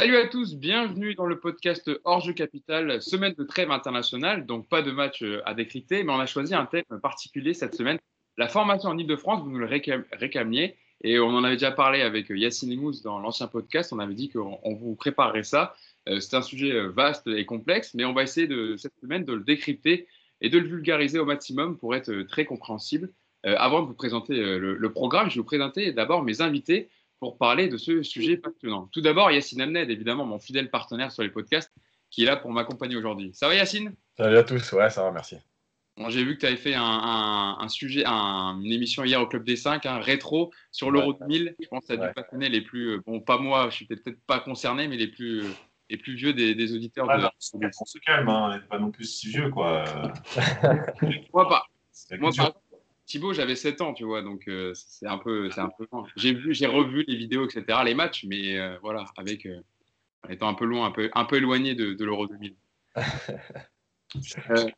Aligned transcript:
Salut 0.00 0.16
à 0.16 0.26
tous, 0.28 0.54
bienvenue 0.54 1.14
dans 1.14 1.26
le 1.26 1.38
podcast 1.38 1.90
Hors 2.04 2.22
Jeu 2.22 2.32
Capital, 2.32 3.02
semaine 3.02 3.34
de 3.34 3.44
trêve 3.44 3.70
internationale, 3.70 4.46
donc 4.46 4.66
pas 4.66 4.80
de 4.80 4.90
match 4.92 5.22
euh, 5.22 5.42
à 5.44 5.52
décrypter, 5.52 6.04
mais 6.04 6.12
on 6.14 6.18
a 6.18 6.24
choisi 6.24 6.54
un 6.54 6.64
thème 6.64 6.84
particulier 7.02 7.52
cette 7.52 7.74
semaine, 7.74 7.98
la 8.38 8.48
formation 8.48 8.88
en 8.88 8.96
Ile-de-France, 8.96 9.42
vous 9.42 9.50
nous 9.50 9.58
le 9.58 9.66
réclamiez, 9.66 10.78
et 11.04 11.20
on 11.20 11.28
en 11.28 11.44
avait 11.44 11.56
déjà 11.56 11.70
parlé 11.70 12.00
avec 12.00 12.30
Yacine 12.30 12.70
Limous 12.70 13.02
dans 13.04 13.18
l'ancien 13.18 13.46
podcast, 13.46 13.92
on 13.92 13.98
avait 13.98 14.14
dit 14.14 14.30
qu'on 14.30 14.74
vous 14.74 14.94
préparerait 14.94 15.42
ça. 15.42 15.74
Euh, 16.08 16.18
c'est 16.18 16.34
un 16.34 16.40
sujet 16.40 16.72
euh, 16.72 16.88
vaste 16.88 17.26
et 17.26 17.44
complexe, 17.44 17.92
mais 17.92 18.06
on 18.06 18.14
va 18.14 18.22
essayer 18.22 18.48
cette 18.78 18.98
semaine 19.02 19.26
de 19.26 19.34
le 19.34 19.44
décrypter 19.44 20.06
et 20.40 20.48
de 20.48 20.58
le 20.58 20.66
vulgariser 20.66 21.18
au 21.18 21.26
maximum 21.26 21.76
pour 21.76 21.94
être 21.94 22.22
très 22.22 22.46
compréhensible. 22.46 23.12
avant 23.44 23.82
de 23.82 23.88
vous 23.88 23.94
présenter 23.94 24.34
le, 24.34 24.92
programme, 24.92 25.28
je 25.28 25.34
vais 25.34 25.40
vous 25.40 25.44
présenter 25.44 25.92
d'abord 25.92 26.22
mes 26.22 26.40
invités 26.40 26.88
pour 27.20 27.36
parler 27.36 27.68
de 27.68 27.76
ce 27.76 28.02
sujet 28.02 28.38
passionnant. 28.38 28.88
Tout 28.92 29.02
d'abord, 29.02 29.30
Yacine 29.30 29.60
Amned, 29.60 29.90
évidemment, 29.90 30.24
mon 30.24 30.38
fidèle 30.38 30.70
partenaire 30.70 31.12
sur 31.12 31.22
les 31.22 31.28
podcasts, 31.28 31.72
qui 32.10 32.22
est 32.22 32.26
là 32.26 32.36
pour 32.36 32.50
m'accompagner 32.50 32.96
aujourd'hui. 32.96 33.30
Ça 33.34 33.46
va, 33.46 33.54
Yacine? 33.54 33.94
Salut 34.16 34.38
à 34.38 34.42
tous, 34.42 34.72
ouais, 34.72 34.90
ça 34.90 35.02
va, 35.02 35.12
merci. 35.12 35.36
J'ai 36.08 36.24
vu 36.24 36.34
que 36.36 36.40
tu 36.40 36.46
avais 36.46 36.56
fait 36.56 36.74
un, 36.74 37.68
sujet, 37.68 38.04
une 38.06 38.72
émission 38.72 39.04
hier 39.04 39.20
au 39.20 39.26
Club 39.26 39.44
des 39.44 39.56
5, 39.56 39.84
un 39.84 39.98
rétro 39.98 40.50
sur 40.72 40.90
l'Euro 40.90 41.12
2000. 41.12 41.54
Je 41.60 41.68
pense 41.68 41.80
que 41.80 41.94
ça 41.94 42.02
a 42.02 42.08
dû 42.08 42.14
passionner 42.14 42.48
les 42.48 42.62
plus. 42.62 42.94
Euh, 42.94 43.02
bon, 43.06 43.20
pas 43.20 43.36
moi, 43.36 43.68
je 43.68 43.76
suis 43.76 43.86
peut-être 43.86 44.18
pas 44.26 44.40
concerné, 44.40 44.88
mais 44.88 44.96
les 44.96 45.08
plus, 45.08 45.44
les 45.90 45.98
plus 45.98 46.14
vieux 46.14 46.32
des, 46.32 46.74
auditeurs. 46.74 47.06
de... 47.06 47.26
on 47.78 47.84
se 47.84 47.98
calme, 47.98 48.28
hein, 48.30 48.48
on 48.48 48.54
n'est 48.54 48.66
pas 48.66 48.78
non 48.78 48.90
plus 48.90 49.04
si 49.04 49.28
vieux, 49.28 49.50
quoi. 49.50 49.84
moi, 51.34 51.48
pas. 51.48 51.66
Moi, 52.18 52.30
pas. 52.34 52.54
Thibaut, 53.10 53.32
j'avais 53.32 53.56
7 53.56 53.80
ans, 53.80 53.92
tu 53.92 54.04
vois, 54.04 54.22
donc 54.22 54.46
euh, 54.46 54.72
c'est 54.72 55.08
un 55.08 55.18
peu, 55.18 55.50
c'est 55.50 55.60
un 55.60 55.70
peu 55.76 55.84
J'ai 56.14 56.32
vu, 56.32 56.54
j'ai 56.54 56.68
revu 56.68 57.04
les 57.08 57.16
vidéos, 57.16 57.44
etc., 57.44 57.80
les 57.84 57.94
matchs, 57.94 58.24
mais 58.24 58.56
euh, 58.56 58.78
voilà, 58.82 59.04
avec 59.16 59.46
euh, 59.46 59.60
étant 60.28 60.46
un 60.46 60.54
peu 60.54 60.64
loin, 60.64 60.86
un 60.86 60.92
peu, 60.92 61.10
un 61.12 61.24
peu 61.24 61.38
éloigné 61.38 61.74
de, 61.74 62.04
l'Euro 62.04 62.28
2000. 62.28 62.54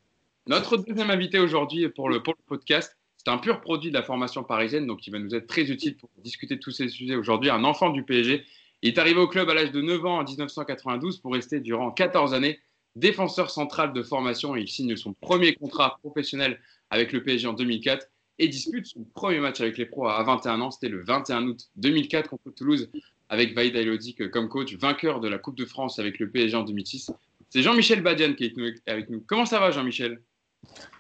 notre 0.47 0.79
deuxième 0.79 1.11
invité 1.11 1.41
aujourd'hui 1.41 1.87
pour 1.91 2.09
le, 2.09 2.23
pour 2.23 2.33
le 2.33 2.43
podcast, 2.47 2.97
c'est 3.19 3.29
un 3.29 3.37
pur 3.37 3.61
produit 3.61 3.91
de 3.91 3.95
la 3.95 4.03
formation 4.03 4.43
parisienne, 4.43 4.87
donc 4.87 5.07
il 5.07 5.11
va 5.11 5.19
nous 5.19 5.35
être 5.35 5.47
très 5.47 5.71
utile 5.71 5.99
pour 5.99 6.09
discuter 6.17 6.57
de 6.57 6.61
tous 6.61 6.71
ces 6.71 6.89
sujets 6.89 7.17
aujourd'hui. 7.17 7.51
Un 7.51 7.65
enfant 7.65 7.91
du 7.91 8.03
PSG, 8.03 8.47
il 8.81 8.95
est 8.95 8.99
arrivé 8.99 9.21
au 9.21 9.29
club 9.29 9.51
à 9.51 9.55
l'âge 9.55 9.73
de 9.73 9.83
9 9.83 10.07
ans 10.07 10.21
en 10.21 10.25
1992 10.25 11.19
pour 11.19 11.35
rester 11.35 11.61
durant 11.61 11.91
14 11.91 12.33
années 12.33 12.61
défenseur 12.97 13.51
central 13.51 13.93
de 13.93 14.03
formation. 14.03 14.57
Il 14.57 14.69
signe 14.69 14.97
son 14.97 15.13
premier 15.13 15.55
contrat 15.55 15.99
professionnel 16.03 16.59
avec 16.91 17.13
le 17.13 17.23
PSG 17.23 17.47
en 17.47 17.53
2004 17.53 18.07
et 18.43 18.49
dispute 18.49 18.87
son 18.87 19.05
premier 19.15 19.39
match 19.39 19.61
avec 19.61 19.79
les 19.79 19.87
pros 19.87 20.09
à 20.09 20.21
21 20.25 20.61
ans. 20.61 20.71
C'était 20.73 20.89
le 20.89 21.05
21 21.05 21.45
août 21.45 21.69
2004 21.77 22.29
contre 22.29 22.51
Toulouse 22.51 22.91
avec 23.29 23.55
Vaïd 23.55 23.77
Ailodic 23.77 24.31
comme 24.31 24.49
coach, 24.49 24.75
vainqueur 24.75 25.21
de 25.21 25.29
la 25.29 25.39
Coupe 25.39 25.57
de 25.57 25.65
France 25.65 26.01
avec 26.01 26.19
le 26.19 26.29
PSG 26.29 26.57
en 26.57 26.65
2006. 26.65 27.13
C'est 27.51 27.63
Jean-Michel 27.63 28.03
Badian 28.03 28.35
qui 28.35 28.45
est 28.47 28.91
avec 28.91 29.11
nous. 29.11 29.23
Comment 29.27 29.47
ça 29.47 29.61
va, 29.61 29.71
Jean-Michel? 29.71 30.21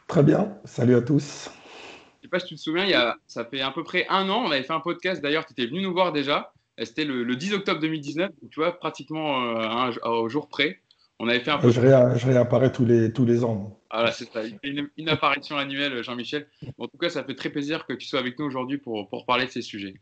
Très 0.07 0.23
bien. 0.23 0.57
Salut 0.65 0.95
à 0.95 1.03
tous. 1.03 1.51
Je 1.51 2.19
ne 2.19 2.23
sais 2.23 2.29
pas 2.29 2.39
si 2.39 2.47
tu 2.47 2.55
te 2.55 2.61
souviens, 2.61 2.85
il 2.85 2.91
y 2.91 2.95
a, 2.95 3.17
ça 3.27 3.45
fait 3.45 3.61
à 3.61 3.73
peu 3.73 3.83
près 3.83 4.07
un 4.09 4.29
an, 4.29 4.45
on 4.47 4.51
avait 4.53 4.63
fait 4.63 4.73
un 4.73 4.81
podcast. 4.81 5.20
D'ailleurs, 5.20 5.45
tu 5.45 5.53
étais 5.53 5.67
venu 5.67 5.83
nous 5.83 5.93
voir 5.93 6.13
déjà. 6.13 6.53
C'était 6.79 7.05
le, 7.05 7.35
10 7.35 7.55
octobre 7.55 7.81
2019, 7.81 8.31
tu 8.51 8.61
vois, 8.61 8.79
pratiquement 8.79 9.43
euh, 9.43 9.91
au 10.05 10.29
jour 10.29 10.48
près. 10.48 10.81
On 11.25 11.28
avait 11.28 11.39
fait 11.39 11.53
un 11.53 11.59
peu... 11.59 11.70
je, 11.70 11.81
réapparais 11.81 12.73
tous 12.73 12.84
les, 12.84 13.12
tous 13.12 13.25
les 13.25 13.45
ans. 13.45 13.78
Voilà, 13.92 14.11
c'est 14.11 14.28
ça. 14.33 14.41
Une, 14.65 14.89
une, 14.97 15.09
apparition 15.09 15.56
annuelle, 15.56 16.03
Jean-Michel. 16.03 16.48
En 16.79 16.89
tout 16.89 16.98
cas, 16.98 17.11
ça 17.11 17.23
fait 17.23 17.37
très 17.37 17.48
plaisir 17.48 17.87
que 17.87 17.92
tu 17.92 18.09
sois 18.09 18.19
avec 18.19 18.41
nous 18.41 18.45
aujourd'hui 18.45 18.79
pour, 18.79 19.09
pour 19.09 19.25
parler 19.25 19.47
de 19.47 19.51
ces 19.53 19.62
sujets. 19.62 20.01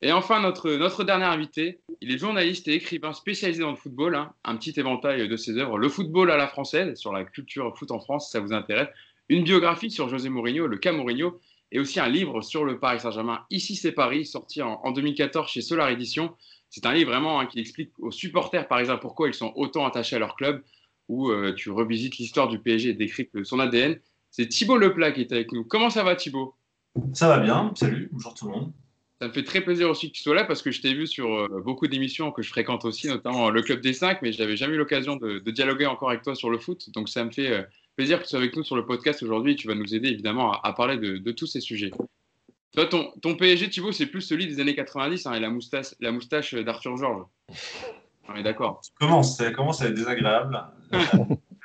Et 0.00 0.10
enfin, 0.10 0.40
notre, 0.40 0.70
notre 0.70 1.04
dernier 1.04 1.26
invité, 1.26 1.80
il 2.00 2.10
est 2.10 2.16
journaliste 2.16 2.66
et 2.66 2.72
écrivain 2.72 3.12
spécialisé 3.12 3.60
dans 3.60 3.72
le 3.72 3.76
football, 3.76 4.14
hein. 4.14 4.32
un 4.42 4.56
petit 4.56 4.72
éventail 4.80 5.28
de 5.28 5.36
ses 5.36 5.58
œuvres. 5.58 5.76
Le 5.76 5.88
football 5.90 6.30
à 6.30 6.38
la 6.38 6.48
française, 6.48 6.98
sur 6.98 7.12
la 7.12 7.24
culture 7.24 7.76
foot 7.76 7.90
en 7.90 8.00
France, 8.00 8.28
si 8.28 8.30
ça 8.30 8.40
vous 8.40 8.54
intéresse. 8.54 8.88
Une 9.28 9.44
biographie 9.44 9.90
sur 9.90 10.08
José 10.08 10.30
Mourinho, 10.30 10.66
le 10.66 10.78
cas 10.78 10.92
Mourinho, 10.92 11.38
et 11.72 11.78
aussi 11.78 12.00
un 12.00 12.08
livre 12.08 12.40
sur 12.40 12.64
le 12.64 12.78
Paris 12.78 13.00
Saint-Germain, 13.00 13.44
Ici 13.50 13.76
c'est 13.76 13.92
Paris, 13.92 14.24
sorti 14.24 14.62
en, 14.62 14.80
en 14.82 14.92
2014 14.92 15.50
chez 15.50 15.60
Solar 15.60 15.90
Édition. 15.90 16.34
C'est 16.70 16.86
un 16.86 16.92
livre 16.92 17.10
vraiment 17.10 17.40
hein, 17.40 17.46
qui 17.46 17.60
explique 17.60 17.92
aux 17.98 18.10
supporters 18.10 18.68
parisiens 18.68 18.96
pourquoi 18.96 19.28
ils 19.28 19.34
sont 19.34 19.52
autant 19.56 19.86
attachés 19.86 20.16
à 20.16 20.18
leur 20.18 20.36
club, 20.36 20.62
où 21.08 21.30
euh, 21.30 21.54
tu 21.54 21.70
revisites 21.70 22.18
l'histoire 22.18 22.48
du 22.48 22.58
PSG 22.58 22.90
et 22.90 22.94
décryptes 22.94 23.42
son 23.44 23.58
ADN. 23.58 23.98
C'est 24.30 24.48
Thibaut 24.48 24.76
Leplat 24.76 25.12
qui 25.12 25.22
est 25.22 25.32
avec 25.32 25.52
nous. 25.52 25.64
Comment 25.64 25.90
ça 25.90 26.02
va 26.02 26.14
Thibaut? 26.16 26.54
Ça 27.12 27.28
va 27.28 27.38
bien, 27.38 27.72
salut, 27.74 28.08
bonjour 28.12 28.34
tout 28.34 28.46
le 28.46 28.52
monde. 28.52 28.72
Ça 29.20 29.26
me 29.26 29.32
fait 29.32 29.42
très 29.42 29.60
plaisir 29.60 29.90
aussi 29.90 30.12
que 30.12 30.16
tu 30.16 30.22
sois 30.22 30.34
là 30.34 30.44
parce 30.44 30.62
que 30.62 30.70
je 30.70 30.80
t'ai 30.80 30.94
vu 30.94 31.06
sur 31.06 31.28
euh, 31.28 31.62
beaucoup 31.64 31.88
d'émissions 31.88 32.30
que 32.30 32.42
je 32.42 32.50
fréquente 32.50 32.84
aussi, 32.84 33.08
notamment 33.08 33.50
le 33.50 33.62
Club 33.62 33.80
des 33.80 33.92
5, 33.92 34.22
mais 34.22 34.32
je 34.32 34.40
n'avais 34.40 34.56
jamais 34.56 34.74
eu 34.74 34.78
l'occasion 34.78 35.16
de, 35.16 35.40
dialoguer 35.50 35.86
encore 35.86 36.10
avec 36.10 36.22
toi 36.22 36.36
sur 36.36 36.50
le 36.50 36.58
foot. 36.58 36.90
Donc 36.90 37.08
ça 37.08 37.24
me 37.24 37.30
fait 37.32 37.50
euh, 37.50 37.62
plaisir 37.96 38.18
que 38.18 38.24
tu 38.24 38.30
sois 38.30 38.38
avec 38.38 38.56
nous 38.56 38.62
sur 38.62 38.76
le 38.76 38.86
podcast 38.86 39.20
aujourd'hui. 39.24 39.56
Tu 39.56 39.66
vas 39.66 39.74
nous 39.74 39.92
aider 39.92 40.08
évidemment 40.08 40.52
à, 40.52 40.72
parler 40.72 40.98
de, 40.98 41.32
tous 41.32 41.46
ces 41.46 41.60
sujets. 41.60 41.90
Toi, 42.74 42.86
ton, 42.86 43.12
ton 43.22 43.34
PSG, 43.34 43.70
Thibaut, 43.70 43.92
c'est 43.92 44.06
plus 44.06 44.20
celui 44.20 44.46
des 44.46 44.60
années 44.60 44.74
90 44.74 45.26
hein, 45.26 45.32
et 45.34 45.40
la 45.40 45.50
moustache, 45.50 45.94
la 46.00 46.12
moustache 46.12 46.54
d'Arthur 46.54 46.96
Georges. 46.96 47.26
On 48.28 48.36
est 48.36 48.42
d'accord. 48.42 48.82
Comment 49.00 49.22
ça 49.22 49.50
commence 49.52 49.80
à 49.80 49.86
être 49.86 49.94
désagréable. 49.94 50.62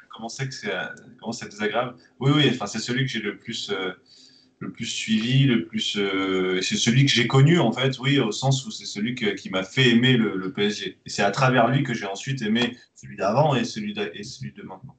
comment 0.09 0.30
c'est 0.30 0.47
que 0.47 0.53
c'est 0.53 1.50
désagréable 1.50 1.96
Oui, 2.19 2.31
oui. 2.34 2.50
Enfin, 2.53 2.68
c'est 2.68 2.80
celui 2.80 3.06
que 3.06 3.12
j'ai 3.12 3.19
le 3.19 3.38
plus 3.38 3.69
euh, 3.72 3.91
le 4.59 4.72
plus 4.72 4.86
suivi, 4.86 5.46
le 5.46 5.66
plus. 5.66 5.97
Euh, 5.97 6.62
c'est 6.62 6.78
celui 6.78 7.06
que 7.06 7.12
j'ai 7.12 7.28
connu 7.28 7.59
en 7.59 7.72
fait. 7.72 8.00
Oui, 8.00 8.20
au 8.20 8.31
sens 8.31 8.66
où 8.66 8.72
c'est 8.72 8.85
celui 8.85 9.16
qui 9.16 9.50
m'a 9.50 9.64
fait 9.64 9.90
aimer 9.90 10.18
le, 10.18 10.52
PSG. 10.53 10.97
Et 11.06 11.09
c'est 11.09 11.24
à 11.24 11.31
travers 11.31 11.68
lui 11.68 11.84
que 11.84 11.94
j'ai 11.94 12.06
ensuite 12.06 12.41
aimé 12.41 12.78
celui 12.96 13.18
d'avant 13.18 13.56
et 13.56 13.66
celui 13.66 13.94
de, 13.94 14.09
et 14.14 14.24
celui 14.24 14.53
de 14.53 14.64
maintenant. 14.64 14.96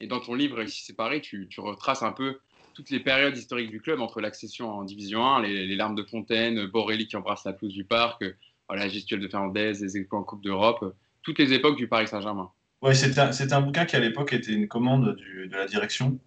Et 0.00 0.06
dans 0.06 0.20
ton 0.20 0.34
livre, 0.34 0.62
ici 0.62 0.82
c'est 0.84 0.96
pareil, 0.96 1.20
tu, 1.20 1.46
tu 1.48 1.60
retraces 1.60 2.02
un 2.02 2.12
peu 2.12 2.38
toutes 2.74 2.90
les 2.90 3.00
périodes 3.00 3.36
historiques 3.36 3.70
du 3.70 3.80
club 3.80 4.00
entre 4.00 4.20
l'accession 4.20 4.70
en 4.70 4.84
Division 4.84 5.24
1, 5.24 5.42
les, 5.42 5.76
larmes 5.76 5.94
de 5.94 6.02
Fontaine, 6.02 6.66
Borelli 6.66 7.06
qui 7.06 7.16
embrasse 7.16 7.44
la 7.44 7.52
pelouse 7.52 7.72
du 7.72 7.84
parc, 7.84 8.24
la 8.68 8.88
gestuelle 8.88 9.20
de 9.20 9.28
Fernandez, 9.28 9.74
les 9.80 9.96
équipes 9.96 10.12
en 10.12 10.24
Coupe 10.24 10.42
d'Europe, 10.42 10.94
toutes 11.22 11.38
les 11.38 11.52
époques 11.52 11.76
du 11.76 11.88
Paris 11.88 12.08
Saint-Germain. 12.08 12.50
Oui, 12.82 12.94
c'était 12.94 13.52
un, 13.54 13.60
bouquin 13.60 13.86
qui 13.86 13.96
à 13.96 14.00
l'époque 14.00 14.32
était 14.32 14.52
une 14.52 14.68
commande 14.68 15.16
de 15.16 15.56
la 15.56 15.66
direction. 15.66 16.18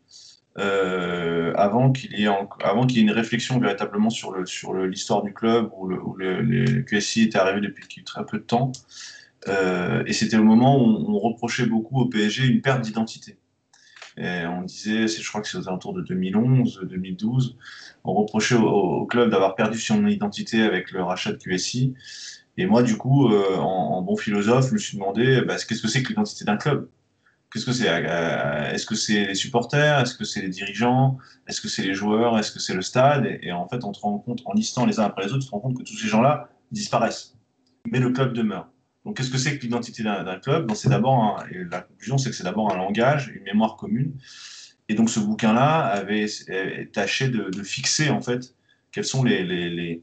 Euh, 0.60 1.54
avant 1.56 1.92
qu'il 1.92 2.14
y, 2.14 2.28
qu'il 2.88 2.98
y 2.98 3.00
ait 3.00 3.04
une 3.04 3.12
réflexion 3.12 3.60
véritablement 3.60 4.10
sur 4.10 4.32
le 4.32 4.48
sur 4.48 4.74
l'histoire 4.74 5.22
du 5.22 5.32
club 5.32 5.70
où 5.78 5.88
le, 5.88 6.42
le, 6.42 6.82
QSI 6.82 7.24
était 7.24 7.38
arrivé 7.38 7.62
depuis 7.62 8.04
très 8.04 8.26
peu 8.26 8.40
de 8.40 8.44
temps 8.44 8.72
euh, 9.48 10.04
et 10.08 10.14
c'était 10.14 10.38
au 10.38 10.44
moment 10.44 10.84
où 10.84 11.16
on 11.16 11.20
reprochait 11.20 11.68
beaucoup 11.68 12.02
au 12.02 12.06
PSG 12.08 12.48
une 12.48 12.62
perte 12.62 12.82
d'identité 12.82 13.38
on 14.18 14.64
disait, 14.64 15.08
je 15.08 15.28
crois 15.30 15.42
que 15.42 15.48
c'est 15.48 15.58
aux 15.58 15.68
alentours 15.68 15.94
de 15.94 16.02
2011, 16.02 16.82
2012, 16.84 17.58
on 18.04 18.14
reprochait 18.14 18.56
au, 18.56 19.06
club 19.06 19.30
d'avoir 19.30 19.56
perdu 19.56 19.80
son 19.80 20.06
identité 20.08 20.62
avec 20.64 20.92
le 20.92 21.04
rachat 21.04 21.32
de 21.34 21.38
QSI. 21.38 21.94
Et 22.58 22.66
moi, 22.66 22.82
du 22.82 22.98
coup, 22.98 23.32
euh, 23.32 23.58
en, 23.58 24.02
bon 24.02 24.16
philosophe, 24.18 24.70
je 24.70 24.74
me 24.74 24.78
suis 24.80 24.98
demandé 24.98 25.42
bah, 25.42 25.56
qu'est-ce 25.56 25.82
que 25.82 25.88
c'est 25.88 26.02
que 26.02 26.10
l'identité 26.10 26.46
d'un 26.46 26.58
club? 26.58 26.90
Qu'est-ce 27.52 27.66
que 27.66 27.72
c'est? 27.72 27.88
Euh, 27.88 28.72
Est-ce 28.72 28.86
que 28.86 28.96
c'est 28.96 29.26
les 29.26 29.36
supporters? 29.36 30.00
Est-ce 30.00 30.16
que 30.16 30.26
c'est 30.26 30.42
les 30.42 30.50
dirigeants? 30.50 31.18
Est-ce 31.48 31.62
que 31.62 31.68
c'est 31.68 31.84
les 31.84 31.94
joueurs? 31.94 32.38
Est-ce 32.40 32.52
que 32.52 32.60
c'est 32.60 32.74
le 32.74 32.82
stade? 32.82 33.26
Et, 33.42 33.52
en 33.52 33.68
fait, 33.68 33.84
on 33.84 33.94
se 33.94 34.02
rend 34.02 34.18
compte, 34.18 34.42
en 34.46 34.54
listant 34.54 34.86
les 34.86 35.00
uns 35.00 35.04
après 35.04 35.26
les 35.26 35.34
autres, 35.34 35.44
tu 35.44 35.48
te 35.48 35.52
rends 35.52 35.60
compte 35.60 35.78
que 35.78 35.84
tous 35.84 35.98
ces 35.98 36.08
gens-là 36.08 36.50
disparaissent. 36.72 37.36
Mais 37.90 38.00
le 38.00 38.10
club 38.12 38.34
demeure. 38.34 38.70
Donc, 39.08 39.16
qu'est-ce 39.16 39.32
que 39.32 39.38
c'est 39.38 39.58
que 39.58 39.64
l'identité 39.64 40.04
d'un 40.04 40.38
club? 40.38 40.70
C'est 40.76 40.90
d'abord, 40.90 41.42
la 41.72 41.80
conclusion, 41.80 42.18
c'est 42.18 42.30
que 42.30 42.36
c'est 42.36 42.44
d'abord 42.44 42.74
un 42.74 42.76
langage, 42.76 43.30
une 43.34 43.44
mémoire 43.44 43.78
commune. 43.78 44.12
Et 44.90 44.96
donc, 44.96 45.10
ce 45.10 45.22
bouquin-là 45.22 45.86
avait 45.86 46.28
tâché 46.92 47.30
de, 47.30 47.64
fixer, 47.64 48.10
en 48.10 48.20
fait, 48.20 48.54
quels 48.92 49.06
sont 49.06 49.24
les 49.24 50.02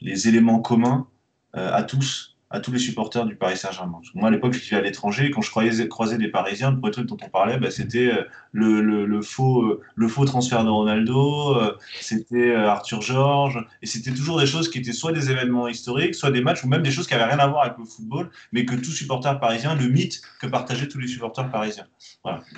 éléments 0.00 0.60
communs 0.60 1.06
euh, 1.54 1.70
à 1.70 1.82
tous 1.82 2.35
à 2.50 2.60
tous 2.60 2.70
les 2.70 2.78
supporters 2.78 3.26
du 3.26 3.34
Paris 3.34 3.56
Saint-Germain. 3.56 4.00
Moi, 4.14 4.28
à 4.28 4.30
l'époque, 4.30 4.52
je 4.52 4.60
vivais 4.60 4.76
à 4.76 4.80
l'étranger. 4.80 5.30
Quand 5.32 5.42
je 5.42 5.50
croisais, 5.50 6.18
des 6.18 6.28
Parisiens, 6.28 6.70
le 6.70 6.78
premier 6.78 6.92
truc 6.92 7.06
dont 7.06 7.16
on 7.20 7.28
parlait, 7.28 7.58
bah, 7.58 7.72
c'était 7.72 8.12
euh, 8.12 8.22
le, 8.52 9.20
faux, 9.20 9.62
euh, 9.62 9.80
le 9.96 10.06
faux 10.06 10.24
transfert 10.24 10.62
de 10.62 10.68
Ronaldo, 10.68 11.56
euh, 11.56 11.76
c'était 12.00 12.54
Arthur 12.54 13.02
Georges. 13.02 13.64
Et 13.82 13.86
c'était 13.86 14.12
toujours 14.12 14.38
des 14.38 14.46
choses 14.46 14.70
qui 14.70 14.78
étaient 14.78 14.92
soit 14.92 15.12
des 15.12 15.30
événements 15.30 15.66
historiques, 15.66 16.14
soit 16.14 16.30
des 16.30 16.40
matchs, 16.40 16.62
ou 16.62 16.68
même 16.68 16.82
des 16.82 16.92
choses 16.92 17.08
qui 17.08 17.14
n'avaient 17.14 17.32
rien 17.32 17.38
à 17.40 17.48
voir 17.48 17.64
avec 17.64 17.78
le 17.78 17.84
football, 17.84 18.30
mais 18.52 18.64
que 18.64 18.76
tout 18.76 18.92
supporter 18.92 19.38
parisien, 19.40 19.74
le 19.74 19.88
mythe 19.88 20.22
que 20.40 20.46
partageaient 20.46 20.88
tous 20.88 20.98
les 20.98 21.08
supporters 21.08 21.50
parisiens. 21.50 21.86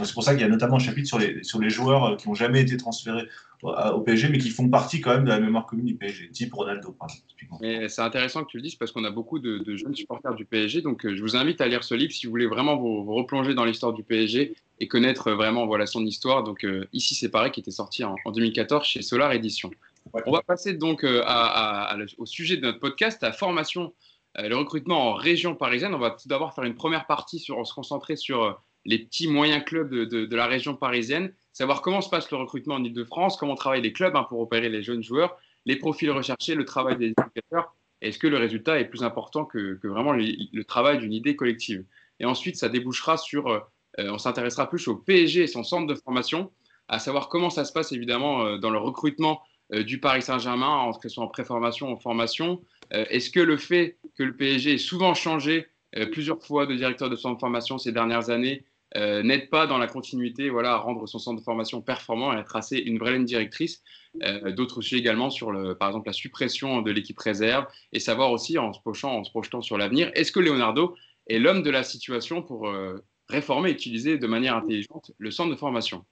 C'est 0.02 0.12
pour 0.12 0.23
ça 0.23 0.32
qu'il 0.32 0.43
y 0.43 0.44
a 0.44 0.49
notamment 0.49 0.76
un 0.76 0.81
chapitre 0.81 1.08
sur 1.08 1.19
les, 1.19 1.43
sur 1.43 1.61
les 1.61 1.70
joueurs 1.70 2.17
qui 2.19 2.29
n'ont 2.29 2.34
jamais 2.34 2.61
été 2.61 2.76
transférés 2.76 3.26
au 3.62 4.00
PSG, 4.00 4.28
mais 4.28 4.38
qui 4.38 4.50
font 4.50 4.69
partie 4.69 5.00
quand 5.00 5.10
même 5.10 5.25
de 5.25 5.28
la 5.28 5.40
mémoire 5.40 5.66
commune 5.66 5.87
du 5.87 5.96
PSG, 5.96 6.31
type 6.31 6.55
Ronaldo. 6.55 6.96
c'est 7.60 8.00
intéressant 8.00 8.44
que 8.44 8.50
tu 8.50 8.56
le 8.58 8.62
dises 8.62 8.76
parce 8.76 8.93
qu'on 8.93 9.05
a 9.05 9.10
beaucoup 9.10 9.38
de, 9.38 9.76
jeunes 9.76 9.94
supporters 9.94 10.34
du 10.34 10.44
PSG, 10.44 10.82
donc 10.82 11.05
euh, 11.05 11.16
je 11.16 11.20
vous 11.20 11.37
invite 11.37 11.60
à 11.60 11.69
lire 11.69 11.82
ce 11.82 11.94
livre 11.94 12.12
si 12.12 12.26
vous 12.26 12.31
voulez 12.31 12.46
vraiment 12.46 12.76
vous, 12.76 13.05
replonger 13.14 13.55
dans 13.55 13.64
l'histoire 13.64 13.93
du 13.93 14.02
PSG 14.02 14.55
et 14.81 14.88
connaître 14.88 15.32
vraiment 15.32 15.66
voilà, 15.66 15.87
son 15.87 16.05
histoire. 16.05 16.44
Donc 16.44 16.64
euh, 16.64 16.87
ici 16.93 17.14
c'est 17.14 17.31
pareil, 17.31 17.50
qui 17.50 17.60
était 17.60 17.70
sorti 17.70 18.05
en, 18.05 18.16
2014 18.26 18.87
chez 18.87 19.02
Solar 19.02 19.32
Édition. 19.32 19.70
On 20.26 20.32
va 20.32 20.43
passer 20.43 20.75
donc 20.75 21.05
euh, 21.05 21.22
au 22.16 22.26
sujet 22.26 22.56
de 22.56 22.62
notre 22.62 22.81
podcast, 22.81 23.20
la 23.22 23.32
formation 23.32 23.93
le 24.40 24.55
recrutement 24.55 25.08
en 25.08 25.14
région 25.14 25.56
parisienne. 25.56 25.94
On 25.94 25.99
va 25.99 26.10
tout 26.10 26.28
d'abord 26.28 26.55
faire 26.55 26.62
une 26.62 26.76
première 26.76 27.06
partie 27.06 27.40
sur, 27.40 27.66
se 27.66 27.75
concentrer 27.75 28.14
sur 28.14 28.60
les 28.84 28.99
petits 28.99 29.28
moyens 29.28 29.64
clubs 29.64 29.90
de, 29.90 30.37
la 30.37 30.46
région 30.46 30.75
parisienne, 30.75 31.32
savoir 31.58 31.82
comment 31.82 32.00
se 32.00 32.08
passe 32.08 32.31
le 32.31 32.37
recrutement 32.37 32.76
en 32.76 32.84
Ile-de-France, 32.84 33.37
comment 33.37 33.55
travaillent 33.55 33.82
les 33.82 33.93
clubs 33.93 34.16
hein, 34.16 34.25
pour 34.28 34.40
opérer 34.40 34.69
les 34.69 34.82
jeunes 34.82 35.02
joueurs, 35.02 35.38
les 35.66 35.76
profils 35.76 36.10
recherchés, 36.10 36.55
le 36.55 36.64
travail 36.64 36.96
des 36.96 37.06
éducateurs. 37.06 37.75
Est-ce 38.00 38.19
que 38.19 38.28
le 38.28 38.37
résultat 38.37 38.78
est 38.78 38.87
plus 38.87 39.02
important 39.02 39.44
que, 39.44 39.78
vraiment 39.82 40.12
le, 40.12 40.62
travail 40.62 40.99
d'une 40.99 41.12
idée 41.12 41.34
collective? 41.34 41.84
Et 42.20 42.25
ensuite, 42.25 42.56
ça 42.56 42.69
débouchera 42.69 43.16
sur, 43.16 43.66
on 43.99 44.19
s'intéressera 44.19 44.70
plus 44.70 44.87
au 44.87 44.96
PSG 44.96 45.43
et 45.43 45.46
son 45.49 45.64
centre 45.64 45.88
de 45.88 45.94
formation, 45.96 46.52
à 46.87 47.00
savoir 47.00 47.28
comment 47.28 47.50
ça 47.50 47.64
se 47.64 47.72
passe 47.72 47.90
évidemment 47.90 48.56
dans 48.58 48.70
le 48.70 48.78
recrutement 48.78 49.43
euh, 49.75 49.82
du 49.82 50.00
Paris 50.00 50.22
Saint-Germain, 50.22 50.90
que 51.00 51.08
ce 51.08 51.14
soit 51.14 51.25
en 51.25 51.28
préformation, 51.28 51.93
en 51.93 51.96
formation. 51.96 52.62
Euh, 52.94 53.05
est-ce 53.10 53.31
que 53.31 53.40
le 53.40 53.58
fait 53.58 53.99
que 54.16 54.22
le 54.22 54.34
PSG 54.34 54.75
ait 54.75 54.78
souvent 54.78 55.12
changé 55.14 55.66
euh, 55.96 56.06
plusieurs 56.06 56.43
fois 56.43 56.66
de 56.66 56.75
directeur 56.75 57.10
de 57.10 57.16
centre 57.16 57.34
de 57.34 57.40
formation 57.40 57.76
ces 57.76 57.93
dernières 57.93 58.31
années 58.31 58.64
n'aide 58.96 59.50
pas 59.50 59.67
dans 59.67 59.79
la 59.79 59.87
continuité 59.87 60.49
voilà, 60.49 60.73
à 60.73 60.76
rendre 60.76 61.06
son 61.06 61.19
centre 61.19 61.38
de 61.38 61.44
formation 61.44 61.82
performant 61.82 62.32
et 62.32 62.37
à 62.37 62.43
tracer 62.43 62.79
une 62.79 62.99
vraie 62.99 63.12
ligne 63.12 63.25
directrice 63.25 63.82
D'autres 64.56 64.81
sujets 64.81 64.99
également 64.99 65.31
sur, 65.31 65.52
le, 65.52 65.75
par 65.75 65.88
exemple, 65.88 66.08
la 66.08 66.14
suppression 66.14 66.81
de 66.81 66.90
l'équipe 66.90 67.19
réserve 67.19 67.67
et 67.93 68.00
savoir 68.00 68.32
aussi, 68.32 68.58
en 68.58 68.73
se, 68.73 68.81
en 69.06 69.23
se 69.23 69.31
projetant 69.31 69.61
sur 69.61 69.76
l'avenir, 69.76 70.11
est-ce 70.14 70.32
que 70.32 70.40
Leonardo 70.40 70.96
est 71.29 71.38
l'homme 71.38 71.62
de 71.62 71.70
la 71.70 71.85
situation 71.85 72.43
pour 72.43 72.73
réformer 73.29 73.69
et 73.69 73.73
utiliser 73.73 74.17
de 74.17 74.26
manière 74.26 74.56
intelligente 74.56 75.12
le 75.19 75.31
centre 75.31 75.50
de 75.50 75.56
formation? 75.56 76.05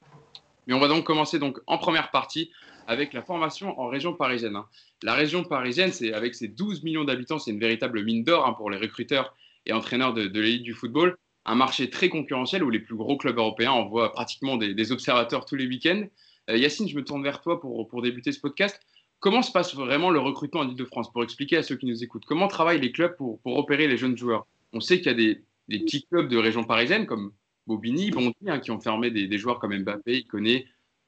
Mais 0.66 0.74
on 0.74 0.80
va 0.80 0.88
donc 0.88 1.04
commencer 1.04 1.38
donc 1.38 1.58
en 1.66 1.78
première 1.78 2.10
partie 2.10 2.50
avec 2.86 3.12
la 3.12 3.22
formation 3.22 3.78
en 3.80 3.88
région 3.88 4.14
parisienne. 4.14 4.56
Hein. 4.56 4.66
La 5.02 5.14
région 5.14 5.44
parisienne, 5.44 5.92
c'est 5.92 6.12
avec 6.12 6.34
ses 6.34 6.48
12 6.48 6.82
millions 6.82 7.04
d'habitants, 7.04 7.38
c'est 7.38 7.50
une 7.50 7.60
véritable 7.60 8.04
mine 8.04 8.24
d'or 8.24 8.46
hein, 8.46 8.52
pour 8.52 8.70
les 8.70 8.78
recruteurs 8.78 9.34
et 9.64 9.72
entraîneurs 9.72 10.14
de, 10.14 10.22
l'élite 10.22 10.62
du 10.62 10.74
football. 10.74 11.16
Un 11.48 11.54
marché 11.54 11.88
très 11.90 12.08
concurrentiel 12.08 12.64
où 12.64 12.70
les 12.70 12.80
plus 12.80 12.96
gros 12.96 13.16
clubs 13.16 13.38
européens 13.38 13.70
envoient 13.70 14.12
pratiquement 14.12 14.56
des, 14.56 14.92
observateurs 14.92 15.44
tous 15.44 15.54
les 15.54 15.66
week-ends. 15.66 16.04
Euh, 16.50 16.56
Yacine, 16.56 16.88
je 16.88 16.96
me 16.96 17.04
tourne 17.04 17.22
vers 17.22 17.40
toi 17.40 17.60
pour, 17.60 17.86
pour 17.86 18.02
débuter 18.02 18.32
ce 18.32 18.40
podcast. 18.40 18.80
Comment 19.20 19.42
se 19.42 19.52
passe 19.52 19.74
vraiment 19.74 20.10
le 20.10 20.18
recrutement 20.18 20.60
en 20.60 20.68
Ile-de-France 20.68 21.12
Pour 21.12 21.22
expliquer 21.22 21.58
à 21.58 21.62
ceux 21.62 21.76
qui 21.76 21.86
nous 21.86 22.02
écoutent, 22.02 22.24
comment 22.26 22.48
travaillent 22.48 22.80
les 22.80 22.90
clubs 22.90 23.16
pour, 23.16 23.40
pour 23.40 23.70
les 23.70 23.96
jeunes 23.96 24.16
joueurs? 24.16 24.46
On 24.72 24.80
sait 24.80 24.98
qu'il 24.98 25.06
y 25.06 25.10
a 25.10 25.14
des, 25.14 25.42
des, 25.68 25.78
petits 25.78 26.04
clubs 26.04 26.28
de 26.28 26.36
région 26.36 26.64
parisienne 26.64 27.06
comme 27.06 27.32
Bobigny, 27.68 28.10
Bondy, 28.10 28.34
hein, 28.48 28.58
qui 28.58 28.72
ont 28.72 28.80
fermé 28.80 29.10
des, 29.10 29.28
des, 29.28 29.38
joueurs 29.38 29.60
comme 29.60 29.76
Mbappé, 29.76 30.18
Iconé, 30.18 30.66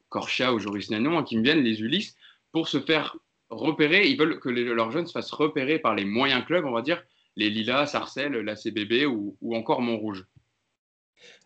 Corchia 0.08 0.54
ou 0.54 0.60
Joris 0.60 0.90
Nagnon, 0.90 1.22
qui 1.24 1.36
me 1.36 1.42
viennent, 1.42 1.62
les 1.62 1.80
Ulysses, 1.80 2.16
pour 2.52 2.68
se 2.68 2.80
faire 2.80 3.16
repérer. 3.50 4.08
Ils 4.08 4.16
veulent 4.16 4.38
que 4.38 4.48
leurs 4.48 4.90
jeunes 4.90 5.06
se 5.06 5.12
fassent 5.12 5.32
repérer 5.32 5.78
par 5.78 5.94
les 5.94 6.04
moyens 6.04 6.44
clubs, 6.44 6.64
on 6.64 6.72
va 6.72 6.82
dire, 6.82 7.02
les 7.38 7.50
Lilas, 7.50 7.86
Sarcelles, 7.86 8.32
la 8.32 8.56
CBB 8.56 9.06
ou, 9.06 9.36
encore 9.54 9.80
Montrouge. 9.80 10.26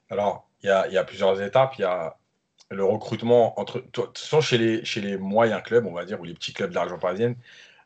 Alors, 0.08 0.48
il 0.62 0.68
y, 0.68 0.70
a, 0.96 1.04
plusieurs 1.04 1.40
étapes. 1.42 1.74
Il 1.78 1.82
y 1.82 1.84
a 1.84 2.16
le 2.70 2.84
recrutement 2.84 3.60
entre. 3.60 3.84
De 3.92 4.40
chez 4.40 4.58
les, 4.58 4.84
chez 4.84 5.02
les 5.02 5.18
moyens 5.18 5.62
clubs, 5.62 5.86
on 5.86 5.92
va 5.92 6.04
dire, 6.04 6.20
ou 6.20 6.24
les 6.24 6.34
petits 6.34 6.54
clubs 6.54 6.70
de 6.70 6.74
la 6.74 6.84
région 6.84 6.98
parisienne, 6.98 7.36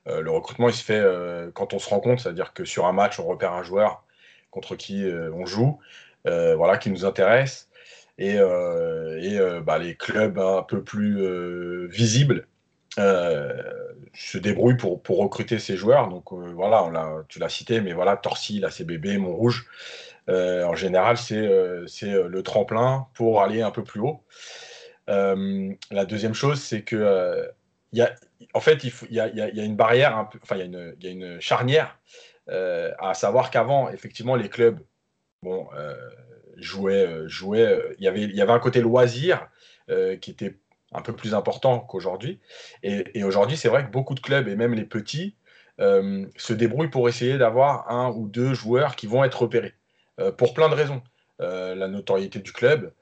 euh, 0.06 0.20
le 0.20 0.30
recrutement, 0.30 0.68
il 0.68 0.74
se 0.74 0.84
fait 0.84 1.00
euh, 1.00 1.50
quand 1.52 1.74
on 1.74 1.80
se 1.80 1.88
rend 1.88 1.98
compte, 1.98 2.20
c'est-à-dire 2.20 2.52
que 2.52 2.64
sur 2.64 2.86
un 2.86 2.92
match, 2.92 3.18
on 3.18 3.24
repère 3.24 3.52
un 3.52 3.64
joueur 3.64 4.04
contre 4.52 4.76
qui 4.76 5.04
euh, 5.04 5.32
on 5.34 5.44
joue, 5.44 5.78
voilà, 6.24 6.78
qui 6.78 6.90
nous 6.90 7.04
intéresse 7.04 7.68
et, 8.18 8.38
bah, 9.64 9.78
les 9.78 9.96
clubs 9.96 10.38
un 10.38 10.62
peu 10.62 10.82
plus 10.82 11.88
visibles 11.88 12.46
se 12.96 14.38
débrouillent 14.38 14.76
pour, 14.76 15.02
pour 15.02 15.18
recruter 15.18 15.58
ces 15.58 15.76
joueurs. 15.76 16.08
Donc 16.08 16.32
voilà, 16.32 16.84
on 16.84 17.24
tu 17.28 17.38
l'as 17.38 17.48
cité, 17.48 17.80
mais 17.80 17.92
voilà, 17.92 18.16
Torcy, 18.16 18.58
la 18.60 18.70
CBB, 18.70 19.18
Montrouge, 19.18 19.66
en 20.28 20.74
général, 20.74 21.16
c'est 21.16 21.36
le 21.44 22.40
tremplin 22.42 23.06
pour 23.14 23.42
aller 23.42 23.62
un 23.62 23.70
peu 23.70 23.84
plus 23.84 24.00
haut. 24.00 24.22
la 25.08 26.04
deuxième 26.06 26.34
chose, 26.34 26.60
c'est 26.60 26.82
que 26.82 27.48
y 27.92 28.02
a, 28.02 28.14
en 28.52 28.60
fait, 28.60 28.84
il, 28.84 28.92
y 29.10 29.20
a, 29.20 29.28
y 29.28 29.60
a 29.60 29.64
une 29.64 29.76
barrière, 29.76 30.16
un 30.16 30.28
enfin, 30.42 30.56
il 30.56 30.58
y 30.58 30.62
a 30.62 30.64
une, 30.64 30.96
y 31.00 31.06
a 31.06 31.10
une 31.10 31.40
charnière, 31.40 31.98
à 32.48 33.14
savoir 33.14 33.50
qu'avant, 33.50 33.90
effectivement, 33.90 34.36
les 34.36 34.48
clubs, 34.48 34.78
bon, 35.42 35.68
jouait, 36.56 37.06
euh, 37.06 37.28
jouait 37.28 37.66
euh, 37.66 37.94
il, 37.98 38.04
y 38.04 38.08
avait, 38.08 38.22
y 38.22 38.40
avait 38.40 38.52
un 38.52 38.58
côté 38.58 38.80
loisir 38.80 39.48
euh, 39.90 40.16
qui 40.16 40.30
était 40.30 40.56
un 40.92 41.02
peu 41.02 41.14
plus 41.14 41.34
important 41.34 41.80
qu'aujourd'hui. 41.80 42.40
Et, 42.82 43.24
aujourd'hui, 43.24 43.56
c'est 43.56 43.68
vrai 43.68 43.84
que 43.84 43.90
beaucoup 43.90 44.14
de 44.14 44.20
clubs, 44.20 44.48
et 44.48 44.56
même 44.56 44.74
les 44.74 44.84
petits, 44.84 45.36
se 45.78 46.52
débrouillent 46.52 46.88
pour 46.88 47.08
essayer 47.08 47.36
d'avoir 47.36 47.90
un 47.90 48.10
ou 48.10 48.28
deux 48.28 48.54
joueurs 48.54 48.96
qui 48.96 49.06
vont 49.06 49.24
être 49.24 49.42
repérés, 49.42 49.74
pour 50.38 50.54
plein 50.54 50.68
de 50.68 50.74
raisons. 50.74 51.02
la 51.38 51.88
notoriété 51.88 52.38
du 52.38 52.52
club, 52.52 52.92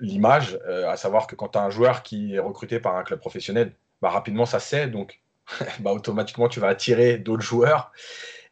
l'image, 0.00 0.58
à 0.86 0.96
savoir 0.96 1.26
que 1.26 1.34
quand 1.34 1.48
tu 1.48 1.58
as 1.58 1.62
un 1.62 1.70
joueur 1.70 2.02
qui 2.02 2.34
est 2.34 2.38
recruté 2.38 2.78
par 2.78 2.96
un 2.96 3.02
club 3.02 3.18
professionnel, 3.18 3.72
bah, 4.02 4.10
rapidement 4.10 4.46
ça 4.46 4.60
sait, 4.60 4.86
donc 4.86 5.20
bah, 5.80 5.92
automatiquement 5.92 6.48
tu 6.48 6.60
vas 6.60 6.68
attirer 6.68 7.18
d'autres 7.18 7.42
joueurs. 7.42 7.92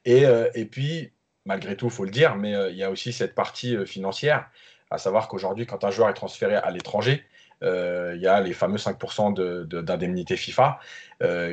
Et, 0.05 0.25
et, 0.55 0.65
puis, 0.65 1.13
malgré 1.45 1.77
tout, 1.77 1.87
il 1.87 1.93
faut 1.93 2.05
le 2.05 2.11
dire, 2.11 2.37
mais 2.37 2.55
euh, 2.55 2.71
il 2.71 2.77
y 2.77 2.83
a 2.83 2.91
aussi 2.91 3.13
cette 3.13 3.35
partie 3.35 3.77
euh, 3.77 3.85
financière, 3.85 4.49
à 4.91 4.99
savoir 4.99 5.29
qu'aujourd'hui, 5.29 5.67
quand 5.67 5.85
un 5.85 5.91
joueur 5.91 6.09
est 6.09 6.15
transféré 6.15 6.57
à 6.57 6.71
l'étranger, 6.71 7.23
euh, 7.23 7.34
il 7.65 8.21
y 8.21 8.27
a 8.27 8.41
les 8.41 8.53
fameux 8.53 8.77
5% 8.77 9.67
d'indemnité 9.83 10.37
FIFA 10.37 10.79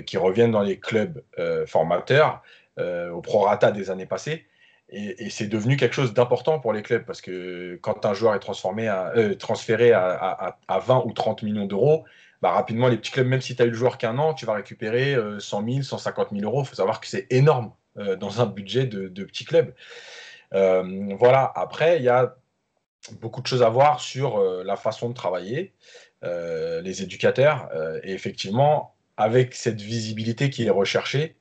qui 0.05 0.17
reviennent 0.17 0.51
dans 0.51 0.61
les 0.61 0.79
clubs 0.79 1.23
formateurs 1.65 2.41
au 2.77 3.21
prorata 3.21 3.71
des 3.71 3.89
années 3.89 4.05
passées. 4.05 4.45
Et, 4.89 5.29
c'est 5.29 5.47
devenu 5.47 5.77
quelque 5.77 5.95
chose 5.95 6.13
d'important 6.13 6.59
pour 6.59 6.73
les 6.73 6.81
clubs 6.81 7.05
parce 7.05 7.21
que 7.21 7.79
quand 7.81 8.05
un 8.05 8.13
joueur 8.13 8.35
est 8.35 8.39
transformé 8.39 8.93
transféré 9.39 9.93
à, 9.93 10.57
20 10.67 11.03
ou 11.05 11.13
30 11.13 11.43
millions 11.43 11.65
d'euros, 11.65 12.03
bah, 12.41 12.51
rapidement, 12.51 12.87
les 12.87 12.97
petits 12.97 13.11
clubs, 13.11 13.27
même 13.27 13.41
si 13.41 13.55
tu 13.55 13.61
as 13.61 13.65
eu 13.65 13.69
le 13.69 13.75
joueur 13.75 13.97
qu'un 13.97 14.17
an, 14.17 14.33
tu 14.33 14.45
vas 14.45 14.53
récupérer 14.53 15.15
100 15.39 15.65
000, 15.65 15.81
150 15.83 16.29
000 16.31 16.43
euros. 16.43 16.63
Il 16.63 16.67
faut 16.67 16.75
savoir 16.75 16.99
que 16.99 17.07
c'est 17.07 17.27
énorme 17.29 17.71
euh, 17.97 18.15
dans 18.15 18.41
un 18.41 18.45
budget 18.45 18.85
de, 18.85 19.09
de 19.09 19.23
petit 19.25 19.45
club. 19.45 19.73
Euh, 20.53 21.13
voilà, 21.19 21.51
après, 21.55 21.97
il 21.97 22.03
y 22.03 22.09
a 22.09 22.35
beaucoup 23.19 23.41
de 23.41 23.47
choses 23.47 23.63
à 23.63 23.69
voir 23.69 23.99
sur 23.99 24.37
euh, 24.37 24.63
la 24.63 24.75
façon 24.75 25.09
de 25.09 25.13
travailler, 25.13 25.73
les 26.23 27.01
éducateurs, 27.01 27.67
et 28.03 28.13
effectivement, 28.13 28.93
avec 29.17 29.55
cette 29.55 29.81
visibilité 29.81 30.51
qui 30.51 30.67
est 30.67 30.69
recherchée, 30.69 31.35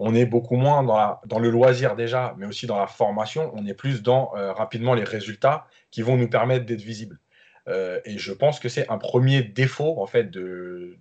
on 0.00 0.12
est 0.12 0.26
beaucoup 0.26 0.56
moins 0.56 0.82
dans, 0.82 1.38
le 1.38 1.50
loisir 1.50 1.94
déjà, 1.94 2.34
mais 2.36 2.44
aussi 2.44 2.66
dans 2.66 2.76
la 2.76 2.88
formation, 2.88 3.52
on 3.54 3.64
est 3.64 3.74
plus 3.74 4.02
dans 4.02 4.32
rapidement 4.34 4.94
les 4.94 5.04
résultats 5.04 5.68
qui 5.92 6.02
vont 6.02 6.16
nous 6.16 6.28
permettre 6.28 6.66
d'être 6.66 6.82
visibles. 6.82 7.20
et 7.68 8.18
je 8.18 8.32
pense 8.32 8.58
que 8.58 8.68
c'est 8.68 8.90
un 8.90 8.98
premier 8.98 9.44
défaut 9.44 10.02
en 10.02 10.06
fait 10.08 10.32
de, 10.32 10.98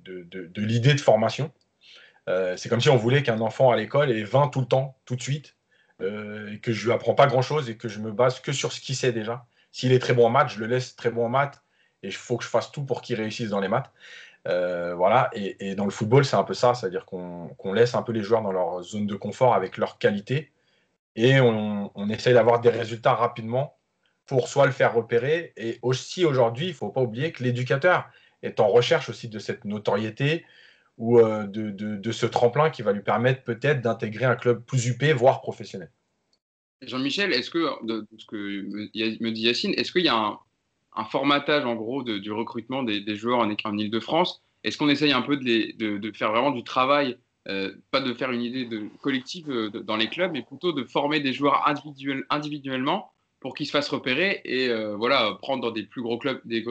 l'idée 0.55 0.93
de 0.93 1.01
formation, 1.01 1.51
euh, 2.29 2.55
c'est 2.57 2.69
comme 2.69 2.81
si 2.81 2.89
on 2.89 2.95
voulait 2.95 3.23
qu'un 3.23 3.41
enfant 3.41 3.71
à 3.71 3.75
l'école 3.75 4.11
ait 4.11 4.23
20 4.23 4.49
tout 4.49 4.61
le 4.61 4.65
temps, 4.65 4.97
tout 5.05 5.15
de 5.15 5.21
suite, 5.21 5.55
euh, 6.01 6.53
et 6.53 6.59
que 6.59 6.71
je 6.71 6.85
lui 6.85 6.93
apprends 6.93 7.15
pas 7.15 7.27
grand-chose 7.27 7.69
et 7.69 7.77
que 7.77 7.87
je 7.87 7.99
me 7.99 8.11
base 8.11 8.39
que 8.39 8.51
sur 8.51 8.71
ce 8.71 8.79
qu'il 8.79 8.95
sait 8.95 9.11
déjà. 9.11 9.45
S'il 9.73 9.91
est 9.91 9.99
très 9.99 10.13
bon 10.13 10.27
en 10.27 10.29
maths, 10.29 10.51
je 10.51 10.59
le 10.59 10.67
laisse 10.67 10.95
très 10.95 11.09
bon 11.09 11.25
en 11.25 11.29
maths 11.29 11.61
et 12.01 12.07
il 12.07 12.13
faut 12.13 12.37
que 12.37 12.45
je 12.45 12.49
fasse 12.49 12.71
tout 12.71 12.85
pour 12.85 13.01
qu'il 13.01 13.17
réussisse 13.17 13.49
dans 13.49 13.59
les 13.59 13.67
maths. 13.67 13.91
Euh, 14.47 14.95
voilà, 14.95 15.29
et, 15.33 15.75
dans 15.75 15.85
le 15.85 15.91
football, 15.91 16.23
c'est 16.23 16.37
un 16.37 16.43
peu 16.43 16.53
ça, 16.53 16.73
c'est-à-dire 16.73 17.05
qu'on 17.05 17.73
laisse 17.73 17.95
un 17.95 18.03
peu 18.03 18.13
les 18.13 18.23
joueurs 18.23 18.41
dans 18.41 18.51
leur 18.53 18.81
zone 18.83 19.07
de 19.07 19.15
confort 19.15 19.53
avec 19.53 19.77
leur 19.77 19.97
qualité 19.97 20.51
et 21.15 21.39
on, 21.41 22.09
essaye 22.09 22.33
d'avoir 22.33 22.61
des 22.61 22.69
résultats 22.69 23.13
rapidement 23.13 23.75
pour 24.25 24.47
soit 24.47 24.65
le 24.65 24.71
faire 24.71 24.93
repérer 24.93 25.53
et 25.57 25.79
aussi 25.81 26.23
aujourd'hui, 26.23 26.67
il 26.67 26.71
ne 26.71 26.75
faut 26.75 26.89
pas 26.89 27.01
oublier 27.01 27.31
que 27.33 27.43
l'éducateur 27.43 28.09
est 28.41 28.59
en 28.59 28.67
recherche 28.67 29.09
aussi 29.09 29.27
de 29.27 29.39
cette 29.39 29.65
notoriété, 29.65 30.45
ou 30.97 31.19
euh, 31.19 31.47
de, 31.47 32.11
ce 32.11 32.25
tremplin 32.25 32.69
qui 32.69 32.81
va 32.81 32.91
lui 32.91 33.01
permettre 33.01 33.43
peut-être 33.43 33.81
d'intégrer 33.81 34.25
un 34.25 34.35
club 34.35 34.63
plus 34.63 34.87
huppé, 34.87 35.13
voire 35.13 35.41
professionnel. 35.41 35.89
Jean-Michel, 36.87 37.33
est-ce 37.33 37.49
que, 37.49 37.85
de, 37.85 38.05
ce 38.17 38.25
que 38.25 38.35
me 38.35 39.31
dit 39.31 39.41
Yacine, 39.41 39.73
est-ce 39.75 39.91
qu'il 39.91 40.05
y 40.05 40.09
a 40.09 40.39
un, 40.95 41.05
formatage 41.05 41.65
en 41.65 41.75
gros 41.75 42.03
du 42.03 42.31
recrutement 42.31 42.83
des, 42.83 43.15
joueurs 43.15 43.39
en, 43.39 43.49
en 43.51 43.77
Ile-de-France 43.77 44.41
Est-ce 44.63 44.77
qu'on 44.77 44.89
essaye 44.89 45.11
un 45.11 45.21
peu 45.21 45.37
de, 45.37 46.11
faire 46.13 46.31
vraiment 46.31 46.51
du 46.51 46.63
travail, 46.63 47.17
euh, 47.47 47.73
pas 47.91 47.99
de 47.99 48.13
faire 48.13 48.31
une 48.31 48.41
idée 48.41 48.67
collective 49.01 49.49
euh, 49.49 49.69
dans 49.69 49.97
les 49.97 50.07
clubs, 50.07 50.31
mais 50.31 50.43
plutôt 50.43 50.71
de 50.71 50.83
former 50.83 51.19
des 51.19 51.33
joueurs 51.33 51.67
individuellement 52.29 53.11
pour 53.39 53.55
qu'ils 53.55 53.65
se 53.65 53.71
fassent 53.71 53.89
repérer 53.89 54.39
et 54.45 54.73
voilà, 54.95 55.37
prendre 55.41 55.63
dans 55.63 55.71
des 55.71 55.83
plus 55.83 56.01
gros 56.01 56.17
clubs, 56.17 56.39
des, 56.45 56.63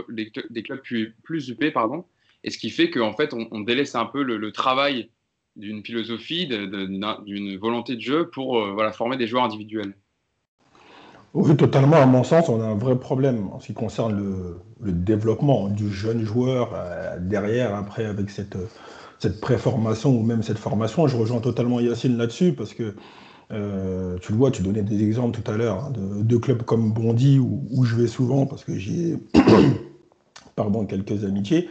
clubs 0.62 0.81
plus, 0.81 1.14
plus 1.23 1.50
UP, 1.50 1.71
pardon, 1.71 2.07
et 2.45 2.50
ce 2.50 2.59
qui 2.59 2.71
fait 2.71 2.90
qu'en 2.90 3.12
fait, 3.12 3.33
on, 3.35 3.61
délaisse 3.61 3.95
un 3.95 4.07
peu 4.07 4.23
le, 4.23 4.52
travail 4.52 5.11
d'une 5.57 5.85
philosophie, 5.85 6.47
d'une 6.47 7.57
volonté 7.59 7.97
de 7.97 8.00
jeu 8.00 8.31
pour 8.31 8.59
euh, 8.59 8.90
former 8.92 9.16
des 9.16 9.26
joueurs 9.26 9.45
individuels. 9.45 9.95
Oui, 11.34 11.56
totalement. 11.56 11.96
À 11.96 12.06
mon 12.06 12.24
sens, 12.24 12.48
on 12.48 12.60
a 12.60 12.64
un 12.64 12.74
vrai 12.74 12.98
problème 12.98 13.48
en 13.52 13.60
ce 13.60 13.68
qui 13.68 13.74
concerne 13.74 14.16
le, 14.16 14.92
développement 14.92 15.68
du 15.68 15.90
jeune 15.90 16.24
joueur 16.24 16.72
euh, 16.74 17.18
derrière, 17.20 17.74
après, 17.74 18.04
avec 18.04 18.30
cette, 18.30 18.56
cette 19.18 19.40
préformation 19.40 20.10
ou 20.10 20.22
même 20.22 20.42
cette 20.42 20.58
formation. 20.58 21.06
Je 21.06 21.16
rejoins 21.16 21.40
totalement 21.40 21.80
Yacine 21.80 22.16
là-dessus 22.16 22.52
parce 22.52 22.74
que 22.74 22.94
Euh, 23.52 24.16
tu 24.20 24.32
le 24.32 24.38
vois, 24.38 24.50
tu 24.50 24.62
donnais 24.62 24.82
des 24.82 25.02
exemples 25.04 25.38
tout 25.38 25.50
à 25.50 25.56
l'heure 25.56 25.84
hein, 25.84 25.92
de, 25.94 26.36
clubs 26.38 26.62
comme 26.62 26.92
Bondy 26.92 27.38
où, 27.38 27.84
je 27.84 27.96
vais 27.96 28.06
souvent 28.06 28.46
parce 28.46 28.64
que 28.64 28.78
j'ai 28.78 29.18
pardon 30.56 30.86
quelques 30.86 31.24
amitiés. 31.24 31.68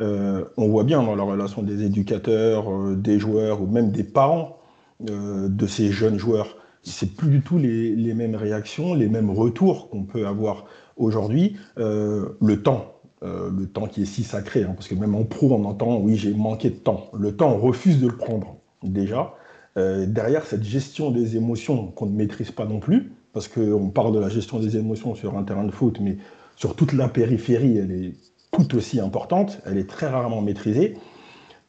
Euh, 0.00 0.44
on 0.56 0.68
voit 0.68 0.84
bien 0.84 1.02
dans 1.02 1.14
la 1.14 1.22
relation 1.22 1.62
des 1.62 1.84
éducateurs, 1.84 2.66
des 2.96 3.18
joueurs 3.18 3.62
ou 3.62 3.66
même 3.66 3.90
des 3.92 4.04
parents 4.04 4.58
de 5.00 5.66
ces 5.66 5.90
jeunes 5.90 6.18
joueurs, 6.18 6.56
c'est 6.82 7.14
plus 7.14 7.30
du 7.30 7.40
tout 7.42 7.58
les, 7.58 8.14
mêmes 8.14 8.34
réactions, 8.34 8.94
les 8.94 9.08
mêmes 9.08 9.30
retours 9.30 9.88
qu'on 9.88 10.04
peut 10.04 10.26
avoir 10.26 10.66
aujourd'hui. 10.96 11.56
le 11.76 12.56
temps, 12.62 12.94
le 13.22 13.66
temps 13.66 13.86
qui 13.86 14.02
est 14.02 14.06
si 14.06 14.24
sacré, 14.24 14.64
hein, 14.64 14.72
parce 14.74 14.88
que 14.88 14.94
même 14.94 15.14
en 15.14 15.24
pro 15.24 15.52
on 15.52 15.64
entend 15.64 15.98
oui 15.98 16.16
j'ai 16.16 16.34
manqué 16.34 16.70
de 16.70 16.76
temps. 16.76 17.10
Le 17.16 17.36
temps 17.36 17.52
on 17.52 17.58
refuse 17.58 18.00
de 18.00 18.08
le 18.08 18.16
prendre 18.16 18.56
déjà. 18.82 19.34
Euh, 19.78 20.04
derrière 20.06 20.44
cette 20.44 20.64
gestion 20.64 21.10
des 21.10 21.36
émotions 21.36 21.86
qu'on 21.86 22.06
ne 22.06 22.14
maîtrise 22.14 22.50
pas 22.50 22.66
non 22.66 22.78
plus, 22.78 23.12
parce 23.32 23.48
qu'on 23.48 23.88
parle 23.88 24.14
de 24.14 24.18
la 24.18 24.28
gestion 24.28 24.58
des 24.58 24.76
émotions 24.76 25.14
sur 25.14 25.36
un 25.38 25.44
terrain 25.44 25.64
de 25.64 25.70
foot, 25.70 25.98
mais 26.00 26.18
sur 26.56 26.76
toute 26.76 26.92
la 26.92 27.08
périphérie, 27.08 27.78
elle 27.78 27.92
est 27.92 28.12
tout 28.50 28.76
aussi 28.76 29.00
importante, 29.00 29.60
elle 29.64 29.78
est 29.78 29.88
très 29.88 30.08
rarement 30.08 30.42
maîtrisée. 30.42 30.98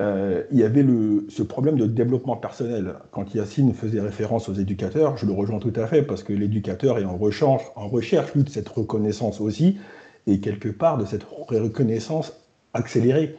Euh, 0.04 0.44
il 0.52 0.60
y 0.60 0.64
avait 0.64 0.84
le, 0.84 1.26
ce 1.30 1.44
problème 1.44 1.78
de 1.78 1.86
développement 1.86 2.36
personnel. 2.36 2.96
Quand 3.12 3.34
Yacine 3.34 3.74
faisait 3.74 4.02
référence 4.02 4.50
aux 4.50 4.54
éducateurs, 4.54 5.18
je 5.18 5.26
le 5.26 5.32
rejoins 5.32 5.60
tout 5.60 5.74
à 5.76 5.88
fait, 5.88 6.02
parce 6.02 6.24
que 6.24 6.34
l'éducateur 6.34 7.00
est 7.00 7.06
en 7.06 7.18
recherche, 7.18 7.64
en 7.76 7.88
recherche 7.88 8.36
de 8.36 8.50
cette 8.50 8.70
reconnaissance 8.70 9.40
aussi, 9.40 9.78
et 10.28 10.40
quelque 10.40 10.70
part 10.70 10.98
de 10.98 11.06
cette 11.06 11.24
reconnaissance 11.24 12.34
accélérée 12.74 13.36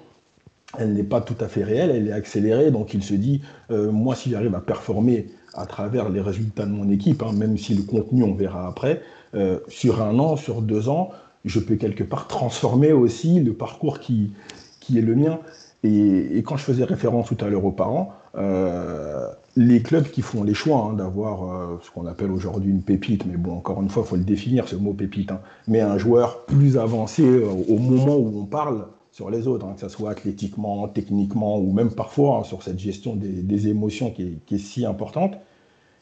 elle 0.78 0.92
n'est 0.92 1.04
pas 1.04 1.20
tout 1.20 1.36
à 1.40 1.48
fait 1.48 1.64
réelle, 1.64 1.90
elle 1.90 2.08
est 2.08 2.12
accélérée. 2.12 2.70
Donc 2.70 2.94
il 2.94 3.02
se 3.02 3.14
dit, 3.14 3.42
euh, 3.70 3.90
moi 3.90 4.14
si 4.14 4.30
j'arrive 4.30 4.54
à 4.54 4.60
performer 4.60 5.28
à 5.54 5.66
travers 5.66 6.08
les 6.08 6.20
résultats 6.20 6.66
de 6.66 6.72
mon 6.72 6.90
équipe, 6.90 7.22
hein, 7.22 7.32
même 7.32 7.56
si 7.56 7.74
le 7.74 7.82
contenu 7.82 8.22
on 8.24 8.34
verra 8.34 8.66
après, 8.66 9.02
euh, 9.34 9.60
sur 9.68 10.02
un 10.02 10.18
an, 10.18 10.36
sur 10.36 10.62
deux 10.62 10.88
ans, 10.88 11.10
je 11.44 11.60
peux 11.60 11.76
quelque 11.76 12.04
part 12.04 12.26
transformer 12.26 12.92
aussi 12.92 13.40
le 13.40 13.52
parcours 13.52 14.00
qui, 14.00 14.32
qui 14.80 14.98
est 14.98 15.02
le 15.02 15.14
mien. 15.14 15.38
Et, 15.84 16.42
quand 16.46 16.56
je 16.56 16.64
faisais 16.64 16.84
référence 16.84 17.28
tout 17.28 17.36
à 17.44 17.48
l'heure 17.48 17.64
aux 17.64 17.72
parents, 17.72 18.14
euh, 18.36 19.28
les 19.54 19.82
clubs 19.82 20.08
qui 20.08 20.22
font 20.22 20.42
les 20.42 20.54
choix 20.54 20.78
hein, 20.78 20.94
d'avoir 20.94 21.78
ce 21.82 21.90
qu'on 21.90 22.06
appelle 22.06 22.30
aujourd'hui 22.32 22.70
une 22.70 22.82
pépite, 22.82 23.26
mais 23.26 23.36
bon, 23.36 23.52
encore 23.52 23.82
une 23.82 23.90
fois, 23.90 24.02
il 24.04 24.08
faut 24.08 24.16
le 24.16 24.24
définir, 24.24 24.66
ce 24.66 24.76
mot 24.76 24.94
pépite, 24.94 25.30
hein, 25.30 25.40
mais 25.68 25.80
un 25.80 25.98
joueur 25.98 26.46
plus 26.46 26.78
avancé 26.78 27.22
au 27.68 27.78
moment 27.78 28.16
où 28.16 28.40
on 28.40 28.46
parle, 28.46 28.86
sur 29.14 29.30
les 29.30 29.46
autres, 29.46 29.64
hein, 29.64 29.74
que 29.74 29.80
ce 29.80 29.88
soit 29.88 30.10
athlétiquement, 30.10 30.88
techniquement 30.88 31.56
ou 31.60 31.72
même 31.72 31.92
parfois 31.92 32.42
sur 32.42 32.64
cette 32.64 32.80
gestion 32.80 33.14
des, 33.14 33.68
émotions 33.68 34.10
qui 34.10 34.40
est, 34.50 34.58
si 34.58 34.84
importante. 34.84 35.34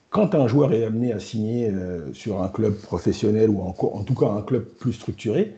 Quand 0.09 0.35
un 0.35 0.47
joueur 0.47 0.73
est 0.73 0.85
amené 0.85 1.12
à 1.12 1.21
signer 1.21 1.69
euh, 1.69 2.11
sur 2.15 2.43
un 2.43 2.49
club 2.49 2.75
professionnel 2.75 3.51
ou 3.51 3.61
en, 3.61 3.77
en, 3.79 4.03
tout 4.03 4.15
cas 4.15 4.29
un 4.29 4.41
club 4.41 4.65
plus 4.65 4.95
structuré, 4.95 5.55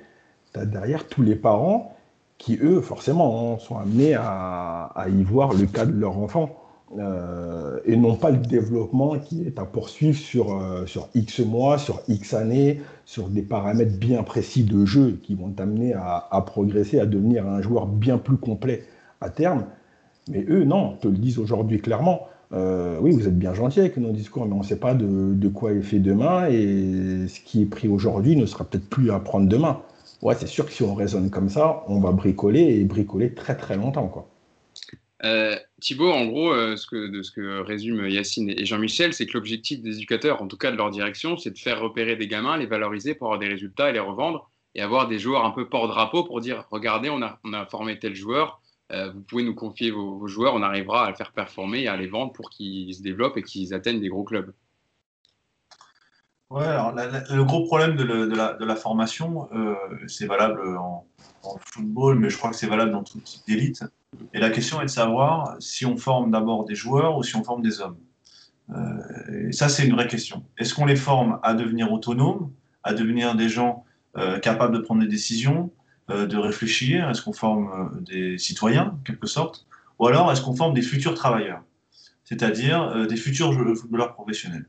tu 0.53 0.59
as 0.59 0.67
derrière 0.67 1.07
tous 1.07 1.23
les 1.23 1.37
parents 1.37 1.94
qui, 2.39 2.59
eux, 2.63 2.81
forcément, 2.81 3.55
hein, 3.55 3.59
sont 3.59 3.79
amenés 3.79 4.15
à, 4.15 5.07
y 5.09 5.23
voir 5.23 5.53
le 5.55 5.67
cas 5.67 5.87
de 5.87 5.93
leur 5.93 6.19
enfant. 6.19 6.51
Euh, 6.99 7.81
et 7.87 7.97
non 7.97 8.15
pas 8.15 8.31
le 8.31 8.37
développement 8.37 9.19
qui 9.19 9.43
est 9.43 9.59
à 9.59 9.65
poursuivre 9.65 10.17
sur, 10.17 10.55
euh, 10.55 10.87
sur 10.87 11.09
X 11.15 11.41
mois, 11.41 11.79
sur 11.79 12.03
X 12.07 12.35
années, 12.35 12.83
sur 13.05 13.29
des 13.29 13.43
paramètres 13.43 13.99
bien 13.99 14.23
précis 14.23 14.63
de 14.63 14.85
jeu 14.85 15.19
qui 15.23 15.35
vont 15.35 15.51
t'amener 15.51 15.95
à, 15.95 16.45
progresser, 16.47 17.01
à 17.01 17.07
devenir 17.07 17.49
un 17.49 17.61
joueur 17.63 17.87
bien 17.87 18.19
plus 18.19 18.37
complet 18.37 18.85
à 19.21 19.31
terme. 19.31 19.65
Mais 20.31 20.45
eux, 20.49 20.65
non, 20.65 20.97
te 21.01 21.09
le 21.09 21.17
disent 21.17 21.39
aujourd'hui 21.39 21.81
clairement. 21.81 22.29
Euh, 22.53 22.99
oui, 23.01 23.11
vous 23.11 23.27
êtes 23.27 23.39
bien 23.39 23.55
gentil 23.55 23.81
avec 23.81 23.97
nos 23.97 24.13
discours, 24.13 24.47
mais 24.47 24.55
on 24.55 24.59
ne 24.59 24.65
sait 24.65 24.79
pas 24.79 24.95
de, 24.95 25.35
de, 25.35 25.49
quoi 25.49 25.73
est 25.73 25.83
fait 25.83 25.99
demain, 25.99 26.47
et 26.49 27.27
ce 27.27 27.41
qui 27.41 27.63
est 27.63 27.67
pris 27.67 27.89
aujourd'hui 27.89 28.37
ne 28.37 28.47
sera 28.47 28.65
peut-être 28.65 28.89
plus 28.89 29.11
à 29.11 29.19
prendre 29.19 29.49
demain. 29.49 29.81
Ouais, 30.25 30.35
c'est 30.35 30.47
sûr 30.47 30.65
que 30.65 30.73
si 30.73 30.83
on 30.83 30.95
raisonne 30.95 31.31
comme 31.31 31.51
ça, 31.51 31.85
on 31.87 32.01
va 32.01 32.11
bricoler 32.11 32.81
et 32.81 32.85
bricoler 32.85 33.35
très 33.35 33.59
très 33.59 33.77
longtemps. 33.77 34.09
Quoi. 34.09 34.27
Euh, 35.23 35.55
Thibaut, 35.83 36.11
en 36.11 36.25
gros, 36.25 36.51
euh, 36.51 36.77
ce 36.77 36.87
que, 36.87 37.11
de 37.11 37.23
ce 37.23 37.31
que 37.31 37.61
résument 37.61 38.07
Yacine 38.07 38.49
et 38.49 38.65
Jean-Michel, 38.65 39.13
c'est 39.13 39.27
que 39.27 39.35
l'objectif 39.35 39.83
des 39.83 39.97
éducateurs, 39.97 40.41
en 40.41 40.49
tout 40.49 40.57
cas 40.57 40.71
de 40.71 40.77
leur 40.77 40.91
direction, 40.91 41.37
c'est 41.37 41.51
de 41.51 41.59
faire 41.59 41.79
repérer 41.79 42.17
des 42.17 42.27
gamins, 42.27 42.57
les 42.57 42.65
valoriser 42.65 43.15
pour 43.15 43.27
avoir 43.27 43.39
des 43.39 43.49
résultats 43.49 43.91
et 43.91 43.93
les 43.93 44.01
revendre, 44.01 44.51
et 44.75 44.81
avoir 44.81 45.09
des 45.09 45.19
joueurs 45.19 45.45
un 45.45 45.51
peu 45.51 45.69
porte-drapeau 45.69 46.25
pour 46.25 46.41
dire 46.41 46.67
regardez, 46.71 47.11
on 47.11 47.21
a, 47.21 47.67
formé 47.67 47.99
tel 47.99 48.15
joueur, 48.15 48.63
euh, 48.93 49.13
vous 49.13 49.21
pouvez 49.21 49.45
nous 49.45 49.55
confier 49.55 49.91
vos, 49.91 50.27
joueurs, 50.27 50.55
on 50.55 50.63
arrivera 50.63 51.05
à 51.05 51.11
le 51.11 51.17
faire 51.17 51.33
performer 51.33 51.83
et 51.83 51.89
à 51.89 51.99
les 51.99 52.07
vendre 52.07 52.33
pour 52.33 52.49
qu'ils 52.49 52.95
se 52.95 53.03
développent 53.03 53.37
et 53.37 53.43
qu'ils 53.43 53.75
atteignent 53.75 54.01
des 54.01 54.09
gros 54.09 54.25
clubs. 54.25 54.55
Ouais, 56.51 56.65
alors 56.65 56.93
le 56.95 57.43
gros 57.43 57.65
problème 57.65 57.97
de, 57.97 58.05
la, 58.05 58.77
formation, 58.77 59.49
c'est 60.07 60.27
valable 60.27 60.77
en, 60.77 61.07
football, 61.73 62.19
mais 62.19 62.31
je 62.31 62.39
crois 62.39 62.51
que 62.51 62.57
c'est 62.57 62.67
valable 62.67 62.93
dans 62.93 63.03
tout 63.03 63.19
type 63.21 63.43
d'élite 63.47 63.83
et 64.33 64.39
la 64.39 64.51
question 64.51 64.81
est 64.81 64.87
de 64.87 64.91
savoir 64.91 65.57
si 65.61 65.87
on 65.87 65.97
forme 65.97 66.31
d'abord 66.31 66.65
des 66.65 66.75
joueurs 66.75 67.17
ou 67.17 67.23
si 67.23 67.37
on 67.37 67.45
forme 67.45 67.63
des 67.63 67.81
hommes. 67.81 67.99
Euh, 68.71 69.49
et 69.49 69.53
ça, 69.53 69.69
c'est 69.69 69.87
une 69.87 69.95
vraie 69.95 70.07
question. 70.07 70.45
Est-ce 70.59 70.75
qu'on 70.75 70.87
les 70.87 70.97
forme 70.97 71.39
à 71.43 71.55
devenir 71.55 71.93
autonomes, 71.93 72.51
à 72.83 72.95
devenir 72.95 73.35
des 73.35 73.49
gens 73.49 73.85
euh, 74.17 74.39
capables 74.39 74.75
de 74.75 74.81
prendre 74.81 75.03
des 75.03 75.09
décisions, 75.09 75.73
euh, 76.11 76.27
de 76.27 76.37
réfléchir? 76.37 77.09
Est-ce 77.11 77.23
qu'on 77.23 77.33
forme 77.33 78.03
des 78.05 78.39
citoyens, 78.39 78.95
en 78.95 79.05
quelque 79.05 79.27
sorte? 79.27 79.67
Ou 79.99 80.07
alors, 80.07 80.31
est-ce 80.33 80.41
qu'on 80.41 80.57
forme 80.57 80.75
des 80.75 80.83
futurs 80.83 81.15
travailleurs 81.15 81.63
C'est-à-dire 82.25 83.07
des 83.07 83.17
futurs 83.17 83.53
footballeurs 83.77 84.15
professionnels? 84.15 84.67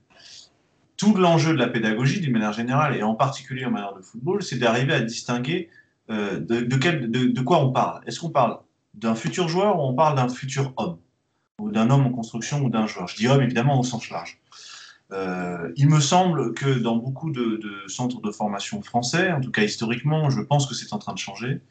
Tout 0.97 1.15
l'enjeu 1.15 1.53
de 1.53 1.57
la 1.57 1.67
pédagogie, 1.67 2.19
d'une 2.19 2.31
manière 2.31 2.53
générale, 2.53 2.95
et 2.95 3.03
en 3.03 3.15
particulier 3.15 3.65
en 3.65 3.71
matière 3.71 3.95
de 3.95 4.01
football, 4.01 4.43
c'est 4.43 4.57
d'arriver 4.57 4.93
à 4.93 5.01
distinguer 5.01 5.69
de, 6.09 6.75
quel, 6.75 7.09
de, 7.09 7.41
quoi 7.41 7.59
on 7.59 7.71
parle. 7.71 8.01
Est-ce 8.05 8.19
qu'on 8.19 8.29
parle 8.29 8.59
d'un 8.93 9.15
futur 9.15 9.47
joueur 9.47 9.79
ou 9.79 9.83
on 9.83 9.93
parle 9.93 10.15
d'un 10.15 10.29
futur 10.29 10.73
homme? 10.77 10.97
Ou 11.59 11.71
d'un 11.71 11.89
homme 11.89 12.05
en 12.05 12.11
construction 12.11 12.61
ou 12.61 12.69
d'un 12.69 12.87
joueur? 12.87 13.07
Je 13.07 13.15
dis 13.15 13.27
homme 13.27 13.41
évidemment 13.41 13.79
au 13.79 13.83
sens 13.83 14.09
large. 14.09 14.39
Euh, 15.11 15.71
il 15.75 15.87
me 15.87 15.99
semble 15.99 16.53
que 16.53 16.79
dans 16.79 16.95
beaucoup 16.95 17.31
de, 17.31 17.59
centres 17.87 18.21
de 18.21 18.31
formation 18.31 18.81
français, 18.81 19.31
en 19.31 19.41
tout 19.41 19.51
cas 19.51 19.63
historiquement, 19.63 20.29
je 20.29 20.41
pense 20.41 20.67
que 20.67 20.73
c'est 20.73 20.93
en 20.93 20.97
train 20.97 21.13
de 21.13 21.19
changer, 21.19 21.61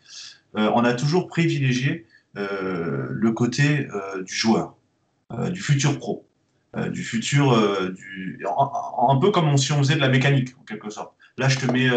euh, 0.57 0.71
on 0.75 0.85
a 0.85 0.95
toujours 0.95 1.27
privilégié 1.27 2.07
euh, 2.37 3.09
le 3.11 3.33
côté 3.33 3.89
du 4.25 4.35
joueur, 4.35 4.77
du 5.51 5.61
futur 5.61 5.99
pro, 5.99 6.27
du 6.93 7.03
futur, 7.05 7.57
du, 7.93 8.45
un, 8.47 9.17
peu 9.19 9.31
comme 9.31 9.57
si 9.57 9.73
on 9.73 9.79
faisait 9.79 9.97
de 9.97 10.01
la 10.01 10.09
mécanique 10.09 10.51
en 10.61 10.65
quelque 10.65 10.91
sorte. 10.91 11.15
Là, 11.37 11.49
je 11.49 11.59
te 11.59 11.71
mets 11.71 11.89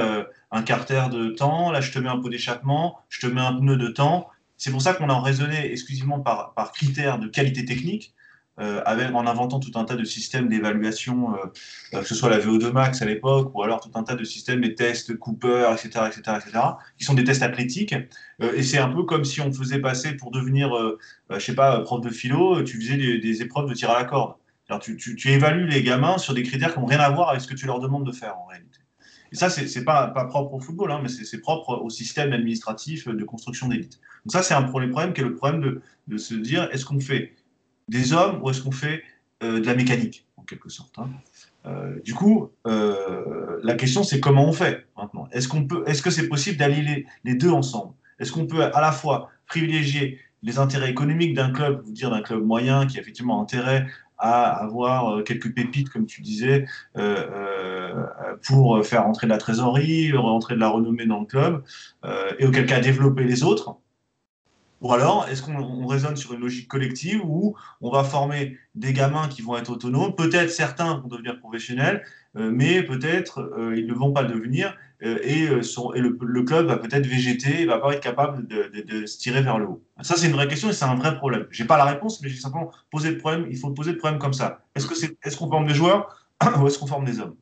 un 0.51 0.61
carter 0.63 1.03
de 1.11 1.29
temps, 1.29 1.71
là, 1.71 1.81
je 1.81 1.91
te 1.91 1.99
mets 1.99 2.09
un 2.09 2.17
pot 2.17 2.29
d'échappement, 2.29 2.99
je 3.09 3.25
te 3.25 3.27
mets 3.27 3.41
un 3.41 3.53
pneu 3.53 3.77
de 3.77 3.87
temps, 3.87 4.27
c'est 4.57 4.71
pour 4.71 4.81
ça 4.81 4.93
qu'on 4.93 5.09
a 5.09 5.19
raisonné 5.21 5.71
exclusivement 5.71 6.19
par, 6.19 6.71
critères 6.73 7.19
de 7.19 7.27
qualité 7.27 7.63
technique, 7.63 8.13
euh, 8.59 8.81
en 8.85 9.27
inventant 9.27 9.59
tout 9.59 9.77
un 9.77 9.85
tas 9.85 9.95
de 9.95 10.03
systèmes 10.03 10.49
d'évaluation, 10.49 11.35
euh, 11.35 11.45
euh, 11.93 12.01
que 12.01 12.07
ce 12.07 12.15
soit 12.15 12.29
la 12.31 12.39
VO2 12.39 12.71
max 12.71 13.03
à 13.03 13.05
l'époque, 13.05 13.51
ou 13.53 13.61
alors 13.61 13.79
tout 13.79 13.91
un 13.93 14.01
tas 14.01 14.15
de 14.15 14.23
systèmes, 14.23 14.61
des 14.61 14.73
tests 14.73 15.15
Cooper, 15.15 15.69
etc., 15.73 16.05
etc., 16.07 16.37
etc., 16.37 16.59
qui 16.97 17.05
sont 17.05 17.13
des 17.13 17.23
tests 17.23 17.43
athlétiques. 17.43 17.93
et 18.39 18.63
c'est 18.63 18.79
un 18.79 18.89
peu 18.89 19.03
comme 19.03 19.25
si 19.25 19.41
on 19.41 19.53
faisait 19.53 19.79
passer 19.79 20.13
pour 20.13 20.31
devenir, 20.31 20.71
je 21.29 21.39
sais 21.39 21.53
pas, 21.53 21.81
prof 21.81 22.01
de 22.01 22.09
philo, 22.09 22.63
tu 22.63 22.81
faisais 22.81 22.97
des, 22.97 23.41
épreuves 23.43 23.69
de 23.69 23.75
tir 23.75 23.91
à 23.91 23.99
la 23.99 24.05
corde. 24.05 24.33
Tu, 24.81 24.97
tu, 24.97 25.29
évalues 25.29 25.67
les 25.67 25.81
gamins 25.81 26.17
sur 26.17 26.33
des 26.33 26.43
critères 26.43 26.73
qui 26.73 26.79
n'ont 26.79 26.85
rien 26.85 26.99
à 26.99 27.09
voir 27.09 27.29
avec 27.29 27.41
ce 27.41 27.47
que 27.47 27.55
tu 27.55 27.65
leur 27.65 27.79
demandes 27.79 28.05
de 28.05 28.11
faire 28.11 28.37
en 28.37 28.45
réalité. 28.45 28.79
Et 29.31 29.35
ça, 29.35 29.49
c'est 29.49 29.73
n'est 29.73 29.85
pas, 29.85 30.07
propre 30.29 30.53
au 30.53 30.59
football, 30.59 30.91
hein, 30.91 30.99
mais 31.01 31.09
c'est 31.09 31.39
propre 31.39 31.81
au 31.81 31.89
système 31.89 32.33
administratif 32.33 33.07
de 33.07 33.23
construction 33.23 33.67
d'élite. 33.67 33.99
Donc 34.25 34.33
ça, 34.33 34.43
c'est 34.43 34.53
un 34.53 34.63
problème, 34.63 34.91
problème 34.91 35.13
qui 35.13 35.21
est 35.21 35.25
le 35.25 35.35
problème 35.35 35.81
de, 36.07 36.17
se 36.17 36.33
dire, 36.33 36.69
est-ce 36.71 36.85
qu'on 36.85 36.99
fait 36.99 37.33
des 37.87 38.13
hommes 38.13 38.41
ou 38.41 38.49
est-ce 38.49 38.61
qu'on 38.61 38.71
fait 38.71 39.03
euh, 39.43 39.59
de 39.59 39.65
la 39.65 39.75
mécanique, 39.75 40.25
en 40.35 40.43
quelque 40.43 40.69
sorte 40.69 40.97
hein. 40.99 41.09
euh, 41.65 41.99
Du 42.03 42.13
coup, 42.13 42.49
euh, 42.65 43.59
la 43.63 43.75
question, 43.75 44.03
c'est 44.03 44.19
comment 44.19 44.45
on 44.45 44.53
fait 44.53 44.85
maintenant? 44.97 45.29
Est-ce 45.31 45.47
qu'on 45.47 45.65
est-ce 45.85 46.01
que 46.01 46.09
c'est 46.09 46.27
possible 46.27 46.57
d'allier 46.57 46.81
les, 46.81 47.05
les, 47.23 47.35
deux 47.35 47.51
ensemble? 47.51 47.93
Est-ce 48.19 48.31
qu'on 48.31 48.47
peut 48.47 48.63
à 48.63 48.81
la 48.81 48.91
fois 48.91 49.29
privilégier 49.45 50.19
les 50.43 50.59
intérêts 50.59 50.89
économiques 50.89 51.33
d'un 51.33 51.51
club, 51.51 51.81
vous 51.83 51.91
dire 51.91 52.09
d'un 52.09 52.21
club 52.21 52.43
moyen 52.43 52.85
qui 52.85 52.97
a 52.97 53.01
effectivement 53.01 53.41
intérêt 53.41 53.87
à 54.17 54.49
avoir 54.63 55.23
quelques 55.23 55.53
pépites, 55.53 55.89
comme 55.89 56.05
tu 56.05 56.21
disais, 56.21 56.65
pour 58.45 58.85
faire 58.85 59.07
entrer 59.07 59.27
de 59.27 59.31
la 59.31 59.37
trésorerie, 59.37 60.11
rentrer 60.13 60.55
de 60.55 60.59
la 60.59 60.69
renommée 60.69 61.05
dans 61.05 61.19
le 61.19 61.25
club, 61.25 61.63
et 62.39 62.45
auquel 62.45 62.65
cas 62.65 62.79
développer 62.79 63.23
les 63.23 63.43
autres 63.43 63.77
Ou 64.81 64.93
alors, 64.93 65.27
est-ce 65.27 65.41
qu'on 65.41 65.87
raisonne 65.87 66.15
sur 66.15 66.33
une 66.33 66.41
logique 66.41 66.67
collective 66.67 67.21
où 67.23 67.55
on 67.81 67.89
va 67.89 68.03
former 68.03 68.57
des 68.75 68.93
gamins 68.93 69.27
qui 69.27 69.41
vont 69.41 69.57
être 69.57 69.71
autonomes 69.71 70.13
Peut-être 70.15 70.51
certains 70.51 70.97
vont 70.99 71.07
devenir 71.07 71.39
professionnels, 71.39 72.03
euh, 72.35 72.51
mais 72.53 72.83
peut-être 72.83 73.39
euh, 73.39 73.75
ils 73.75 73.87
ne 73.87 73.93
vont 73.93 74.13
pas 74.13 74.21
le 74.21 74.33
devenir 74.35 74.77
euh, 75.03 75.17
et, 75.23 75.47
le, 75.47 76.43
club 76.43 76.67
va 76.67 76.77
peut-être 76.77 77.07
végéter, 77.07 77.65
va 77.65 77.79
pas 77.79 77.93
être 77.93 78.01
capable 78.01 78.47
de, 78.47 79.05
se 79.07 79.17
tirer 79.17 79.41
vers 79.41 79.57
le 79.57 79.65
haut. 79.65 79.83
Ça, 80.01 80.15
c'est 80.15 80.27
une 80.27 80.33
vraie 80.33 80.47
question 80.47 80.69
et 80.69 80.73
c'est 80.73 80.85
un 80.85 80.95
vrai 80.95 81.15
problème. 81.17 81.47
Je 81.49 81.63
n'ai 81.63 81.67
pas 81.67 81.77
la 81.77 81.85
réponse, 81.85 82.21
mais 82.21 82.29
j'ai 82.29 82.39
simplement 82.39 82.71
posé 82.91 83.09
le 83.09 83.17
problème. 83.17 83.47
Il 83.49 83.57
faut 83.57 83.71
poser 83.71 83.93
le 83.93 83.97
problème 83.97 84.19
comme 84.19 84.33
ça. 84.33 84.63
Est-ce 84.75 84.85
qu'on 84.85 84.93
est, 84.93 85.37
qu'on 85.37 85.49
forme 85.49 85.67
des 85.67 85.73
joueurs 85.73 86.27
ou 86.59 86.67
est-ce 86.67 86.77
qu'on 86.77 86.87
forme 86.87 87.05
des 87.05 87.19
hommes? 87.19 87.35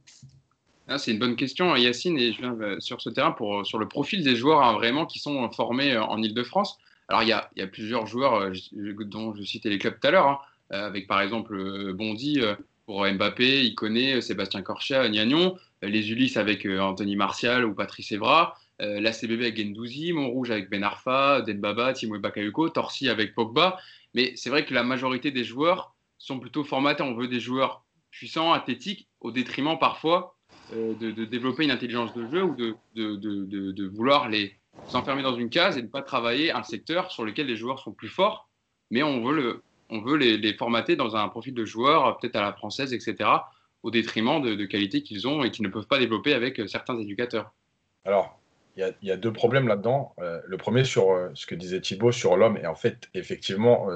Ah, 0.88 1.00
c'est 1.00 1.12
une 1.12 1.20
bonne 1.20 1.36
question, 1.36 1.76
Yacine, 1.76 2.18
et 2.18 2.32
je 2.32 2.42
viens 2.42 2.80
sur 2.80 3.02
ce 3.02 3.10
terrain 3.10 3.32
pour, 3.32 3.66
sur 3.66 3.80
le 3.80 3.88
profil 3.88 4.24
des 4.24 4.36
joueurs 4.36 4.62
hein, 4.62 4.74
vraiment 4.74 5.06
qui 5.06 5.20
sont 5.20 5.50
formés 5.52 5.98
en 5.98 6.22
Ile-de-France. 6.22 6.78
Alors, 7.08 7.24
il 7.24 7.30
y 7.30 7.34
a, 7.34 7.68
plusieurs 7.68 8.08
joueurs 8.08 8.36
euh, 8.36 8.54
dont 9.06 9.34
je 9.36 9.44
citais 9.44 9.70
les 9.70 9.78
clubs 9.78 10.00
tout 10.00 10.08
à 10.08 10.12
l'heure, 10.12 10.28
hein, 10.28 10.40
euh, 10.74 10.88
avec 10.88 11.08
par 11.08 11.22
exemple 11.22 11.56
euh, 11.56 11.94
Bondy 11.94 12.42
pour 12.86 13.06
Mbappé, 13.06 13.66
Iconé, 13.66 14.22
Sébastien 14.22 14.62
Corchia, 14.62 15.08
Niagnon, 15.08 15.58
les 15.82 16.12
Ulysses 16.12 16.38
avec 16.38 16.66
Anthony 16.66 17.16
Martial 17.16 17.66
ou 17.66 17.74
Patrice 17.74 18.12
Evra, 18.12 18.56
la 18.80 19.12
CBB 19.12 19.42
avec 19.42 19.58
Gendouzi, 19.58 20.14
Montrouge 20.14 20.52
avec 20.52 20.70
Ben 20.70 20.84
Arfa, 20.84 21.42
Denbaba, 21.42 21.94
Timo 21.94 22.20
Bakayoko, 22.20 22.70
Torsi 22.70 23.10
avec 23.10 23.34
Pogba. 23.34 23.80
Mais 24.14 24.34
c'est 24.36 24.52
vrai 24.52 24.66
que 24.66 24.74
la 24.76 24.84
majorité 24.84 25.32
des 25.32 25.44
joueurs 25.44 25.96
sont 26.20 26.40
plutôt 26.40 26.64
formatés. 26.64 27.02
On 27.02 27.16
veut 27.16 27.28
des 27.28 27.40
joueurs 27.40 27.84
puissants, 28.12 28.54
athlétiques, 28.54 29.08
au 29.20 29.32
détriment 29.32 29.80
parfois 29.80 30.38
de, 30.72 31.26
développer 31.26 31.64
une 31.64 31.72
intelligence 31.72 32.14
de 32.14 32.28
jeu 32.28 32.44
ou 32.44 32.56
de 32.56 33.88
vouloir 33.88 34.30
les, 34.30 34.56
s'enfermer 34.88 35.24
dans 35.24 35.36
une 35.36 35.50
case 35.50 35.78
et 35.78 35.82
ne 35.82 35.88
pas 35.88 36.02
travailler 36.02 36.52
un 36.52 36.64
secteur 36.64 37.12
sur 37.12 37.26
lequel 37.26 37.48
les 37.48 37.56
joueurs 37.56 37.80
sont 37.80 37.92
plus 37.92 38.10
forts, 38.10 38.50
mais 38.92 39.04
on 39.04 39.24
veut, 39.24 39.36
le, 39.36 39.64
on 39.90 40.02
veut 40.02 40.18
les, 40.18 40.54
formater 40.54 40.96
dans 40.96 41.16
un 41.16 41.28
profil 41.30 41.54
de 41.54 41.66
joueur, 41.66 42.18
peut-être 42.18 42.36
à 42.36 42.42
la 42.42 42.54
française, 42.54 42.94
etc., 42.94 43.30
au 43.84 43.92
détriment 43.92 44.42
de, 44.42 44.66
qualités 44.66 45.04
qu'ils 45.04 45.28
ont 45.28 45.44
et 45.44 45.52
qu'ils 45.52 45.66
ne 45.66 45.72
peuvent 45.72 45.88
pas 45.88 46.00
développer 46.00 46.34
avec 46.34 46.60
euh, 46.60 46.68
certains 46.68 46.98
éducateurs. 46.98 47.52
Alors, 48.04 48.40
il 48.78 48.94
y, 49.04 49.12
a 49.12 49.16
deux 49.16 49.32
problèmes 49.32 49.70
là-dedans. 49.70 50.14
Euh, 50.20 50.42
le 50.46 50.58
premier 50.58 50.84
sur 50.84 51.12
euh, 51.12 51.30
ce 51.34 51.46
que 51.46 51.56
disait 51.56 51.80
Thibaut 51.80 52.12
sur 52.12 52.36
l'homme, 52.36 52.58
et 52.58 52.68
en 52.68 52.76
fait, 52.76 53.10
effectivement, 53.14 53.88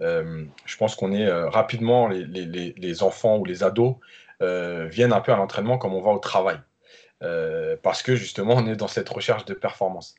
je 0.00 0.76
pense 0.78 0.94
qu'on 0.94 1.12
est 1.12 1.30
rapidement, 1.30 2.08
les, 2.08 2.24
les, 2.24 2.74
les, 2.76 3.02
enfants 3.02 3.36
ou 3.36 3.44
les 3.44 3.62
ados 3.62 3.96
viennent 4.40 5.12
un 5.12 5.20
peu 5.20 5.32
à 5.32 5.36
l'entraînement 5.36 5.76
comme 5.76 5.92
on 5.92 6.00
va 6.00 6.12
au 6.12 6.18
travail. 6.18 6.58
Euh, 7.22 7.76
parce 7.82 8.02
que 8.02 8.14
justement, 8.14 8.54
on 8.56 8.66
est 8.66 8.76
dans 8.76 8.88
cette 8.88 9.08
recherche 9.08 9.44
de 9.44 9.54
performance. 9.54 10.14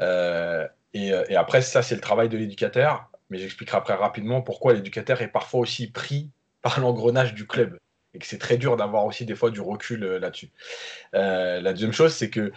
Euh, 0.00 0.66
euh, 0.96 1.24
et, 1.28 1.36
après, 1.36 1.62
ça, 1.62 1.82
c'est 1.82 1.94
le 1.94 2.00
travail 2.00 2.28
de 2.28 2.36
l'éducateur, 2.36 3.10
mais 3.30 3.38
j'expliquerai 3.38 3.78
après 3.78 3.94
rapidement 3.94 4.42
pourquoi 4.42 4.74
l'éducateur 4.74 5.22
est 5.22 5.28
parfois 5.28 5.60
aussi 5.60 5.90
pris 5.90 6.30
par 6.62 6.80
l'engrenage 6.80 7.34
du 7.34 7.46
club 7.46 7.78
et 8.14 8.18
que 8.18 8.26
c'est 8.26 8.38
très 8.38 8.56
dur 8.56 8.76
d'avoir 8.76 9.06
aussi 9.06 9.26
des 9.26 9.34
fois 9.34 9.50
du 9.50 9.60
recul 9.60 10.04
là-dessus. 10.04 10.50
la 11.12 11.72
deuxième 11.72 11.92
chose, 11.92 12.14
c'est 12.14 12.30
que 12.30 12.52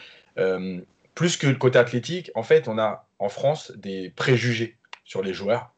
plus 1.15 1.35
que 1.35 1.47
le 1.47 1.55
côté 1.55 1.79
athlétique, 1.79 2.29
en 2.35 2.43
fait, 2.43 2.67
on 2.67 2.77
a 2.77 3.07
en 3.17 3.29
France 3.29 3.71
des 3.75 4.11
préjugés 4.11 4.77
sur 5.03 5.23
les 5.23 5.33
joueurs, 5.33 5.73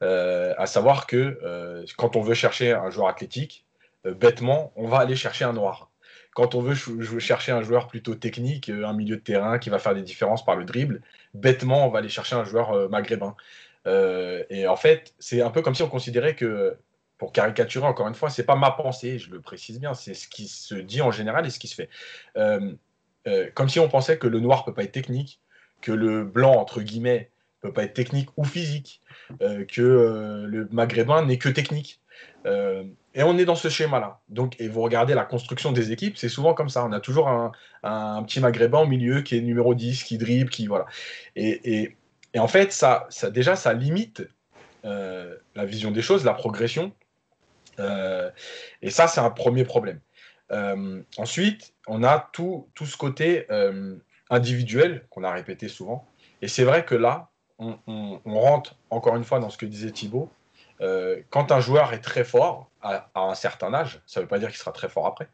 à 0.00 0.66
savoir 0.66 1.06
que 1.06 1.84
quand 1.96 2.16
on 2.16 2.22
veut 2.22 2.34
chercher 2.34 2.72
un 2.72 2.90
joueur 2.90 3.06
athlétique, 3.06 3.64
bêtement, 4.04 4.72
on 4.74 4.88
va 4.88 4.98
aller 4.98 5.14
chercher 5.14 5.44
un 5.44 5.52
noir 5.52 5.89
quand 6.34 6.54
on 6.54 6.60
veut 6.60 6.74
chercher 7.18 7.52
un 7.52 7.62
joueur 7.62 7.88
plutôt 7.88 8.14
technique, 8.14 8.68
euh, 8.68 8.86
un 8.86 8.92
milieu 8.92 9.16
de 9.16 9.20
terrain 9.20 9.58
qui 9.58 9.70
va 9.70 9.78
faire 9.78 9.94
des 9.94 10.02
différences 10.02 10.44
par 10.44 10.56
le 10.56 10.64
dribble, 10.64 11.02
bêtement, 11.34 11.86
on 11.86 11.90
va 11.90 11.98
aller 11.98 12.08
chercher 12.08 12.36
un 12.36 12.44
joueur 12.44 12.72
euh, 12.72 12.88
maghrébin. 12.88 13.34
Euh, 13.86 14.44
et 14.50 14.68
en 14.68 14.76
fait, 14.76 15.14
c'est 15.18 15.42
un 15.42 15.50
peu 15.50 15.62
comme 15.62 15.74
si 15.74 15.82
on 15.82 15.88
considérait 15.88 16.36
que, 16.36 16.76
pour 17.18 17.32
caricaturer 17.32 17.86
encore 17.86 18.08
une 18.08 18.14
fois, 18.14 18.30
c'est 18.30 18.44
pas 18.44 18.56
ma 18.56 18.70
pensée, 18.70 19.18
je 19.18 19.30
le 19.30 19.40
précise 19.40 19.80
bien, 19.80 19.94
c'est 19.94 20.14
ce 20.14 20.28
qui 20.28 20.48
se 20.48 20.74
dit 20.74 21.02
en 21.02 21.10
général 21.10 21.46
et 21.46 21.50
ce 21.50 21.58
qui 21.58 21.68
se 21.68 21.74
fait. 21.74 21.90
comme 23.54 23.68
si 23.68 23.78
on 23.78 23.88
pensait 23.88 24.18
que 24.18 24.26
le 24.26 24.40
noir 24.40 24.64
peut 24.64 24.72
pas 24.72 24.84
être 24.84 24.92
technique, 24.92 25.40
que 25.82 25.92
le 25.92 26.24
blanc, 26.24 26.54
entre 26.54 26.80
guillemets, 26.80 27.30
peut 27.60 27.72
pas 27.72 27.84
être 27.84 27.92
technique 27.92 28.30
ou 28.38 28.44
physique, 28.44 29.02
que 29.38 30.46
le 30.46 30.68
maghrébin 30.70 31.26
n'est 31.26 31.36
que 31.36 31.50
technique. 31.50 32.00
Et 33.14 33.22
on 33.24 33.36
est 33.38 33.44
dans 33.44 33.56
ce 33.56 33.68
schéma-là. 33.68 34.20
Donc, 34.28 34.60
et 34.60 34.68
vous 34.68 34.82
regardez 34.82 35.14
la 35.14 35.24
construction 35.24 35.72
des 35.72 35.90
équipes, 35.90 36.16
c'est 36.16 36.28
souvent 36.28 36.54
comme 36.54 36.68
ça. 36.68 36.84
On 36.84 36.92
a 36.92 37.00
toujours 37.00 37.28
un, 37.28 37.52
petit 38.22 38.40
maghrébin 38.40 38.80
au 38.80 38.86
milieu 38.86 39.22
qui 39.22 39.36
est 39.36 39.40
numéro 39.40 39.74
10, 39.74 40.04
qui 40.04 40.16
dribble, 40.16 40.50
qui 40.50 40.66
voilà. 40.68 40.86
Et, 41.34 41.96
en 42.36 42.46
fait, 42.46 42.72
ça, 42.72 43.08
déjà, 43.32 43.56
ça 43.56 43.72
limite 43.72 44.22
euh, 44.84 45.36
la 45.56 45.64
vision 45.64 45.90
des 45.90 46.02
choses, 46.02 46.24
la 46.24 46.34
progression. 46.34 46.92
Euh, 47.80 48.30
et 48.82 48.90
ça, 48.90 49.08
c'est 49.08 49.20
un 49.20 49.30
premier 49.30 49.64
problème. 49.64 50.00
Euh, 50.52 51.02
ensuite, 51.16 51.74
on 51.88 52.04
a 52.04 52.30
tout, 52.32 52.68
tout 52.74 52.86
ce 52.86 52.96
côté 52.96 53.48
individuel 54.30 55.04
qu'on 55.10 55.24
a 55.24 55.32
répété 55.32 55.66
souvent. 55.66 56.06
Et 56.42 56.48
c'est 56.48 56.64
vrai 56.64 56.84
que 56.84 56.94
là, 56.94 57.30
on, 57.58 57.76
on, 57.86 58.40
rentre 58.40 58.76
encore 58.88 59.16
une 59.16 59.24
fois 59.24 59.40
dans 59.40 59.50
ce 59.50 59.58
que 59.58 59.66
disait 59.66 59.90
Thibaut. 59.90 60.30
quand 61.30 61.50
un 61.50 61.60
joueur 61.60 61.92
est 61.92 62.00
très 62.00 62.24
fort, 62.24 62.69
à, 62.82 63.10
un 63.14 63.34
certain 63.34 63.72
âge, 63.74 64.00
ça 64.06 64.20
ne 64.20 64.24
veut 64.24 64.28
pas 64.28 64.38
dire 64.38 64.48
qu'il 64.48 64.58
sera 64.58 64.72
très 64.72 64.88
fort 64.88 65.06
après, 65.06 65.28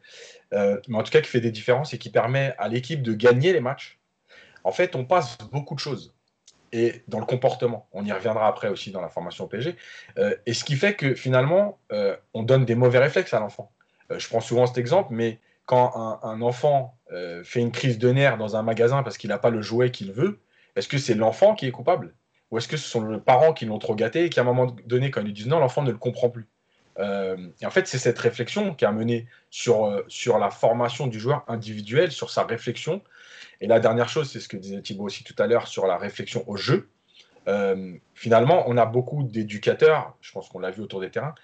euh, 0.53 0.79
mais 0.87 0.97
en 0.97 1.03
tout 1.03 1.11
cas 1.11 1.21
qui 1.21 1.29
fait 1.29 1.41
des 1.41 1.51
différences 1.51 1.93
et 1.93 1.97
qui 1.97 2.09
permet 2.09 2.55
à 2.57 2.67
l'équipe 2.67 3.01
de 3.01 3.13
gagner 3.13 3.53
les 3.53 3.59
matchs, 3.59 3.99
en 4.63 4.71
fait, 4.71 4.95
on 4.95 5.05
passe 5.05 5.37
beaucoup 5.51 5.75
de 5.75 5.79
choses. 5.79 6.13
Et 6.73 7.03
dans 7.07 7.19
le 7.19 7.25
comportement, 7.25 7.87
on 7.93 8.03
y 8.03 8.11
reviendra 8.11 8.47
après 8.47 8.67
aussi 8.67 8.91
dans 8.91 8.99
la 8.99 9.09
formation 9.09 9.45
au 9.45 9.47
PSG, 9.47 9.75
euh, 10.17 10.35
et 10.45 10.53
ce 10.53 10.63
qui 10.63 10.75
fait 10.75 10.95
que 10.95 11.15
finalement, 11.15 11.79
euh, 11.91 12.17
on 12.33 12.43
donne 12.43 12.65
des 12.65 12.75
mauvais 12.75 12.99
réflexes 12.99 13.33
à 13.33 13.39
l'enfant. 13.39 13.71
je 14.09 14.27
prends 14.27 14.41
souvent 14.41 14.67
cet 14.67 14.77
exemple, 14.77 15.09
mais 15.13 15.39
quand 15.65 16.19
un, 16.23 16.41
enfant 16.41 16.97
fait 17.43 17.59
une 17.59 17.73
crise 17.73 17.97
de 17.97 18.09
nerfs 18.09 18.37
dans 18.37 18.55
un 18.55 18.63
magasin 18.63 19.03
parce 19.03 19.17
qu'il 19.17 19.29
n'a 19.29 19.37
pas 19.37 19.49
le 19.49 19.61
jouet 19.61 19.91
qu'il 19.91 20.13
veut, 20.13 20.39
est-ce 20.77 20.87
que 20.87 20.97
c'est 20.97 21.13
l'enfant 21.13 21.55
qui 21.55 21.65
est 21.65 21.71
coupable? 21.71 22.13
Ou 22.51 22.57
est-ce 22.57 22.67
que 22.67 22.77
ce 22.77 22.87
sont 22.87 23.05
les 23.05 23.19
parents 23.19 23.53
qui 23.53 23.65
l'ont 23.65 23.79
trop 23.79 23.95
gâté 23.95 24.25
et 24.25 24.29
qui, 24.29 24.39
à 24.39 24.43
un 24.43 24.45
moment 24.45 24.67
donné, 24.85 25.11
quand 25.11 25.21
ils 25.21 25.25
lui 25.25 25.33
disent 25.33 25.47
non, 25.47 25.59
l'enfant 25.59 25.83
ne 25.83 25.91
le 25.91 25.97
comprend 25.97 26.29
plus? 26.29 26.47
Euh, 26.99 27.37
et 27.61 27.65
en 27.65 27.69
fait, 27.69 27.87
c'est 27.87 27.97
cette 27.97 28.17
réflexion 28.17 28.73
qui 28.73 28.85
a 28.85 28.91
mené 28.91 29.27
sur, 29.49 29.85
euh, 29.85 30.03
sur 30.07 30.39
la 30.39 30.49
formation 30.49 31.07
du 31.07 31.19
joueur 31.19 31.43
individuel, 31.47 32.11
sur 32.11 32.29
sa 32.29 32.43
réflexion. 32.43 33.01
Et 33.61 33.67
la 33.67 33.79
dernière 33.79 34.09
chose, 34.09 34.29
c'est 34.31 34.39
ce 34.39 34.47
que 34.47 34.57
disait 34.57 34.81
Thibaut 34.81 35.05
aussi 35.05 35.23
tout 35.23 35.35
à 35.37 35.47
l'heure 35.47 35.67
sur 35.67 35.87
la 35.87 35.97
réflexion 35.97 36.43
au 36.47 36.57
jeu. 36.57 36.89
Euh, 37.47 37.93
finalement, 38.13 38.65
on 38.67 38.77
a 38.77 38.85
beaucoup 38.85 39.23
d'éducateurs, 39.23 40.15
je 40.21 40.31
pense 40.31 40.49
qu'on 40.49 40.59
l'a 40.59 40.71
vu 40.71 40.81
autour 40.81 41.01
des 41.01 41.09
terrains, 41.09 41.35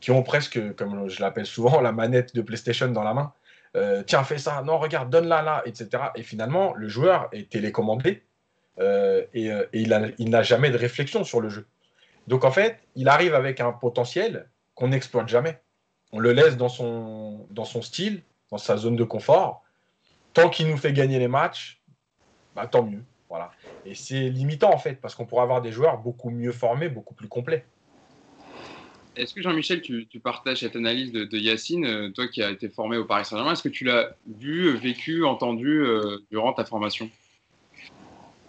qui 0.00 0.10
ont 0.10 0.22
presque, 0.22 0.74
comme 0.76 1.08
je 1.08 1.20
l'appelle 1.20 1.46
souvent, 1.46 1.80
la 1.82 1.92
manette 1.92 2.34
de 2.34 2.42
PlayStation 2.42 2.88
dans 2.88 3.04
la 3.04 3.14
main. 3.14 3.32
Tiens, 4.06 4.24
fais 4.24 4.38
ça, 4.38 4.62
non, 4.62 4.78
regarde, 4.78 5.10
donne-la 5.10 5.42
là, 5.42 5.62
etc. 5.64 6.02
Et 6.16 6.24
finalement, 6.24 6.74
le 6.74 6.88
joueur 6.88 7.28
est 7.30 7.48
télécommandé 7.50 8.24
et, 8.80 9.46
et 9.46 9.68
il 9.72 10.30
n'a 10.30 10.42
jamais 10.42 10.70
de 10.70 10.76
réflexion 10.76 11.22
sur 11.22 11.40
le 11.40 11.50
jeu. 11.50 11.68
Donc 12.26 12.44
en 12.44 12.50
fait, 12.50 12.80
il 12.96 13.08
arrive 13.08 13.32
avec 13.32 13.60
un 13.60 13.70
potentiel 13.70 14.48
qu'on 14.80 14.88
n'exploite 14.88 15.28
jamais. 15.28 15.60
On 16.10 16.18
le 16.18 16.32
laisse 16.32 16.56
dans 16.56 16.70
son, 16.70 17.46
dans 17.50 17.66
son 17.66 17.82
style, 17.82 18.22
dans 18.50 18.56
sa 18.56 18.78
zone 18.78 18.96
de 18.96 19.04
confort. 19.04 19.62
Tant 20.32 20.48
qu'il 20.48 20.68
nous 20.68 20.78
fait 20.78 20.94
gagner 20.94 21.18
les 21.18 21.28
matchs, 21.28 21.82
bah, 22.56 22.66
tant 22.66 22.82
mieux. 22.82 23.02
Voilà. 23.28 23.52
Et 23.84 23.94
c'est 23.94 24.30
limitant 24.30 24.72
en 24.72 24.78
fait, 24.78 24.94
parce 24.94 25.14
qu'on 25.14 25.26
pourrait 25.26 25.42
avoir 25.42 25.60
des 25.60 25.70
joueurs 25.70 25.98
beaucoup 25.98 26.30
mieux 26.30 26.50
formés, 26.50 26.88
beaucoup 26.88 27.14
plus 27.14 27.28
complets. 27.28 27.64
Est-ce 29.16 29.34
que 29.34 29.42
Jean-Michel, 29.42 29.82
tu, 29.82 30.06
partages 30.22 30.60
cette 30.60 30.76
analyse 30.76 31.12
de, 31.12 31.36
Yacine, 31.36 31.84
euh, 31.84 32.10
toi 32.10 32.26
qui 32.28 32.42
as 32.42 32.50
été 32.50 32.68
formé 32.70 32.96
au 32.96 33.04
Paris 33.04 33.26
Saint-Germain, 33.26 33.52
est-ce 33.52 33.62
que 33.62 33.68
tu 33.68 33.84
l'as 33.84 34.16
vu, 34.38 34.76
vécu, 34.78 35.24
entendu 35.24 35.82
euh, 35.82 36.18
durant 36.30 36.54
ta 36.54 36.64
formation? 36.64 37.10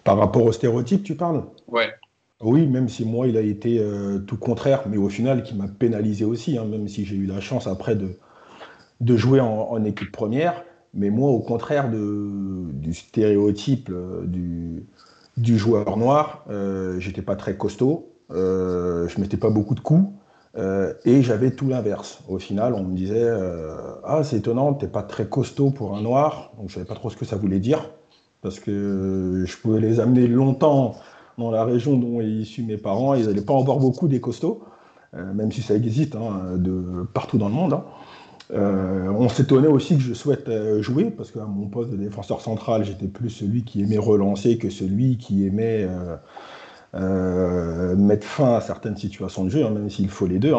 Par 0.04 0.18
rapport 0.18 0.46
aux 0.46 0.52
stéréotypes, 0.52 1.04
tu 1.04 1.16
parles? 1.16 1.46
Ouais. 1.68 1.94
Oui, 2.44 2.68
même 2.68 2.90
si 2.90 3.06
moi, 3.06 3.28
il 3.28 3.38
a 3.38 3.42
été 3.42 3.80
euh, 3.80 4.20
tout 4.20 4.38
contraire, 4.38 4.84
mais 4.90 4.98
au 4.98 5.10
final, 5.10 5.44
qui 5.44 5.56
m'a 5.56 5.68
pénalisé 5.68 6.26
aussi, 6.26 6.58
hein, 6.58 6.66
même 6.66 6.88
si 6.88 7.06
j'ai 7.06 7.16
eu 7.16 7.26
la 7.26 7.40
chance 7.40 7.68
après 7.68 7.96
de, 7.96 8.18
de 9.02 9.18
jouer 9.18 9.40
en, 9.40 9.84
équipe 9.84 10.12
première. 10.12 10.64
Mais 10.94 11.10
moi, 11.10 11.30
au 11.30 11.40
contraire 11.40 11.90
du 11.90 12.94
stéréotype 12.94 13.90
euh, 13.90 14.26
du, 14.26 14.86
du, 15.38 15.58
joueur 15.58 15.98
noir, 15.98 16.46
euh, 16.50 17.00
j'étais 17.00 17.22
pas 17.22 17.36
très 17.36 17.56
costaud, 17.58 18.12
euh, 18.32 19.08
je 19.08 19.20
mettais 19.20 19.38
pas 19.38 19.50
beaucoup 19.50 19.76
de 19.76 19.80
coups, 19.80 20.14
et 21.06 21.22
j'avais 21.22 21.52
tout 21.52 21.70
l'inverse. 21.70 22.22
Au 22.28 22.38
final, 22.38 22.74
on 22.74 22.84
me 22.84 22.94
disait 22.94 23.26
Ah, 24.04 24.22
c'est 24.26 24.36
étonnant, 24.36 24.74
t'es 24.74 24.88
pas 24.88 25.02
très 25.02 25.26
costaud 25.26 25.72
pour 25.72 25.96
un 25.96 26.02
noir. 26.02 26.52
Donc, 26.58 26.68
je 26.68 26.74
savais 26.74 26.86
pas 26.86 26.96
trop 26.96 27.10
ce 27.10 27.16
que 27.16 27.24
ça 27.24 27.38
voulait 27.38 27.60
dire, 27.60 27.90
parce 28.42 28.60
que 28.60 29.46
je 29.48 29.58
pouvais 29.58 29.80
les 29.80 30.02
amener 30.02 30.28
longtemps 30.28 30.96
dans 31.42 31.52
la 31.52 31.66
région 31.66 31.98
dont 31.98 32.22
est 32.22 32.28
issu 32.28 32.64
mes 32.64 32.78
parents, 32.78 33.16
ils 33.16 33.26
n'allaient 33.26 33.42
pas 33.42 33.54
en 33.54 33.64
voir 33.64 33.78
beaucoup 33.78 34.08
des 34.08 34.22
costauds, 34.22 34.64
euh, 35.16 35.34
même 35.34 35.52
si 35.52 35.62
ça 35.62 35.76
existe 35.76 36.16
hein, 36.16 36.56
de 36.56 37.06
partout 37.14 37.38
dans 37.38 37.50
le 37.50 37.56
monde. 37.56 37.74
Hein. 37.74 37.84
Euh, 38.54 39.10
on 39.10 39.30
s'étonnait 39.30 39.68
aussi 39.68 39.96
que 39.96 40.02
je 40.02 40.14
souhaite 40.14 40.50
euh, 40.50 40.82
jouer, 40.82 41.06
parce 41.06 41.32
qu'à 41.32 41.46
mon 41.46 41.68
poste 41.68 41.90
de 41.90 41.98
défenseur 41.98 42.42
central, 42.42 42.84
j'étais 42.84 43.08
plus 43.08 43.30
celui 43.30 43.64
qui 43.64 43.82
aimait 43.82 43.98
relancer 43.98 44.58
que 44.58 44.70
celui 44.70 45.18
qui 45.18 45.46
aimait 45.46 45.88
mettre 46.94 48.28
fin 48.28 48.56
à 48.56 48.62
certaines 48.62 48.98
situations 48.98 49.46
de 49.46 49.50
jeu, 49.50 49.66
hein, 49.66 49.72
même 49.72 49.90
s'il 49.90 50.10
faut 50.10 50.28
les 50.28 50.40
deux. 50.40 50.54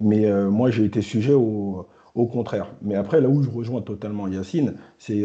Mais 0.00 0.30
moi, 0.48 0.70
j'ai 0.70 0.84
été 0.84 1.02
sujet 1.02 1.34
au, 1.34 1.86
au, 2.14 2.26
contraire. 2.26 2.68
Mais 2.82 2.94
après, 2.94 3.20
là 3.20 3.28
où 3.28 3.42
je 3.42 3.50
rejoins 3.50 3.82
totalement 3.82 4.28
Yacine, 4.28 4.74
c'est 4.98 5.24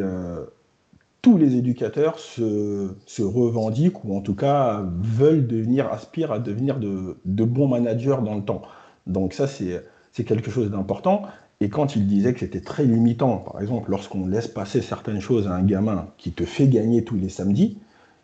tous 1.22 1.38
les 1.38 1.56
éducateurs 1.56 2.20
se, 2.20 3.22
revendiquent 3.22 4.04
ou 4.06 4.16
en 4.16 4.22
tout 4.22 4.36
cas 4.36 4.86
veulent 5.02 5.48
devenir, 5.48 5.92
aspirent 5.92 6.32
à 6.32 6.40
devenir 6.40 6.80
de, 6.80 7.16
bons 7.26 7.68
managers 7.68 8.18
dans 8.24 8.36
le 8.36 8.44
temps. 8.44 8.62
Donc 9.08 9.34
ça, 9.34 9.48
c'est 9.48 10.24
quelque 10.24 10.52
chose 10.52 10.72
d'important. 10.72 11.24
Et 11.62 11.70
quand 11.70 11.96
il 11.96 12.08
disait 12.08 12.34
que 12.34 12.40
c'était 12.40 12.62
très 12.62 12.86
limitant, 12.86 13.38
par 13.38 13.62
exemple, 13.62 13.92
lorsqu'on 13.92 14.28
laisse 14.28 14.48
passer 14.48 14.82
certaines 14.82 15.20
choses 15.20 15.48
à 15.48 15.52
un 15.52 15.64
gamin 15.64 16.08
qui 16.18 16.32
te 16.32 16.46
fait 16.46 16.68
gagner 16.68 17.04
tous 17.04 17.16
les 17.16 17.28
samedis, 17.28 17.78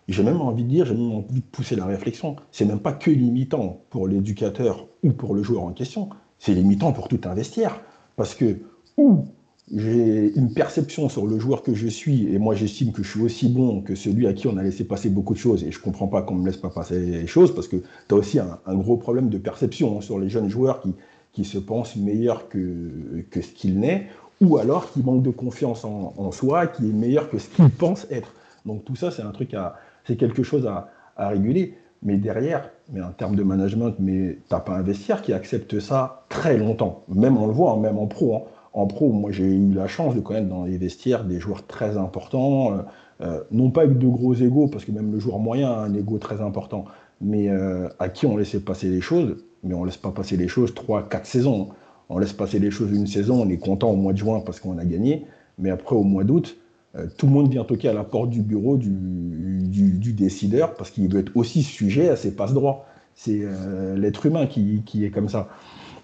j'ai 0.07 0.23
même 0.23 0.39
envie 0.39 0.63
de 0.63 0.69
dire, 0.69 0.85
j'ai 0.85 0.93
même 0.93 1.11
envie 1.11 1.41
de 1.41 1.45
pousser 1.51 1.75
la 1.75 1.85
réflexion. 1.85 2.37
C'est 2.51 2.65
même 2.65 2.79
pas 2.79 2.93
que 2.93 3.11
limitant 3.11 3.81
pour 3.89 4.07
l'éducateur 4.07 4.87
ou 5.03 5.11
pour 5.11 5.35
le 5.35 5.43
joueur 5.43 5.63
en 5.63 5.73
question, 5.73 6.09
c'est 6.39 6.53
limitant 6.53 6.93
pour 6.93 7.09
tout 7.09 7.19
un 7.25 7.33
vestiaire. 7.33 7.81
Parce 8.15 8.35
que, 8.35 8.59
ou 8.97 9.25
j'ai 9.73 10.37
une 10.37 10.53
perception 10.53 11.09
sur 11.09 11.25
le 11.25 11.39
joueur 11.39 11.63
que 11.63 11.73
je 11.73 11.87
suis, 11.87 12.31
et 12.33 12.37
moi 12.37 12.53
j'estime 12.53 12.91
que 12.91 13.01
je 13.01 13.09
suis 13.09 13.21
aussi 13.21 13.49
bon 13.49 13.81
que 13.81 13.95
celui 13.95 14.27
à 14.27 14.33
qui 14.33 14.47
on 14.47 14.57
a 14.57 14.63
laissé 14.63 14.83
passer 14.83 15.09
beaucoup 15.09 15.33
de 15.33 15.39
choses, 15.39 15.63
et 15.63 15.71
je 15.71 15.79
comprends 15.79 16.07
pas 16.07 16.21
qu'on 16.21 16.35
me 16.35 16.45
laisse 16.45 16.57
pas 16.57 16.69
passer 16.69 16.99
les 16.99 17.27
choses, 17.27 17.53
parce 17.53 17.67
que 17.67 17.77
tu 17.77 18.13
as 18.13 18.15
aussi 18.15 18.39
un, 18.39 18.75
gros 18.75 18.97
problème 18.97 19.29
de 19.29 19.39
perception 19.39 19.97
hein, 19.97 20.01
sur 20.01 20.19
les 20.19 20.29
jeunes 20.29 20.49
joueurs 20.49 20.81
qui, 20.81 20.93
qui 21.33 21.45
se 21.45 21.57
pensent 21.57 21.95
meilleurs 21.95 22.47
que, 22.47 23.23
que 23.31 23.41
ce 23.41 23.51
qu'il 23.51 23.79
n'est, 23.79 24.07
ou 24.39 24.57
alors 24.57 24.91
qui 24.91 25.01
manquent 25.01 25.23
de 25.23 25.31
confiance 25.31 25.83
en, 25.83 26.31
soi, 26.31 26.67
qui 26.67 26.89
est 26.89 26.93
meilleur 26.93 27.29
que 27.29 27.39
ce 27.39 27.49
qu'il 27.49 27.69
pense 27.69 28.05
être. 28.11 28.33
Donc 28.65 28.85
tout 28.85 28.95
ça, 28.95 29.09
c'est 29.09 29.21
un 29.21 29.31
truc 29.31 29.53
à, 29.53 29.77
c'est 30.05 30.17
quelque 30.17 30.43
chose 30.43 30.67
à, 30.67 30.91
à, 31.17 31.29
réguler. 31.29 31.77
Mais 32.03 32.17
derrière, 32.17 32.69
mais 32.91 33.01
en 33.01 33.11
termes 33.11 33.35
de 33.35 33.41
management, 33.41 33.95
mais 33.97 34.37
t'as 34.49 34.59
pas 34.59 34.73
un 34.73 34.83
vestiaire 34.83 35.21
qui 35.21 35.33
accepte 35.33 35.79
ça 35.79 36.25
très 36.29 36.57
longtemps. 36.57 37.03
Même 37.07 37.37
on 37.37 37.47
le 37.47 37.53
voit, 37.53 37.71
hein, 37.71 37.79
même 37.79 37.97
en 37.97 38.05
pro. 38.05 38.35
Hein 38.35 38.41
en 38.75 38.87
pro, 38.87 39.09
moi 39.09 39.31
j'ai 39.31 39.45
eu 39.45 39.71
la 39.73 39.87
chance 39.87 40.15
de 40.15 40.19
connaître 40.19 40.49
dans 40.49 40.65
les 40.65 40.77
vestiaires 40.77 41.23
des 41.23 41.39
joueurs 41.39 41.65
très 41.65 41.97
importants, 41.97 42.73
euh, 42.73 42.77
euh, 43.21 43.39
non 43.49 43.71
pas 43.71 43.83
avec 43.83 43.97
de 43.97 44.07
gros 44.07 44.33
égaux, 44.33 44.67
parce 44.67 44.83
que 44.83 44.91
même 44.91 45.13
le 45.13 45.19
joueur 45.19 45.39
moyen 45.39 45.71
a 45.71 45.77
un 45.77 45.93
ego 45.93 46.17
très 46.17 46.41
important, 46.41 46.83
mais 47.21 47.49
euh, 47.49 47.87
à 47.99 48.09
qui 48.09 48.25
on 48.25 48.35
laissait 48.35 48.59
passer 48.59 48.89
les 48.89 48.99
choses, 48.99 49.37
mais 49.63 49.73
on 49.73 49.81
ne 49.81 49.85
laisse 49.85 49.97
pas 49.97 50.11
passer 50.11 50.35
les 50.35 50.49
choses 50.49 50.73
3-4 50.73 51.23
saisons. 51.23 51.69
On 52.09 52.19
laisse 52.19 52.33
passer 52.33 52.59
les 52.59 52.69
choses 52.69 52.91
une 52.91 53.07
saison, 53.07 53.43
on 53.43 53.49
est 53.49 53.57
content 53.57 53.89
au 53.89 53.95
mois 53.95 54.11
de 54.11 54.17
juin 54.17 54.41
parce 54.45 54.59
qu'on 54.59 54.77
a 54.77 54.83
gagné, 54.83 55.25
mais 55.57 55.69
après 55.69 55.95
au 55.95 56.03
mois 56.03 56.25
d'août, 56.25 56.57
tout 57.17 57.25
le 57.25 57.31
monde 57.31 57.49
vient 57.49 57.63
toquer 57.63 57.89
à 57.89 57.93
la 57.93 58.03
porte 58.03 58.29
du 58.29 58.41
bureau 58.41 58.77
du, 58.77 60.13
décideur 60.13 60.75
parce 60.75 60.91
qu'il 60.91 61.11
veut 61.11 61.19
être 61.19 61.31
aussi 61.35 61.63
sujet 61.63 62.09
à 62.09 62.15
ses 62.15 62.35
passe 62.35 62.53
droits. 62.53 62.85
C'est 63.15 63.41
l'être 63.95 64.25
humain 64.27 64.45
qui, 64.45 64.83
qui, 64.85 65.03
est 65.03 65.09
comme 65.09 65.27
ça. 65.27 65.49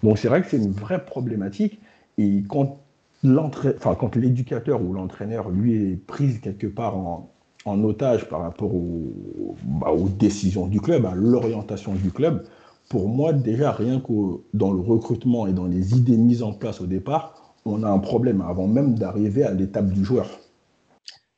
Donc 0.02 0.18
c'est 0.18 0.28
vrai 0.28 0.42
que 0.42 0.48
c'est 0.48 0.56
une 0.56 0.72
vraie 0.72 1.04
problématique. 1.04 1.78
Et 2.22 2.44
quand 2.48 4.16
l'éducateur 4.16 4.82
ou 4.82 4.92
l'entraîneur, 4.92 5.50
lui, 5.50 5.92
est 5.92 5.96
pris 5.96 6.40
quelque 6.40 6.66
part 6.66 6.96
en, 6.96 7.28
otage 7.64 8.28
par 8.28 8.40
rapport 8.40 8.72
bah, 9.64 9.90
aux 9.90 10.08
décisions 10.08 10.66
du 10.66 10.80
club, 10.80 11.06
à 11.06 11.14
l'orientation 11.14 11.94
du 11.94 12.10
club, 12.10 12.44
pour 12.88 13.08
moi, 13.08 13.32
déjà, 13.32 13.72
rien 13.72 14.00
que 14.00 14.40
dans 14.52 14.72
le 14.72 14.80
recrutement 14.80 15.46
et 15.46 15.52
dans 15.52 15.66
les 15.66 15.96
idées 15.96 16.16
mises 16.16 16.42
en 16.42 16.52
place 16.52 16.80
au 16.80 16.86
départ, 16.86 17.54
on 17.64 17.82
a 17.84 17.88
un 17.88 17.98
problème 17.98 18.40
avant 18.40 18.66
même 18.66 18.96
d'arriver 18.96 19.44
à 19.44 19.52
l'étape 19.52 19.90
du 19.90 20.04
joueur. 20.04 20.26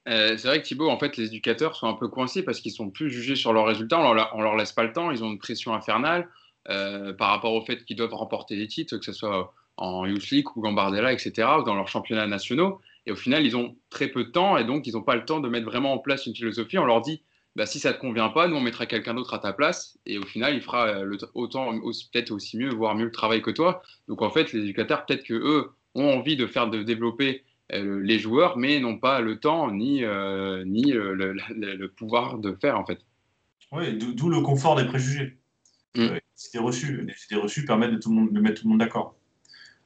Euh, 0.09 0.37
c'est 0.37 0.49
vrai 0.49 0.61
que 0.61 0.67
Thibaut, 0.67 0.89
en 0.89 0.99
fait, 0.99 1.17
les 1.17 1.27
éducateurs 1.27 1.77
sont 1.77 1.87
un 1.87 1.95
peu 1.95 2.09
coincés 2.09 2.43
parce 2.43 2.61
qu'ils 2.61 2.73
sont 2.73 2.91
plus 2.91 3.11
jugés 3.11 3.37
sur 3.37 3.53
leurs 3.53 3.67
résultats. 3.67 4.01
On 4.01 4.13
leur, 4.13 4.37
leur 4.37 4.57
laisse 4.57 4.73
pas 4.73 4.85
le 4.85 4.93
temps. 4.93 5.11
Ils 5.11 5.23
ont 5.25 5.31
une 5.31 5.39
pression 5.39 5.75
infernale 5.75 6.29
euh, 6.69 7.13
par 7.13 7.29
rapport 7.31 7.53
au 7.53 7.65
fait 7.65 7.85
qu'ils 7.85 7.97
doivent 7.97 8.15
remporter 8.15 8.57
des 8.57 8.67
titres, 8.67 8.97
que 8.97 9.05
ce 9.05 9.13
soit 9.13 9.55
en 9.77 10.07
Youth 10.07 10.31
League 10.31 10.47
ou 10.57 10.61
Gambardella, 10.61 11.13
etc., 11.13 11.33
dans 11.65 11.75
leurs 11.75 11.89
championnats 11.89 12.27
nationaux. 12.27 12.81
Et 13.07 13.13
au 13.13 13.17
final, 13.17 13.45
ils 13.45 13.57
ont 13.57 13.77
très 13.91 14.09
peu 14.09 14.25
de 14.25 14.31
temps 14.31 14.57
et 14.57 14.65
donc 14.65 14.87
ils 14.87 14.95
n'ont 14.95 15.03
pas 15.03 15.17
le 15.17 15.25
temps 15.25 15.41
de 15.41 15.49
mettre 15.49 15.67
vraiment 15.67 15.93
en 15.93 15.99
place 15.99 16.27
une 16.27 16.35
philosophie. 16.35 16.79
On 16.79 16.85
leur 16.85 17.01
dit, 17.01 17.23
bah, 17.57 17.67
si 17.67 17.79
ça 17.79 17.91
ne 17.91 17.95
te 17.95 18.01
convient 18.01 18.31
pas, 18.31 18.49
nous 18.49 18.57
on 18.57 18.61
mettra 18.61 18.87
quelqu'un 18.87 19.15
d'autre 19.15 19.35
à 19.35 19.39
ta 19.39 19.53
place 19.53 19.99
et 20.07 20.19
au 20.19 20.25
final, 20.25 20.55
il 20.55 20.61
fera 20.61 20.89
euh, 20.89 21.05
le, 21.05 21.19
autant, 21.35 21.73
peut-être 21.73 22.31
aussi 22.33 22.57
mieux, 22.57 22.71
voire 22.71 22.95
mieux 22.95 23.05
le 23.05 23.13
travail 23.13 23.43
que 23.43 23.51
toi. 23.51 23.83
Donc 24.09 24.23
en 24.23 24.31
fait, 24.31 24.53
les 24.53 24.61
éducateurs, 24.61 25.07
peut-être 25.07 25.25
que 25.25 25.35
eux 25.35 25.71
ont 25.95 26.19
envie 26.19 26.37
de 26.37 26.47
faire 26.47 26.69
de 26.69 26.83
développer 26.83 27.45
euh, 27.73 28.01
les 28.03 28.19
joueurs, 28.19 28.59
mais 28.59 28.81
n'ont 28.81 28.99
pas 28.99 29.21
le 29.21 29.39
temps 29.39 29.71
ni, 29.71 30.05
euh, 30.05 30.65
ni 30.65 30.93
le, 30.93 31.87
pouvoir 31.89 32.39
de 32.39 32.53
faire 32.55 32.79
en 32.79 32.85
fait. 32.85 32.99
Oui, 33.71 33.97
d'où 33.97 34.29
le 34.29 34.41
confort 34.41 34.77
des 34.77 34.85
préjugés. 34.85 35.37
Mm. 35.97 36.07
les 36.07 36.49
idées 36.49 36.59
reçues, 36.59 37.03
les 37.03 37.15
idées 37.27 37.41
reçues 37.41 37.65
permettent 37.65 37.93
de, 37.93 37.99
tout 37.99 38.11
le 38.11 38.17
monde, 38.17 38.33
de 38.33 38.41
mettre 38.41 38.63
tout 38.63 38.67
le 38.67 38.71
monde 38.71 38.81
d'accord. 38.81 39.15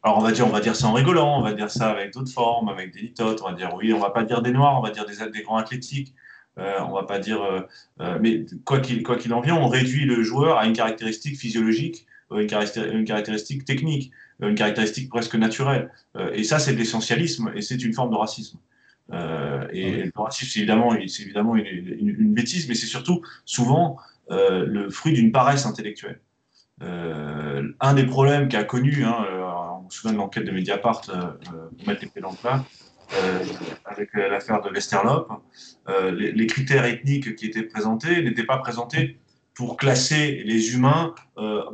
Alors 0.03 0.19
on 0.19 0.21
va 0.21 0.31
dire, 0.31 0.47
on 0.47 0.51
va 0.51 0.61
dire 0.61 0.77
ça 0.77 0.87
en 0.87 0.93
rigolant, 0.93 1.39
on 1.39 1.43
va 1.43 1.53
dire 1.53 1.71
ça 1.71 1.91
avec 1.91 2.13
d'autres 2.13 2.31
formes, 2.31 2.69
avec 2.69 2.93
des 2.93 3.01
litotes, 3.01 3.43
on 3.43 3.49
va 3.49 3.55
dire 3.55 3.75
oui, 3.75 3.93
on 3.93 3.99
va 3.99 4.11
pas 4.11 4.23
dire 4.23 4.43
des 4.43 4.53
noirs, 4.53 4.79
on 4.79 4.83
va 4.83 4.91
dire 4.91 5.05
des, 5.07 5.17
des 5.31 5.43
grands 5.43 5.57
athlétiques, 5.57 6.15
euh, 6.59 6.81
on 6.89 6.93
va 6.93 7.05
pas 7.05 7.19
dire, 7.19 7.43
euh, 7.43 7.61
euh, 8.01 8.19
mais 8.21 8.45
quoi 8.65 8.81
qu'il 8.81 9.03
quoi 9.03 9.17
qu'il 9.17 9.33
en 9.33 9.41
vienne, 9.41 9.57
on 9.57 9.69
réduit 9.69 10.05
le 10.05 10.23
joueur 10.23 10.59
à 10.59 10.67
une 10.67 10.73
caractéristique 10.73 11.37
physiologique, 11.37 12.07
une, 12.31 12.47
caractéristique, 12.47 13.65
technique, 13.65 14.11
une 14.41 14.55
caractéristique 14.55 15.09
presque 15.09 15.35
naturelle. 15.35 15.91
et 16.35 16.45
ça, 16.45 16.59
c'est 16.59 16.75
de 16.75 16.79
l'essentialisme 16.79 17.51
et 17.55 17.63
c'est 17.63 17.83
une 17.83 17.95
forme 17.95 18.11
de 18.11 18.17
racisme. 18.17 18.59
et 19.73 20.05
le 20.05 20.13
racisme, 20.15 20.51
c'est 20.53 20.59
évidemment, 20.59 20.95
c'est 21.07 21.23
évidemment 21.23 21.57
une, 21.57 21.67
une, 21.67 22.35
bêtise, 22.35 22.69
mais 22.69 22.75
c'est 22.75 22.87
surtout 22.87 23.23
souvent 23.47 23.97
le 24.29 24.91
fruit 24.91 25.15
d'une 25.15 25.33
paresse 25.33 25.65
intellectuelle. 25.65 26.21
un 26.83 27.95
des 27.95 28.05
problèmes 28.05 28.49
qu'a 28.49 28.65
connu 28.65 29.05
hein, 29.05 29.25
me 29.89 29.93
souviens 29.93 30.13
de 30.13 30.19
l'enquête 30.19 30.45
de 30.45 30.51
Mediapart 30.51 31.03
euh, 31.09 31.15
euh, 31.15 31.69
pour 31.77 31.89
mettre 31.89 32.05
les 32.15 32.21
dans 32.21 32.31
le 32.31 32.37
plat, 32.37 32.65
euh, 33.15 33.45
avec 33.85 34.13
l'affaire 34.15 34.61
de 34.63 34.71
Westerlop. 34.71 35.29
Les, 36.13 36.47
critères 36.47 36.85
ethniques 36.85 37.35
qui 37.37 37.47
étaient 37.47 37.63
présentés 37.63 38.23
n'étaient 38.23 38.45
pas 38.45 38.59
présentés 38.59 39.19
pour 39.55 39.77
classer 39.77 40.43
les 40.45 40.75
humains 40.75 41.15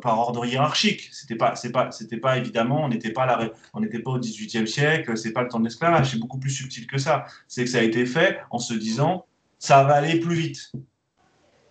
par 0.01 0.19
ordre 0.19 0.47
hiérarchique. 0.47 1.11
C'était 1.13 1.35
pas, 1.35 1.57
c'est 1.57 1.73
pas, 1.73 1.91
c'était 1.91 2.17
pas 2.17 2.39
évidemment, 2.39 2.85
on 2.85 2.89
n'était 2.89 3.11
pas 3.11 3.51
on 3.75 3.81
n'était 3.81 3.99
pas 3.99 4.13
au 4.13 4.19
XVIIIe 4.19 4.69
siècle, 4.69 5.17
c'est 5.19 5.33
pas 5.33 5.43
le 5.43 5.49
temps 5.49 5.59
de 5.59 5.65
l'esclavage, 5.65 6.13
c'est 6.13 6.19
beaucoup 6.19 6.39
plus 6.39 6.51
subtil 6.51 6.87
que 6.87 6.99
ça. 6.99 7.27
C'est 7.49 7.65
que 7.65 7.71
ça 7.71 7.79
a 7.79 7.83
été 7.83 8.07
fait 8.07 8.41
en 8.51 8.59
se 8.59 8.73
disant, 8.73 9.27
ça 9.59 9.83
va 9.83 9.95
aller 9.95 10.21
plus 10.21 10.35
vite. 10.35 10.73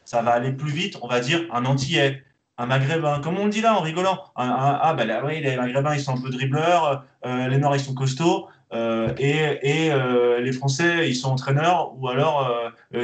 Ça 0.03 0.21
va 0.21 0.31
aller 0.31 0.51
plus 0.51 0.71
vite, 0.71 0.97
on 1.01 1.07
va 1.07 1.21
dire 1.21 1.47
un 1.53 1.65
Antillais, 1.65 2.23
un 2.57 2.65
maghrébin, 2.65 3.19
comme 3.21 3.37
on 3.37 3.45
le 3.45 3.51
dit 3.51 3.61
là 3.61 3.75
en 3.75 3.81
rigolant. 3.81 4.19
ah, 4.35 4.95
là, 5.05 5.23
oui, 5.25 5.41
les 5.41 5.55
maghrébins, 5.55 5.95
ils 5.95 6.01
sont 6.01 6.13
un 6.13 6.21
peu 6.21 6.29
euh, 7.25 7.47
les 7.47 7.57
noirs, 7.57 7.75
ils 7.75 7.79
sont 7.79 7.93
costauds, 7.93 8.47
euh, 8.73 9.13
et, 9.17 9.91
euh, 9.91 10.39
les 10.39 10.51
français, 10.51 11.09
ils 11.09 11.15
sont 11.15 11.31
entraîneurs, 11.31 11.93
ou 11.97 12.07
alors 12.07 12.51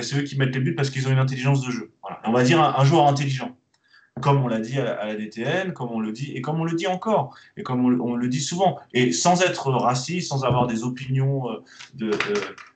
c'est 0.02 0.18
eux 0.18 0.22
qui 0.22 0.38
mettent 0.38 0.54
les 0.54 0.62
buts 0.62 0.76
parce 0.76 0.90
qu'ils 0.90 1.08
ont 1.08 1.12
une 1.12 1.20
intelligence 1.20 1.66
de 1.66 1.72
jeu. 1.72 1.92
On 2.26 2.32
va 2.32 2.44
dire 2.44 2.62
un, 2.62 2.84
joueur 2.86 3.08
intelligent. 3.08 3.56
Comme 4.22 4.44
on 4.44 4.48
l'a 4.48 4.60
dit 4.60 4.80
à, 4.80 5.06
la 5.06 5.16
DTN, 5.16 5.74
comme 5.74 5.92
on 5.92 6.00
le 6.00 6.12
dit, 6.12 6.32
et 6.34 6.42
comme 6.42 6.60
on 6.60 6.64
le 6.64 6.74
dit 6.74 6.88
encore, 6.88 7.36
et 7.58 7.64
comme 7.64 7.86
on, 8.02 8.16
le 8.16 8.28
dit 8.28 8.42
souvent, 8.42 8.80
et 8.94 9.12
sans 9.12 9.42
être 9.42 9.72
raciste, 9.72 10.30
sans 10.30 10.44
avoir 10.44 10.68
des 10.68 10.84
opinions 10.84 11.46
de, 11.94 12.12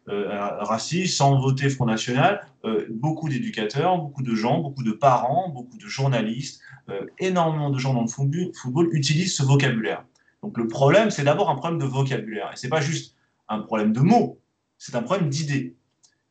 racistes, 0.07 1.17
sans 1.17 1.39
voter 1.39 1.69
Front 1.69 1.85
National, 1.85 2.45
beaucoup 2.89 3.29
d'éducateurs, 3.29 3.97
beaucoup 3.97 4.23
de 4.23 4.35
gens, 4.35 4.59
beaucoup 4.59 4.83
de 4.83 4.91
parents, 4.91 5.49
beaucoup 5.49 5.77
de 5.77 5.87
journalistes, 5.87 6.61
euh, 6.89 7.05
énormément 7.19 7.69
de 7.69 7.79
gens 7.79 7.93
dans 7.93 8.01
le 8.01 8.07
football 8.07 8.89
utilisent 8.91 9.37
ce 9.37 9.43
vocabulaire. 9.43 10.03
Donc 10.41 10.57
le 10.57 10.67
problème, 10.67 11.11
c'est 11.11 11.23
d'abord 11.23 11.49
un 11.49 11.55
problème 11.55 11.79
de 11.79 11.85
vocabulaire. 11.85 12.51
Et 12.51 12.57
ce 12.57 12.65
n'est 12.65 12.69
pas 12.69 12.81
juste 12.81 13.15
un 13.47 13.59
problème 13.59 13.93
de 13.93 14.01
mots, 14.01 14.41
c'est 14.77 14.95
un 14.95 15.01
problème 15.01 15.29
d'idées. 15.29 15.77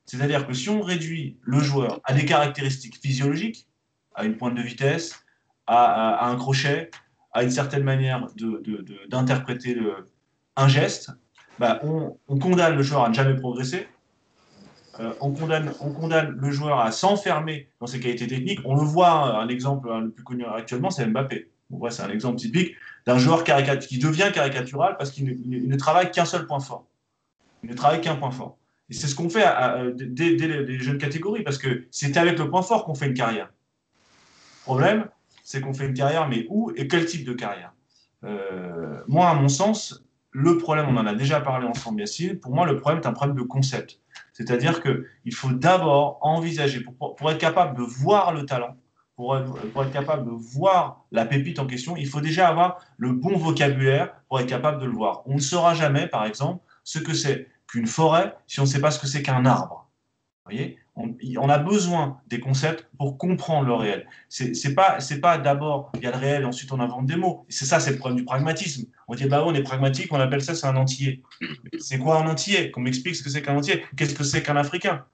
C'est-à-dire 0.04 0.46
que 0.46 0.52
si 0.52 0.68
on 0.68 0.82
réduit 0.82 1.38
le 1.40 1.60
joueur 1.60 2.00
à 2.04 2.12
des 2.12 2.26
caractéristiques 2.26 2.96
physiologiques, 3.00 3.66
à 4.14 4.24
une 4.24 4.36
pointe 4.36 4.54
de 4.54 4.62
vitesse, 4.62 5.24
à, 5.66 6.26
un 6.28 6.36
crochet, 6.36 6.90
à 7.32 7.42
une 7.42 7.50
certaine 7.50 7.84
manière 7.84 8.26
d'interpréter 9.08 9.78
un 10.56 10.68
geste, 10.68 11.10
bah, 11.58 11.80
on, 11.82 12.16
on, 12.28 12.38
condamne 12.38 12.76
le 12.76 12.82
joueur 12.82 13.04
à 13.04 13.08
ne 13.08 13.14
jamais 13.14 13.36
progresser, 13.36 13.86
euh, 15.00 15.12
on, 15.20 15.32
condamne, 15.32 15.72
on 15.80 15.90
condamne 15.92 16.36
le 16.38 16.50
joueur 16.50 16.80
à 16.80 16.92
s'enfermer 16.92 17.68
dans 17.80 17.86
ses 17.86 17.98
qualités 17.98 18.26
techniques. 18.26 18.60
On 18.64 18.76
le 18.76 18.82
voit, 18.82 19.38
un 19.38 19.48
exemple 19.48 19.88
le 19.88 20.10
plus 20.10 20.24
connu 20.24 20.44
actuellement, 20.44 20.90
c'est 20.90 21.06
Mbappé. 21.06 21.50
c'est 21.90 22.02
un 22.02 22.10
exemple 22.10 22.36
typique 22.36 22.74
d'un 23.06 23.18
joueur 23.18 23.42
qui 23.44 23.98
devient 23.98 24.30
caricatural 24.32 24.96
parce 24.98 25.10
qu'il 25.10 25.40
ne, 25.46 25.76
travaille 25.76 26.10
qu'un 26.10 26.24
seul 26.24 26.46
point 26.46 26.60
fort. 26.60 26.86
Il 27.62 27.70
ne 27.70 27.74
travaille 27.74 28.00
qu'un 28.00 28.16
point 28.16 28.30
fort. 28.30 28.58
Et 28.90 28.94
c'est 28.94 29.06
ce 29.06 29.14
qu'on 29.14 29.30
fait 29.30 29.46
dès, 29.94 30.36
les 30.36 30.78
jeunes 30.78 30.98
catégories, 30.98 31.42
parce 31.42 31.58
que 31.58 31.86
c'est 31.90 32.16
avec 32.16 32.38
le 32.38 32.50
point 32.50 32.62
fort 32.62 32.84
qu'on 32.84 32.94
fait 32.94 33.06
une 33.06 33.14
carrière. 33.14 33.50
Le 34.62 34.64
problème, 34.64 35.08
c'est 35.42 35.60
qu'on 35.60 35.74
fait 35.74 35.86
une 35.86 35.94
carrière, 35.94 36.28
mais 36.28 36.46
où 36.48 36.70
et 36.76 36.86
quel 36.86 37.04
type 37.04 37.24
de 37.26 37.32
carrière? 37.32 37.72
Euh, 38.22 39.00
Moi, 39.08 39.28
à 39.28 39.34
mon 39.34 39.48
sens, 39.48 40.04
le 40.30 40.56
problème, 40.56 40.86
on 40.88 40.96
en 40.96 41.06
a 41.06 41.14
déjà 41.14 41.40
parlé 41.40 41.66
ensemble, 41.66 42.00
Yacine, 42.00 42.38
pour 42.38 42.54
moi, 42.54 42.64
le 42.64 42.78
problème 42.78 43.02
est 43.02 43.06
un 43.06 43.12
problème 43.12 43.36
de 43.36 43.42
concept. 43.42 44.00
C'est-à-dire 44.32 44.80
qu'il 44.80 45.34
faut 45.34 45.50
d'abord 45.50 46.18
envisager, 46.22 46.80
pour, 46.80 47.30
être 47.30 47.38
capable 47.38 47.76
de 47.76 47.82
voir 47.82 48.32
le 48.32 48.46
talent, 48.46 48.76
pour 49.16 49.36
être, 49.36 49.92
capable 49.92 50.26
de 50.26 50.30
voir 50.30 51.04
la 51.10 51.26
pépite 51.26 51.58
en 51.58 51.66
question, 51.66 51.96
il 51.96 52.06
faut 52.06 52.20
déjà 52.20 52.48
avoir 52.48 52.78
le 52.96 53.12
bon 53.12 53.36
vocabulaire 53.36 54.14
pour 54.28 54.38
être 54.38 54.46
capable 54.46 54.80
de 54.80 54.86
le 54.86 54.92
voir. 54.92 55.22
On 55.26 55.34
ne 55.34 55.40
saura 55.40 55.74
jamais, 55.74 56.06
par 56.06 56.24
exemple, 56.24 56.62
ce 56.84 57.00
que 57.00 57.14
c'est 57.14 57.48
qu'une 57.66 57.86
forêt 57.88 58.34
si 58.46 58.60
on 58.60 58.62
ne 58.62 58.68
sait 58.68 58.80
pas 58.80 58.92
ce 58.92 59.00
que 59.00 59.08
c'est 59.08 59.22
qu'un 59.22 59.44
arbre. 59.44 59.90
Vous 60.44 60.52
voyez? 60.52 60.78
On, 60.94 61.48
a 61.48 61.58
besoin 61.58 62.20
des 62.28 62.38
concepts 62.38 62.86
pour 62.98 63.16
comprendre 63.16 63.66
le 63.66 63.74
réel. 63.74 64.06
C'est 64.28 64.74
pas, 64.74 64.98
pas 65.22 65.38
d'abord 65.38 65.90
il 65.94 66.02
y 66.02 66.06
a 66.06 66.10
le 66.10 66.18
réel, 66.18 66.44
ensuite 66.44 66.70
on 66.72 66.80
invente 66.80 67.06
des 67.06 67.16
mots. 67.16 67.46
C'est 67.48 67.64
ça, 67.64 67.80
c'est 67.80 67.92
le 67.92 67.96
problème 67.96 68.18
du 68.18 68.24
pragmatisme. 68.24 68.86
On 69.08 69.14
dit 69.14 69.24
bah 69.26 69.42
on 69.46 69.54
est 69.54 69.62
pragmatique, 69.62 70.12
on 70.12 70.20
appelle 70.20 70.42
ça 70.42 70.54
c'est 70.54 70.66
un 70.66 70.76
entier. 70.76 71.22
C'est 71.78 71.98
quoi 71.98 72.18
un 72.18 72.28
entier 72.28 72.70
Qu'on 72.70 72.82
m'explique 72.82 73.16
ce 73.16 73.22
que 73.22 73.30
c'est 73.30 73.42
qu'un 73.42 73.56
entier. 73.56 73.82
Qu'est-ce 73.96 74.14
que 74.14 74.24
c'est 74.24 74.42
qu'un 74.42 74.56
Africain? 74.56 75.06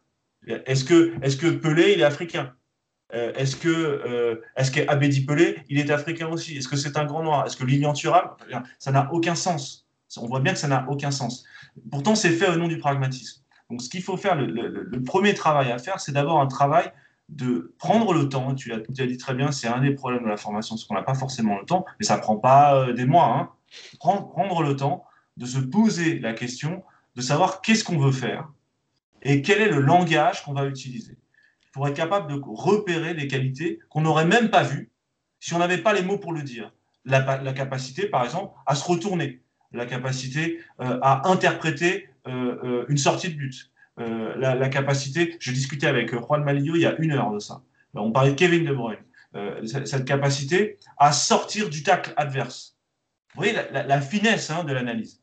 Est-ce 0.47 0.85
que, 0.85 1.17
que 1.19 1.49
Pelé 1.49 1.93
il 1.95 2.01
est 2.01 2.05
africain? 2.05 2.55
Euh, 3.15 3.33
est-ce 3.37 3.57
que 3.57 3.69
euh, 3.69 4.43
est-ce 4.57 5.25
Pelé, 5.25 5.59
il 5.69 5.79
est 5.79 5.91
africain 5.91 6.29
aussi? 6.29 6.59
Est-ce 6.59 6.69
que 6.69 6.77
c'est 6.77 6.97
un 6.97 7.05
grand 7.05 7.23
noir? 7.23 7.47
Est-ce 7.47 7.57
que 7.57 7.65
Lilian 7.65 7.93
Thuram? 7.93 8.31
Ça 8.79 8.91
n'a 8.91 9.13
aucun 9.13 9.35
sens. 9.35 9.87
On 10.17 10.27
voit 10.27 10.41
bien 10.41 10.53
que 10.55 10.59
ça 10.59 10.69
n'a 10.69 10.87
aucun 10.89 11.11
sens. 11.11 11.45
Pourtant, 11.91 12.15
c'est 12.15 12.31
fait 12.31 12.49
au 12.49 12.57
nom 12.57 12.67
du 12.67 12.79
pragmatisme. 12.79 13.43
Donc, 13.71 13.83
ce 13.83 13.89
qu'il 13.89 14.03
faut 14.03 14.17
faire, 14.17 14.35
le, 14.35 15.03
premier 15.03 15.35
travail 15.35 15.71
à 15.71 15.79
faire, 15.79 16.01
c'est 16.01 16.13
d'abord 16.13 16.41
un 16.41 16.47
travail 16.47 16.91
de 17.29 17.75
prendre 17.79 18.15
le 18.15 18.29
temps. 18.29 18.55
Tu 18.55 18.71
l'as 18.71 19.07
dit 19.07 19.19
très 19.19 19.35
bien, 19.35 19.53
c'est 19.53 19.69
un 19.69 19.81
des 19.81 19.93
problèmes 19.93 20.23
de 20.23 20.29
la 20.29 20.39
formation, 20.39 20.77
c'est 20.77 20.87
qu'on 20.87 20.95
n'a 20.95 21.03
pas 21.03 21.15
forcément 21.15 21.59
le 21.59 21.67
temps, 21.67 21.85
mais 22.01 22.07
ça 22.07 22.17
ne 22.17 22.23
prend 22.23 22.37
pas 22.37 22.75
euh, 22.75 22.93
des 22.93 23.05
mois. 23.05 23.27
Hein. 23.27 23.51
Prendre, 23.99 24.63
le 24.63 24.77
temps 24.77 25.05
de 25.37 25.45
se 25.45 25.59
poser 25.59 26.19
la 26.19 26.33
question 26.33 26.83
de 27.15 27.21
savoir 27.21 27.61
qu'est-ce 27.61 27.85
qu'on 27.85 27.99
veut 27.99 28.13
faire 28.13 28.49
et 29.23 29.43
quel 29.43 29.61
est 29.61 29.69
le 29.69 29.81
langage 29.81 30.43
qu'on 30.45 30.55
va 30.55 30.65
utiliser 30.65 31.19
pour 31.73 31.87
être 31.87 31.97
capable 31.97 32.33
de 32.33 32.41
repérer 32.47 33.13
les 33.13 33.29
qualités 33.29 33.81
qu'on 33.91 34.01
n'aurait 34.01 34.25
même 34.25 34.49
pas 34.49 34.63
vues 34.63 34.91
si 35.41 35.53
on 35.55 35.59
n'avait 35.59 35.79
pas 35.79 35.93
les 35.93 36.03
mots 36.03 36.19
pour 36.19 36.33
le 36.33 36.43
dire. 36.43 36.73
La, 37.05 37.53
capacité, 37.53 38.07
par 38.07 38.25
exemple, 38.25 38.55
à 38.67 38.75
se 38.75 38.85
retourner, 38.85 39.43
la 39.73 39.87
capacité 39.87 40.61
euh, 40.81 40.99
à 41.03 41.29
interpréter 41.29 42.09
une 42.29 42.97
sortie 42.97 43.31
de 43.31 43.35
but, 43.35 43.71
la, 43.97 44.69
capacité, 44.69 45.37
je 45.41 45.53
discutais 45.53 45.87
avec 45.87 46.13
Juan 46.13 46.45
Malillo 46.45 46.77
il 46.77 46.83
y 46.83 46.87
a 46.87 46.97
une 46.99 47.13
heure 47.13 47.33
de 47.33 47.39
ça, 47.39 47.63
on 47.95 48.13
parlait 48.13 48.31
de 48.31 48.37
Kevin 48.37 48.65
De 48.65 48.73
Bruyne, 48.73 48.99
cette 49.65 50.05
capacité 50.05 50.79
à 50.99 51.13
sortir 51.13 51.69
du 51.69 51.83
tacle 51.83 52.13
adverse. 52.17 52.77
Vous 53.35 53.43
voyez 53.43 53.55
la, 53.73 54.01
finesse 54.01 54.51
hein, 54.51 54.65
de 54.65 54.73
l'analyse. 54.73 55.21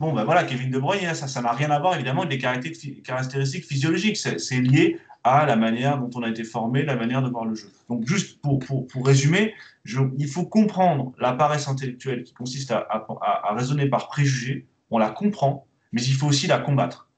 Bon, 0.00 0.12
ben 0.12 0.24
voilà, 0.24 0.44
Kevin 0.44 0.70
De 0.70 0.78
Bruyne, 0.78 1.14
ça 1.14 1.42
n'a 1.42 1.52
rien 1.52 1.70
à 1.70 1.78
voir 1.78 1.94
évidemment 1.94 2.22
avec 2.22 2.40
des 2.40 3.02
caractéristiques 3.02 3.64
physiologiques. 3.64 4.16
C'est 4.16 4.60
lié 4.60 4.98
à 5.24 5.46
la 5.46 5.56
manière 5.56 5.98
dont 5.98 6.10
on 6.14 6.22
a 6.22 6.28
été 6.28 6.44
formé, 6.44 6.82
la 6.82 6.96
manière 6.96 7.22
de 7.22 7.28
voir 7.28 7.44
le 7.44 7.54
jeu. 7.54 7.70
Donc 7.88 8.06
juste 8.06 8.40
pour, 8.40 8.58
pour, 8.58 8.86
pour 8.86 9.06
résumer, 9.06 9.54
il 9.84 10.26
faut 10.26 10.44
comprendre 10.44 11.12
la 11.18 11.32
paresse 11.32 11.68
intellectuelle 11.68 12.24
qui 12.24 12.34
consiste 12.34 12.72
à, 12.72 12.86
à, 12.90 13.54
raisonner 13.54 13.86
par 13.86 14.08
préjugés, 14.08 14.66
on 14.90 14.98
la 14.98 15.10
comprend, 15.10 15.66
mais 15.92 16.02
il 16.02 16.14
faut 16.14 16.26
aussi 16.26 16.46
la 16.46 16.58
combattre. 16.58 17.08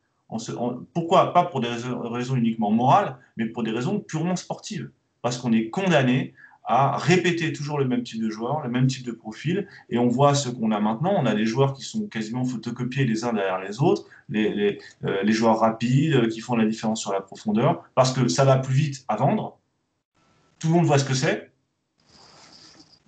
pourquoi 0.93 1.33
Pas 1.33 1.45
pour 1.45 1.61
des 1.61 1.69
raisons 1.69 2.37
uniquement 2.37 2.71
morales, 2.71 3.17
mais 3.37 3.47
pour 3.47 3.63
des 3.63 3.71
raisons 3.71 4.01
purement 4.01 4.37
sportives. 4.37 4.91
Parce 5.23 5.39
qu'on 5.39 5.53
est 5.53 5.71
condamné 5.71 6.35
à 6.65 6.97
répéter 6.97 7.53
toujours 7.53 7.79
le 7.79 7.85
même 7.85 8.03
type 8.03 8.23
de 8.23 8.31
joueur, 8.31 8.63
le 8.63 8.71
même 8.71 8.87
type 8.87 9.05
de 9.05 9.13
profil. 9.13 9.69
Et 9.91 9.99
on 9.99 10.09
voit 10.09 10.35
ce 10.35 10.49
qu'on 10.49 10.71
a 10.71 10.81
maintenant. 10.81 11.15
On 11.17 11.27
a 11.27 11.35
des 11.35 11.45
joueurs 11.45 11.75
qui 11.75 11.83
sont 11.83 12.07
quasiment 12.07 12.45
photocopiés 12.45 13.05
les 13.05 13.25
uns 13.25 13.33
derrière 13.33 13.61
les 13.61 13.81
autres, 13.81 14.07
les, 14.31 14.79
euh, 15.05 15.31
joueurs 15.31 15.61
rapides 15.61 16.15
euh, 16.15 16.29
qui 16.29 16.41
font 16.41 16.57
la 16.57 16.65
différence 16.65 17.01
sur 17.01 17.13
la 17.13 17.21
profondeur, 17.21 17.85
parce 17.95 18.13
que 18.13 18.29
ça 18.29 18.45
va 18.45 18.57
plus 18.57 18.75
vite 18.75 19.05
à 19.09 19.17
vendre. 19.17 19.59
Tout 20.59 20.69
le 20.69 20.75
monde 20.75 20.87
voit 20.87 20.99
ce 20.99 21.05
que 21.05 21.15
c'est, 21.15 21.53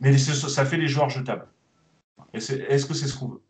mais 0.00 0.16
ça 0.18 0.66
fait 0.66 0.76
les 0.76 0.88
joueurs 0.88 1.08
jetables. 1.08 1.46
Est-ce 2.34 2.84
que 2.84 2.92
c'est 2.92 3.06
ce 3.06 3.16
qu'on 3.18 3.28
veut? 3.28 3.40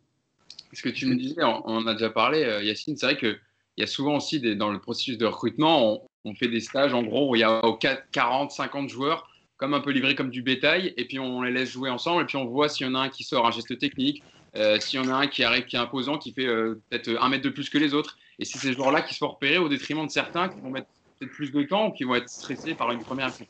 Ce 0.76 0.82
que 0.82 0.90
tu 0.90 1.06
me 1.06 1.16
disais, 1.16 1.42
on, 1.42 1.86
a 1.86 1.94
déjà 1.94 2.10
parlé, 2.10 2.44
euh, 2.44 2.62
Yacine, 2.62 2.98
c'est 2.98 3.06
vrai 3.06 3.16
qu'il 3.16 3.38
y 3.78 3.82
a 3.82 3.86
souvent 3.86 4.16
aussi 4.16 4.40
des, 4.40 4.54
dans 4.54 4.70
le 4.70 4.78
processus 4.78 5.16
de 5.16 5.24
recrutement, 5.24 5.94
on, 5.94 6.02
on, 6.26 6.34
fait 6.34 6.48
des 6.48 6.60
stages 6.60 6.92
en 6.92 7.02
gros 7.02 7.30
où 7.30 7.34
il 7.34 7.38
y 7.38 7.44
a 7.44 7.62
40, 8.12 8.50
50 8.50 8.90
joueurs 8.90 9.26
comme 9.56 9.72
un 9.72 9.80
peu 9.80 9.90
livré 9.90 10.14
comme 10.14 10.28
du 10.28 10.42
bétail, 10.42 10.92
et 10.98 11.06
puis 11.06 11.18
on 11.18 11.40
les 11.40 11.50
laisse 11.50 11.70
jouer 11.70 11.88
ensemble, 11.88 12.24
et 12.24 12.26
puis 12.26 12.36
on 12.36 12.44
voit 12.44 12.68
s'il 12.68 12.86
y 12.86 12.90
en 12.90 12.94
a 12.94 12.98
un 12.98 13.08
qui 13.08 13.24
sort 13.24 13.46
un 13.46 13.50
geste 13.50 13.78
technique, 13.78 14.22
euh, 14.54 14.78
s'il 14.78 15.00
y 15.00 15.02
en 15.02 15.08
a 15.08 15.14
un 15.14 15.28
qui 15.28 15.44
arrive, 15.44 15.64
qui 15.64 15.76
est 15.76 15.78
imposant, 15.78 16.18
qui 16.18 16.34
fait 16.34 16.46
euh, 16.46 16.78
peut-être 16.90 17.16
un 17.22 17.28
mètre 17.30 17.44
de 17.44 17.48
plus 17.48 17.70
que 17.70 17.78
les 17.78 17.94
autres, 17.94 18.18
et 18.38 18.44
c'est 18.44 18.58
ces 18.58 18.74
joueurs-là 18.74 19.00
qui 19.00 19.14
se 19.14 19.18
font 19.18 19.28
repérer 19.28 19.56
au 19.56 19.70
détriment 19.70 20.04
de 20.04 20.10
certains 20.10 20.50
qui 20.50 20.60
vont 20.60 20.68
mettre 20.68 20.88
peut-être 21.18 21.32
plus 21.32 21.50
de 21.50 21.62
temps, 21.62 21.90
qui 21.90 22.04
vont 22.04 22.14
être 22.14 22.28
stressés 22.28 22.74
par 22.74 22.90
une 22.92 23.00
première, 23.00 23.28
etc., 23.28 23.46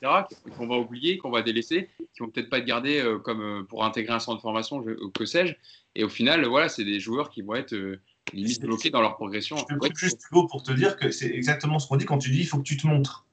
qu'on 0.56 0.66
va 0.66 0.76
oublier, 0.76 1.18
qu'on 1.18 1.30
va 1.30 1.42
délaisser, 1.42 1.88
qui 1.98 2.20
vont 2.20 2.28
peut-être 2.28 2.50
pas 2.50 2.58
être 2.58 2.64
gardés 2.64 3.00
euh, 3.00 3.18
comme 3.18 3.66
pour 3.68 3.84
intégrer 3.84 4.14
un 4.14 4.20
centre 4.20 4.36
de 4.36 4.42
formation, 4.42 4.84
que 5.14 5.24
sais-je, 5.24 5.54
et 5.94 6.04
au 6.04 6.08
final, 6.08 6.44
voilà, 6.44 6.68
c'est 6.68 6.84
des 6.84 7.00
joueurs 7.00 7.30
qui 7.30 7.42
vont 7.42 7.54
être 7.54 7.74
limite 8.32 8.60
bloqués 8.60 8.90
dans 8.90 9.00
leur 9.00 9.16
progression. 9.16 9.56
Je 9.56 9.74
peux 9.74 9.88
juste 9.94 10.20
Hugo 10.30 10.46
pour 10.46 10.62
te 10.62 10.72
dire 10.72 10.96
que 10.96 11.10
c'est 11.10 11.30
exactement 11.30 11.78
ce 11.78 11.88
qu'on 11.88 11.96
dit 11.96 12.04
quand 12.04 12.18
tu 12.18 12.30
dis 12.30 12.40
il 12.40 12.46
faut 12.46 12.58
que 12.58 12.64
tu 12.64 12.76
te 12.76 12.86
montres. 12.86 13.26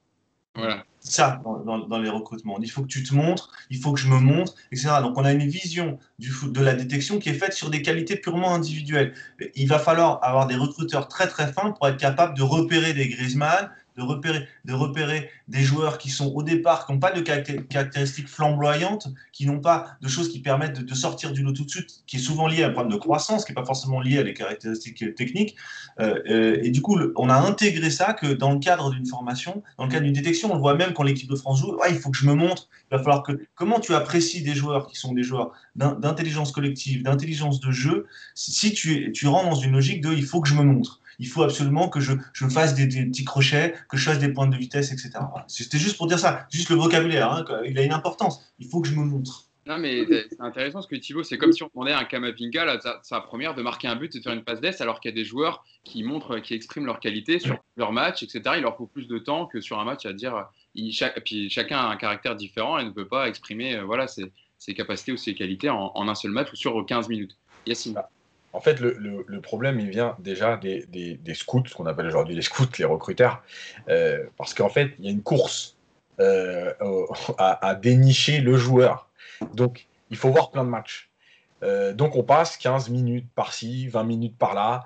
Voilà. 0.56 0.84
Ça, 1.00 1.42
dans, 1.44 1.98
les 1.98 2.08
recrutements. 2.08 2.58
Il 2.62 2.70
faut 2.70 2.82
que 2.82 2.86
tu 2.86 3.02
te 3.02 3.12
montres, 3.12 3.50
il 3.70 3.78
faut 3.78 3.92
que 3.92 3.98
je 3.98 4.08
me 4.08 4.20
montre, 4.20 4.54
etc. 4.70 4.88
Donc, 5.02 5.18
on 5.18 5.24
a 5.24 5.32
une 5.32 5.46
vision 5.46 5.98
du, 6.18 6.30
de 6.46 6.60
la 6.60 6.74
détection 6.74 7.18
qui 7.18 7.28
est 7.28 7.34
faite 7.34 7.52
sur 7.52 7.70
des 7.70 7.82
qualités 7.82 8.16
purement 8.16 8.54
individuelles. 8.54 9.12
Il 9.56 9.68
va 9.68 9.78
falloir 9.78 10.22
avoir 10.22 10.46
des 10.46 10.54
recruteurs 10.54 11.08
très 11.08 11.26
très 11.26 11.52
fins 11.52 11.72
pour 11.72 11.88
être 11.88 11.98
capable 11.98 12.36
de 12.38 12.42
repérer 12.42 12.94
des 12.94 13.08
Griezmann, 13.08 13.68
de 13.96 14.02
repérer, 14.02 14.48
de 14.64 14.72
repérer 14.72 15.30
des 15.46 15.62
joueurs 15.62 15.98
qui 15.98 16.10
sont 16.10 16.26
au 16.26 16.42
départ, 16.42 16.86
qui 16.86 16.92
n'ont 16.92 16.98
pas 16.98 17.12
de 17.12 17.20
caractéristiques 17.20 18.28
flamboyantes, 18.28 19.08
qui 19.32 19.46
n'ont 19.46 19.60
pas 19.60 19.96
de 20.00 20.08
choses 20.08 20.28
qui 20.28 20.40
permettent 20.40 20.80
de, 20.80 20.94
sortir 20.94 21.32
du 21.32 21.42
lot 21.42 21.52
tout 21.52 21.64
de 21.64 21.70
suite, 21.70 22.02
qui 22.06 22.16
est 22.16 22.20
souvent 22.20 22.48
lié 22.48 22.64
à 22.64 22.68
un 22.68 22.70
problème 22.70 22.92
de 22.92 22.98
croissance, 22.98 23.44
qui 23.44 23.52
n'est 23.52 23.54
pas 23.54 23.64
forcément 23.64 24.00
lié 24.00 24.18
à 24.18 24.24
des 24.24 24.34
caractéristiques 24.34 25.14
techniques. 25.14 25.54
Euh, 26.00 26.20
euh, 26.28 26.58
et 26.62 26.70
du 26.70 26.82
coup, 26.82 26.98
on 27.16 27.28
a 27.28 27.34
intégré 27.34 27.90
ça 27.90 28.14
que 28.14 28.26
dans 28.26 28.52
le 28.52 28.58
cadre 28.58 28.90
d'une 28.90 29.06
formation, 29.06 29.62
dans 29.78 29.84
le 29.84 29.90
cadre 29.90 30.04
d'une 30.04 30.14
détection, 30.14 30.50
on 30.50 30.54
le 30.54 30.60
voit 30.60 30.74
même 30.74 30.92
quand 30.92 31.04
l'équipe 31.04 31.30
de 31.30 31.36
France 31.36 31.60
joue, 31.60 31.76
il 31.88 31.98
faut 31.98 32.10
que 32.10 32.16
je 32.16 32.26
me 32.26 32.34
montre, 32.34 32.68
il 32.90 32.96
va 32.96 33.02
falloir 33.02 33.22
que... 33.22 33.46
Comment 33.54 33.78
tu 33.78 33.94
apprécies 33.94 34.42
des 34.42 34.54
joueurs 34.54 34.88
qui 34.88 34.96
sont 34.96 35.12
des 35.12 35.22
joueurs 35.22 35.52
d'intelligence 35.76 36.50
collective, 36.50 37.02
d'intelligence 37.02 37.60
de 37.60 37.70
jeu, 37.70 38.06
si 38.34 38.72
tu, 38.72 39.12
tu 39.12 39.26
rentres 39.28 39.50
dans 39.50 39.54
une 39.56 39.72
logique 39.72 40.00
de 40.00 40.12
il 40.12 40.24
faut 40.24 40.40
que 40.40 40.48
je 40.48 40.54
me 40.54 40.62
montre 40.62 41.00
il 41.18 41.28
faut 41.28 41.42
absolument 41.42 41.88
que 41.88 42.00
je, 42.00 42.12
je 42.32 42.46
fasse 42.48 42.74
des, 42.74 42.86
petits 42.86 43.24
crochets, 43.24 43.74
que 43.88 43.96
je 43.96 44.04
fasse 44.04 44.18
des 44.18 44.28
points 44.28 44.46
de 44.46 44.56
vitesse, 44.56 44.92
etc. 44.92 45.12
C'était 45.46 45.78
juste 45.78 45.96
pour 45.96 46.06
dire 46.06 46.18
ça, 46.18 46.46
juste 46.50 46.70
le 46.70 46.76
vocabulaire, 46.76 47.32
hein, 47.32 47.44
il 47.66 47.78
a 47.78 47.82
une 47.82 47.92
importance. 47.92 48.40
Il 48.58 48.68
faut 48.68 48.80
que 48.80 48.88
je 48.88 48.94
me 48.94 49.04
montre. 49.04 49.48
Non, 49.66 49.78
mais 49.78 50.04
c'est 50.06 50.40
intéressant 50.40 50.82
ce 50.82 50.88
que 50.88 50.96
Thibaut, 50.96 51.22
c'est 51.22 51.38
comme 51.38 51.52
si 51.52 51.62
on 51.62 51.70
demandait 51.72 51.92
à 51.92 51.98
un 51.98 52.04
Kamavinga, 52.04 52.78
sa, 53.02 53.20
première, 53.20 53.54
de 53.54 53.62
marquer 53.62 53.88
un 53.88 53.96
but 53.96 54.14
de 54.14 54.20
faire 54.20 54.34
une 54.34 54.44
passe 54.44 54.60
d'ess, 54.60 54.80
alors 54.82 55.00
qu'il 55.00 55.10
y 55.10 55.14
a 55.14 55.14
des 55.14 55.24
joueurs 55.24 55.64
qui 55.84 56.02
montrent, 56.02 56.38
qui 56.38 56.52
expriment 56.52 56.84
leur 56.84 57.00
qualité 57.00 57.38
sur 57.38 57.56
leur 57.76 57.90
match, 57.90 58.22
etc. 58.22 58.42
Il 58.56 58.62
leur 58.62 58.76
faut 58.76 58.86
plus 58.86 59.08
de 59.08 59.18
temps 59.18 59.46
que 59.46 59.60
sur 59.62 59.78
un 59.78 59.84
match 59.84 60.04
à 60.04 60.12
dire. 60.12 60.48
Il, 60.74 60.94
puis 61.24 61.48
chacun 61.48 61.78
a 61.78 61.86
un 61.86 61.96
caractère 61.96 62.36
différent 62.36 62.78
et 62.78 62.84
ne 62.84 62.90
peut 62.90 63.08
pas 63.08 63.26
exprimer 63.26 63.76
euh, 63.76 63.84
voilà, 63.84 64.06
ses, 64.06 64.32
ses, 64.58 64.74
capacités 64.74 65.12
ou 65.12 65.16
ses 65.16 65.34
qualités 65.34 65.70
en, 65.70 65.92
en, 65.94 66.08
un 66.08 66.14
seul 66.14 66.32
match 66.32 66.52
ou 66.52 66.56
sur 66.56 66.84
15 66.84 67.08
minutes. 67.08 67.38
Yacine. 67.66 67.94
En 68.54 68.60
fait, 68.60 68.78
le, 68.80 69.40
problème, 69.40 69.80
il 69.80 69.90
vient 69.90 70.16
déjà 70.20 70.56
des, 70.56 71.18
scouts, 71.34 71.64
ce 71.66 71.74
qu'on 71.74 71.86
appelle 71.86 72.06
aujourd'hui 72.06 72.36
les 72.36 72.42
scouts, 72.42 72.68
les 72.78 72.84
recruteurs, 72.84 73.42
euh, 73.88 74.24
parce 74.38 74.54
qu'en 74.54 74.68
fait, 74.68 74.92
il 75.00 75.04
y 75.04 75.08
a 75.08 75.10
une 75.10 75.24
course 75.24 75.76
euh, 76.20 76.72
à, 77.38 77.74
dénicher 77.74 78.38
le 78.38 78.56
joueur. 78.56 79.10
Donc, 79.54 79.88
il 80.10 80.16
faut 80.16 80.30
voir 80.30 80.52
plein 80.52 80.62
de 80.62 80.68
matchs. 80.68 81.10
Euh, 81.64 81.92
donc, 81.92 82.14
on 82.14 82.22
passe 82.22 82.56
15 82.56 82.90
minutes 82.90 83.26
par-ci, 83.34 83.88
20 83.88 84.04
minutes 84.04 84.38
par-là, 84.38 84.84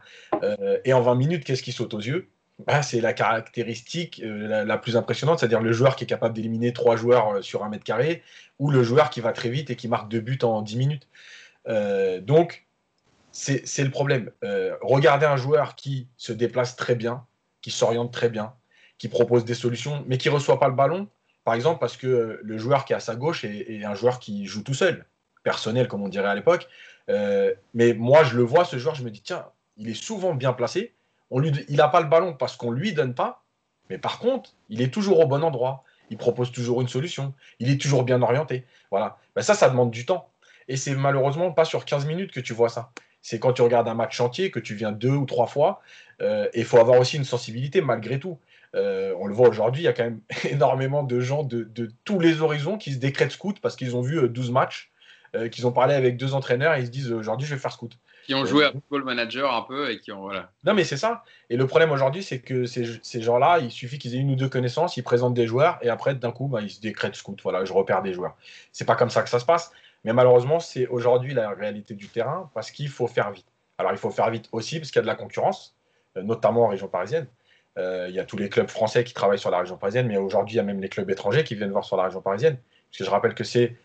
et 0.86 0.94
en 0.94 1.02
20 1.02 1.14
minutes, 1.16 1.44
qu'est-ce 1.44 1.62
qui 1.62 1.72
saute 1.72 1.92
aux 1.92 2.00
yeux? 2.00 2.30
Bah, 2.66 2.80
C'est 2.80 3.02
la 3.02 3.12
caractéristique 3.12 4.22
la, 4.24 4.64
la, 4.64 4.78
plus 4.78 4.96
impressionnante, 4.96 5.40
c'est-à-dire 5.40 5.60
le 5.60 5.72
joueur 5.72 5.94
qui 5.94 6.04
est 6.04 6.06
capable 6.08 6.34
d'éliminer 6.34 6.72
trois 6.72 6.96
joueurs 6.96 7.44
sur 7.44 7.64
un 7.64 7.68
mètre 7.68 7.84
carré, 7.84 8.22
ou 8.58 8.70
le 8.70 8.82
joueur 8.82 9.10
qui 9.10 9.20
va 9.20 9.32
très 9.32 9.50
vite 9.50 9.68
et 9.68 9.76
qui 9.76 9.88
marque 9.88 10.08
deux 10.08 10.20
buts 10.20 10.38
en 10.42 10.62
10 10.62 10.76
minutes. 10.78 11.06
donc, 12.22 12.64
c'est 13.38 13.84
le 13.84 13.90
problème. 13.90 14.32
Euh, 14.42 14.76
regardez 14.80 15.24
un 15.24 15.36
joueur 15.36 15.76
qui 15.76 16.08
se 16.16 16.32
déplace 16.32 16.74
très 16.74 16.96
bien, 16.96 17.24
qui 17.62 17.70
s'oriente 17.70 18.12
très 18.12 18.28
bien, 18.28 18.52
qui 18.98 19.06
propose 19.06 19.44
des 19.44 19.54
solutions, 19.54 20.04
mais 20.08 20.18
qui 20.18 20.28
ne 20.28 20.34
reçoit 20.34 20.58
pas 20.58 20.66
le 20.66 20.74
ballon, 20.74 21.08
par 21.44 21.54
exemple, 21.54 21.78
parce 21.78 21.96
que 21.96 22.40
le 22.42 22.58
joueur 22.58 22.84
qui 22.84 22.92
est 22.92 22.96
à 22.96 23.00
sa 23.00 23.14
gauche 23.14 23.44
est, 23.44 23.84
un 23.84 23.94
joueur 23.94 24.18
qui 24.18 24.46
joue 24.46 24.64
tout 24.64 24.74
seul, 24.74 25.06
personnel, 25.44 25.86
comme 25.86 26.02
on 26.02 26.08
dirait 26.08 26.28
à 26.28 26.34
l'époque. 26.34 26.66
Euh, 27.10 27.54
mais 27.74 27.94
moi, 27.94 28.24
je 28.24 28.36
le 28.36 28.42
vois, 28.42 28.64
ce 28.64 28.76
joueur, 28.76 28.96
je 28.96 29.04
me 29.04 29.10
dis, 29.10 29.22
tiens, 29.22 29.46
il 29.76 29.88
est 29.88 29.94
souvent 29.94 30.34
bien 30.34 30.52
placé. 30.52 30.94
Il 31.30 31.76
n'a 31.76 31.88
pas 31.88 32.00
le 32.00 32.08
ballon 32.08 32.34
parce 32.34 32.56
qu'on 32.56 32.72
ne 32.72 32.76
lui 32.76 32.92
donne 32.92 33.14
pas, 33.14 33.44
mais 33.88 33.98
par 33.98 34.18
contre, 34.18 34.54
il 34.68 34.82
est 34.82 34.92
toujours 34.92 35.20
au 35.20 35.26
bon 35.26 35.44
endroit. 35.44 35.84
Il 36.10 36.16
propose 36.16 36.50
toujours 36.50 36.80
une 36.80 36.88
solution. 36.88 37.34
Il 37.60 37.70
est 37.70 37.80
toujours 37.80 38.02
bien 38.02 38.20
orienté. 38.20 38.66
Voilà. 38.90 39.18
Ben 39.36 39.42
ça, 39.42 39.54
ça 39.54 39.68
demande 39.68 39.90
du 39.90 40.06
temps. 40.06 40.30
Et 40.66 40.76
c'est 40.76 40.94
malheureusement 40.94 41.52
pas 41.52 41.64
sur 41.64 41.84
15 41.84 42.06
minutes 42.06 42.32
que 42.32 42.40
tu 42.40 42.52
vois 42.52 42.68
ça 42.68 42.90
c'est 43.28 43.38
quand 43.38 43.52
tu 43.52 43.62
regardes 43.62 43.88
un 43.88 43.94
match 43.94 44.16
chantier 44.16 44.50
que 44.50 44.58
tu 44.58 44.74
viens 44.74 44.90
deux 44.90 45.10
ou 45.10 45.26
trois 45.26 45.46
fois. 45.46 45.82
Euh, 46.22 46.48
et 46.54 46.60
il 46.60 46.64
faut 46.64 46.78
avoir 46.78 46.98
aussi 46.98 47.16
une 47.16 47.24
sensibilité 47.24 47.82
malgré 47.82 48.18
tout. 48.18 48.38
on 48.74 49.26
le 49.26 49.34
voit 49.34 49.48
aujourd'hui, 49.48 49.82
il 49.82 49.84
y 49.84 49.88
a 49.88 49.92
quand 49.92 50.04
même 50.04 50.20
énormément 50.50 51.02
de 51.02 51.20
gens 51.20 51.42
de, 51.42 51.90
tous 52.04 52.20
les 52.20 52.40
horizons 52.40 52.78
qui 52.78 52.92
se 52.92 52.98
décrètent 52.98 53.32
scout 53.32 53.58
parce 53.60 53.76
qu'ils 53.76 53.96
ont 53.96 54.02
vu 54.02 54.28
12 54.28 54.50
matchs, 54.50 54.90
qu'ils 55.52 55.66
ont 55.66 55.72
parlé 55.72 55.94
avec 55.94 56.16
deux 56.16 56.32
entraîneurs 56.32 56.74
et 56.74 56.80
ils 56.80 56.86
se 56.86 56.90
disent 56.90 57.12
aujourd'hui 57.12 57.46
je 57.46 57.54
vais 57.54 57.60
faire 57.60 57.72
scout. 57.72 57.98
Qui 58.28 58.34
ont 58.34 58.44
joué 58.44 58.66
à 58.66 58.72
Football 58.72 59.04
Manager 59.04 59.54
un 59.54 59.62
peu 59.62 59.90
et 59.90 60.00
qui 60.00 60.12
ont. 60.12 60.20
Voilà. 60.20 60.50
Non, 60.62 60.74
mais 60.74 60.84
c'est 60.84 60.98
ça. 60.98 61.24
Et 61.48 61.56
le 61.56 61.66
problème 61.66 61.90
aujourd'hui, 61.92 62.22
c'est 62.22 62.40
que 62.40 62.66
ces, 62.66 62.84
ces 63.02 63.22
gens-là, 63.22 63.58
il 63.58 63.70
suffit 63.70 63.98
qu'ils 63.98 64.14
aient 64.14 64.18
une 64.18 64.30
ou 64.30 64.36
deux 64.36 64.50
connaissances, 64.50 64.98
ils 64.98 65.02
présentent 65.02 65.32
des 65.32 65.46
joueurs 65.46 65.78
et 65.80 65.88
après, 65.88 66.14
d'un 66.14 66.30
coup, 66.30 66.46
bah, 66.46 66.60
ils 66.60 66.68
se 66.68 66.78
décrètent 66.78 67.14
scout. 67.14 67.40
Voilà, 67.42 67.64
je 67.64 67.72
repère 67.72 68.02
des 68.02 68.12
joueurs. 68.12 68.36
C'est 68.70 68.84
pas 68.84 68.96
comme 68.96 69.08
ça 69.08 69.22
que 69.22 69.30
ça 69.30 69.38
se 69.38 69.46
passe. 69.46 69.72
Mais 70.04 70.12
malheureusement, 70.12 70.60
c'est 70.60 70.86
aujourd'hui 70.86 71.34
la 71.34 71.50
réalité 71.50 71.94
du 71.94 72.08
terrain 72.08 72.50
parce 72.54 72.70
qu'il 72.70 72.88
faut 72.88 73.06
faire 73.06 73.30
vite. 73.30 73.46
Alors, 73.78 73.92
il 73.92 73.98
faut 73.98 74.10
faire 74.10 74.30
vite 74.30 74.48
aussi 74.52 74.78
parce 74.78 74.90
qu'il 74.90 74.98
y 74.98 75.00
a 75.00 75.02
de 75.02 75.06
la 75.06 75.14
concurrence, 75.14 75.76
euh, 76.16 76.22
notamment 76.22 76.64
en 76.64 76.68
région 76.68 76.88
parisienne. 76.88 77.26
Euh, 77.78 78.06
il 78.08 78.14
y 78.14 78.20
a 78.20 78.24
tous 78.24 78.36
les 78.36 78.48
clubs 78.48 78.68
français 78.68 79.04
qui 79.04 79.14
travaillent 79.14 79.38
sur 79.38 79.50
la 79.50 79.58
région 79.58 79.76
parisienne, 79.76 80.08
mais 80.08 80.16
aujourd'hui, 80.16 80.54
il 80.54 80.56
y 80.56 80.60
a 80.60 80.64
même 80.64 80.80
les 80.80 80.88
clubs 80.88 81.08
étrangers 81.10 81.44
qui 81.44 81.54
viennent 81.54 81.70
voir 81.70 81.84
sur 81.84 81.96
la 81.96 82.04
région 82.04 82.20
parisienne. 82.20 82.58
Parce 82.90 82.98
que 82.98 83.04
je 83.04 83.10
rappelle 83.10 83.34
que 83.34 83.44
c'est 83.44 83.76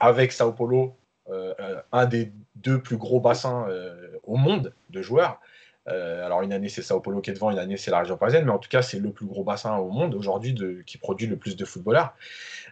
avec 0.00 0.32
Sao 0.32 0.52
Paulo 0.52 0.96
euh, 1.30 1.54
un 1.92 2.06
des 2.06 2.32
deux 2.56 2.80
plus 2.80 2.96
gros 2.96 3.20
bassins 3.20 3.66
au 4.24 4.36
monde 4.36 4.72
de 4.90 5.02
joueurs. 5.02 5.40
Alors 5.86 6.42
une 6.42 6.52
année 6.52 6.68
c'est 6.68 6.82
Sao 6.82 7.00
Paulo 7.00 7.20
qui 7.20 7.30
est 7.30 7.34
devant, 7.34 7.50
une 7.50 7.58
année 7.58 7.76
c'est 7.76 7.90
la 7.90 8.00
région 8.00 8.16
parisienne, 8.16 8.44
mais 8.44 8.50
en 8.50 8.58
tout 8.58 8.68
cas 8.68 8.82
c'est 8.82 8.98
le 8.98 9.10
plus 9.10 9.26
gros 9.26 9.44
bassin 9.44 9.76
au 9.76 9.90
monde 9.90 10.14
aujourd'hui 10.14 10.54
qui 10.86 10.98
produit 10.98 11.26
le 11.26 11.36
plus 11.36 11.56
de 11.56 11.64
footballeurs. 11.64 12.14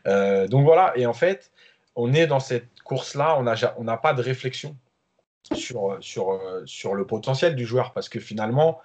donc 0.04 0.64
voilà, 0.64 0.92
et 0.96 1.06
en 1.06 1.12
fait 1.12 1.50
on 1.96 2.12
est 2.12 2.26
dans 2.26 2.40
cette 2.40 2.80
course-là, 2.84 3.38
on 3.78 3.84
n'a 3.84 3.96
pas 3.96 4.12
de 4.12 4.22
réflexion 4.22 4.76
sur, 5.52 5.96
sur, 6.00 6.40
sur 6.66 6.94
le 6.94 7.06
potentiel 7.06 7.56
du 7.56 7.66
joueur, 7.66 7.92
parce 7.92 8.08
que 8.08 8.20
finalement 8.20 8.80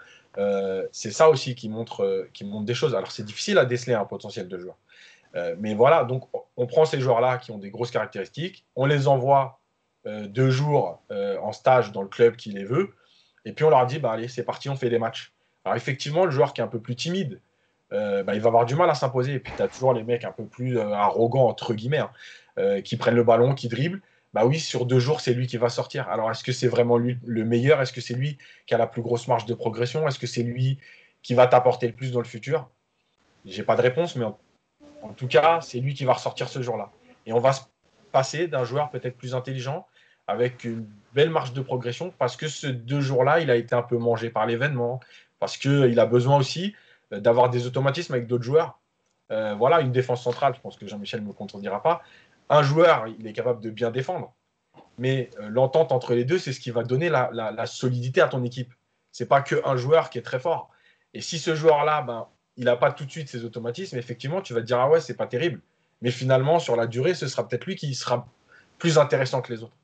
c'est 0.91 1.11
ça 1.11 1.29
aussi 1.29 1.55
qui 1.55 1.67
montre, 1.67 2.27
qui 2.33 2.45
montre 2.45 2.65
des 2.65 2.73
choses. 2.73 2.95
Alors 2.95 3.11
c'est 3.11 3.25
difficile 3.25 3.57
à 3.57 3.65
déceler 3.65 3.93
un 3.93 4.05
potentiel 4.05 4.47
de 4.47 4.57
joueur. 4.57 4.77
mais 5.59 5.75
voilà, 5.75 6.05
donc 6.05 6.27
on 6.57 6.67
prend 6.67 6.85
ces 6.85 7.01
joueurs-là 7.01 7.37
qui 7.37 7.51
ont 7.51 7.57
des 7.57 7.69
grosses 7.69 7.91
caractéristiques, 7.91 8.65
on 8.75 8.85
les 8.85 9.07
envoie 9.07 9.61
euh, 10.07 10.25
deux 10.25 10.49
jours 10.49 10.99
euh, 11.11 11.37
en 11.39 11.51
stage 11.51 11.91
dans 11.91 12.01
le 12.01 12.07
club 12.07 12.35
qui 12.35 12.49
les 12.51 12.63
veut. 12.63 12.89
Et 13.45 13.53
puis 13.53 13.65
on 13.65 13.69
leur 13.69 13.85
dit, 13.85 13.99
bah, 13.99 14.11
allez, 14.11 14.27
c'est 14.27 14.43
parti, 14.43 14.67
on 14.69 14.75
fait 14.75 14.89
des 14.89 14.97
matchs. 14.97 15.31
Alors 15.63 15.75
effectivement, 15.75 16.25
le 16.25 16.31
joueur 16.31 16.53
qui 16.53 16.61
est 16.61 16.63
un 16.63 16.67
peu 16.67 16.79
plus 16.79 16.95
timide, 16.95 17.39
euh, 17.93 18.23
bah, 18.23 18.33
il 18.33 18.41
va 18.41 18.47
avoir 18.47 18.65
du 18.65 18.73
mal 18.75 18.89
à 18.89 18.95
s'imposer. 18.95 19.33
Et 19.33 19.39
puis 19.39 19.53
tu 19.53 19.61
as 19.61 19.67
toujours 19.67 19.93
les 19.93 20.03
mecs 20.03 20.23
un 20.23 20.31
peu 20.31 20.45
plus 20.45 20.79
arrogants, 20.79 21.47
entre 21.47 21.75
guillemets, 21.75 21.99
hein, 21.99 22.11
qui 22.83 22.97
prennent 22.97 23.15
le 23.15 23.23
ballon, 23.23 23.55
qui 23.55 23.67
dribblent. 23.67 24.01
Bah 24.33 24.45
oui, 24.45 24.59
sur 24.59 24.85
deux 24.85 24.99
jours, 24.99 25.19
c'est 25.19 25.33
lui 25.33 25.47
qui 25.47 25.57
va 25.57 25.69
sortir. 25.69 26.07
Alors 26.09 26.31
est-ce 26.31 26.43
que 26.43 26.53
c'est 26.53 26.67
vraiment 26.67 26.97
lui 26.97 27.17
le 27.25 27.43
meilleur? 27.43 27.81
Est-ce 27.81 27.91
que 27.91 28.01
c'est 28.01 28.13
lui 28.13 28.37
qui 28.65 28.73
a 28.73 28.77
la 28.77 28.87
plus 28.87 29.01
grosse 29.01 29.27
marge 29.27 29.45
de 29.45 29.53
progression? 29.53 30.07
Est-ce 30.07 30.19
que 30.19 30.27
c'est 30.27 30.43
lui 30.43 30.79
qui 31.21 31.33
va 31.33 31.47
t'apporter 31.47 31.87
le 31.87 31.93
plus 31.93 32.11
dans 32.11 32.19
le 32.19 32.25
futur? 32.25 32.69
J'ai 33.45 33.63
pas 33.63 33.75
de 33.75 33.81
réponse, 33.81 34.15
mais 34.15 34.25
en, 34.25 35.13
tout 35.17 35.27
cas, 35.27 35.59
c'est 35.61 35.79
lui 35.79 35.93
qui 35.93 36.05
va 36.05 36.13
ressortir 36.13 36.47
ce 36.47 36.61
jour-là. 36.61 36.91
Et 37.25 37.33
on 37.33 37.39
va 37.39 37.51
se 37.51 37.61
passer 38.11 38.47
d'un 38.47 38.63
joueur 38.63 38.89
peut-être 38.89 39.17
plus 39.17 39.35
intelligent 39.35 39.87
avec 40.27 40.63
une 40.63 40.87
belle 41.13 41.29
marge 41.29 41.51
de 41.51 41.61
progression 41.61 42.13
parce 42.17 42.37
que 42.37 42.47
ce 42.47 42.67
deux 42.67 43.01
jours-là, 43.01 43.41
il 43.41 43.51
a 43.51 43.55
été 43.55 43.75
un 43.75 43.81
peu 43.81 43.97
mangé 43.97 44.29
par 44.29 44.45
l'événement, 44.45 45.01
parce 45.39 45.57
qu'il 45.57 45.99
a 45.99 46.05
besoin 46.05 46.37
aussi 46.37 46.75
euh, 47.11 47.19
d'avoir 47.19 47.49
des 47.49 47.67
automatismes 47.67 48.13
avec 48.13 48.27
d'autres 48.27 48.43
joueurs. 48.43 48.79
Euh, 49.31 49.55
voilà, 49.55 49.81
une 49.81 49.91
défense 49.91 50.23
centrale, 50.23 50.53
je 50.55 50.61
pense 50.61 50.77
que 50.77 50.87
Jean-Michel 50.87 51.21
ne 51.21 51.27
me 51.27 51.33
contredira 51.33 51.81
pas. 51.81 52.01
Un 52.51 52.63
joueur, 52.63 53.07
il 53.07 53.25
est 53.25 53.31
capable 53.31 53.63
de 53.63 53.69
bien 53.69 53.91
défendre, 53.91 54.35
mais 54.97 55.29
euh, 55.39 55.47
l'entente 55.47 55.93
entre 55.93 56.13
les 56.13 56.25
deux, 56.25 56.37
c'est 56.37 56.51
ce 56.51 56.59
qui 56.59 56.69
va 56.69 56.83
donner 56.83 57.07
la, 57.07 57.65
solidité 57.65 58.19
à 58.19 58.27
ton 58.27 58.43
équipe. 58.43 58.73
C'est 59.13 59.25
pas 59.25 59.41
qu'un 59.41 59.77
joueur 59.77 60.09
qui 60.09 60.17
est 60.17 60.21
très 60.21 60.39
fort. 60.39 60.69
Et 61.13 61.21
si 61.21 61.39
ce 61.39 61.55
joueur-là, 61.55 62.01
ben, 62.01 62.27
il 62.57 62.65
n'a 62.65 62.75
pas 62.75 62.91
tout 62.91 63.05
de 63.05 63.09
suite 63.09 63.29
ses 63.29 63.45
automatismes, 63.45 63.97
effectivement, 63.97 64.41
tu 64.41 64.53
vas 64.53 64.59
te 64.59 64.65
dire, 64.65 64.79
ah 64.79 64.89
ouais, 64.89 64.99
c'est 64.99 65.15
pas 65.15 65.27
terrible. 65.27 65.61
Mais 66.01 66.11
finalement, 66.11 66.59
sur 66.59 66.75
la 66.75 66.87
durée, 66.87 67.13
ce 67.13 67.25
sera 67.27 67.47
peut-être 67.47 67.65
lui 67.65 67.77
qui 67.77 67.95
sera 67.95 68.27
plus 68.79 68.97
intéressant 68.97 69.41
que 69.41 69.53
les 69.53 69.63
autres. 69.63 69.77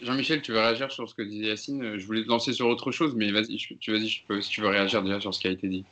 Jean-Michel, 0.00 0.40
tu 0.40 0.52
veux 0.52 0.60
réagir 0.60 0.90
sur 0.90 1.06
ce 1.06 1.14
que 1.14 1.22
disait 1.22 1.48
Yacine? 1.48 1.98
Je 1.98 2.06
voulais 2.06 2.22
te 2.22 2.28
lancer 2.28 2.54
sur 2.54 2.66
autre 2.66 2.92
chose, 2.92 3.14
mais 3.14 3.30
vas-y, 3.30 3.56
tu 3.56 3.92
vas-y, 3.92 4.08
si 4.08 4.48
tu 4.48 4.62
veux 4.62 4.68
réagir 4.68 5.02
déjà 5.02 5.20
sur 5.20 5.34
ce 5.34 5.40
qui 5.40 5.48
a 5.48 5.50
été 5.50 5.68
dit. 5.68 5.84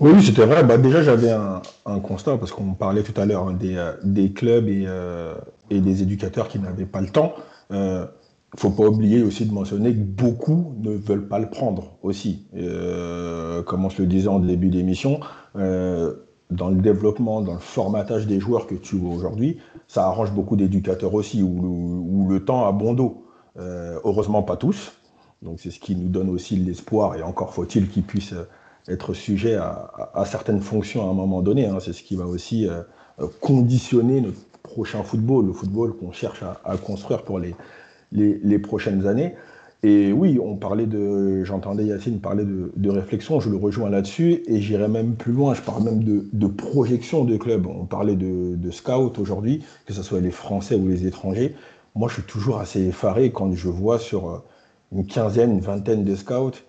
Oui, 0.00 0.22
c'était 0.22 0.46
vrai. 0.46 0.64
Bah, 0.64 0.78
déjà, 0.78 1.02
j'avais 1.02 1.30
un, 1.30 2.00
constat, 2.00 2.38
parce 2.38 2.52
qu'on 2.52 2.74
parlait 2.74 3.02
tout 3.02 3.18
à 3.20 3.26
l'heure 3.26 3.48
hein, 3.48 3.58
euh, 3.62 3.96
des, 4.02 4.32
clubs 4.32 4.66
euh, 4.68 5.34
et, 5.68 5.80
des 5.80 6.02
éducateurs 6.02 6.48
qui 6.48 6.58
n'avaient 6.58 6.86
pas 6.86 7.00
le 7.00 7.08
temps. 7.08 7.34
Il 7.70 7.76
ne 7.76 8.06
faut 8.56 8.70
pas 8.70 8.84
oublier 8.84 9.22
aussi 9.22 9.46
de 9.46 9.52
mentionner 9.52 9.92
que 9.92 10.00
beaucoup 10.00 10.74
ne 10.78 10.90
veulent 10.90 11.28
pas 11.28 11.38
le 11.38 11.48
prendre 11.48 11.98
aussi. 12.02 12.46
comme 12.52 13.84
on 13.84 13.90
se 13.90 14.02
le 14.02 14.08
disait 14.08 14.28
en 14.28 14.40
début 14.40 14.70
d'émission, 14.70 15.20
dans 16.50 16.68
le 16.68 16.76
développement, 16.76 17.40
dans 17.40 17.54
le 17.54 17.60
formatage 17.60 18.26
des 18.26 18.40
joueurs 18.40 18.66
que 18.66 18.74
tu 18.74 18.96
vois 18.96 19.14
aujourd'hui, 19.14 19.58
ça 19.88 20.06
arrange 20.06 20.32
beaucoup 20.32 20.56
d'éducateurs 20.56 21.14
aussi, 21.14 21.42
où, 21.42 22.26
le 22.28 22.44
temps 22.44 22.66
a 22.66 22.72
bon 22.72 22.94
dos. 22.94 23.24
Euh, 23.58 23.98
heureusement, 24.04 24.42
pas 24.42 24.56
tous. 24.56 24.92
Donc, 25.42 25.58
c'est 25.60 25.70
ce 25.70 25.80
qui 25.80 25.96
nous 25.96 26.08
donne 26.08 26.28
aussi 26.28 26.56
l'espoir, 26.56 27.16
et 27.16 27.22
encore 27.22 27.54
faut-il 27.54 27.88
qu'ils 27.88 28.02
puissent 28.02 28.34
être 28.90 29.14
sujets 29.14 29.56
à, 29.56 30.24
certaines 30.26 30.60
fonctions 30.60 31.06
à 31.06 31.10
un 31.10 31.14
moment 31.14 31.42
donné. 31.42 31.66
Hein. 31.66 31.78
C'est 31.80 31.92
ce 31.92 32.02
qui 32.02 32.16
va 32.16 32.26
aussi 32.26 32.68
euh, 32.68 32.82
conditionner 33.40 34.20
notre 34.20 34.38
prochain 34.62 35.02
football, 35.02 35.46
le 35.46 35.52
football 35.52 35.96
qu'on 35.96 36.12
cherche 36.12 36.42
à, 36.42 36.76
construire 36.76 37.22
pour 37.22 37.38
les, 37.38 37.54
les 38.12 38.58
prochaines 38.58 39.06
années. 39.06 39.34
Et 39.82 40.12
oui, 40.12 40.38
on 40.42 40.56
parlait 40.56 40.86
de, 40.86 41.42
j'entendais 41.44 41.86
Yacine 41.86 42.20
parler 42.20 42.44
de, 42.44 42.90
réflexion, 42.90 43.40
je 43.40 43.48
le 43.48 43.56
rejoins 43.56 43.88
là-dessus, 43.88 44.42
et 44.46 44.60
j'irai 44.60 44.88
même 44.88 45.14
plus 45.14 45.32
loin, 45.32 45.54
je 45.54 45.62
parle 45.62 45.84
même 45.84 46.04
de, 46.04 46.46
projection 46.46 47.24
de 47.24 47.36
club. 47.38 47.66
On 47.66 47.86
parlait 47.86 48.16
de, 48.16 48.56
de 48.56 48.70
scout 48.70 49.18
aujourd'hui, 49.18 49.64
que 49.86 49.94
ce 49.94 50.02
soit 50.02 50.20
les 50.20 50.30
Français 50.30 50.74
ou 50.74 50.86
les 50.88 51.06
étrangers. 51.06 51.54
Moi, 51.94 52.08
je 52.08 52.14
suis 52.14 52.22
toujours 52.22 52.60
assez 52.60 52.82
effaré 52.82 53.32
quand 53.32 53.54
je 53.54 53.68
vois 53.68 53.98
sur 53.98 54.28
euh, 54.28 54.38
une 54.92 55.06
quinzaine, 55.06 55.52
une 55.52 55.60
vingtaine 55.60 56.04
de 56.04 56.14
scouts 56.14 56.60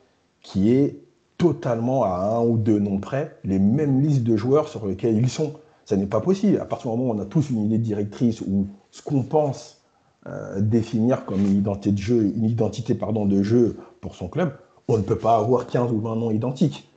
qui 0.41 0.71
est 0.71 0.97
totalement 1.41 2.03
à 2.03 2.35
un 2.35 2.43
ou 2.43 2.55
deux 2.55 2.77
noms 2.77 2.99
près 2.99 3.35
les 3.43 3.57
mêmes 3.57 3.99
listes 3.99 4.21
de 4.21 4.37
joueurs 4.37 4.67
sur 4.67 4.85
lesquels 4.85 5.17
ils 5.17 5.27
sont. 5.27 5.53
Ça 5.85 5.97
n'est 5.97 6.05
pas 6.05 6.21
possible. 6.21 6.59
À 6.59 6.65
partir 6.65 6.91
du 6.91 6.97
moment 6.97 7.11
où 7.11 7.17
on 7.17 7.19
a 7.19 7.25
tous 7.25 7.49
une 7.49 7.65
idée 7.65 7.79
directrice 7.79 8.41
ou 8.41 8.67
ce 8.91 9.01
qu'on 9.01 9.23
pense 9.23 9.81
euh, 10.27 10.61
définir 10.61 11.25
comme 11.25 11.43
une 11.43 11.57
identité 11.57 11.93
de 11.93 11.97
jeu, 11.97 12.31
une 12.35 12.45
identité 12.45 12.93
pardon, 12.93 13.25
de 13.25 13.41
jeu 13.41 13.75
pour 14.01 14.13
son 14.13 14.27
club, 14.27 14.53
on 14.87 14.97
ne 14.99 15.01
peut 15.01 15.17
pas 15.17 15.35
avoir 15.37 15.65
15 15.65 15.91
ou 15.91 15.99
20 15.99 16.15
noms 16.17 16.29
identiques. 16.29 16.87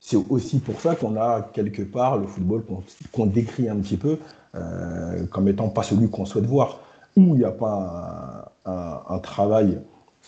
C'est 0.00 0.16
aussi 0.30 0.60
pour 0.60 0.80
ça 0.80 0.94
qu'on 0.94 1.16
a 1.16 1.42
quelque 1.52 1.82
part 1.82 2.16
le 2.16 2.26
football 2.26 2.64
qu'on 3.12 3.26
décrit 3.26 3.68
un 3.68 3.76
petit 3.76 3.98
peu 3.98 4.16
euh, 4.54 5.26
comme 5.26 5.46
étant 5.46 5.68
pas 5.68 5.82
celui 5.82 6.08
qu'on 6.08 6.24
souhaite 6.24 6.46
voir, 6.46 6.78
où 7.18 7.34
il 7.34 7.40
n'y 7.40 7.44
a 7.44 7.52
pas 7.52 8.50
un, 8.64 9.18
travail 9.18 9.78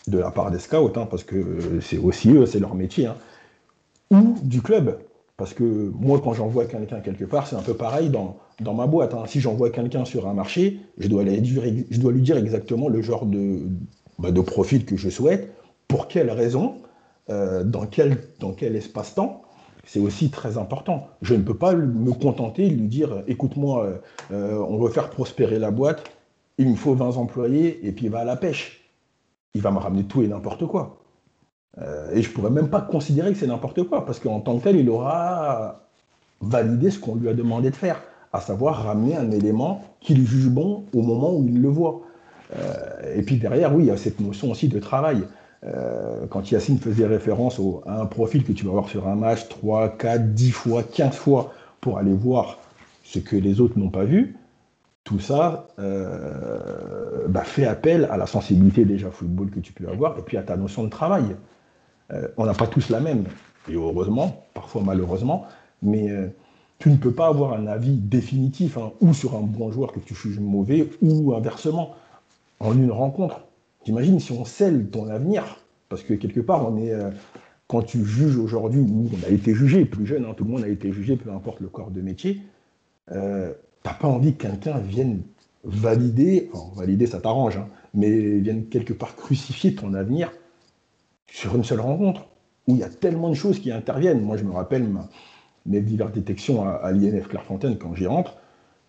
de 0.05 0.19
la 0.19 0.29
part 0.29 0.51
des 0.51 0.59
scouts, 0.59 0.91
hein, 0.95 1.07
parce 1.09 1.23
que 1.23 1.79
c'est 1.81 1.97
aussi 1.97 2.31
eux, 2.31 2.45
c'est 2.45 2.59
leur 2.59 2.75
métier, 2.75 3.07
hein, 3.07 3.15
ou 4.11 4.35
du 4.43 4.61
club. 4.61 4.97
Parce 5.37 5.53
que 5.53 5.63
moi, 5.99 6.19
quand 6.23 6.33
j'envoie 6.33 6.65
quelqu'un 6.65 6.99
quelque 6.99 7.25
part, 7.25 7.45
c'est 7.47 7.55
un 7.55 7.61
peu 7.61 7.75
pareil 7.75 8.09
dans, 8.09 8.37
dans 8.59 8.73
ma 8.73 8.87
boîte. 8.87 9.13
Hein. 9.13 9.23
Si 9.27 9.39
j'envoie 9.39 9.69
quelqu'un 9.69 10.03
sur 10.03 10.27
un 10.27 10.33
marché, 10.33 10.79
je 10.97 11.07
dois, 11.07 11.23
lui 11.23 12.21
dire 12.21 12.37
exactement 12.37 12.89
le 12.89 13.01
genre 13.03 13.27
de, 13.27 13.59
bah, 14.17 14.31
de, 14.31 14.41
profil 14.41 14.83
que 14.83 14.97
je 14.97 15.09
souhaite, 15.09 15.53
pour 15.87 16.07
quelle 16.07 16.31
raison, 16.31 16.75
euh, 17.29 17.63
dans 17.63 17.85
quel, 17.85 18.17
dans 18.39 18.51
quel 18.51 18.75
espace-temps. 18.75 19.43
C'est 19.85 19.99
aussi 19.99 20.31
très 20.31 20.57
important. 20.57 21.07
Je 21.21 21.35
ne 21.35 21.43
peux 21.43 21.53
pas 21.55 21.73
me 21.73 22.11
contenter 22.13 22.69
de 22.69 22.75
lui 22.75 22.87
dire 22.87 23.23
écoute-moi, 23.27 23.85
euh, 23.85 23.97
euh, 24.31 24.65
on 24.67 24.77
veut 24.77 24.89
faire 24.89 25.09
prospérer 25.09 25.59
la 25.59 25.71
boîte, 25.71 26.03
il 26.57 26.67
me 26.67 26.75
faut 26.75 26.93
20 26.93 27.15
employés, 27.15 27.87
et 27.87 27.91
puis 27.91 28.05
il 28.05 28.11
va 28.11 28.19
à 28.19 28.25
la 28.25 28.35
pêche. 28.35 28.89
Il 29.53 29.61
va 29.61 29.71
me 29.71 29.77
ramener 29.77 30.03
tout 30.03 30.23
et 30.23 30.27
n'importe 30.27 30.65
quoi. 30.65 30.99
Et 32.13 32.21
je 32.21 32.29
ne 32.29 32.33
pourrais 32.33 32.49
même 32.49 32.69
pas 32.69 32.81
considérer 32.81 33.31
que 33.31 33.37
c'est 33.37 33.47
n'importe 33.47 33.83
quoi, 33.83 34.05
parce 34.05 34.19
qu'en 34.19 34.39
tant 34.39 34.57
que 34.57 34.63
tel, 34.63 34.77
il 34.77 34.89
aura 34.89 35.81
validé 36.41 36.89
ce 36.89 36.99
qu'on 36.99 37.15
lui 37.15 37.29
a 37.29 37.33
demandé 37.33 37.69
de 37.69 37.75
faire 37.75 38.01
à 38.33 38.41
savoir 38.41 38.83
ramener 38.83 39.15
un 39.15 39.31
élément 39.31 39.83
qu'il 40.01 40.25
juge 40.25 40.49
bon 40.49 40.83
au 40.93 41.01
moment 41.01 41.35
où 41.35 41.45
il 41.47 41.61
le 41.61 41.69
voit. 41.69 42.01
Euh, 42.55 43.15
et 43.15 43.21
puis 43.23 43.37
derrière, 43.37 43.75
oui, 43.75 43.83
il 43.83 43.87
y 43.87 43.91
a 43.91 43.97
cette 43.97 44.19
notion 44.19 44.51
aussi 44.51 44.67
de 44.67 44.79
travail. 44.79 45.23
Euh, 45.63 46.25
quand 46.29 46.51
Yacine 46.51 46.77
faisait 46.77 47.07
référence 47.07 47.59
à 47.87 47.99
un 48.01 48.05
profil 48.05 48.43
que 48.43 48.51
tu 48.51 48.65
vas 48.65 48.71
voir 48.71 48.89
sur 48.89 49.07
un 49.07 49.15
match 49.15 49.47
3, 49.49 49.97
4, 49.97 50.33
10 50.33 50.51
fois, 50.51 50.83
15 50.83 51.15
fois 51.15 51.53
pour 51.81 51.97
aller 51.97 52.13
voir 52.13 52.59
ce 53.03 53.19
que 53.19 53.35
les 53.35 53.59
autres 53.59 53.79
n'ont 53.79 53.89
pas 53.89 54.03
vu, 54.03 54.35
tout 55.03 55.19
ça 55.19 55.67
euh, 55.79 57.27
bah, 57.29 57.43
fait 57.43 57.65
appel 57.65 58.07
à 58.11 58.17
la 58.17 58.27
sensibilité 58.27 58.85
déjà 58.85 59.09
football 59.09 59.49
que 59.49 59.59
tu 59.59 59.71
peux 59.71 59.87
avoir 59.87 60.19
et 60.19 60.21
puis 60.21 60.37
à 60.37 60.43
ta 60.43 60.57
notion 60.57 60.83
de 60.83 60.89
travail. 60.89 61.35
On 62.37 62.45
n'a 62.45 62.53
pas 62.53 62.67
tous 62.67 62.89
la 62.89 62.99
même, 62.99 63.25
et 63.69 63.73
heureusement, 63.73 64.45
parfois 64.53 64.81
malheureusement, 64.83 65.45
mais 65.81 66.09
tu 66.79 66.89
ne 66.89 66.97
peux 66.97 67.11
pas 67.11 67.27
avoir 67.27 67.53
un 67.53 67.67
avis 67.67 67.97
définitif, 67.97 68.77
hein, 68.77 68.91
ou 69.01 69.13
sur 69.13 69.35
un 69.35 69.41
bon 69.41 69.71
joueur 69.71 69.91
que 69.91 69.99
tu 69.99 70.13
juges 70.13 70.39
mauvais, 70.39 70.89
ou 71.01 71.33
inversement, 71.33 71.95
en 72.59 72.73
une 72.73 72.91
rencontre. 72.91 73.41
T'imagines 73.83 74.19
si 74.19 74.31
on 74.31 74.45
scelle 74.45 74.89
ton 74.89 75.09
avenir, 75.09 75.43
parce 75.89 76.03
que 76.03 76.13
quelque 76.13 76.39
part, 76.39 76.71
on 76.71 76.77
est, 76.77 76.91
euh, 76.91 77.09
quand 77.67 77.81
tu 77.81 78.05
juges 78.05 78.37
aujourd'hui, 78.37 78.81
ou 78.81 79.09
on 79.11 79.27
a 79.27 79.29
été 79.29 79.53
jugé 79.55 79.85
plus 79.85 80.05
jeune, 80.05 80.25
hein, 80.25 80.33
tout 80.35 80.43
le 80.43 80.51
monde 80.51 80.63
a 80.63 80.67
été 80.67 80.91
jugé, 80.91 81.15
peu 81.15 81.31
importe 81.31 81.61
le 81.61 81.67
corps 81.67 81.91
de 81.91 82.01
métier, 82.01 82.41
euh, 83.11 83.53
t'as 83.83 83.93
pas 83.93 84.07
envie 84.07 84.35
que 84.35 84.43
quelqu'un 84.43 84.77
vienne 84.79 85.21
valider, 85.63 86.51
valider 86.75 87.07
ça 87.07 87.19
t'arrange, 87.19 87.57
hein, 87.57 87.67
mais 87.93 88.39
vienne 88.39 88.65
quelque 88.67 88.93
part 88.93 89.15
crucifier 89.15 89.73
ton 89.73 89.93
avenir 89.93 90.31
sur 91.31 91.55
une 91.55 91.63
seule 91.63 91.81
rencontre, 91.81 92.25
où 92.67 92.75
il 92.75 92.79
y 92.79 92.83
a 92.83 92.89
tellement 92.89 93.29
de 93.29 93.35
choses 93.35 93.59
qui 93.59 93.71
interviennent. 93.71 94.21
Moi 94.21 94.37
je 94.37 94.43
me 94.43 94.51
rappelle 94.51 94.85
mes 95.65 95.81
diverses 95.81 96.13
détections 96.13 96.67
à, 96.67 96.91
l'INF 96.91 97.27
Clairefontaine 97.27 97.77
quand 97.77 97.93
j'y 97.95 98.07
rentre, 98.07 98.35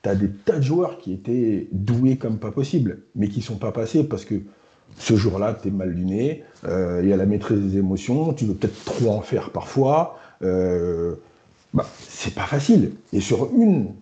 tu 0.02 0.08
as 0.08 0.14
des 0.14 0.30
tas 0.30 0.58
de 0.58 0.62
joueurs 0.62 0.98
qui 0.98 1.12
étaient 1.12 1.68
doués 1.72 2.16
comme 2.16 2.38
pas 2.38 2.52
possible, 2.52 3.02
mais 3.14 3.28
qui 3.28 3.42
sont 3.42 3.56
pas 3.56 3.72
passés 3.72 4.04
parce 4.04 4.24
que 4.24 4.42
ce 4.96 5.16
jour-là, 5.16 5.56
tu 5.60 5.68
es 5.68 5.70
mal 5.70 5.90
luné, 5.90 6.44
euh, 6.64 7.00
il 7.02 7.08
y 7.08 7.12
a 7.12 7.16
la 7.16 7.26
maîtrise 7.26 7.60
des 7.60 7.78
émotions, 7.78 8.32
tu 8.32 8.46
veux 8.46 8.54
peut-être 8.54 8.84
trop 8.84 9.10
en 9.10 9.20
faire 9.20 9.50
parfois. 9.50 10.18
Euh, 10.42 11.16
bah, 11.74 11.86
c'est 12.08 12.34
pas 12.34 12.46
facile. 12.46 12.92
Et 13.12 13.20
sur 13.20 13.52
une 13.54 13.92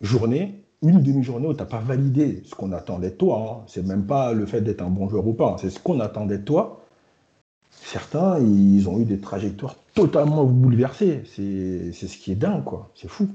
journée, 0.00 0.62
une 0.82 1.02
demi-journée 1.02 1.46
où 1.46 1.54
tu 1.54 1.60
n'as 1.60 1.66
pas 1.66 1.80
validé 1.80 2.42
ce 2.44 2.54
qu'on 2.54 2.72
attendait 2.72 3.10
de 3.10 3.14
toi, 3.14 3.60
hein, 3.60 3.64
c'est 3.66 3.84
même 3.84 4.04
pas 4.04 4.32
le 4.32 4.46
fait 4.46 4.60
d'être 4.60 4.82
un 4.82 4.90
bon 4.90 5.08
joueur 5.08 5.26
ou 5.26 5.32
pas, 5.32 5.52
hein, 5.52 5.56
c'est 5.58 5.70
ce 5.70 5.80
qu'on 5.80 6.00
attendait 6.00 6.38
de 6.38 6.44
toi. 6.44 6.82
Certains, 7.86 8.40
ils 8.40 8.88
ont 8.88 8.98
eu 9.00 9.04
des 9.04 9.20
trajectoires 9.20 9.76
totalement 9.94 10.44
bouleversées. 10.44 11.22
C'est 11.24 11.92
ce 11.92 12.18
qui 12.18 12.32
est 12.32 12.36
dingue, 12.36 12.64
quoi. 12.64 12.90
C'est 12.96 13.08
fou. 13.08 13.28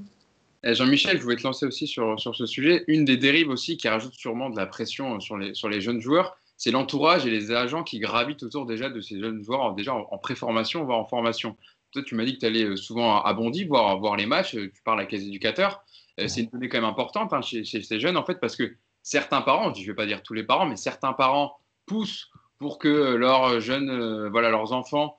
Eh, 0.62 0.74
Jean-Michel, 0.74 1.16
je 1.16 1.22
voulais 1.22 1.36
te 1.36 1.42
lancer 1.42 1.64
aussi 1.64 1.86
sur, 1.86 2.20
sur 2.20 2.36
ce 2.36 2.44
sujet. 2.44 2.84
Une 2.86 3.06
des 3.06 3.16
dérives 3.16 3.48
aussi 3.48 3.78
qui 3.78 3.88
rajoute 3.88 4.12
sûrement 4.12 4.50
de 4.50 4.56
la 4.56 4.66
pression 4.66 5.20
sur 5.20 5.38
les, 5.38 5.54
sur 5.54 5.70
les 5.70 5.80
jeunes 5.80 6.00
joueurs, 6.00 6.36
c'est 6.58 6.70
l'entourage 6.70 7.24
et 7.24 7.30
les 7.30 7.50
agents 7.50 7.82
qui 7.82 7.98
gravitent 7.98 8.42
autour 8.42 8.66
déjà 8.66 8.90
de 8.90 9.00
ces 9.00 9.18
jeunes 9.18 9.42
joueurs, 9.42 9.74
déjà 9.74 9.94
en, 9.94 10.18
préformation, 10.18 10.84
voire 10.84 10.98
en 10.98 11.06
formation. 11.06 11.56
Toi, 11.90 12.02
tu 12.02 12.14
m'as 12.14 12.24
dit 12.26 12.34
que 12.34 12.40
tu 12.40 12.46
allais 12.46 12.64
euh, 12.64 12.76
souvent 12.76 13.22
à 13.22 13.32
Bondy 13.32 13.64
voir, 13.64 13.98
voir 13.98 14.16
les 14.16 14.26
matchs, 14.26 14.54
euh, 14.54 14.70
tu 14.72 14.82
parles 14.82 15.00
à 15.00 15.06
les 15.10 15.26
éducateurs. 15.26 15.82
Euh, 16.20 16.28
c'est 16.28 16.42
une 16.42 16.50
donnée 16.50 16.68
quand 16.68 16.78
même 16.78 16.88
importante 16.88 17.32
hein, 17.32 17.40
chez, 17.40 17.64
ces 17.64 18.00
jeunes, 18.00 18.18
en 18.18 18.24
fait, 18.24 18.38
parce 18.38 18.54
que 18.54 18.76
certains 19.02 19.40
parents, 19.40 19.72
je 19.74 19.80
ne 19.80 19.86
vais 19.86 19.94
pas 19.94 20.06
dire 20.06 20.22
tous 20.22 20.34
les 20.34 20.44
parents, 20.44 20.66
mais 20.66 20.76
certains 20.76 21.14
parents 21.14 21.56
poussent 21.86 22.30
pour 22.62 22.78
que 22.78 23.14
leurs 23.14 23.60
jeunes, 23.60 24.28
voilà, 24.28 24.48
leurs 24.48 24.72
enfants 24.72 25.18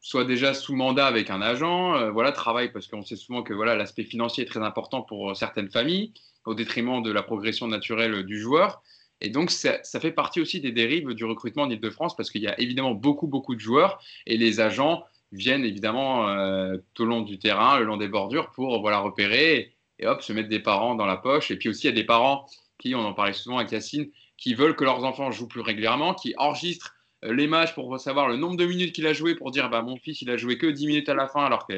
soient 0.00 0.24
déjà 0.24 0.54
sous 0.54 0.74
mandat 0.74 1.06
avec 1.06 1.30
un 1.30 1.40
agent, 1.40 2.10
voilà, 2.10 2.32
travaillent 2.32 2.72
parce 2.72 2.88
qu'on 2.88 3.02
sait 3.02 3.16
souvent 3.16 3.42
que 3.42 3.54
voilà, 3.54 3.76
l'aspect 3.76 4.02
financier 4.04 4.44
est 4.44 4.48
très 4.48 4.60
important 4.60 5.02
pour 5.02 5.36
certaines 5.36 5.70
familles, 5.70 6.12
au 6.46 6.54
détriment 6.54 7.02
de 7.02 7.12
la 7.12 7.22
progression 7.22 7.68
naturelle 7.68 8.24
du 8.24 8.40
joueur. 8.40 8.82
Et 9.20 9.30
donc, 9.30 9.50
ça, 9.50 9.80
fait 10.00 10.12
partie 10.12 10.40
aussi 10.40 10.60
des 10.60 10.72
dérives 10.72 11.14
du 11.14 11.24
recrutement 11.24 11.62
en 11.62 11.70
Ile-de-France 11.70 12.16
parce 12.16 12.30
qu'il 12.30 12.42
y 12.42 12.48
a 12.48 12.58
évidemment 12.60 12.92
beaucoup, 12.92 13.26
beaucoup 13.26 13.54
de 13.54 13.60
joueurs 13.60 14.02
et 14.26 14.36
les 14.36 14.60
agents 14.60 15.04
viennent 15.32 15.64
évidemment 15.64 16.28
euh, 16.28 16.76
tout 16.94 17.04
au 17.04 17.06
long 17.06 17.22
du 17.22 17.38
terrain, 17.38 17.78
le 17.78 17.84
long 17.84 17.96
des 17.96 18.08
bordures 18.08 18.50
pour 18.50 18.80
voilà, 18.80 18.98
repérer 18.98 19.74
et, 19.98 20.06
hop, 20.06 20.22
se 20.22 20.32
mettre 20.32 20.48
des 20.48 20.60
parents 20.60 20.94
dans 20.94 21.06
la 21.06 21.16
poche. 21.16 21.50
Et 21.50 21.56
puis 21.56 21.68
aussi, 21.68 21.86
il 21.86 21.90
y 21.90 21.92
a 21.92 21.96
des 21.96 22.04
parents 22.04 22.46
qui, 22.78 22.94
on 22.94 23.00
en 23.00 23.14
parlait 23.14 23.32
souvent 23.32 23.58
avec 23.58 23.72
Yacine, 23.72 24.10
qui 24.36 24.54
veulent 24.54 24.76
que 24.76 24.84
leurs 24.84 25.04
enfants 25.04 25.30
jouent 25.30 25.48
plus 25.48 25.60
régulièrement, 25.60 26.14
qui 26.14 26.34
enregistrent 26.36 26.94
euh, 27.24 27.32
les 27.32 27.46
matchs 27.46 27.74
pour 27.74 27.98
savoir 28.00 28.28
le 28.28 28.36
nombre 28.36 28.56
de 28.56 28.66
minutes 28.66 28.94
qu'il 28.94 29.06
a 29.06 29.12
joué 29.12 29.34
pour 29.34 29.50
dire 29.50 29.70
bah, 29.70 29.82
mon 29.82 29.96
fils, 29.96 30.22
il 30.22 30.30
a 30.30 30.36
joué 30.36 30.58
que 30.58 30.66
10 30.66 30.86
minutes 30.86 31.08
à 31.08 31.14
la 31.14 31.28
fin 31.28 31.44
alors 31.44 31.66
que. 31.66 31.74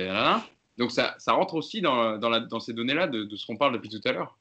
Donc, 0.78 0.90
ça, 0.90 1.14
ça 1.18 1.32
rentre 1.32 1.54
aussi 1.54 1.80
dans, 1.80 2.18
dans, 2.18 2.60
ces 2.60 2.74
données-là 2.74 3.06
de, 3.06 3.24
de 3.24 3.36
ce 3.36 3.46
qu'on 3.46 3.56
parle 3.56 3.72
depuis 3.72 3.88
tout 3.88 4.00
à 4.06 4.12
l'heure. 4.12 4.36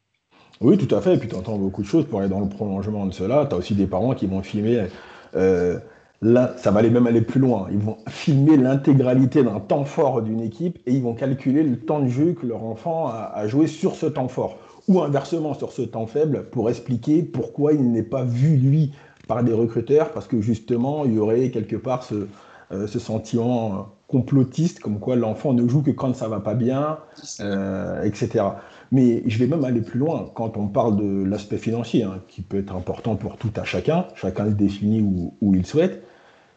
Oui, 0.62 0.78
tout 0.78 0.94
à 0.96 1.02
fait. 1.02 1.16
Et 1.16 1.18
puis 1.18 1.28
tu 1.28 1.36
entends 1.36 1.58
beaucoup 1.58 1.82
de 1.82 1.88
choses 1.88 2.06
pour 2.06 2.20
aller 2.20 2.30
dans 2.30 2.40
le 2.40 2.50
prolongement 2.50 3.06
de 3.06 3.14
cela. 3.14 3.46
Tu 3.46 3.56
as 3.56 3.58
aussi 3.58 3.76
des 3.76 3.88
parents 3.88 4.14
qui 4.14 4.26
vont 4.28 4.42
filmer. 4.42 4.88
Euh, 5.36 5.80
là, 6.22 6.54
ça 6.58 6.72
va 6.72 6.80
aller 6.80 6.90
même 6.90 7.08
aller 7.08 7.22
plus 7.22 7.40
loin. 7.40 7.68
Ils 7.72 7.80
vont 7.80 7.98
filmer 8.08 8.58
l'intégralité 8.58 9.44
d'un 9.44 9.60
temps 9.60 9.86
fort 9.86 10.22
d'une 10.22 10.42
équipe 10.42 10.80
et 10.86 10.94
ils 10.94 11.02
vont 11.02 11.14
calculer 11.14 11.64
le 11.64 11.80
temps 11.80 12.00
de 12.00 12.08
jeu 12.08 12.34
que 12.34 12.46
leur 12.46 12.64
enfant 12.64 13.08
a, 13.08 13.48
joué 13.48 13.68
sur 13.68 13.96
ce 13.96 14.06
temps 14.06 14.28
fort. 14.28 14.58
Ou 14.88 15.02
inversement 15.02 15.54
sur 15.54 15.72
ce 15.72 15.82
temps 15.82 16.06
faible 16.06 16.50
pour 16.52 16.70
expliquer 16.70 17.24
pourquoi 17.24 17.74
il 17.74 17.92
n'est 17.92 18.04
pas 18.04 18.24
vu, 18.24 18.56
lui, 18.56 18.94
par 19.28 19.44
des 19.44 19.54
recruteurs, 19.54 20.12
parce 20.12 20.28
que 20.28 20.42
justement, 20.42 21.06
il 21.06 21.14
y 21.14 21.20
aurait 21.20 21.50
quelque 21.50 21.76
part 21.76 22.04
ce, 22.04 22.28
euh, 22.72 22.88
ce 22.88 23.00
sentiment 23.00 23.90
complotiste, 24.08 24.80
comme 24.80 25.00
quoi 25.00 25.16
l'enfant 25.16 25.54
ne 25.54 25.68
joue 25.68 25.82
que 25.82 25.92
quand 25.92 26.16
ça 26.16 26.28
va 26.28 26.40
pas 26.40 26.54
bien, 26.54 27.00
euh, 27.40 28.04
etc. 28.04 28.46
Mais 28.92 29.24
je 29.26 29.40
vais 29.40 29.48
même 29.48 29.66
aller 29.66 29.82
plus 29.82 30.00
loin 30.00 30.30
quand 30.36 30.58
on 30.58 30.68
parle 30.68 30.98
de 30.98 31.24
l'aspect 31.24 31.58
financier, 31.58 32.04
hein, 32.04 32.22
qui 32.28 32.42
peut 32.42 32.60
être 32.60 32.76
important 32.76 33.16
pour 33.16 33.38
tout 33.38 33.52
à 33.56 33.64
chacun, 33.64 34.06
chacun 34.14 34.46
le 34.46 34.54
définit 34.54 35.02
où, 35.02 35.34
où 35.42 35.56
il 35.56 35.66
souhaite, 35.66 36.04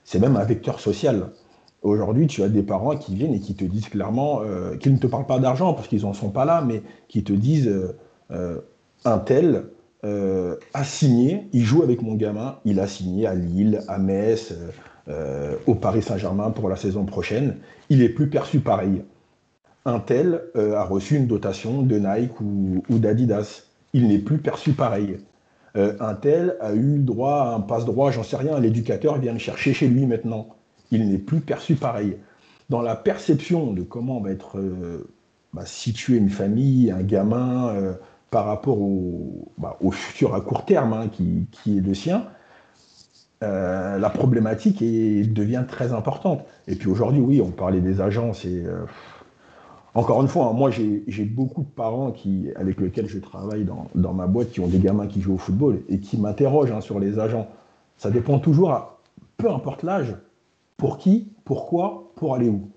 c'est 0.04 0.18
même 0.18 0.36
un 0.36 0.44
vecteur 0.44 0.80
social. 0.80 1.30
Aujourd'hui, 1.82 2.26
tu 2.26 2.42
as 2.42 2.48
des 2.48 2.62
parents 2.62 2.96
qui 2.96 3.14
viennent 3.14 3.34
et 3.34 3.40
qui 3.40 3.54
te 3.54 3.64
disent 3.64 3.88
clairement, 3.88 4.40
euh, 4.42 4.76
qu'ils 4.76 4.92
ne 4.92 4.98
te 4.98 5.06
parlent 5.06 5.26
pas 5.26 5.38
d'argent 5.38 5.74
parce 5.74 5.86
qu'ils 5.86 6.02
n'en 6.02 6.12
sont 6.12 6.30
pas 6.30 6.44
là, 6.44 6.62
mais 6.66 6.82
qui 7.08 7.22
te 7.22 7.32
disent, 7.32 7.68
euh, 7.68 7.92
euh, 7.92 7.92
un 8.30 9.18
tel 9.18 9.64
a 10.02 10.84
signé, 10.84 11.48
il 11.52 11.64
joue 11.64 11.82
avec 11.82 12.02
mon 12.02 12.14
gamin, 12.14 12.58
il 12.64 12.80
a 12.80 12.86
signé 12.86 13.26
à 13.26 13.34
Lille, 13.34 13.82
à 13.88 13.98
Metz, 13.98 14.54
au 15.66 15.74
Paris 15.74 16.02
Saint-Germain 16.02 16.50
pour 16.50 16.68
la 16.68 16.76
saison 16.76 17.04
prochaine, 17.04 17.56
il 17.88 18.02
est 18.02 18.08
plus 18.08 18.28
perçu 18.28 18.60
pareil 18.60 19.02
un 19.88 20.00
tel 20.00 20.42
euh, 20.56 20.76
a 20.76 20.84
reçu 20.84 21.16
une 21.16 21.26
dotation 21.26 21.82
de 21.82 21.98
Nike 21.98 22.40
ou, 22.40 22.82
d'Adidas. 22.90 23.62
Il 23.92 24.08
n'est 24.08 24.18
plus 24.18 24.38
perçu 24.38 24.72
pareil. 24.72 25.18
Euh, 25.76 25.94
un 26.00 26.14
tel 26.14 26.56
a 26.60 26.74
eu 26.74 26.98
droit 26.98 27.50
à 27.50 27.54
un 27.54 27.60
passe-droit, 27.60 28.10
j'en 28.10 28.22
sais 28.22 28.36
rien, 28.36 28.58
l'éducateur 28.60 29.18
vient 29.18 29.32
le 29.32 29.38
chercher 29.38 29.72
chez 29.72 29.88
lui 29.88 30.06
maintenant. 30.06 30.48
Il 30.90 31.08
n'est 31.10 31.18
plus 31.18 31.40
perçu 31.40 31.74
pareil. 31.74 32.16
Dans 32.68 32.82
la 32.82 32.96
perception 32.96 33.72
de 33.72 33.82
comment 33.82 34.20
va 34.20 34.30
être 34.30 34.58
euh, 34.58 35.08
bah, 35.54 35.64
située 35.64 36.16
une 36.16 36.30
famille, 36.30 36.90
un 36.90 37.02
gamin, 37.02 37.96
par 38.30 38.44
rapport 38.46 38.80
au, 38.80 39.52
bah, 39.58 39.76
au, 39.80 39.90
futur 39.90 40.34
à 40.34 40.40
court 40.40 40.64
terme 40.64 40.92
hein, 40.92 41.08
qui, 41.08 41.78
est 41.78 41.80
le 41.80 41.94
sien, 41.94 42.26
la 43.40 44.10
problématique 44.10 44.80
devient 44.80 45.64
très 45.68 45.92
importante. 45.92 46.44
Et 46.66 46.74
puis 46.74 46.88
aujourd'hui, 46.88 47.20
oui, 47.20 47.40
on 47.40 47.50
parlait 47.50 47.80
des 47.80 48.00
agences 48.00 48.44
et 48.44 48.66
encore 49.98 50.22
une 50.22 50.28
fois, 50.28 50.46
hein, 50.46 50.52
moi 50.52 50.70
j'ai 50.70 51.24
beaucoup 51.24 51.62
de 51.62 51.68
parents 51.68 52.12
avec 52.56 52.80
lesquels 52.80 53.08
je 53.08 53.18
travaille 53.18 53.66
dans, 53.94 54.12
ma 54.12 54.28
boîte 54.28 54.50
qui 54.50 54.60
ont 54.60 54.68
des 54.68 54.78
gamins 54.78 55.08
qui 55.08 55.20
jouent 55.20 55.34
au 55.34 55.38
football 55.38 55.80
et 55.88 55.98
qui 55.98 56.18
m'interrogent 56.18 56.70
hein, 56.70 56.80
sur 56.80 57.00
les 57.00 57.18
agents. 57.18 57.48
Ça 57.96 58.10
dépend 58.10 58.38
toujours, 58.38 58.98
peu 59.38 59.50
importe 59.50 59.82
l'âge, 59.82 60.14
pour 60.76 60.98
qui, 60.98 61.32
pourquoi, 61.44 62.12
pour 62.14 62.36
aller 62.36 62.48
où. 62.48 62.70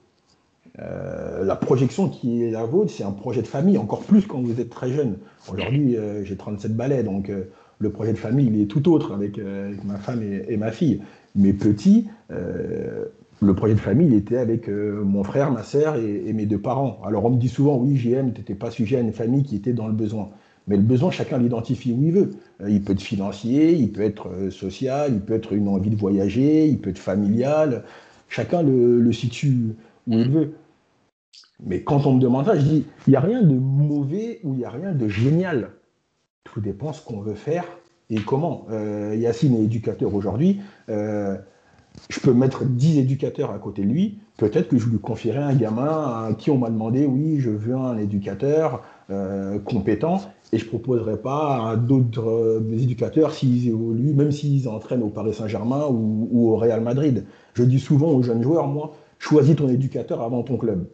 Euh, 0.80 1.43
la 1.43 1.55
projection 1.55 2.07
qui 2.07 2.43
est 2.43 2.51
la 2.51 2.63
vôtre, 2.63 2.91
c'est 2.91 3.03
un 3.03 3.11
projet 3.11 3.41
de 3.41 3.47
famille, 3.47 3.78
encore 3.78 4.03
plus 4.03 4.26
quand 4.26 4.41
vous 4.41 4.59
êtes 4.61 4.69
très 4.69 4.91
jeune. 4.91 5.17
Aujourd'hui, 5.51 5.97
euh, 5.97 6.24
j'ai 6.24 6.38
37 6.38 6.76
balais, 6.76 7.03
donc 7.03 7.30
euh, 7.30 7.43
le 7.80 7.91
projet 7.91 8.13
de 8.13 8.17
famille, 8.17 8.47
il 8.47 8.61
est 8.61 8.65
tout 8.67 8.91
autre 8.91 9.13
avec, 9.13 9.39
ma 9.84 9.97
femme 9.97 10.22
et, 10.24 10.55
ma 10.55 10.72
fille. 10.72 11.01
Mais 11.36 11.51
petit, 11.51 12.07
le 13.41 13.55
projet 13.55 13.74
de 13.74 13.80
famille, 13.80 14.07
il 14.07 14.13
était 14.13 14.38
avec 14.38 14.69
euh, 14.69 15.03
mon 15.03 15.24
frère, 15.24 15.51
ma 15.51 15.63
sœur 15.63 15.95
et, 15.95 16.32
mes 16.32 16.45
deux 16.45 16.59
parents. 16.59 17.01
Alors 17.03 17.26
on 17.26 17.32
me 17.32 17.38
dit 17.38 17.49
souvent, 17.49 17.78
oui, 17.78 17.97
JM, 17.97 18.34
tu 18.34 18.39
n'étais 18.39 18.53
pas 18.53 18.69
sujet 18.69 18.97
à 18.97 18.99
une 18.99 19.13
famille 19.13 19.43
qui 19.43 19.55
était 19.55 19.74
dans 19.74 19.88
le 19.88 19.93
besoin. 19.93 20.30
Mais 20.67 20.78
le 20.78 20.84
besoin, 20.84 21.09
chacun 21.09 21.39
l'identifie 21.39 21.91
où 21.91 22.03
il 22.03 22.11
veut. 22.11 22.30
Euh, 22.61 22.69
il 22.69 22.84
peut 22.84 22.93
être 22.93 23.01
financier, 23.01 23.74
il 23.74 23.91
peut 23.91 24.03
être 24.03 24.30
euh, 24.30 24.51
social, 24.51 25.11
il 25.13 25.22
peut 25.22 25.34
être 25.34 25.53
une 25.53 25.67
envie 25.67 25.89
de 25.89 25.95
voyager, 25.95 26.67
il 26.67 26.78
peut 26.78 26.91
être 26.91 26.99
familial. 26.99 27.84
Chacun 28.30 28.61
le, 28.61 29.11
situe 29.11 29.76
où 30.07 30.13
il 30.13 30.30
veut. 30.30 30.53
Mais 31.64 31.84
quand 31.84 32.05
on 32.05 32.16
me 32.16 32.20
demande 32.20 32.45
ça, 32.45 32.55
je 32.55 32.62
dis, 32.62 32.86
il 33.07 33.12
n'y 33.12 33.16
a 33.16 33.22
rien 33.22 33.41
de 33.41 33.55
mauvais 33.55 34.39
ou 34.43 34.53
il 34.53 34.59
n'y 34.59 34.66
a 34.66 34.70
rien 34.70 34.93
de 34.93 35.07
génial. 35.07 35.72
Tout 36.43 36.59
dépend 36.59 36.93
ce 36.93 37.03
qu'on 37.03 37.22
veut 37.22 37.36
faire 37.36 37.66
et 38.09 38.20
comment. 38.20 38.66
Yacine 39.14 39.55
est 39.55 39.64
éducateur 39.64 40.14
aujourd'hui 40.14 40.59
je 42.09 42.20
peux 42.20 42.34
mettre 42.34 42.66
10 42.66 42.99
éducateurs 42.99 43.51
à 43.51 43.57
côté 43.57 43.84
de 43.84 43.89
lui, 43.89 44.20
peut-être 44.38 44.70
que 44.70 44.78
je 44.78 44.88
lui 44.88 44.99
confierai 44.99 45.39
un 45.39 45.53
gamin 45.53 45.88
à 45.88 46.30
qui 46.38 46.49
on 46.49 46.57
m'a 46.57 46.70
demandé, 46.70 47.05
oui, 47.05 47.39
je 47.39 47.49
veux 47.49 47.76
un 47.76 47.97
éducateur 47.97 48.84
euh, 49.09 49.59
compétent, 49.59 50.22
et 50.53 50.57
je 50.57 50.66
ne 50.66 50.70
proposerai 50.70 51.18
pas 51.18 51.70
à 51.70 51.76
d'autres 51.76 52.30
euh, 52.30 52.78
éducateurs 52.78 53.34
s'ils 53.34 53.68
évoluent, 53.68 54.14
même 54.14 54.32
s'ils 54.32 54.68
entraînent 54.68 55.03
au 55.03 55.09
Paris 55.09 55.34
Saint-Germain 55.34 55.86
ou, 55.89 56.51
au 56.51 56.57
Real 56.57 56.82
Madrid. 56.82 57.26
Je 57.53 57.64
dis 57.64 57.80
souvent 57.80 58.09
aux 58.09 58.24
jeunes 58.24 58.43
joueurs, 58.43 58.68
moi, 58.68 58.93
choisis 59.20 59.55
ton 59.55 59.70
éducateur 59.70 60.22
avant 60.22 60.43
ton 60.43 60.57
club. 60.57 60.88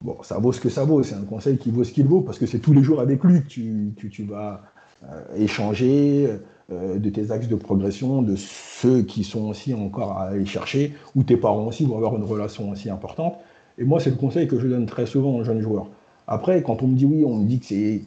Bon, 0.00 0.16
ça 0.22 0.38
vaut 0.38 0.52
ce 0.52 0.60
que 0.60 0.68
ça 0.68 0.84
vaut, 0.84 1.02
c'est 1.02 1.16
un 1.16 1.24
conseil 1.24 1.58
qui 1.58 1.72
vaut 1.72 1.82
ce 1.82 1.92
qu'il 1.92 2.06
vaut, 2.06 2.20
parce 2.20 2.38
que 2.38 2.46
c'est 2.46 2.60
tous 2.60 2.72
les 2.72 2.84
jours 2.84 3.00
avec 3.00 3.24
lui 3.24 3.42
que 3.42 3.48
tu, 3.48 3.92
tu, 3.96 4.22
vas 4.22 4.62
euh, 5.04 5.36
échanger, 5.36 6.38
euh, 6.70 6.98
de 6.98 7.10
tes 7.10 7.32
axes 7.32 7.48
de 7.48 7.56
progression, 7.56 8.22
de 8.22 8.36
ceux 8.36 9.02
qui 9.02 9.24
sont 9.24 9.48
aussi 9.48 9.74
encore 9.74 10.12
à 10.12 10.26
aller 10.28 10.46
chercher, 10.46 10.94
ou 11.16 11.24
tes 11.24 11.36
parents 11.36 11.66
aussi 11.66 11.84
vont 11.84 11.96
avoir 11.96 12.14
une 12.14 12.22
relation 12.22 12.70
aussi 12.70 12.90
importante. 12.90 13.38
Et 13.76 13.84
moi, 13.84 13.98
c'est 13.98 14.10
le 14.10 14.16
conseil 14.16 14.46
que 14.46 14.60
je 14.60 14.68
donne 14.68 14.86
très 14.86 15.06
souvent 15.06 15.34
aux 15.34 15.42
jeunes 15.42 15.62
joueurs. 15.62 15.88
Après, 16.28 16.62
quand 16.62 16.82
on 16.82 16.86
me 16.86 16.94
dit 16.94 17.04
oui, 17.04 17.24
on 17.24 17.36
me 17.36 17.48
dit 17.48 17.58
que 17.58 17.66
c'est 17.66 18.02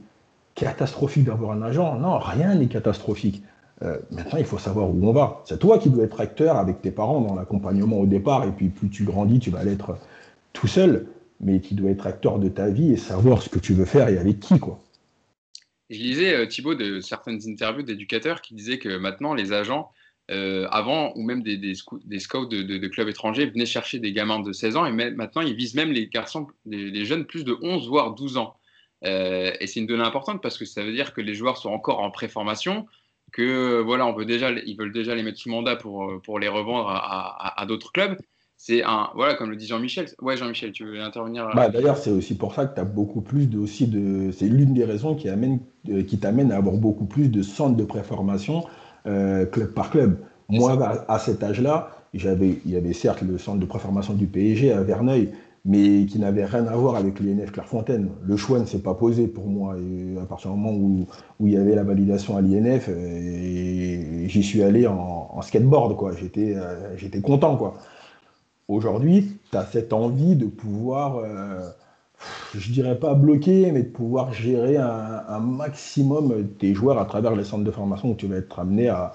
catastrophique 0.56 1.26
d'avoir 1.26 1.52
un 1.52 1.62
agent. 1.62 2.00
Non, 2.00 2.20
rien 2.20 2.56
n'est 2.56 2.68
catastrophique. 2.68 3.44
Euh, 3.84 3.98
maintenant, 4.12 4.38
il 4.38 4.46
faut 4.46 4.60
savoir 4.60 4.90
où 4.90 5.00
on 5.02 5.12
va. 5.12 5.42
C'est 5.46 5.60
toi 5.60 5.78
qui 5.78 5.90
dois 5.90 6.06
être 6.06 6.22
acteur 6.22 6.56
avec 6.56 6.82
tes 6.82 6.92
parents 6.92 7.20
dans 7.20 7.36
l'accompagnement 7.36 7.98
au 7.98 8.06
départ, 8.06 8.46
et 8.46 8.52
puis 8.52 8.70
plus 8.70 8.90
tu 8.90 9.04
grandis, 9.04 9.40
tu 9.40 9.50
vas 9.50 9.64
l'être 9.64 9.98
tout 10.54 10.68
seul, 10.68 11.08
mais 11.42 11.60
qui 11.60 11.76
doit 11.76 11.90
être 11.90 12.08
acteur 12.08 12.40
de 12.40 12.50
ta 12.50 12.70
vie 12.70 12.94
et 12.94 12.98
savoir 12.98 13.42
ce 13.42 13.50
que 13.50 13.60
tu 13.60 13.74
veux 13.74 13.86
faire 13.86 14.10
et 14.10 14.18
avec 14.18 14.40
qui, 14.40 14.60
quoi. 14.60 14.80
Je 15.90 15.98
lisais, 15.98 16.34
euh, 16.34 16.46
Thibaut, 16.46 16.76
de 16.76 17.02
certaines 17.02 17.42
interviews 17.50 17.84
d'éducateurs 17.84 18.42
qui 18.42 18.54
disaient 18.54 18.80
que 18.80 18.96
maintenant, 18.96 19.34
les 19.34 19.52
agents, 19.52 19.92
euh, 20.30 20.66
avant, 20.72 21.12
ou 21.16 21.24
même 21.24 21.44
des, 21.44 21.58
des, 21.58 21.74
scouts, 21.74 22.00
de, 22.46 22.88
clubs 22.88 23.10
étrangers, 23.10 23.48
venaient 23.48 23.66
chercher 23.66 24.00
des 24.00 24.14
gamins 24.14 24.40
de 24.40 24.54
16 24.54 24.78
ans, 24.78 24.86
et 24.86 24.92
maintenant, 24.92 25.42
ils 25.42 25.56
visent 25.56 25.76
même 25.76 25.92
les 25.92 26.08
garçons, 26.08 26.48
les, 26.66 27.06
jeunes 27.06 27.26
plus 27.26 27.44
de 27.44 27.58
11, 27.62 27.90
voire 27.90 28.14
12 28.14 28.38
ans. 28.38 28.56
Euh, 29.04 29.52
et 29.60 29.68
c'est 29.68 29.80
une 29.80 29.88
donnée 29.88 30.04
importante 30.04 30.42
parce 30.42 30.58
que 30.58 30.64
ça 30.64 30.84
veut 30.84 30.94
dire 30.94 31.14
que 31.14 31.22
les 31.22 31.34
joueurs 31.34 31.58
sont 31.58 31.72
encore 31.72 32.00
en 32.00 32.12
préformation, 32.12 32.86
que 33.34 33.82
voilà, 33.82 34.06
on 34.06 34.14
veut 34.14 34.26
déjà, 34.26 34.52
ils 34.52 34.78
veulent 34.78 34.94
déjà 34.94 35.16
les 35.16 35.24
mettre 35.24 35.40
sous 35.40 35.50
mandat 35.50 35.76
pour, 35.76 36.22
pour 36.22 36.40
les 36.40 36.48
revendre 36.48 36.88
à 36.90 37.66
d'autres 37.68 37.92
clubs 37.92 38.16
c'est 38.64 38.84
un 38.84 39.10
voilà 39.16 39.34
comme 39.34 39.50
le 39.50 39.56
dit 39.56 39.66
Jean-Michel 39.66 40.06
ouais 40.22 40.38
Jean-Michel 40.38 40.72
tu 40.72 40.86
veux 40.86 41.02
intervenir 41.02 41.50
bah, 41.56 41.70
d'ailleurs 41.70 41.98
c'est 41.98 42.12
aussi 42.12 42.38
pour 42.38 42.54
ça 42.54 42.68
que 42.68 42.76
tu 42.76 42.80
as 42.80 42.84
beaucoup 42.84 43.22
plus 43.22 43.48
de 43.48 43.58
aussi 43.58 43.88
de 43.88 44.32
c'est 44.32 44.46
l'une 44.46 44.76
des 44.76 44.86
raisons 44.86 45.16
qui 45.16 45.30
amène 45.30 45.60
euh, 45.90 46.04
qui 46.04 46.20
t'amène 46.20 46.52
à 46.52 46.58
avoir 46.58 46.76
beaucoup 46.76 47.06
plus 47.06 47.30
de 47.30 47.42
centres 47.42 47.76
de 47.76 47.84
préformation 47.84 48.64
euh, 49.08 49.48
club 49.48 49.74
par 49.74 49.90
club 49.90 50.20
moi 50.48 51.04
à, 51.08 51.18
cet 51.18 51.42
âge-là 51.44 51.90
j'avais 52.14 52.60
il 52.64 52.72
y 52.72 52.76
avait 52.76 52.94
certes 52.94 53.24
le 53.24 53.40
centre 53.40 53.58
de 53.58 53.66
préformation 53.66 54.14
du 54.14 54.28
PSG 54.28 54.72
à 54.72 54.84
Verneuil 54.84 55.32
mais 55.66 56.06
qui 56.06 56.20
n'avait 56.20 56.46
rien 56.46 56.68
à 56.68 56.76
voir 56.76 56.96
avec 56.96 57.20
l'INF 57.20 57.52
Clairefontaine. 57.52 58.10
Le 58.26 58.36
choix 58.36 58.58
ne 58.58 58.66
s'est 58.66 58.80
pas 58.80 58.96
posé 58.96 59.28
pour 59.28 59.46
moi. 59.46 59.76
Et 59.78 60.20
à 60.20 60.26
partir 60.26 60.50
du 60.50 60.58
moment 60.58 60.76
où, 60.76 61.06
où 61.40 61.46
il 61.46 61.54
y 61.54 61.56
avait 61.56 61.76
la 61.76 61.84
validation 61.84 62.36
à 62.36 62.42
l'INF, 62.42 62.90
euh, 62.90 64.28
j'y 64.28 64.42
suis 64.42 64.64
allé 64.64 64.88
en, 64.88 65.30
en 65.32 65.42
skateboard. 65.44 65.96
J'étais, 66.20 66.56
j'étais 66.98 67.22
content. 67.22 67.58
Quoi. 67.58 67.76
Aujourd'hui, 68.72 69.38
tu 69.52 69.58
as 69.58 69.66
cette 69.66 69.92
envie 69.92 70.38
de 70.38 70.46
pouvoir, 70.46 71.18
euh, 71.18 71.60
je 72.56 72.72
dirais 72.72 72.98
pas 72.98 73.16
bloquer, 73.16 73.70
mais 73.74 73.84
de 73.84 73.90
pouvoir 73.90 74.32
gérer 74.32 74.78
un, 74.78 75.40
maximum 75.42 76.48
tes 76.58 76.74
joueurs 76.74 76.98
à 76.98 77.04
travers 77.04 77.36
les 77.36 77.44
centres 77.44 77.66
de 77.66 77.72
formation 77.72 78.14
que 78.14 78.20
tu 78.22 78.28
vas 78.28 78.38
être 78.38 78.60
amené 78.60 78.88
à, 78.88 79.14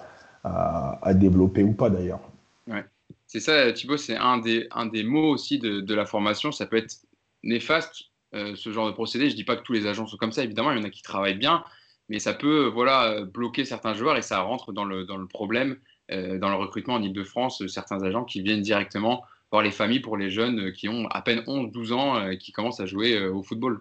développer 1.15 1.63
ou 1.63 1.73
pas 1.73 1.89
d'ailleurs. 1.89 2.21
Ouais. 2.67 2.85
C'est 3.27 3.41
ça, 3.41 3.73
Thibaut, 3.73 3.97
c'est 3.97 4.19
un 4.19 4.37
des, 4.37 4.69
un 4.73 4.85
des 4.85 5.03
mots 5.03 5.31
aussi 5.31 5.59
de, 5.59 5.95
la 5.95 6.05
formation. 6.05 6.53
Ça 6.53 6.67
peut 6.67 6.77
être 6.77 6.95
néfaste, 7.43 8.11
euh, 8.35 8.55
ce 8.57 8.71
genre 8.71 8.87
de 8.87 8.93
procédé. 8.93 9.25
Je 9.29 9.33
ne 9.33 9.37
dis 9.37 9.45
pas 9.45 9.57
que 9.57 9.63
tous 9.63 9.73
les 9.73 9.87
agents 9.87 10.07
sont 10.07 10.19
comme 10.19 10.33
ça, 10.33 10.45
évidemment, 10.45 10.71
il 10.71 10.77
y 10.77 10.81
en 10.83 10.85
a 10.85 10.91
qui 10.91 11.03
travaillent 11.03 11.39
bien, 11.39 11.65
mais 12.11 12.19
ça 12.19 12.35
peut 12.35 12.67
voilà, 12.67 13.23
bloquer 13.23 13.65
certains 13.65 13.95
joueurs 13.95 14.19
et 14.19 14.23
ça 14.23 14.41
rentre 14.41 14.75
dans 14.75 14.85
le, 14.85 15.07
dans 15.07 15.17
le 15.17 15.27
problème, 15.27 15.79
euh, 16.11 16.39
dans 16.39 16.51
le 16.51 16.57
recrutement 16.57 16.95
en 16.95 17.03
Ile-de-France, 17.03 17.67
certains 17.69 18.03
agents 18.03 18.25
qui 18.25 18.43
viennent 18.43 18.61
directement 18.61 19.25
voir 19.51 19.63
les 19.63 19.71
familles 19.71 20.01
pour 20.01 20.17
les 20.17 20.31
jeunes 20.31 20.73
qui 20.73 20.89
ont 20.89 21.07
à 21.09 21.23
peine 21.23 21.41
11-12 21.41 21.93
ans 21.93 22.21
et 22.21 22.35
euh, 22.35 22.37
qui 22.37 22.53
commencent 22.53 22.81
à 22.81 22.87
jouer 22.87 23.15
euh, 23.15 23.33
au 23.33 23.43
football. 23.43 23.81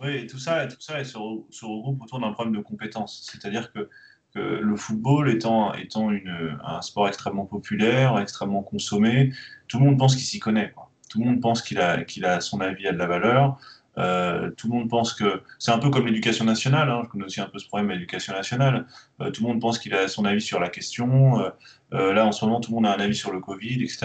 Oui, 0.00 0.26
tout 0.26 0.38
ça, 0.38 0.66
tout 0.66 0.80
ça 0.80 1.02
se, 1.04 1.16
regroupe 1.16 2.02
autour 2.02 2.20
d'un 2.20 2.32
problème 2.32 2.56
de 2.56 2.62
compétence. 2.62 3.28
C'est-à-dire 3.30 3.72
que, 3.72 3.88
le 4.34 4.76
football 4.76 5.28
étant, 5.28 5.74
étant 5.74 6.10
une, 6.10 6.58
un 6.64 6.80
sport 6.80 7.06
extrêmement 7.06 7.44
populaire, 7.44 8.18
extrêmement 8.18 8.62
consommé, 8.62 9.30
tout 9.68 9.78
le 9.78 9.84
monde 9.84 9.98
pense 9.98 10.16
qu'il 10.16 10.24
s'y 10.24 10.40
connaît. 10.40 10.72
Tout 11.10 11.20
le 11.20 11.26
monde 11.26 11.42
pense 11.42 11.60
qu'il 11.60 11.78
a, 11.78 12.02
qu'il 12.02 12.24
a 12.24 12.40
son 12.40 12.62
avis 12.62 12.88
a 12.88 12.92
de 12.92 12.96
la 12.96 13.06
valeur. 13.06 13.58
Euh, 13.98 14.50
tout 14.52 14.68
le 14.68 14.78
monde 14.78 14.88
pense 14.88 15.12
que 15.12 15.42
c'est 15.58 15.70
un 15.70 15.78
peu 15.78 15.90
comme 15.90 16.06
l'éducation 16.06 16.44
nationale. 16.44 16.88
Hein, 16.88 17.02
je 17.04 17.08
connais 17.08 17.24
aussi 17.24 17.40
un 17.40 17.46
peu 17.46 17.58
ce 17.58 17.66
problème 17.66 17.88
de 17.88 17.94
l'éducation 17.94 18.32
nationale. 18.32 18.86
Euh, 19.20 19.30
tout 19.30 19.42
le 19.42 19.48
monde 19.48 19.60
pense 19.60 19.78
qu'il 19.78 19.94
a 19.94 20.08
son 20.08 20.24
avis 20.24 20.40
sur 20.40 20.60
la 20.60 20.68
question. 20.68 21.40
Euh, 21.92 22.12
là, 22.12 22.26
en 22.26 22.32
ce 22.32 22.44
moment, 22.44 22.60
tout 22.60 22.70
le 22.70 22.76
monde 22.76 22.86
a 22.86 22.94
un 22.94 23.00
avis 23.00 23.14
sur 23.14 23.32
le 23.32 23.40
Covid, 23.40 23.82
etc. 23.82 23.98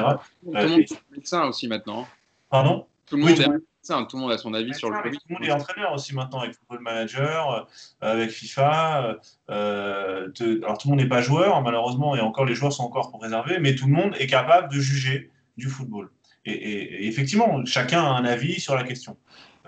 Tout 0.43 0.51
le 0.51 0.67
monde 0.67 0.79
est 0.79 1.01
médecin 1.11 1.45
aussi 1.47 1.67
maintenant. 1.67 2.07
Pardon? 2.49 2.85
Tout 3.05 3.15
le 3.15 3.23
monde 3.23 3.31
est 3.31 3.47
médecin. 3.47 4.03
Tout 4.05 4.17
le 4.17 4.21
monde 4.21 4.31
a 4.31 4.37
son 4.37 4.53
avis 4.53 4.73
sur 4.73 4.89
le 4.89 5.01
Covid. 5.01 5.17
Tout 5.17 5.23
le 5.29 5.35
monde 5.35 5.45
est 5.45 5.51
entraîneur 5.51 5.93
aussi 5.93 6.13
maintenant 6.13 6.41
avec 6.41 6.55
Football 6.55 6.79
Manager, 6.81 7.67
avec 8.01 8.31
FIFA. 8.31 9.15
alors 9.47 10.27
tout 10.33 10.87
le 10.87 10.89
monde 10.89 10.99
n'est 10.99 11.07
pas 11.07 11.21
joueur 11.21 11.61
malheureusement 11.61 12.13
et 12.15 12.19
encore 12.19 12.43
les 12.43 12.53
joueurs 12.53 12.73
sont 12.73 12.83
encore 12.83 13.11
pour 13.11 13.21
réserver, 13.21 13.59
mais 13.59 13.75
tout 13.75 13.87
le 13.87 13.93
monde 13.93 14.13
est 14.19 14.27
capable 14.27 14.73
de 14.73 14.79
juger 14.79 15.31
du 15.55 15.67
football. 15.69 16.09
et 16.43 17.07
effectivement, 17.07 17.63
chacun 17.63 18.03
a 18.03 18.09
un 18.09 18.25
avis 18.25 18.59
sur 18.59 18.75
la 18.75 18.83
question. 18.83 19.15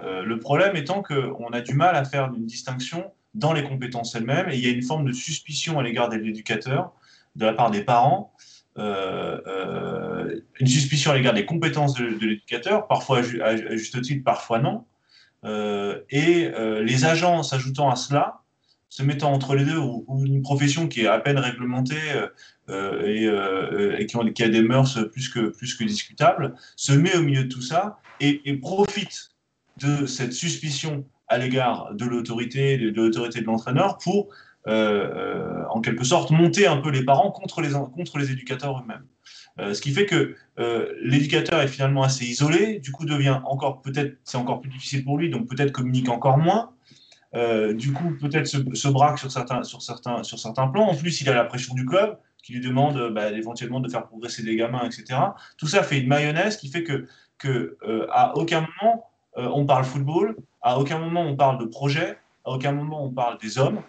Euh, 0.04 0.24
le 0.24 0.40
problème 0.40 0.76
étant 0.76 1.04
qu'on 1.04 1.48
a 1.48 1.62
du 1.62 1.74
mal 1.74 1.96
à 1.96 2.06
faire 2.06 2.32
une 2.34 2.46
distinction 2.46 3.12
dans 3.34 3.54
les 3.54 3.64
compétences 3.64 4.16
elles-mêmes 4.16 4.50
et 4.50 4.56
il 4.56 4.66
y 4.66 4.68
a 4.68 4.72
une 4.72 4.82
forme 4.82 5.06
de 5.06 5.12
suspicion 5.12 5.78
à 5.80 5.84
l'égard 5.84 6.10
de 6.10 6.16
l'éducateur 6.16 6.94
de 7.36 7.46
la 7.46 7.54
part 7.54 7.72
des 7.72 7.84
parents, 7.84 8.34
euh, 8.78 9.40
euh, 9.48 10.42
une 10.60 10.68
suspicion 10.68 11.12
à 11.12 11.16
l'égard 11.16 11.34
des 11.34 11.46
compétences 11.46 11.94
de, 11.94 12.06
l'éducateur, 12.06 12.88
parfois 12.88 13.20
à, 13.20 13.76
juste 13.76 14.02
titre, 14.02 14.24
parfois 14.24 14.60
non. 14.60 14.86
et 16.10 16.52
les 16.82 17.06
agents 17.06 17.44
s'ajoutant 17.44 17.90
à 17.90 17.96
cela, 17.96 18.42
se 18.90 19.04
mettant 19.04 19.32
entre 19.32 19.56
les 19.56 19.66
deux, 19.66 19.78
ou, 19.78 20.06
une 20.26 20.42
profession 20.42 20.88
qui 20.88 21.02
est 21.02 21.08
à 21.08 21.20
peine 21.20 21.38
réglementée 21.38 21.96
et, 22.70 24.06
qui, 24.06 24.44
a 24.44 24.50
des 24.50 24.62
mœurs 24.62 25.00
plus 25.12 25.30
que, 25.30 25.50
plus 25.50 25.76
que 25.76 25.84
discutables, 25.84 26.56
se 26.76 26.92
met 26.92 27.16
au 27.16 27.22
milieu 27.22 27.44
de 27.44 27.50
tout 27.50 27.62
ça 27.62 28.00
et 28.20 28.58
profite 28.58 29.32
de 29.78 30.06
cette 30.06 30.34
suspicion 30.34 31.06
à 31.30 31.38
l'égard 31.38 31.94
de 31.94 32.06
l'autorité, 32.06 32.78
de, 32.78 32.90
l'autorité 32.90 33.42
de 33.42 33.46
l'entraîneur 33.46 33.98
pour, 34.00 34.30
euh, 34.68 34.72
euh, 35.16 35.64
en 35.70 35.80
quelque 35.80 36.04
sorte, 36.04 36.32
monter 36.32 36.68
un 36.68 36.78
peu 36.78 36.90
les 36.90 37.06
parents 37.06 37.32
contre 37.32 37.62
les, 37.62 37.72
contre 37.72 38.18
les 38.18 38.32
éducateurs 38.32 38.80
eux-mêmes. 38.80 39.06
Euh, 39.58 39.74
ce 39.74 39.82
qui 39.82 39.92
fait 39.92 40.06
que 40.06 40.36
l'éducateur 41.02 41.62
est 41.62 41.68
finalement 41.68 42.04
assez 42.04 42.26
isolé, 42.26 42.80
du 42.80 42.92
coup 42.92 43.06
devient 43.06 43.40
encore 43.46 43.82
peut-être 43.82 44.18
c'est 44.26 44.38
encore 44.38 44.60
plus 44.60 44.70
difficile 44.70 45.06
pour 45.06 45.18
lui, 45.18 45.30
donc 45.30 45.48
peut-être 45.48 45.72
communique 45.72 46.10
encore 46.10 46.38
moins. 46.38 46.72
du 47.74 47.94
coup, 47.94 48.12
peut-être 48.20 48.48
se, 48.48 48.88
braque 48.90 49.20
sur 49.20 49.32
certains, 49.32 49.64
sur, 49.64 49.82
certains, 49.82 50.24
sur 50.24 50.38
certains 50.38 50.68
plans. 50.68 50.90
En 50.90 50.96
plus, 50.96 51.22
il 51.22 51.30
a 51.30 51.34
la 51.34 51.46
pression 51.46 51.74
du 51.76 51.86
club 51.86 52.18
qui 52.44 52.54
lui 52.54 52.60
demande 52.60 53.14
bah, 53.14 53.32
éventuellement 53.32 53.80
de 53.80 53.90
faire 53.90 54.06
progresser 54.08 54.44
des 54.44 54.56
gamins, 54.58 54.84
etc. 54.84 55.20
Tout 55.58 55.68
ça 55.68 55.84
fait 55.84 56.00
une 56.00 56.08
mayonnaise 56.08 56.58
qui 56.58 56.70
fait 56.70 56.84
que, 56.84 57.08
que 57.38 57.78
à 58.12 58.36
aucun 58.36 58.68
moment 58.68 59.10
on 59.36 59.66
parle 59.66 59.86
football, 59.86 60.36
à 60.62 60.78
aucun 60.78 61.00
moment 61.00 61.22
on 61.22 61.38
parle 61.38 61.58
de 61.58 61.66
projet, 61.66 62.18
à 62.44 62.52
aucun 62.52 62.74
moment 62.74 63.06
on 63.06 63.12
parle 63.12 63.38
des 63.38 63.58
hommes, 63.58 63.82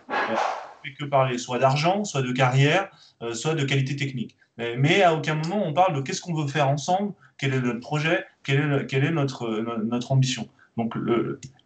que 0.98 1.04
parler 1.04 1.38
soit 1.38 1.58
d'argent, 1.58 2.04
soit 2.04 2.22
de 2.22 2.32
carrière, 2.32 2.90
euh, 3.22 3.34
soit 3.34 3.54
de 3.54 3.64
qualité 3.64 3.96
technique. 3.96 4.36
Mais, 4.58 5.02
à 5.02 5.14
aucun 5.14 5.36
moment 5.36 5.66
on 5.66 5.72
parle 5.72 5.96
de 5.96 6.02
qu'est-ce 6.02 6.20
qu'on 6.20 6.34
veut 6.34 6.46
faire 6.46 6.68
ensemble, 6.68 7.14
quel 7.38 7.54
est 7.54 7.60
notre 7.60 7.80
projet, 7.80 8.26
quelle 8.44 8.60
est, 8.92 9.10
notre, 9.10 9.48
notre 9.84 10.12
ambition. 10.12 10.48
Donc 10.76 10.92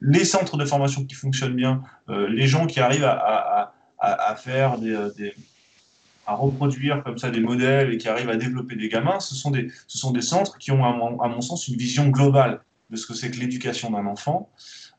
les 0.00 0.24
centres 0.24 0.56
de 0.56 0.64
formation 0.64 1.04
qui 1.04 1.16
fonctionnent 1.16 1.56
bien, 1.56 1.82
les 2.08 2.46
gens 2.46 2.68
qui 2.68 2.78
arrivent 2.78 3.04
à, 3.04 3.72
faire 4.36 4.78
des, 4.78 5.34
à 6.26 6.34
reproduire 6.34 7.02
comme 7.02 7.18
ça 7.18 7.30
des 7.30 7.40
modèles 7.40 7.92
et 7.92 7.98
qui 7.98 8.08
arrivent 8.08 8.30
à 8.30 8.36
développer 8.36 8.76
des 8.76 8.88
gamins, 8.88 9.18
ce 9.18 9.34
sont 9.34 9.50
des, 9.50 9.70
centres 10.20 10.56
qui 10.58 10.70
ont, 10.70 10.84
à 10.84 11.28
mon 11.28 11.40
sens, 11.40 11.66
une 11.66 11.76
vision 11.76 12.08
globale 12.08 12.60
de 12.90 12.96
ce 12.96 13.06
que 13.06 13.14
c'est 13.14 13.30
que 13.30 13.38
l'éducation 13.38 13.90
d'un 13.90 14.06
enfant, 14.06 14.50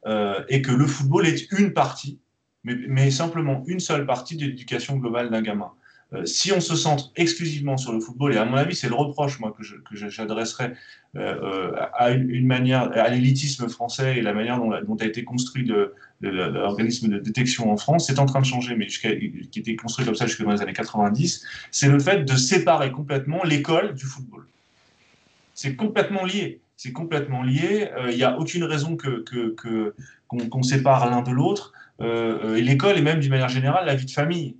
euh, 0.05 0.43
et 0.49 0.61
que 0.61 0.71
le 0.71 0.85
football 0.85 1.25
est 1.25 1.51
une 1.51 1.73
partie, 1.73 2.19
mais, 2.65 3.11
simplement 3.11 3.63
une 3.67 3.79
seule 3.79 4.05
partie 4.05 4.35
de 4.35 4.45
l'éducation 4.45 4.97
globale 4.97 5.29
d'un 5.29 5.41
gamin. 5.41 5.71
Euh, 6.13 6.25
si 6.25 6.51
on 6.51 6.59
se 6.59 6.75
centre 6.75 7.11
exclusivement 7.15 7.77
sur 7.77 7.91
le 7.91 7.99
football, 7.99 8.33
et 8.33 8.37
à 8.37 8.45
mon 8.45 8.57
avis 8.57 8.75
c'est 8.75 8.87
le 8.87 8.95
reproche 8.95 9.39
que 9.39 10.09
j'adresserai 10.09 10.73
euh, 11.15 11.71
à 11.93 12.11
une, 12.11 12.45
manière, 12.45 12.91
à 12.93 13.09
l'élitisme 13.09 13.67
français 13.69 14.17
et 14.17 14.21
la 14.21 14.33
manière 14.33 14.59
dont, 14.59 14.97
a 14.97 15.05
été 15.05 15.23
construit 15.23 15.67
l'organisme 16.21 17.09
de 17.09 17.19
détection 17.19 17.71
en 17.71 17.77
France, 17.77 18.07
c'est 18.07 18.19
en 18.19 18.25
train 18.25 18.41
de 18.41 18.45
changer, 18.45 18.75
mais 18.75 18.87
qui 18.87 19.59
était 19.59 19.75
construit 19.75 20.05
comme 20.05 20.15
ça 20.15 20.27
jusque 20.27 20.43
dans 20.43 20.51
les 20.51 20.61
années 20.61 20.73
90, 20.73 21.45
c'est 21.71 21.89
le 21.89 21.99
fait 21.99 22.23
de 22.23 22.35
séparer 22.35 22.91
complètement 22.91 23.43
l'école 23.43 23.95
du 23.95 24.05
football. 24.05 24.45
C'est 25.55 25.75
complètement 25.75 26.23
lié 26.23 26.61
c'est 26.77 26.91
complètement 26.91 27.43
lié. 27.43 27.89
Euh, 27.97 28.11
il 28.11 28.17
n'y 28.17 28.23
a 28.23 28.37
aucune 28.37 28.63
raison 28.63 28.95
que, 28.95 29.23
qu'on, 30.27 30.63
sépare 30.63 31.09
l'un 31.09 31.21
de 31.21 31.31
l'autre. 31.31 31.73
Euh, 32.01 32.39
euh, 32.43 32.55
et 32.55 32.61
l'école, 32.61 32.97
et 32.97 33.01
même 33.01 33.19
d'une 33.19 33.31
manière 33.31 33.49
générale, 33.49 33.85
la 33.85 33.95
vie 33.95 34.05
de 34.05 34.11
famille. 34.11 34.57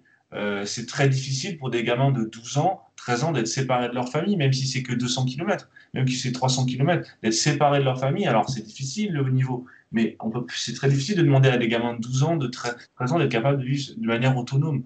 c'est 0.66 0.86
très 0.86 1.08
difficile 1.08 1.58
pour 1.58 1.70
des 1.70 1.84
gamins 1.84 2.12
de 2.12 2.26
12 2.26 2.58
ans, 2.58 2.82
13 2.98 3.24
ans, 3.24 3.32
d'être 3.32 3.48
séparés 3.48 3.88
de 3.88 3.94
leur 3.94 4.10
famille, 4.10 4.36
même 4.36 4.52
si 4.52 4.68
c'est 4.68 4.84
que 4.84 4.94
200 4.94 5.26
km, 5.26 5.70
même 5.94 6.08
si 6.08 6.18
c'est 6.18 6.34
300 6.34 6.66
km, 6.66 7.08
d'être 7.24 7.34
séparés 7.34 7.80
de 7.80 7.86
leur 7.86 8.00
famille. 8.00 8.28
Alors 8.28 8.50
c'est 8.50 8.64
difficile 8.64 9.14
le 9.14 9.22
haut 9.22 9.30
niveau, 9.30 9.66
mais 9.94 10.18
c'est 10.50 10.74
très 10.74 10.90
difficile 10.90 11.16
de 11.16 11.24
demander 11.24 11.48
à 11.50 11.58
des 11.58 11.70
gamins 11.70 11.94
de 11.94 12.02
12 12.02 12.24
ans, 12.24 12.36
de 12.36 12.48
13 12.48 12.76
ans 13.14 13.20
d'être 13.20 13.32
capables 13.32 13.60
de 13.62 13.66
vivre 13.66 13.94
de 13.96 14.08
manière 14.08 14.36
autonome. 14.36 14.84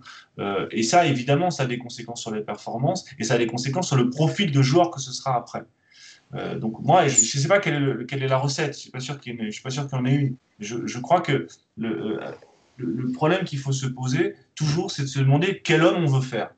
et 0.72 0.84
ça, 0.84 1.08
évidemment, 1.08 1.50
ça 1.50 1.64
a 1.64 1.66
des 1.66 1.80
conséquences 1.80 2.22
sur 2.22 2.32
les 2.32 2.42
performances 2.42 3.06
et 3.18 3.24
ça 3.24 3.34
a 3.36 3.38
des 3.40 3.48
conséquences 3.48 3.88
sur 3.88 3.98
le 3.98 4.12
profil 4.12 4.52
de 4.52 4.62
joueur 4.62 4.92
que 4.92 5.00
ce 5.00 5.12
sera 5.12 5.36
après. 5.36 5.64
Euh, 6.36 6.60
donc 6.60 6.80
moi, 6.82 7.08
je 7.08 7.20
ne 7.20 7.42
sais 7.42 7.48
pas 7.48 7.60
quelle 7.60 8.06
est, 8.12 8.28
la 8.28 8.38
recette, 8.38 8.74
je 8.74 8.78
ne 8.78 8.82
suis 8.82 8.92
pas 8.92 9.00
sûr 9.00 9.20
qu'il 9.20 9.34
y 9.34 9.38
en 9.38 9.44
ait 10.06 10.16
une. 10.16 10.36
Je, 10.60 11.00
crois 11.00 11.22
que 11.22 11.48
le, 11.78 12.20
euh, 12.20 12.32
le, 12.78 13.12
problème 13.12 13.46
qu'il 13.46 13.60
faut 13.60 13.72
se 13.72 13.88
poser 13.88 14.36
toujours, 14.56 14.92
c'est 14.92 15.04
de 15.04 15.08
se 15.08 15.20
demander 15.20 15.62
quel 15.64 15.84
homme 15.84 16.04
on 16.04 16.08
veut 16.08 16.22
faire. 16.22 16.52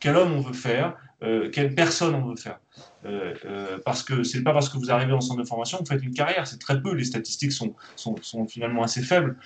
Quel 0.00 0.16
homme 0.16 0.32
on 0.32 0.40
veut 0.40 0.54
faire, 0.54 0.96
euh, 1.22 1.48
quelle 1.50 1.74
personne 1.74 2.14
on 2.14 2.24
veut 2.24 2.36
faire. 2.36 2.58
Parce 3.84 4.02
que 4.02 4.24
c'est 4.24 4.42
pas 4.42 4.52
parce 4.52 4.68
que 4.68 4.78
vous 4.78 4.90
arrivez 4.90 5.12
en 5.12 5.20
centre 5.20 5.40
de 5.40 5.46
formation 5.46 5.78
que 5.78 5.84
vous 5.84 5.90
faites 5.90 6.02
une 6.02 6.14
carrière, 6.14 6.46
c'est 6.46 6.58
très 6.58 6.80
peu, 6.80 6.94
les 6.94 7.04
statistiques 7.04 7.52
sont, 7.52 7.74
finalement 8.48 8.82
assez 8.82 9.02
faibles. 9.02 9.36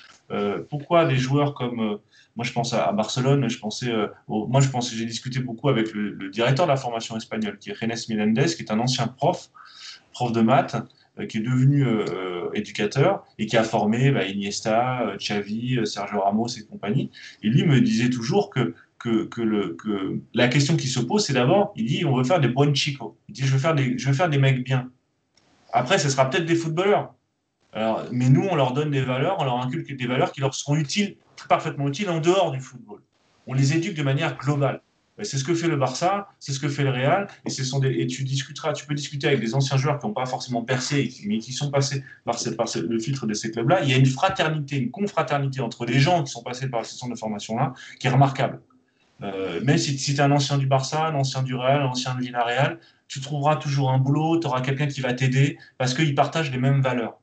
pourquoi 0.70 1.04
des 1.04 1.16
joueurs 1.16 1.52
comme, 1.54 1.98
moi 2.36 2.44
je 2.44 2.52
pense 2.52 2.72
à, 2.72 2.92
Barcelone, 2.92 3.48
je 3.50 3.58
pensais, 3.58 3.92
moi 4.28 4.60
je 4.60 4.68
pense, 4.68 4.92
j'ai 4.94 5.04
discuté 5.04 5.40
beaucoup 5.40 5.68
avec 5.68 5.92
le, 5.92 6.30
directeur 6.30 6.66
de 6.66 6.70
la 6.70 6.76
formation 6.76 7.16
espagnole, 7.16 7.58
qui 7.58 7.70
est 7.70 7.74
Renes 7.74 7.96
Menendez, 8.08 8.54
qui 8.54 8.62
est 8.62 8.70
un 8.70 8.78
ancien 8.78 9.08
prof, 9.08 9.50
prof 10.16 10.32
de 10.32 10.40
maths, 10.40 10.76
qui 11.28 11.38
est 11.38 11.42
devenu 11.42 11.86
éducateur 12.54 13.24
et 13.38 13.46
qui 13.46 13.56
a 13.56 13.64
formé 13.64 14.10
bah, 14.10 14.24
Iniesta, 14.24 15.14
Xavi, 15.18 15.86
Sergio 15.86 16.20
Ramos 16.20 16.48
et 16.58 16.64
compagnie. 16.64 17.10
Et 17.42 17.48
lui 17.48 17.64
me 17.64 17.80
disait 17.80 18.10
toujours 18.10 18.50
que 18.50 18.74
que, 18.98 19.24
que 19.74 20.20
la 20.34 20.48
question 20.48 20.76
qui 20.76 20.88
se 20.88 21.00
pose, 21.00 21.24
c'est 21.24 21.32
d'abord, 21.32 21.72
il 21.76 21.86
dit, 21.86 22.04
on 22.04 22.16
veut 22.16 22.24
faire 22.24 22.40
des 22.40 22.48
bons 22.48 22.74
chicos. 22.74 23.16
Il 23.28 23.34
dit, 23.34 23.46
je 23.46 23.52
veux 23.52 23.58
faire 23.58 23.74
des, 23.74 23.98
je 23.98 24.08
veux 24.08 24.14
faire 24.14 24.28
des 24.28 24.38
mecs 24.38 24.64
bien. 24.64 24.90
Après, 25.72 25.98
ce 25.98 26.08
sera 26.08 26.28
peut-être 26.28 26.46
des 26.46 26.54
footballeurs. 26.54 27.14
Alors, 27.72 28.04
mais 28.10 28.28
nous, 28.28 28.46
on 28.50 28.54
leur 28.54 28.72
donne 28.72 28.90
des 28.90 29.02
valeurs, 29.02 29.36
on 29.38 29.44
leur 29.44 29.60
inculque 29.60 29.94
des 29.94 30.06
valeurs 30.06 30.32
qui 30.32 30.40
leur 30.40 30.54
seront 30.54 30.76
utiles, 30.76 31.16
parfaitement 31.48 31.88
utiles 31.88 32.08
en 32.08 32.20
dehors 32.20 32.50
du 32.50 32.60
football. 32.60 33.02
On 33.46 33.52
les 33.52 33.76
éduque 33.76 33.94
de 33.94 34.02
manière 34.02 34.36
globale. 34.38 34.80
C'est 35.22 35.38
ce 35.38 35.44
que 35.44 35.54
fait 35.54 35.68
le 35.68 35.76
Barça, 35.76 36.28
c'est 36.38 36.52
ce 36.52 36.60
que 36.60 36.68
fait 36.68 36.84
le 36.84 36.90
Real, 36.90 37.26
et, 37.46 37.50
ce 37.50 37.64
sont 37.64 37.78
des, 37.78 37.88
et 37.88 38.06
tu 38.06 38.22
peux 38.86 38.94
discuter 38.94 39.26
avec 39.26 39.40
des 39.40 39.54
anciens 39.54 39.78
joueurs 39.78 39.98
qui 39.98 40.06
n'ont 40.06 40.12
pas 40.12 40.26
forcément 40.26 40.62
percé, 40.62 41.10
mais 41.24 41.38
qui 41.38 41.52
sont 41.52 41.70
passés 41.70 42.04
par, 42.24 42.36
le 42.76 42.98
filtre 42.98 43.26
de 43.26 43.32
ces 43.32 43.50
clubs-là. 43.50 43.80
Il 43.82 43.90
y 43.90 43.94
a 43.94 43.96
une 43.96 44.06
fraternité, 44.06 44.76
une 44.76 44.90
confraternité 44.90 45.60
entre 45.60 45.86
les 45.86 45.98
gens 45.98 46.22
qui 46.22 46.30
sont 46.30 46.42
passés 46.42 46.68
par 46.68 46.84
ces 46.84 46.96
centres 46.96 47.14
de 47.14 47.18
formation-là, 47.18 47.72
qui 47.98 48.06
est 48.08 48.10
remarquable. 48.10 48.60
Euh, 49.22 49.62
même 49.62 49.78
si, 49.78 49.96
tu 49.96 50.12
es 50.12 50.20
un 50.20 50.30
ancien 50.30 50.58
du 50.58 50.66
Barça, 50.66 51.06
un 51.06 51.14
ancien 51.14 51.42
du 51.42 51.54
Real, 51.54 51.80
un 51.80 51.86
ancien 51.86 52.14
de 52.14 52.20
Villarreal, 52.20 52.78
tu 53.08 53.20
trouveras 53.20 53.56
toujours 53.56 53.90
un 53.90 53.98
boulot, 53.98 54.38
tu 54.38 54.46
auras 54.46 54.60
quelqu'un 54.60 54.86
qui 54.86 55.00
va 55.00 55.14
t'aider 55.14 55.58
parce 55.78 55.94
qu'ils 55.94 56.14
partagent 56.14 56.50
les 56.50 56.58
mêmes 56.58 56.82
valeurs. 56.82 57.18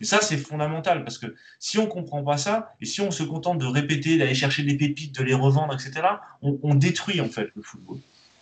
Et 0.00 0.04
ça, 0.04 0.20
c'est 0.22 0.38
fondamental 0.38 1.04
parce 1.04 1.18
que 1.18 1.34
si 1.58 1.78
on 1.78 1.82
ne 1.82 1.88
comprend 1.88 2.22
pas 2.24 2.38
ça 2.38 2.72
et 2.80 2.86
si 2.86 3.00
on 3.02 3.10
se 3.10 3.22
contente 3.22 3.58
de 3.58 3.66
répéter, 3.66 4.16
d'aller 4.16 4.34
chercher 4.34 4.62
des 4.62 4.76
pépites, 4.76 5.14
de 5.14 5.22
les 5.22 5.34
revendre, 5.34 5.74
etc., 5.74 6.06
on, 6.42 6.74
détruit 6.74 7.20
en 7.20 7.28
fait 7.28 7.50
le 7.54 7.62
football. 7.62 7.98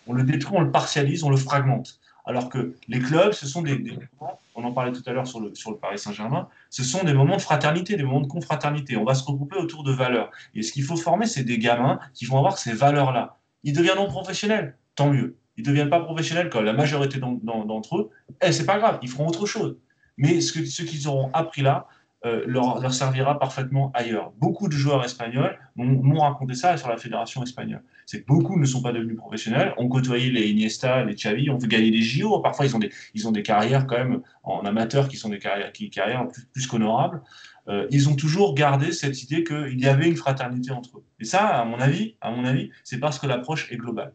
On 0.07 0.13
le 0.13 0.23
détruit, 0.23 0.55
on 0.57 0.61
le 0.61 0.71
partialise, 0.71 1.23
on 1.23 1.29
le 1.29 1.37
fragmente. 1.37 1.99
Alors 2.25 2.49
que 2.49 2.75
les 2.87 2.99
clubs, 2.99 3.33
ce 3.33 3.45
sont 3.45 3.61
des, 3.61 3.77
moments, 3.77 4.39
on 4.55 4.63
en 4.63 4.71
parlait 4.71 4.91
tout 4.93 5.03
à 5.05 5.11
l'heure 5.11 5.27
sur 5.27 5.41
le, 5.41 5.53
sur 5.55 5.71
le 5.71 5.77
Paris 5.77 5.99
Saint-Germain, 5.99 6.47
ce 6.69 6.83
sont 6.83 7.03
des 7.03 7.13
moments 7.13 7.37
de 7.37 7.41
fraternité, 7.41 7.95
des 7.95 8.03
moments 8.03 8.21
de 8.21 8.27
confraternité. 8.27 8.95
On 8.95 9.03
va 9.03 9.15
se 9.15 9.23
regrouper 9.23 9.57
autour 9.57 9.83
de 9.83 9.91
valeurs. 9.91 10.31
Et 10.55 10.61
ce 10.61 10.71
qu'il 10.71 10.83
faut 10.83 10.95
former, 10.95 11.25
c'est 11.25 11.43
des 11.43 11.57
gamins 11.57 11.99
qui 12.13 12.25
vont 12.25 12.37
avoir 12.37 12.57
ces 12.57 12.73
valeurs-là. 12.73 13.37
Ils 13.63 13.73
deviendront 13.73 14.07
professionnels, 14.07 14.77
tant 14.95 15.09
mieux. 15.09 15.35
Ils 15.57 15.63
ne 15.63 15.67
deviennent 15.67 15.89
pas 15.89 15.99
professionnels 15.99 16.49
comme 16.49 16.63
la 16.63 16.71
majorité 16.71 17.19
d'entre 17.19 17.97
eux. 17.97 18.11
Eh, 18.41 18.53
c'est 18.53 18.65
pas 18.65 18.77
grave, 18.77 18.99
ils 19.01 19.09
feront 19.09 19.27
autre 19.27 19.45
chose. 19.45 19.75
Mais 20.19 20.41
ce 20.41 20.83
qu'ils 20.83 21.07
auront 21.07 21.31
appris 21.33 21.63
là, 21.63 21.87
euh, 22.25 22.43
leur, 22.45 22.93
servira 22.93 23.39
parfaitement 23.39 23.93
ailleurs. 23.93 24.33
Beaucoup 24.39 24.67
de 24.67 24.73
joueurs 24.73 25.05
espagnols 25.05 25.57
m'ont 25.77 26.19
raconté 26.19 26.53
ça 26.53 26.75
sur 26.75 26.89
la 26.89 26.97
fédération 26.97 27.41
espagnole. 27.43 27.81
C'est 28.05 28.21
que 28.21 28.25
beaucoup 28.25 28.59
ne 28.59 28.65
sont 28.65 28.81
pas 28.81 28.91
devenus 28.91 29.15
professionnels, 29.15 29.73
ont 29.77 29.87
côtoyé 29.87 30.29
les 30.29 30.49
Iniesta, 30.49 31.05
les 31.05 31.15
Xavi, 31.15 31.49
ont 31.49 31.57
fait 31.57 31.69
gagner 31.69 31.91
des 31.91 32.01
JO. 32.01 32.39
Parfois, 32.39 32.65
ils 32.65 32.75
ont 32.75 32.79
des, 32.79 32.91
ils 33.13 33.25
ont 33.25 33.31
des 33.31 33.41
carrières 33.41 33.87
quand 33.87 33.97
même 33.97 34.21
en 34.43 34.65
amateur 34.65 35.07
qui 35.07 35.15
sont 35.15 35.29
des 35.29 35.39
carrières, 35.39 35.71
qui, 35.71 35.89
carrières 35.89 36.27
plus, 36.51 36.67
qu'honorables. 36.67 37.21
Euh, 37.69 37.87
ils 37.89 38.09
ont 38.09 38.17
toujours 38.17 38.53
gardé 38.53 38.91
cette 38.91 39.23
idée 39.23 39.45
qu'il 39.45 39.79
y 39.79 39.87
avait 39.87 40.09
une 40.09 40.17
fraternité 40.17 40.71
entre 40.71 40.97
eux. 40.97 41.05
Et 41.21 41.25
ça, 41.25 41.47
à 41.47 41.63
mon 41.63 41.79
avis, 41.79 42.17
à 42.19 42.31
mon 42.31 42.43
avis, 42.43 42.69
c'est 42.83 42.99
parce 42.99 43.17
que 43.17 43.27
l'approche 43.27 43.71
est 43.71 43.77
globale 43.77 44.11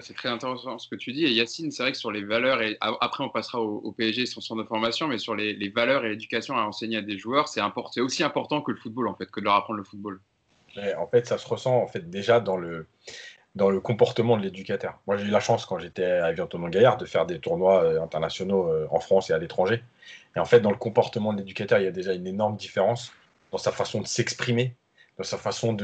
c'est 0.00 0.14
très 0.14 0.28
intéressant 0.28 0.78
ce 0.78 0.88
que 0.88 0.96
tu 0.96 1.12
dis. 1.12 1.24
Et 1.24 1.30
Yacine, 1.30 1.70
c'est 1.70 1.82
vrai 1.82 1.92
que 1.92 1.98
sur 1.98 2.10
les 2.10 2.24
valeurs, 2.24 2.62
et 2.62 2.76
après 2.80 3.24
on 3.24 3.28
passera 3.28 3.60
au, 3.60 3.92
PSG 3.92 4.26
sur 4.26 4.42
son 4.42 4.58
information, 4.58 5.08
mais 5.08 5.18
sur 5.18 5.34
les, 5.34 5.68
valeurs 5.68 6.04
et 6.04 6.10
l'éducation 6.10 6.56
à 6.56 6.62
enseigner 6.62 6.98
à 6.98 7.02
des 7.02 7.18
joueurs, 7.18 7.48
c'est 7.48 7.60
aussi 8.00 8.22
important 8.22 8.62
que 8.62 8.72
le 8.72 8.76
football, 8.76 9.08
en 9.08 9.14
fait, 9.14 9.30
que 9.30 9.40
de 9.40 9.44
leur 9.44 9.54
apprendre 9.54 9.78
le 9.78 9.84
football. 9.84 10.20
en 10.76 11.06
fait, 11.06 11.26
ça 11.26 11.38
se 11.38 11.46
ressent 11.46 11.76
en 11.76 11.86
fait, 11.86 12.08
déjà 12.10 12.40
dans 12.40 12.56
le, 12.56 12.86
dans 13.54 13.70
le 13.70 13.80
comportement 13.80 14.36
de 14.36 14.42
l'éducateur. 14.42 14.98
Moi, 15.06 15.16
j'ai 15.16 15.26
eu 15.26 15.30
la 15.30 15.40
chance, 15.40 15.64
quand 15.64 15.78
j'étais 15.78 16.04
à 16.04 16.26
Avion 16.26 16.48
Gaillard, 16.68 16.96
de 16.96 17.04
faire 17.04 17.26
des 17.26 17.38
tournois 17.38 17.84
euh, 17.84 18.02
internationaux 18.02 18.68
euh, 18.68 18.86
en 18.90 19.00
France 19.00 19.30
et 19.30 19.32
à 19.32 19.38
l'étranger. 19.38 19.82
Et 20.36 20.40
en 20.40 20.44
fait, 20.44 20.60
dans 20.60 20.70
le 20.70 20.76
comportement 20.76 21.32
de 21.32 21.38
l'éducateur, 21.38 21.78
il 21.78 21.84
y 21.84 21.88
a 21.88 21.92
déjà 21.92 22.14
une 22.14 22.26
énorme 22.26 22.56
différence 22.56 23.12
dans 23.52 23.58
sa 23.58 23.70
façon 23.70 24.00
de 24.00 24.06
s'exprimer, 24.06 24.74
dans 25.18 25.24
sa 25.24 25.38
façon 25.38 25.76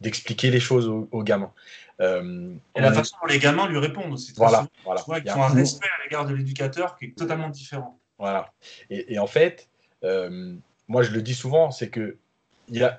d'expliquer 0.00 0.50
les 0.50 0.60
choses 0.60 0.88
aux 0.88 1.22
gamins. 1.22 1.52
Euh, 2.00 2.52
et 2.74 2.80
la 2.80 2.92
façon 2.92 3.16
dont 3.22 3.28
les 3.28 3.38
gamins 3.38 3.68
lui 3.68 3.78
répondent 3.78 4.12
aussi. 4.12 4.32
Voilà, 4.36 4.66
voilà. 4.84 5.02
ils 5.24 5.30
ont 5.30 5.42
un 5.42 5.48
respect 5.48 5.86
à 5.86 6.02
l'égard 6.02 6.26
de 6.26 6.34
l'éducateur 6.34 6.96
qui 6.96 7.06
est 7.06 7.16
totalement 7.16 7.48
différent. 7.48 7.98
Voilà. 8.18 8.52
Et, 8.90 9.18
en 9.18 9.26
fait, 9.26 9.68
euh, 10.02 10.54
moi 10.88 11.02
je 11.02 11.10
le 11.10 11.22
dis 11.22 11.34
souvent, 11.34 11.70
c'est 11.70 11.88
que 11.88 12.16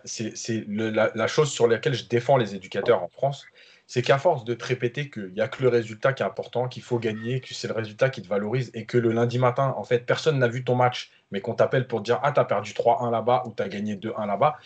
c'est 0.03 0.65
la, 0.67 1.11
la, 1.15 1.27
chose 1.27 1.51
sur 1.51 1.67
laquelle 1.67 1.93
je 1.93 2.05
défends 2.05 2.38
les 2.38 2.55
éducateurs 2.55 3.01
en 3.01 3.07
France, 3.07 3.45
c'est 3.88 4.01
qu'à 4.01 4.17
force 4.17 4.45
de 4.45 4.53
te 4.53 4.65
répéter 4.65 5.09
qu'il 5.09 5.33
n'y 5.33 5.41
a 5.41 5.47
que 5.47 5.61
le 5.61 5.69
résultat 5.69 6.13
qui 6.13 6.23
est 6.23 6.25
important, 6.25 6.67
qu'il 6.67 6.83
faut 6.83 6.99
gagner, 6.99 7.39
que 7.39 7.53
c'est 7.53 7.67
le 7.67 7.73
résultat 7.73 8.09
qui 8.09 8.21
te 8.21 8.27
valorise, 8.27 8.71
et 8.73 8.86
que 8.86 8.97
le 8.97 9.11
lundi 9.11 9.39
matin, 9.39 9.73
en 9.77 9.83
fait, 9.83 10.05
personne 10.05 10.39
n'a 10.39 10.47
vu 10.47 10.63
ton 10.63 10.75
match, 10.75 11.11
mais 11.31 11.41
qu'on 11.41 11.53
t'appelle 11.53 11.88
pour 11.88 12.01
dire 12.01 12.19
Ah, 12.23 12.31
tu 12.31 12.39
as 12.39 12.45
perdu 12.45 12.73
3-1 12.73 13.11
là-bas 13.11 13.43
ou 13.45 13.53
tu 13.55 13.61
as 13.61 13.69
gagné 13.69 13.95
2-1 13.95 14.27
là-bas, 14.27 14.57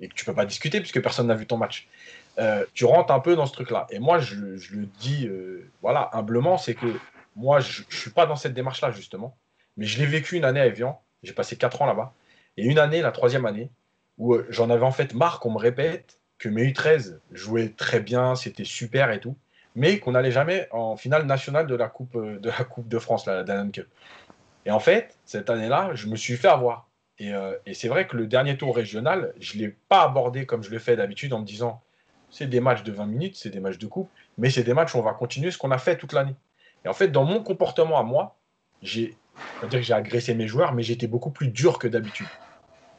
et 0.00 0.08
que 0.08 0.14
tu 0.14 0.24
peux 0.24 0.34
pas 0.34 0.46
discuter 0.46 0.80
puisque 0.80 1.02
personne 1.02 1.26
n'a 1.26 1.34
vu 1.34 1.46
ton 1.46 1.56
match. 1.56 1.88
Euh, 2.38 2.64
tu 2.74 2.84
rentres 2.84 3.12
un 3.12 3.20
peu 3.20 3.34
dans 3.34 3.46
ce 3.46 3.52
truc-là. 3.52 3.86
Et 3.90 3.98
moi, 3.98 4.18
je, 4.18 4.36
le 4.36 4.86
dis 4.98 5.26
euh, 5.26 5.70
voilà, 5.82 6.10
humblement, 6.12 6.58
c'est 6.58 6.74
que 6.74 6.86
moi, 7.34 7.60
je 7.60 7.82
ne 7.82 7.94
suis 7.94 8.10
pas 8.10 8.26
dans 8.26 8.36
cette 8.36 8.54
démarche-là, 8.54 8.90
justement. 8.90 9.36
Mais 9.76 9.86
je 9.86 9.98
l'ai 9.98 10.06
vécu 10.06 10.36
une 10.36 10.44
année 10.44 10.60
à 10.60 10.66
Evian. 10.66 11.00
J'ai 11.22 11.32
passé 11.32 11.56
quatre 11.56 11.82
ans 11.82 11.86
là-bas. 11.86 12.12
Et 12.56 12.64
une 12.64 12.78
année, 12.78 13.00
la 13.02 13.12
troisième 13.12 13.46
année, 13.46 13.70
où 14.18 14.34
euh, 14.34 14.46
j'en 14.50 14.70
avais 14.70 14.84
en 14.84 14.92
fait 14.92 15.14
marre 15.14 15.40
qu'on 15.40 15.52
me 15.52 15.58
répète 15.58 16.20
que 16.38 16.48
mes 16.48 16.70
U13 16.70 17.18
jouaient 17.32 17.70
très 17.70 18.00
bien, 18.00 18.34
c'était 18.34 18.64
super 18.64 19.10
et 19.10 19.20
tout, 19.20 19.36
mais 19.74 19.98
qu'on 19.98 20.12
n'allait 20.12 20.30
jamais 20.30 20.68
en 20.70 20.96
finale 20.96 21.24
nationale 21.24 21.66
de 21.66 21.74
la 21.74 21.88
Coupe 21.88 22.16
de, 22.16 22.50
la 22.50 22.64
coupe 22.64 22.88
de 22.88 22.98
France, 22.98 23.26
la 23.26 23.42
Danone 23.42 23.72
Cup. 23.72 23.86
Et 24.66 24.70
en 24.70 24.80
fait, 24.80 25.16
cette 25.24 25.48
année-là, 25.48 25.90
je 25.94 26.08
me 26.08 26.16
suis 26.16 26.36
fait 26.36 26.48
avoir. 26.48 26.88
Et, 27.18 27.32
et 27.64 27.72
c'est 27.72 27.88
vrai 27.88 28.06
que 28.06 28.16
le 28.16 28.26
dernier 28.26 28.58
tour 28.58 28.76
régional, 28.76 29.32
je 29.40 29.56
ne 29.56 29.62
l'ai 29.62 29.76
pas 29.88 30.02
abordé 30.02 30.44
comme 30.44 30.62
je 30.62 30.70
le 30.70 30.78
fais 30.78 30.96
d'habitude 30.96 31.32
en 31.32 31.40
me 31.40 31.46
disant 31.46 31.82
c'est 32.30 32.46
des 32.46 32.60
matchs 32.60 32.82
de 32.82 32.92
20 32.92 33.06
minutes, 33.06 33.36
c'est 33.36 33.50
des 33.50 33.60
matchs 33.60 33.78
de 33.78 33.86
coupe, 33.86 34.10
mais 34.38 34.50
c'est 34.50 34.64
des 34.64 34.74
matchs 34.74 34.94
où 34.94 34.98
on 34.98 35.02
va 35.02 35.12
continuer 35.12 35.50
ce 35.50 35.58
qu'on 35.58 35.70
a 35.70 35.78
fait 35.78 35.96
toute 35.96 36.12
l'année. 36.12 36.34
Et 36.84 36.88
en 36.88 36.92
fait, 36.92 37.08
dans 37.08 37.24
mon 37.24 37.42
comportement 37.42 37.98
à 37.98 38.02
moi, 38.02 38.36
j'ai, 38.82 39.16
dire 39.62 39.80
que 39.80 39.82
j'ai 39.82 39.94
agressé 39.94 40.34
mes 40.34 40.46
joueurs, 40.46 40.72
mais 40.72 40.82
j'étais 40.82 41.06
beaucoup 41.06 41.30
plus 41.30 41.48
dur 41.48 41.78
que 41.78 41.88
d'habitude. 41.88 42.26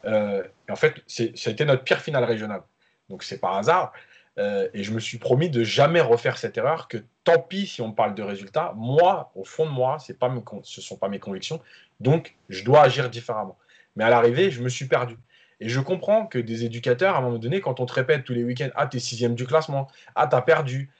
Euh, 0.04 0.42
et 0.68 0.72
en 0.72 0.76
fait, 0.76 1.02
ça 1.06 1.24
a 1.24 1.50
été 1.50 1.64
notre 1.64 1.84
pire 1.84 2.00
finale 2.00 2.24
régionale. 2.24 2.62
Donc 3.08 3.22
c'est 3.22 3.38
par 3.38 3.56
hasard. 3.56 3.92
Euh, 4.38 4.68
et 4.72 4.84
je 4.84 4.92
me 4.92 5.00
suis 5.00 5.18
promis 5.18 5.50
de 5.50 5.64
jamais 5.64 6.00
refaire 6.00 6.38
cette 6.38 6.56
erreur, 6.56 6.86
que 6.86 6.98
tant 7.24 7.40
pis 7.40 7.66
si 7.66 7.82
on 7.82 7.92
parle 7.92 8.14
de 8.14 8.22
résultats, 8.22 8.72
moi, 8.76 9.32
au 9.34 9.44
fond 9.44 9.66
de 9.66 9.70
moi, 9.70 9.98
c'est 9.98 10.16
pas 10.16 10.32
ce 10.62 10.80
ne 10.80 10.84
sont 10.84 10.96
pas 10.96 11.08
mes 11.08 11.18
convictions, 11.18 11.60
donc 11.98 12.36
je 12.48 12.62
dois 12.62 12.82
agir 12.82 13.10
différemment. 13.10 13.58
Mais 13.96 14.04
à 14.04 14.10
l'arrivée, 14.10 14.50
je 14.50 14.62
me 14.62 14.68
suis 14.68 14.86
perdu. 14.86 15.16
Et 15.60 15.68
je 15.68 15.80
comprends 15.80 16.26
que 16.26 16.38
des 16.38 16.64
éducateurs, 16.64 17.16
à 17.16 17.18
un 17.18 17.22
moment 17.22 17.38
donné, 17.38 17.60
quand 17.60 17.80
on 17.80 17.86
te 17.86 17.92
répète 17.92 18.24
tous 18.24 18.34
les 18.34 18.44
week-ends, 18.44 18.70
ah, 18.76 18.86
t'es 18.86 19.00
sixième 19.00 19.34
du 19.34 19.46
classement, 19.46 19.88
ah, 20.14 20.26
t'as 20.26 20.40
perdu, 20.40 20.90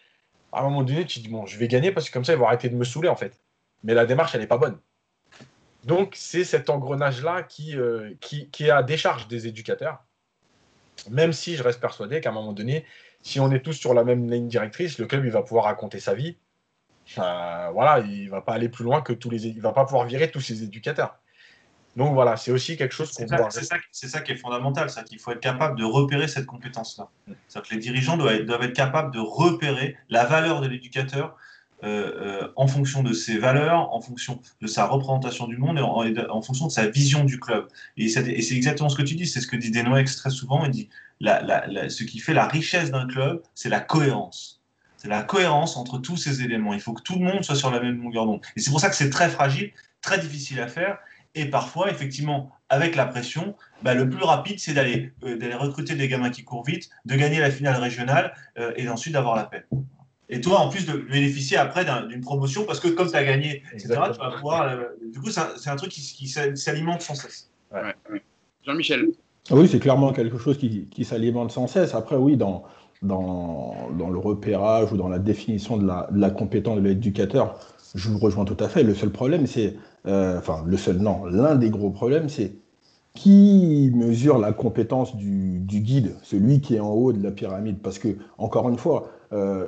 à 0.52 0.60
un 0.60 0.62
moment 0.64 0.82
donné, 0.82 1.04
tu 1.04 1.20
te 1.20 1.24
dis, 1.24 1.30
bon, 1.30 1.46
je 1.46 1.58
vais 1.58 1.68
gagner 1.68 1.92
parce 1.92 2.08
que 2.08 2.12
comme 2.12 2.24
ça, 2.24 2.32
ils 2.32 2.38
vont 2.38 2.46
arrêter 2.46 2.68
de 2.68 2.74
me 2.74 2.84
saouler, 2.84 3.08
en 3.08 3.16
fait. 3.16 3.40
Mais 3.84 3.94
la 3.94 4.06
démarche, 4.06 4.34
elle 4.34 4.40
n'est 4.40 4.48
pas 4.48 4.58
bonne. 4.58 4.78
Donc, 5.84 6.14
c'est 6.16 6.44
cet 6.44 6.70
engrenage-là 6.70 7.44
qui, 7.44 7.76
euh, 7.76 8.14
qui, 8.20 8.48
qui, 8.50 8.64
est 8.64 8.70
à 8.70 8.82
décharge 8.82 9.28
des 9.28 9.46
éducateurs. 9.46 10.02
Même 11.10 11.32
si 11.32 11.54
je 11.54 11.62
reste 11.62 11.80
persuadé 11.80 12.20
qu'à 12.20 12.30
un 12.30 12.32
moment 12.32 12.52
donné, 12.52 12.84
si 13.22 13.38
on 13.38 13.50
est 13.52 13.60
tous 13.60 13.74
sur 13.74 13.94
la 13.94 14.02
même 14.02 14.28
ligne 14.28 14.48
directrice, 14.48 14.98
le 14.98 15.06
club, 15.06 15.24
il 15.24 15.30
va 15.30 15.42
pouvoir 15.42 15.64
raconter 15.64 16.00
sa 16.00 16.14
vie. 16.14 16.36
voilà, 17.16 18.00
il 18.00 18.28
va 18.28 18.40
pas 18.40 18.54
aller 18.54 18.68
plus 18.68 18.84
loin 18.84 19.02
que 19.02 19.12
tous 19.12 19.30
les. 19.30 19.46
Il 19.46 19.60
va 19.60 19.72
pas 19.72 19.84
pouvoir 19.84 20.06
virer 20.06 20.30
tous 20.30 20.40
ses 20.40 20.64
éducateurs. 20.64 21.20
Donc 21.96 22.14
voilà, 22.14 22.36
c'est 22.36 22.52
aussi 22.52 22.76
quelque 22.76 22.94
chose 22.94 23.12
qu'on 23.12 23.24
doit. 23.24 23.50
C'est 23.50 23.64
ça, 23.64 23.76
ça, 23.92 24.20
qui 24.20 24.32
est 24.32 24.36
fondamental, 24.36 24.88
c'est 24.88 25.04
qu'il 25.04 25.18
faut 25.18 25.32
être 25.32 25.40
capable 25.40 25.78
de 25.78 25.84
repérer 25.84 26.28
cette 26.28 26.46
compétence-là. 26.46 27.08
C'est-à-dire 27.48 27.68
que 27.68 27.74
les 27.74 27.80
dirigeants 27.80 28.16
doivent 28.16 28.34
être, 28.34 28.46
doivent 28.46 28.62
être, 28.62 28.72
capables 28.72 29.12
de 29.12 29.18
repérer 29.18 29.96
la 30.08 30.24
valeur 30.24 30.60
de 30.60 30.68
l'éducateur 30.68 31.36
euh, 31.84 32.42
euh, 32.44 32.52
en 32.56 32.66
fonction 32.66 33.02
de 33.02 33.12
ses 33.12 33.38
valeurs, 33.38 33.92
en 33.94 34.00
fonction 34.00 34.40
de 34.60 34.66
sa 34.66 34.86
représentation 34.86 35.46
du 35.46 35.56
monde 35.56 35.78
et 35.78 35.80
en, 35.80 36.42
fonction 36.42 36.66
de 36.66 36.72
sa 36.72 36.88
vision 36.88 37.24
du 37.24 37.38
club. 37.38 37.68
Et 37.96 38.08
c'est 38.08 38.26
exactement 38.26 38.88
ce 38.88 38.96
que 38.96 39.02
tu 39.02 39.14
dis, 39.14 39.26
c'est 39.26 39.40
ce 39.40 39.46
que 39.46 39.56
dit 39.56 39.70
Denoix 39.70 40.02
très 40.04 40.30
souvent. 40.30 40.64
Il 40.64 40.70
dit 40.70 40.88
la, 41.20 41.88
ce 41.88 42.04
qui 42.04 42.18
fait 42.18 42.34
la 42.34 42.46
richesse 42.46 42.90
d'un 42.90 43.06
club, 43.06 43.42
c'est 43.54 43.68
la 43.68 43.80
cohérence. 43.80 44.60
C'est 44.96 45.08
la 45.08 45.22
cohérence 45.22 45.76
entre 45.76 45.98
tous 45.98 46.16
ces 46.16 46.42
éléments. 46.42 46.74
Il 46.74 46.80
faut 46.80 46.92
que 46.92 47.02
tout 47.02 47.14
le 47.14 47.24
monde 47.24 47.44
soit 47.44 47.54
sur 47.54 47.70
la 47.70 47.80
même 47.80 48.02
longueur 48.02 48.26
d'onde. 48.26 48.40
Et 48.56 48.60
c'est 48.60 48.70
pour 48.70 48.80
ça 48.80 48.90
que 48.90 48.96
c'est 48.96 49.10
très 49.10 49.28
fragile, 49.28 49.70
très 50.02 50.18
difficile 50.18 50.60
à 50.60 50.66
faire 50.66 50.98
Et 51.34 51.46
parfois, 51.46 51.90
effectivement, 51.90 52.50
avec 52.68 52.96
la 52.96 53.06
pression, 53.06 53.54
bah, 53.82 53.94
le 53.94 54.08
plus 54.08 54.24
rapide, 54.24 54.58
c'est 54.58 54.74
d'aller 54.74 55.12
d'aller 55.22 55.54
recruter 55.54 55.94
des 55.94 56.08
gamins 56.08 56.30
qui 56.30 56.44
courent 56.44 56.64
vite, 56.64 56.88
de 57.04 57.14
gagner 57.14 57.38
la 57.38 57.50
finale 57.50 57.80
régionale 57.80 58.34
et 58.76 58.88
ensuite 58.88 59.12
d'avoir 59.12 59.36
la 59.36 59.44
paix. 59.44 59.64
Et 60.30 60.40
toi, 60.40 60.58
en 60.58 60.68
plus 60.68 60.84
de 60.84 60.92
bénéficier 60.92 61.56
après 61.56 61.86
d'une 62.08 62.20
promotion, 62.20 62.64
parce 62.64 62.80
que 62.80 62.88
comme 62.88 63.08
tu 63.08 63.16
as 63.16 63.24
gagné, 63.24 63.62
etc., 63.72 63.88
tu 64.12 64.18
vas 64.18 64.30
pouvoir. 64.34 64.78
du 65.02 65.20
coup, 65.20 65.30
c'est 65.30 65.70
un, 65.70 65.76
truc 65.76 65.90
qui, 65.90 66.02
qui 66.02 66.28
s'alimente 66.28 67.02
sans 67.02 67.14
cesse. 67.14 67.50
Jean-Michel. 68.66 69.08
Oui, 69.50 69.68
c'est 69.68 69.78
clairement 69.78 70.12
quelque 70.12 70.38
chose 70.38 70.58
qui, 70.58 70.86
qui 70.90 71.04
s'alimente 71.04 71.50
sans 71.50 71.66
cesse. 71.66 71.94
Après, 71.94 72.16
oui, 72.16 72.36
dans, 72.36 72.64
dans, 73.00 73.90
dans, 73.96 74.10
le 74.10 74.18
repérage 74.18 74.92
ou 74.92 74.96
dans 74.96 75.08
la 75.08 75.18
définition 75.18 75.78
de 75.78 75.86
la, 75.86 76.08
de 76.10 76.20
la 76.20 76.30
compétence 76.30 76.76
de 76.76 76.82
l'éducateur, 76.82 77.58
je 77.94 78.08
vous 78.08 78.18
rejoins 78.18 78.44
tout 78.44 78.56
à 78.60 78.68
fait. 78.68 78.82
Le 78.82 78.94
seul 78.94 79.10
problème, 79.10 79.46
c'est. 79.46 79.76
Euh, 80.06 80.38
enfin, 80.38 80.62
le 80.66 80.76
seul, 80.76 80.98
non, 80.98 81.24
l'un 81.24 81.56
des 81.56 81.70
gros 81.70 81.90
problèmes, 81.90 82.28
c'est 82.28 82.52
qui 83.14 83.90
mesure 83.94 84.38
la 84.38 84.52
compétence 84.52 85.16
du, 85.16 85.60
guide, 85.66 86.14
celui 86.22 86.60
qui 86.60 86.76
est 86.76 86.80
en 86.80 86.92
haut 86.92 87.12
de 87.12 87.22
la 87.22 87.32
pyramide? 87.32 87.78
Parce 87.82 87.98
que, 87.98 88.16
encore 88.38 88.68
une 88.68 88.78
fois, 88.78 89.10
euh, 89.32 89.66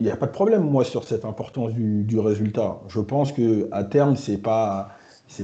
il 0.00 0.06
n'y 0.06 0.12
a 0.12 0.16
pas 0.16 0.26
de 0.26 0.32
problème, 0.32 0.62
moi, 0.62 0.84
sur 0.84 1.04
cette 1.04 1.24
importance 1.24 1.72
du, 1.72 2.18
résultat. 2.18 2.80
Je 2.88 3.00
pense 3.00 3.32
qu'à 3.32 3.84
terme, 3.84 4.16
c'est 4.16 4.38
pas 4.38 4.90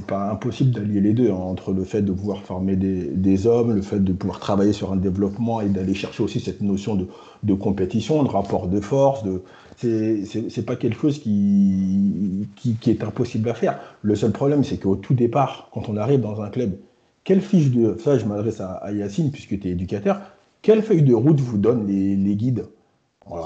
pas 0.07 0.31
impossible 0.31 0.71
d'allier 0.71 0.99
les 0.99 1.13
deux, 1.13 1.29
hein, 1.29 1.35
entre 1.35 1.71
le 1.71 1.83
fait 1.83 2.01
de 2.01 2.11
pouvoir 2.11 2.41
former 2.41 2.75
des, 2.75 3.05
des, 3.05 3.45
hommes, 3.47 3.71
le 3.71 3.83
fait 3.83 4.03
de 4.03 4.13
pouvoir 4.13 4.39
travailler 4.39 4.73
sur 4.73 4.91
un 4.91 4.95
développement 4.95 5.61
et 5.61 5.69
d'aller 5.69 5.93
chercher 5.93 6.23
aussi 6.23 6.39
cette 6.39 6.61
notion 6.61 6.95
de, 6.95 7.07
de, 7.43 7.53
compétition, 7.53 8.23
de 8.23 8.29
rapport 8.29 8.67
de 8.67 8.81
force. 8.81 9.23
De, 9.23 9.43
c'est 9.77 10.65
pas 10.65 10.75
quelque 10.75 10.99
chose 10.99 11.19
qui, 11.19 12.47
qui, 12.55 12.89
est 12.89 13.03
impossible 13.03 13.49
à 13.49 13.53
faire. 13.53 13.79
Le 14.01 14.15
seul 14.15 14.31
problème, 14.31 14.63
c'est 14.63 14.77
qu'au 14.77 14.95
tout 14.95 15.13
départ, 15.13 15.69
quand 15.73 15.89
on 15.89 15.97
arrive 15.97 16.21
dans 16.21 16.41
un 16.41 16.49
club, 16.49 16.77
quelle 17.23 17.41
fiche 17.41 17.71
de. 17.71 17.97
Ça, 18.03 18.17
je 18.17 18.25
m'adresse 18.25 18.61
à, 18.61 18.91
Yacine, 18.91 19.31
puisque 19.31 19.59
tu 19.59 19.67
es 19.67 19.71
éducateur. 19.71 20.21
Quelle 20.61 20.81
feuille 20.81 21.03
de 21.03 21.13
route 21.13 21.39
vous 21.39 21.57
donnent 21.57 21.87
les, 21.87 22.15
les 22.15 22.35
guides? 22.35 22.65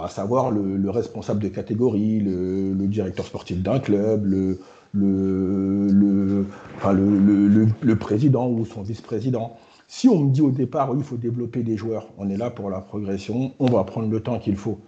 À 0.03 0.09
savoir 0.09 0.51
le, 0.51 0.75
le, 0.75 0.89
responsable 0.89 1.41
de 1.41 1.47
catégorie, 1.47 2.19
le, 2.19 2.73
directeur 2.88 3.25
sportif 3.25 3.61
d'un 3.61 3.80
club, 3.80 4.25
le, 4.25 4.59
le, 4.93 6.45
enfin 6.75 6.93
le, 6.93 7.95
président 7.95 8.49
ou 8.49 8.65
son 8.65 8.82
vice-président. 8.82 9.55
Si 9.88 10.07
on 10.07 10.19
me 10.19 10.32
dit 10.32 10.41
au 10.41 10.51
départ, 10.51 10.91
il 10.95 11.03
faut 11.03 11.17
développer 11.17 11.63
des 11.63 11.77
joueurs, 11.77 12.07
on 12.17 12.30
est 12.30 12.38
là 12.38 12.49
pour 12.49 12.69
la 12.69 12.80
progression, 12.80 13.53
on 13.59 13.67
va 13.67 13.84
prendre 13.86 14.09
le 14.09 14.19
temps 14.19 14.38
qu'il 14.38 14.55
faut. 14.55 14.80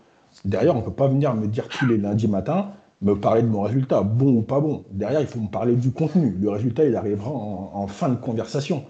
Derrière, 0.45 0.75
on 0.75 0.79
ne 0.79 0.85
peut 0.85 0.91
pas 0.91 1.07
venir 1.07 1.35
me 1.35 1.47
dire 1.47 1.67
tous 1.67 1.85
les 1.85 1.97
lundis 1.97 2.27
matin, 2.27 2.71
me 3.01 3.15
parler 3.15 3.41
de 3.41 3.47
mon 3.47 3.61
résultat, 3.61 4.01
bon 4.01 4.37
ou 4.37 4.41
pas 4.41 4.59
bon. 4.59 4.83
Derrière, 4.91 5.21
il 5.21 5.27
faut 5.27 5.39
me 5.39 5.49
parler 5.49 5.75
du 5.75 5.91
contenu. 5.91 6.35
Le 6.39 6.49
résultat, 6.49 6.85
il 6.85 6.95
arrivera 6.95 7.31
en, 7.31 7.87
fin 7.87 8.09
de 8.09 8.15
conversation. 8.15 8.85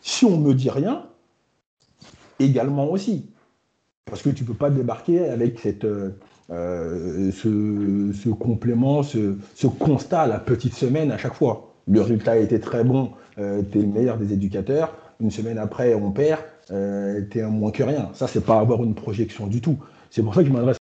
Si 0.00 0.24
on 0.24 0.38
ne 0.38 0.46
me 0.46 0.54
dit 0.54 0.70
rien, 0.70 1.06
également 2.38 2.90
aussi. 2.90 3.30
Parce 4.04 4.22
que 4.22 4.30
tu 4.30 4.44
ne 4.44 4.48
peux 4.48 4.54
pas 4.54 4.70
débarquer 4.70 5.28
avec 5.28 5.66
euh, 5.66 6.10
euh, 6.50 7.32
ce, 7.32 8.28
complément, 8.30 9.02
ce, 9.02 9.66
constat 9.66 10.26
la 10.26 10.38
petite 10.38 10.74
semaine 10.74 11.10
à 11.10 11.18
chaque 11.18 11.34
fois. 11.34 11.72
Le 11.88 12.00
résultat 12.00 12.36
été 12.36 12.60
très 12.60 12.84
bon, 12.84 13.12
euh, 13.38 13.62
tu 13.70 13.78
es 13.78 13.82
le 13.82 13.88
meilleur 13.88 14.16
des 14.16 14.32
éducateurs. 14.32 14.94
Une 15.20 15.30
semaine 15.30 15.58
après, 15.58 15.94
on 15.94 16.10
perd, 16.10 16.40
tu 16.68 17.38
es 17.38 17.42
un 17.42 17.48
moins 17.48 17.70
que 17.70 17.82
rien. 17.82 18.10
Ça, 18.12 18.28
c'est 18.28 18.44
pas 18.44 18.60
avoir 18.60 18.84
une 18.84 18.94
projection 18.94 19.46
du 19.46 19.60
tout. 19.60 19.78
C'est 20.10 20.22
pour 20.22 20.34
ça 20.34 20.42
que 20.42 20.48
je 20.48 20.52
m'adresse. 20.52 20.76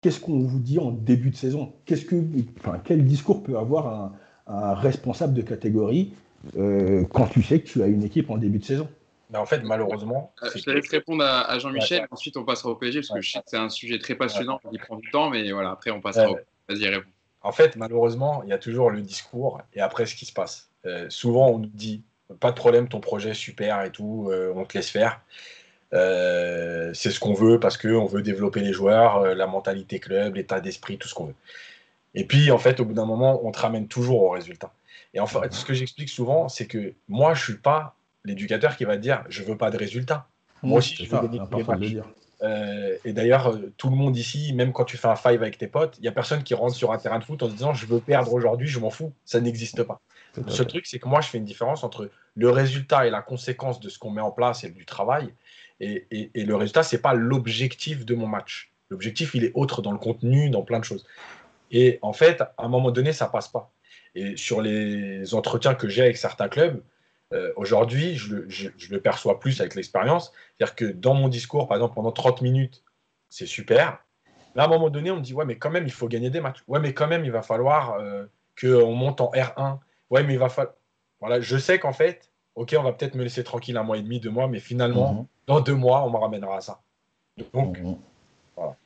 Qu'est-ce 0.00 0.20
qu'on 0.20 0.40
vous 0.40 0.60
dit 0.60 0.78
en 0.78 0.90
début 0.90 1.30
de 1.30 1.36
saison? 1.36 1.72
Qu'est-ce 1.84 2.04
que, 2.04 2.16
enfin, 2.60 2.80
Quel 2.84 3.04
discours 3.04 3.42
peut 3.42 3.58
avoir 3.58 3.88
un, 3.88 4.12
un 4.46 4.74
responsable 4.74 5.34
de 5.34 5.42
catégorie 5.42 6.14
euh, 6.56 7.04
quand 7.12 7.26
tu 7.26 7.42
sais 7.42 7.60
que 7.60 7.66
tu 7.66 7.82
as 7.82 7.86
une 7.86 8.04
équipe 8.04 8.30
en 8.30 8.38
début 8.38 8.58
de 8.58 8.64
saison? 8.64 8.88
Mais 9.30 9.38
en 9.38 9.46
fait, 9.46 9.62
malheureusement. 9.62 10.32
Euh, 10.42 10.48
je 10.54 10.62
te 10.62 10.70
laisse 10.70 10.88
répondre 10.88 11.24
à, 11.24 11.58
Jean-Michel, 11.58 12.06
ensuite 12.10 12.36
on 12.36 12.44
passera 12.44 12.70
au 12.70 12.76
PSG, 12.76 13.00
parce 13.00 13.10
que 13.10 13.20
je 13.20 13.32
sais 13.32 13.38
que 13.40 13.44
c'est 13.46 13.58
un 13.58 13.68
sujet 13.68 13.98
très 13.98 14.14
passionnant 14.14 14.58
qui 14.70 14.78
prend 14.78 14.96
du 14.96 15.10
temps, 15.10 15.30
mais 15.30 15.50
voilà, 15.52 15.70
après 15.70 15.90
on 15.90 16.00
passera 16.00 16.30
au 16.30 16.38
Vas-y, 16.68 16.86
réponds. 16.86 17.08
En 17.40 17.52
fait, 17.52 17.76
malheureusement, 17.76 18.42
il 18.42 18.50
y 18.50 18.52
a 18.52 18.58
toujours 18.58 18.90
le 18.90 19.00
discours 19.00 19.62
et 19.72 19.80
après 19.80 20.06
ce 20.06 20.14
qui 20.14 20.26
se 20.26 20.32
passe. 20.32 20.70
Euh, 20.86 21.06
souvent, 21.08 21.48
on 21.48 21.58
nous 21.58 21.70
dit 21.72 22.04
pas 22.40 22.50
de 22.50 22.56
problème, 22.56 22.88
ton 22.88 23.00
projet 23.00 23.32
super 23.32 23.82
et 23.84 23.90
tout, 23.90 24.28
euh, 24.30 24.52
on 24.54 24.64
te 24.64 24.76
laisse 24.76 24.90
faire. 24.90 25.20
Euh, 25.94 26.92
c'est 26.94 27.10
ce 27.10 27.18
qu'on 27.18 27.34
veut 27.34 27.58
parce 27.58 27.76
qu'on 27.76 28.06
veut 28.06 28.22
développer 28.22 28.60
les 28.60 28.72
joueurs, 28.72 29.18
euh, 29.18 29.34
la 29.34 29.46
mentalité 29.46 29.98
club, 30.00 30.36
l'état 30.36 30.60
d'esprit, 30.60 30.98
tout 30.98 31.08
ce 31.08 31.14
qu'on 31.14 31.26
veut. 31.26 31.34
Et 32.14 32.24
puis, 32.24 32.50
en 32.50 32.58
fait, 32.58 32.80
au 32.80 32.84
bout 32.84 32.94
d'un 32.94 33.06
moment, 33.06 33.40
on 33.44 33.52
te 33.52 33.58
ramène 33.58 33.88
toujours 33.88 34.22
au 34.22 34.30
résultat. 34.30 34.72
Et 35.14 35.20
en 35.20 35.26
fait, 35.26 35.52
ce 35.52 35.64
que 35.64 35.72
j'explique 35.72 36.08
souvent, 36.08 36.48
c'est 36.48 36.66
que 36.66 36.92
moi, 37.08 37.34
je 37.34 37.42
suis 37.42 37.56
pas 37.56 37.94
l'éducateur 38.24 38.76
qui 38.76 38.84
va 38.84 38.96
dire 38.96 39.24
je 39.28 39.42
veux 39.42 39.56
pas 39.56 39.70
de 39.70 39.78
résultats. 39.78 40.26
Moi 40.62 40.74
mmh, 40.74 40.78
aussi, 40.78 40.94
je 40.96 41.10
veux 41.10 41.22
gagner 41.22 41.40
tous 41.50 41.58
les 41.58 41.64
matchs. 41.64 41.96
Euh, 42.42 42.96
et 43.04 43.12
d'ailleurs, 43.12 43.48
euh, 43.48 43.72
tout 43.76 43.90
le 43.90 43.96
monde 43.96 44.16
ici, 44.16 44.52
même 44.52 44.72
quand 44.72 44.84
tu 44.84 44.96
fais 44.96 45.08
un 45.08 45.16
five 45.16 45.42
avec 45.42 45.58
tes 45.58 45.66
potes, 45.66 45.96
il 45.98 46.02
n'y 46.02 46.08
a 46.08 46.12
personne 46.12 46.42
qui 46.44 46.54
rentre 46.54 46.74
sur 46.74 46.92
un 46.92 46.98
terrain 46.98 47.18
de 47.18 47.24
foot 47.24 47.42
en 47.42 47.48
se 47.48 47.52
disant 47.54 47.74
je 47.74 47.86
veux 47.86 48.00
perdre 48.00 48.32
aujourd'hui, 48.32 48.68
je 48.68 48.78
m'en 48.78 48.90
fous. 48.90 49.12
Ça 49.24 49.40
n'existe 49.40 49.82
pas. 49.82 50.00
Le 50.36 50.50
seul 50.50 50.66
truc, 50.68 50.86
c'est 50.86 51.00
que 51.00 51.08
moi, 51.08 51.20
je 51.20 51.28
fais 51.28 51.38
une 51.38 51.44
différence 51.44 51.82
entre 51.82 52.10
le 52.36 52.50
résultat 52.50 53.06
et 53.06 53.10
la 53.10 53.22
conséquence 53.22 53.80
de 53.80 53.88
ce 53.88 53.98
qu'on 53.98 54.10
met 54.10 54.20
en 54.20 54.30
place 54.30 54.62
et 54.62 54.68
du 54.68 54.84
travail. 54.84 55.32
Et, 55.80 56.30
le 56.34 56.56
résultat, 56.56 56.82
c'est 56.82 57.00
pas 57.00 57.14
l'objectif 57.14 58.04
de 58.04 58.14
mon 58.14 58.26
match. 58.26 58.72
L'objectif, 58.90 59.34
il 59.34 59.44
est 59.44 59.52
autre 59.54 59.82
dans 59.82 59.92
le 59.92 59.98
contenu, 59.98 60.50
dans 60.50 60.62
plein 60.62 60.78
de 60.78 60.84
choses. 60.84 61.06
Et 61.70 61.98
en 62.02 62.12
fait, 62.12 62.40
à 62.40 62.54
un 62.58 62.68
moment 62.68 62.90
donné, 62.90 63.12
ça 63.12 63.26
passe 63.26 63.48
pas. 63.48 63.70
Et 64.14 64.36
sur 64.36 64.60
les 64.60 65.34
entretiens 65.34 65.74
que 65.74 65.88
j'ai 65.88 66.02
avec 66.02 66.16
certains 66.16 66.48
clubs, 66.48 66.82
euh, 67.34 67.52
Aujourd'hui, 67.56 68.16
je, 68.16 68.36
le 68.90 69.00
perçois 69.00 69.38
plus 69.38 69.60
avec 69.60 69.74
l'expérience. 69.74 70.32
C'est-à-dire 70.56 70.74
que 70.74 70.84
dans 70.86 71.14
mon 71.14 71.28
discours, 71.28 71.68
par 71.68 71.76
exemple, 71.76 71.94
pendant 71.94 72.12
30 72.12 72.42
minutes, 72.42 72.82
c'est 73.28 73.46
super. 73.46 74.02
Là, 74.54 74.62
à 74.62 74.66
un 74.66 74.68
moment 74.68 74.88
donné, 74.88 75.10
on 75.10 75.16
me 75.16 75.20
dit 75.20 75.34
Ouais, 75.34 75.44
mais 75.44 75.58
quand 75.58 75.70
même, 75.70 75.84
il 75.84 75.92
faut 75.92 76.08
gagner 76.08 76.30
des 76.30 76.40
matchs. 76.40 76.62
Ouais, 76.66 76.80
mais 76.80 76.94
quand 76.94 77.06
même, 77.06 77.24
il 77.24 77.30
va 77.30 77.42
falloir 77.42 77.94
euh, 77.94 78.24
qu'on 78.58 78.94
monte 78.94 79.20
en 79.20 79.30
R1. 79.32 79.78
Ouais, 80.10 80.22
mais 80.22 80.34
il 80.34 80.38
va 80.38 80.48
falloir. 80.48 80.74
Voilà, 81.20 81.40
je 81.40 81.56
sais 81.58 81.78
qu'en 81.78 81.92
fait, 81.92 82.30
OK, 82.58 82.74
on 82.76 82.82
va 82.82 82.92
peut-être 82.92 83.14
me 83.14 83.22
laisser 83.22 83.44
tranquille 83.44 83.76
un 83.76 83.84
mois 83.84 83.98
et 83.98 84.02
demi, 84.02 84.18
deux 84.18 84.30
mois, 84.30 84.48
mais 84.48 84.58
finalement, 84.58 85.12
mmh. 85.12 85.26
dans 85.46 85.60
deux 85.60 85.76
mois, 85.76 86.02
on 86.04 86.10
me 86.10 86.16
ramènera 86.16 86.56
à 86.56 86.60
ça. 86.60 86.80
Donc, 87.54 87.78
mmh. 87.78 87.94
voilà. 88.56 88.76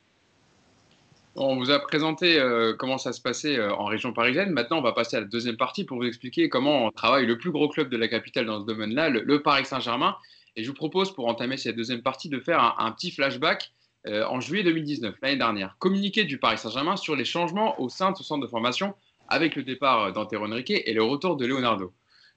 On 1.37 1.57
vous 1.57 1.71
a 1.71 1.79
présenté 1.79 2.39
euh, 2.39 2.75
comment 2.79 2.99
ça 2.99 3.15
se 3.15 3.23
passait 3.23 3.59
euh, 3.59 3.75
en 3.75 3.87
région 3.87 4.13
parisienne. 4.13 4.51
Maintenant, 4.51 4.81
on 4.81 4.83
va 4.83 4.93
passer 4.93 5.17
à 5.17 5.21
la 5.21 5.27
deuxième 5.27 5.57
partie 5.57 5.85
pour 5.85 5.97
vous 5.97 6.05
expliquer 6.05 6.51
comment 6.51 6.85
on 6.85 6.91
travaille 6.91 7.25
le 7.25 7.39
plus 7.39 7.51
gros 7.51 7.67
club 7.71 7.89
de 7.89 7.97
la 7.97 8.09
capitale 8.09 8.45
dans 8.45 8.61
ce 8.61 8.67
domaine-là, 8.67 9.09
le, 9.09 9.23
le, 9.23 9.43
Paris 9.43 9.65
Saint-Germain. 9.65 10.17
Et 10.55 10.65
je 10.65 10.69
vous 10.69 10.77
propose, 10.77 11.15
pour 11.15 11.27
entamer 11.27 11.57
cette 11.57 11.75
deuxième 11.75 12.03
partie, 12.03 12.29
de 12.29 12.41
faire 12.41 12.61
un, 12.61 12.75
un 12.77 12.93
petit 12.93 13.11
flashback 13.11 13.73
euh, 14.07 14.27
en 14.27 14.41
juillet 14.41 14.65
2019, 14.65 15.15
l'année 15.23 15.39
dernière. 15.39 15.77
Communiqué 15.79 16.25
du 16.25 16.37
Paris 16.37 16.59
Saint-Germain 16.59 16.97
sur 16.97 17.17
les 17.17 17.25
changements 17.25 17.81
au 17.81 17.89
sein 17.89 18.11
de 18.11 18.19
ce 18.19 18.23
centre 18.23 18.45
de 18.45 18.51
formation 18.51 18.93
avec 19.29 19.57
le 19.57 19.63
départ 19.63 20.13
d'Antero 20.13 20.45
Henrique 20.45 20.73
et 20.73 20.93
le 20.93 21.03
retour 21.03 21.37
de 21.37 21.47
Leonardo. 21.47 21.95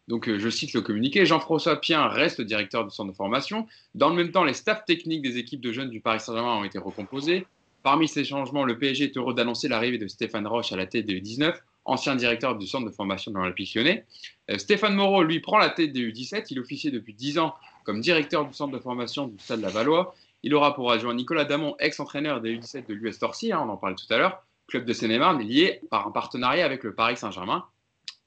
Donc, 0.08 0.30
euh, 0.30 0.38
je 0.38 0.49
cite 0.49 0.74
le 0.74 0.82
communiqué. 0.82 1.26
Jean-François 1.26 1.80
Pien 1.82 2.08
reste 2.08 2.41
directeur 2.41 2.84
du 2.86 2.91
centre 2.91 3.12
de 3.12 3.16
formation. 3.16 3.68
Dans 3.95 4.10
le 4.10 4.16
même 4.16 4.32
temps, 4.32 4.43
les 4.43 4.53
staffs 4.53 4.86
techniques 4.86 5.22
des 5.22 5.38
équipes 5.38 5.62
de 5.62 5.72
jeunes 5.72 5.89
du 5.89 5.99
Paris 5.99 6.20
Saint-Germain 6.20 6.58
ont 6.58 6.64
été 6.64 6.78
recomposés. 6.78 7.47
Parmi 7.82 8.08
ces 8.08 8.24
changements, 8.24 8.64
le 8.64 8.78
PSG 8.78 9.06
est 9.06 9.18
heureux 9.18 9.34
d'annoncer 9.34 9.68
l'arrivée 9.68 9.97
de 9.97 10.08
Stéphane 10.08 10.47
Roche 10.47 10.72
à 10.72 10.76
la 10.76 10.88
tête 10.88 11.06
des 11.06 11.20
U19, 11.20 11.53
ancien 11.86 12.16
directeur 12.16 12.58
du 12.58 12.66
centre 12.66 12.86
de 12.86 12.91
formation 12.91 13.32
de 13.32 13.38
l'Olympique 13.38 13.76
lyonnais. 13.76 14.06
Euh, 14.49 14.58
Stéphane 14.58 14.95
Moreau, 14.95 15.24
lui, 15.24 15.39
prend 15.39 15.58
la 15.58 15.70
tête 15.70 15.91
des 15.91 16.12
U17. 16.12 16.47
Il 16.49 16.60
officiait 16.60 16.91
depuis 16.91 17.14
10 17.14 17.39
ans 17.39 17.56
comme 17.84 18.01
directeur 18.01 18.45
du 18.45 18.53
centre 18.53 18.74
de 18.74 18.80
formation 18.80 19.28
du 19.28 19.38
Stade 19.39 19.62
Lavallois. 19.62 20.16
Il 20.43 20.53
aura 20.53 20.76
pour 20.76 20.91
adjoint 20.91 21.14
Nicolas 21.14 21.45
Damon, 21.45 21.76
ex-entraîneur 21.80 22.41
des 22.41 22.56
U17 22.56 22.88
de 22.88 22.93
l'US 22.93 23.18
Torcy, 23.18 23.51
hein, 23.51 23.62
on 23.66 23.70
en 23.70 23.78
parlait 23.78 23.95
tout 23.95 24.12
à 24.14 24.18
l'heure, 24.18 24.43
club 24.68 24.86
de 24.86 24.93
Seine-et-Marne, 24.93 25.41
lié 25.41 25.82
par 25.89 26.08
un 26.08 26.12
partenariat 26.12 26.66
avec 26.66 26.84
le 26.84 26.93
Paris 26.93 27.18
Saint-Germain. 27.18 27.66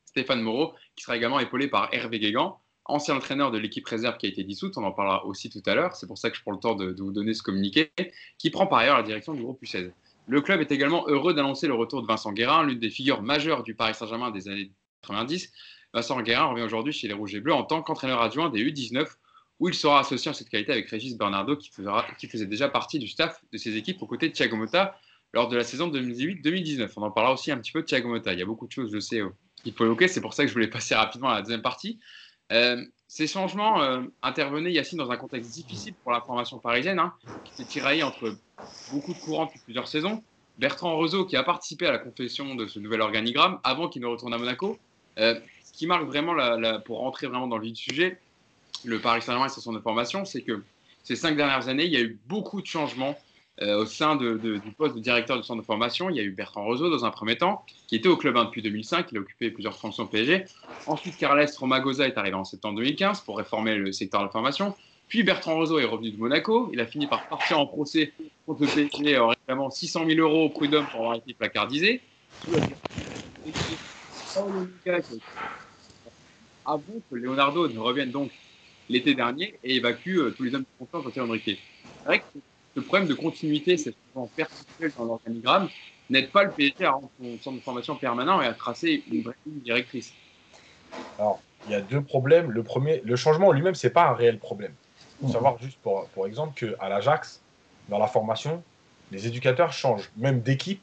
Stéphane 0.09 0.41
Moreau, 0.41 0.73
qui 0.97 1.05
sera 1.05 1.17
également 1.17 1.39
épaulé 1.39 1.69
par 1.69 1.93
Hervé 1.93 2.19
Guégan, 2.19 2.59
ancien 2.87 3.15
entraîneur 3.15 3.51
de 3.51 3.59
l'équipe 3.59 3.87
réserve 3.87 4.17
qui 4.17 4.25
a 4.25 4.31
été 4.31 4.43
dissoute, 4.43 4.79
on 4.79 4.85
en 4.85 4.93
parlera 4.93 5.27
aussi 5.27 5.51
tout 5.51 5.63
à 5.67 5.75
l'heure, 5.75 5.95
c'est 5.95 6.07
pour 6.07 6.17
ça 6.17 6.31
que 6.31 6.37
je 6.37 6.41
prends 6.41 6.53
le 6.53 6.59
temps 6.59 6.75
de, 6.75 6.97
vous 6.99 7.13
donner 7.13 7.35
ce 7.35 7.43
communiqué, 7.43 7.93
qui 8.39 8.49
prend 8.49 8.67
par 8.67 8.79
ailleurs 8.79 8.97
la 8.97 9.03
direction 9.03 9.35
du 9.35 9.43
groupe 9.43 9.63
U16. 9.63 9.93
Le 10.27 10.41
club 10.41 10.63
est 10.63 10.73
également 10.73 11.05
heureux 11.09 11.35
d'annoncer 11.35 11.67
le 11.67 11.75
retour 11.75 12.01
de 12.01 12.07
Vincent 12.07 12.33
Guérin, 12.33 12.65
l'une 12.65 12.79
des 12.79 12.89
figures 12.89 13.21
majeures 13.21 13.63
du 13.63 13.75
Paris 13.75 13.95
Saint-Germain 13.95 14.31
des 14.31 14.49
années 14.49 14.73
90. 15.03 15.53
Vincent 15.93 16.21
Guérin 16.23 16.47
revient 16.47 16.63
aujourd'hui 16.63 16.95
chez 16.95 17.07
les 17.07 17.15
Rouges 17.15 17.35
et 17.35 17.41
Bleus 17.41 17.53
en 17.53 17.65
tant 17.65 17.83
qu'entraîneur 17.83 18.23
adjoint 18.23 18.49
des 18.49 18.65
U19, 18.65 19.07
où 19.61 19.69
il 19.69 19.75
sera 19.75 20.01
associé 20.01 20.31
en 20.31 20.35
cette 20.35 20.49
qualité 20.49 20.73
avec 20.73 20.89
Régis 20.89 21.19
Bernardo, 21.19 21.55
qui, 21.57 21.71
faisait 22.29 22.47
déjà 22.47 22.71
partie 22.71 22.99
du 22.99 23.09
staff 23.09 23.45
de 23.53 23.59
ses 23.59 23.77
équipes 23.77 24.01
aux 24.03 24.07
côtés 24.07 24.29
de 24.29 24.33
Thiago 24.33 24.57
Motta 24.57 24.99
lors 25.35 25.49
de 25.49 25.57
la 25.57 25.65
saison 25.65 25.91
2018-2019. 25.91 26.93
On 26.97 27.03
en 27.03 27.11
parlera 27.11 27.35
aussi 27.35 27.53
un 27.53 27.59
petit 27.59 27.73
peu 27.73 27.83
de 27.83 27.87
Thiago 27.87 28.09
Motta. 28.09 28.33
Il 28.33 28.39
y 28.39 28.43
a 28.43 28.47
beaucoup 28.47 28.67
de 28.67 28.73
choses, 28.73 28.91
je 28.91 29.01
sais, 29.01 29.21
faut 29.73 29.85
évoquer. 29.85 30.09
C'est 30.09 30.21
pour 30.21 30.35
ça 30.35 30.43
que 30.45 30.49
je 30.49 30.55
voulais 30.55 30.69
passer 30.69 30.95
rapidement 30.95 31.29
à 31.31 31.37
la 31.37 31.43
deuxième 31.43 31.63
partie. 31.63 31.99
Euh, 32.53 32.85
ces 33.07 33.27
changements 33.27 33.83
euh, 33.83 34.03
intervenaient, 34.23 34.73
Yacine, 34.73 34.99
dans 34.99 35.11
un 35.11 35.17
contexte 35.17 35.51
difficile 35.51 35.95
pour 36.03 36.13
la 36.13 36.21
formation 36.21 36.59
parisienne, 36.59 36.99
hein, 36.99 37.15
qui 37.45 37.55
s'est 37.55 37.67
tiraillé 37.67 38.03
entre 38.03 38.37
beaucoup 38.91 39.15
de 39.15 39.19
courants 39.19 39.47
depuis 39.47 39.61
plusieurs 39.61 39.89
saisons. 39.89 40.25
Bertrand 40.57 40.97
Roseau, 40.97 41.25
qui 41.25 41.37
a 41.37 41.43
participé 41.43 41.87
à 41.87 41.93
la 41.93 41.99
confession 41.99 42.55
de 42.55 42.67
ce 42.67 42.79
nouvel 42.81 43.01
organigramme 43.01 43.61
avant 43.63 43.89
qu'il 43.89 44.03
ne 44.03 44.07
retourne 44.07 44.35
à 44.35 44.39
Monaco, 44.39 44.77
ce 45.17 45.73
qui 45.73 45.87
marque 45.87 46.05
vraiment, 46.05 46.35
pour 46.85 46.99
rentrer 46.99 47.29
vraiment 47.29 47.47
dans 47.47 47.59
le 47.59 47.63
vif 47.63 47.75
du 47.75 47.83
sujet, 47.83 48.21
le 48.85 49.01
Paris 49.01 49.23
Saint-Germain 49.23 49.47
et 49.47 49.73
de 49.73 49.81
formation, 49.81 50.25
c'est 50.25 50.43
que 50.43 50.65
ces 51.03 51.17
cinq 51.17 51.37
dernières 51.37 51.69
années, 51.69 51.85
il 51.85 51.93
y 51.93 51.97
a 51.97 52.01
eu 52.01 52.21
beaucoup 52.27 52.61
de 52.61 52.67
changements 52.67 53.17
au 53.61 53.87
sein 53.87 54.17
de, 54.17 54.37
du 54.37 54.71
poste 54.77 54.95
de 54.95 55.01
directeur 55.01 55.37
du 55.37 55.43
centre 55.43 55.61
de 55.61 55.67
formation. 55.67 56.11
Il 56.11 56.17
y 56.17 56.21
a 56.21 56.23
eu 56.23 56.31
Bertrand 56.31 56.65
Roseau 56.65 56.91
dans 56.91 57.05
un 57.05 57.11
premier 57.11 57.37
temps, 57.37 57.65
qui 57.87 57.97
était 57.97 58.09
au 58.09 58.17
club 58.17 58.37
1 58.37 58.45
depuis 58.45 58.63
2005, 58.63 59.09
il 59.11 59.19
a 59.19 59.21
occupé 59.21 59.51
plusieurs 59.51 59.77
fonctions 59.77 60.07
PSG. 60.07 60.45
Ensuite, 60.87 61.17
Carles 61.17 61.47
Romagosa 61.59 62.07
est 62.07 62.19
arrivé 62.19 62.37
en 62.37 62.45
septembre 62.45 62.77
2015 62.77 63.23
pour 63.23 63.39
réformer 63.39 63.75
le 63.75 63.93
secteur 63.93 64.21
de 64.21 64.27
la 64.27 64.31
formation. 64.31 64.75
Puis 65.09 65.23
Bertrand 65.23 65.55
Roseau 65.55 65.79
est 65.79 65.87
revenu 65.87 66.11
de 66.11 66.19
Monaco. 66.19 66.69
Il 66.73 66.81
a 66.81 66.87
fini 66.87 67.07
par 67.07 67.27
partir 67.29 67.59
en 67.59 67.67
procès 67.67 68.13
contre 68.47 68.63
le 68.63 68.69
PSG 68.69 69.19
en 69.19 69.29
réclamant 69.29 69.71
600 69.71 70.05
000 70.07 70.21
euros 70.21 70.45
au 70.45 70.49
prud'homme 70.51 70.87
pour 70.87 71.01
avoir 71.01 71.15
été 71.15 71.33
placardisé. 71.33 72.03
Avant 76.67 76.83
que 77.11 77.17
Leonardo 77.17 77.69
ne 77.69 77.79
revienne 77.79 78.11
donc 78.11 78.31
l'été 78.91 79.15
dernier 79.15 79.59
et 79.65 79.77
évacue 79.77 80.19
euh, 80.19 80.35
tous 80.37 80.45
les 80.45 80.55
hommes 80.55 80.63
de 80.63 80.87
confiance 80.87 81.17
au 81.17 81.21
Henrique. 81.21 81.45
C'est 81.45 82.05
vrai 82.05 82.19
que 82.21 82.39
ce 82.81 82.87
problème 82.87 83.09
de 83.09 83.15
continuité, 83.15 83.77
c'est 83.77 83.95
souvent 84.13 84.29
personnel 84.37 84.93
dans 84.97 85.05
l'organigramme, 85.05 85.69
n'aide 86.11 86.31
pas 86.31 86.45
le 86.45 86.51
PSG 86.51 86.85
à 86.85 86.93
rendre 86.93 87.11
son 87.21 87.39
centre 87.43 87.57
de 87.59 87.63
formation 87.63 87.97
permanent 87.97 88.41
et 88.41 88.47
à 88.47 88.55
tracer 88.55 89.03
une 89.11 89.23
vraie 89.23 89.35
ligne 89.47 89.61
directrice. 89.61 90.13
Alors, 91.19 91.41
il 91.67 91.73
y 91.73 91.75
a 91.75 91.81
deux 91.81 92.03
problèmes. 92.03 92.51
Le 92.51 92.63
premier, 92.63 93.03
le 93.05 93.17
changement 93.17 93.49
en 93.49 93.53
lui-même, 93.53 93.75
c'est 93.75 93.91
pas 93.91 94.09
un 94.09 94.15
réel 94.15 94.39
problème. 94.39 94.73
Il 95.21 95.27
faut 95.27 95.33
savoir 95.33 95.59
juste 95.59 95.79
pour, 95.83 96.07
pour 96.09 96.27
exemple 96.27 96.55
qu'à 96.55 96.89
l'Ajax, 96.89 97.43
dans 97.89 97.99
la 97.99 98.07
formation, 98.07 98.63
les 99.11 99.27
éducateurs 99.27 99.73
changent 99.73 100.11
même 100.17 100.41
d'équipe 100.41 100.81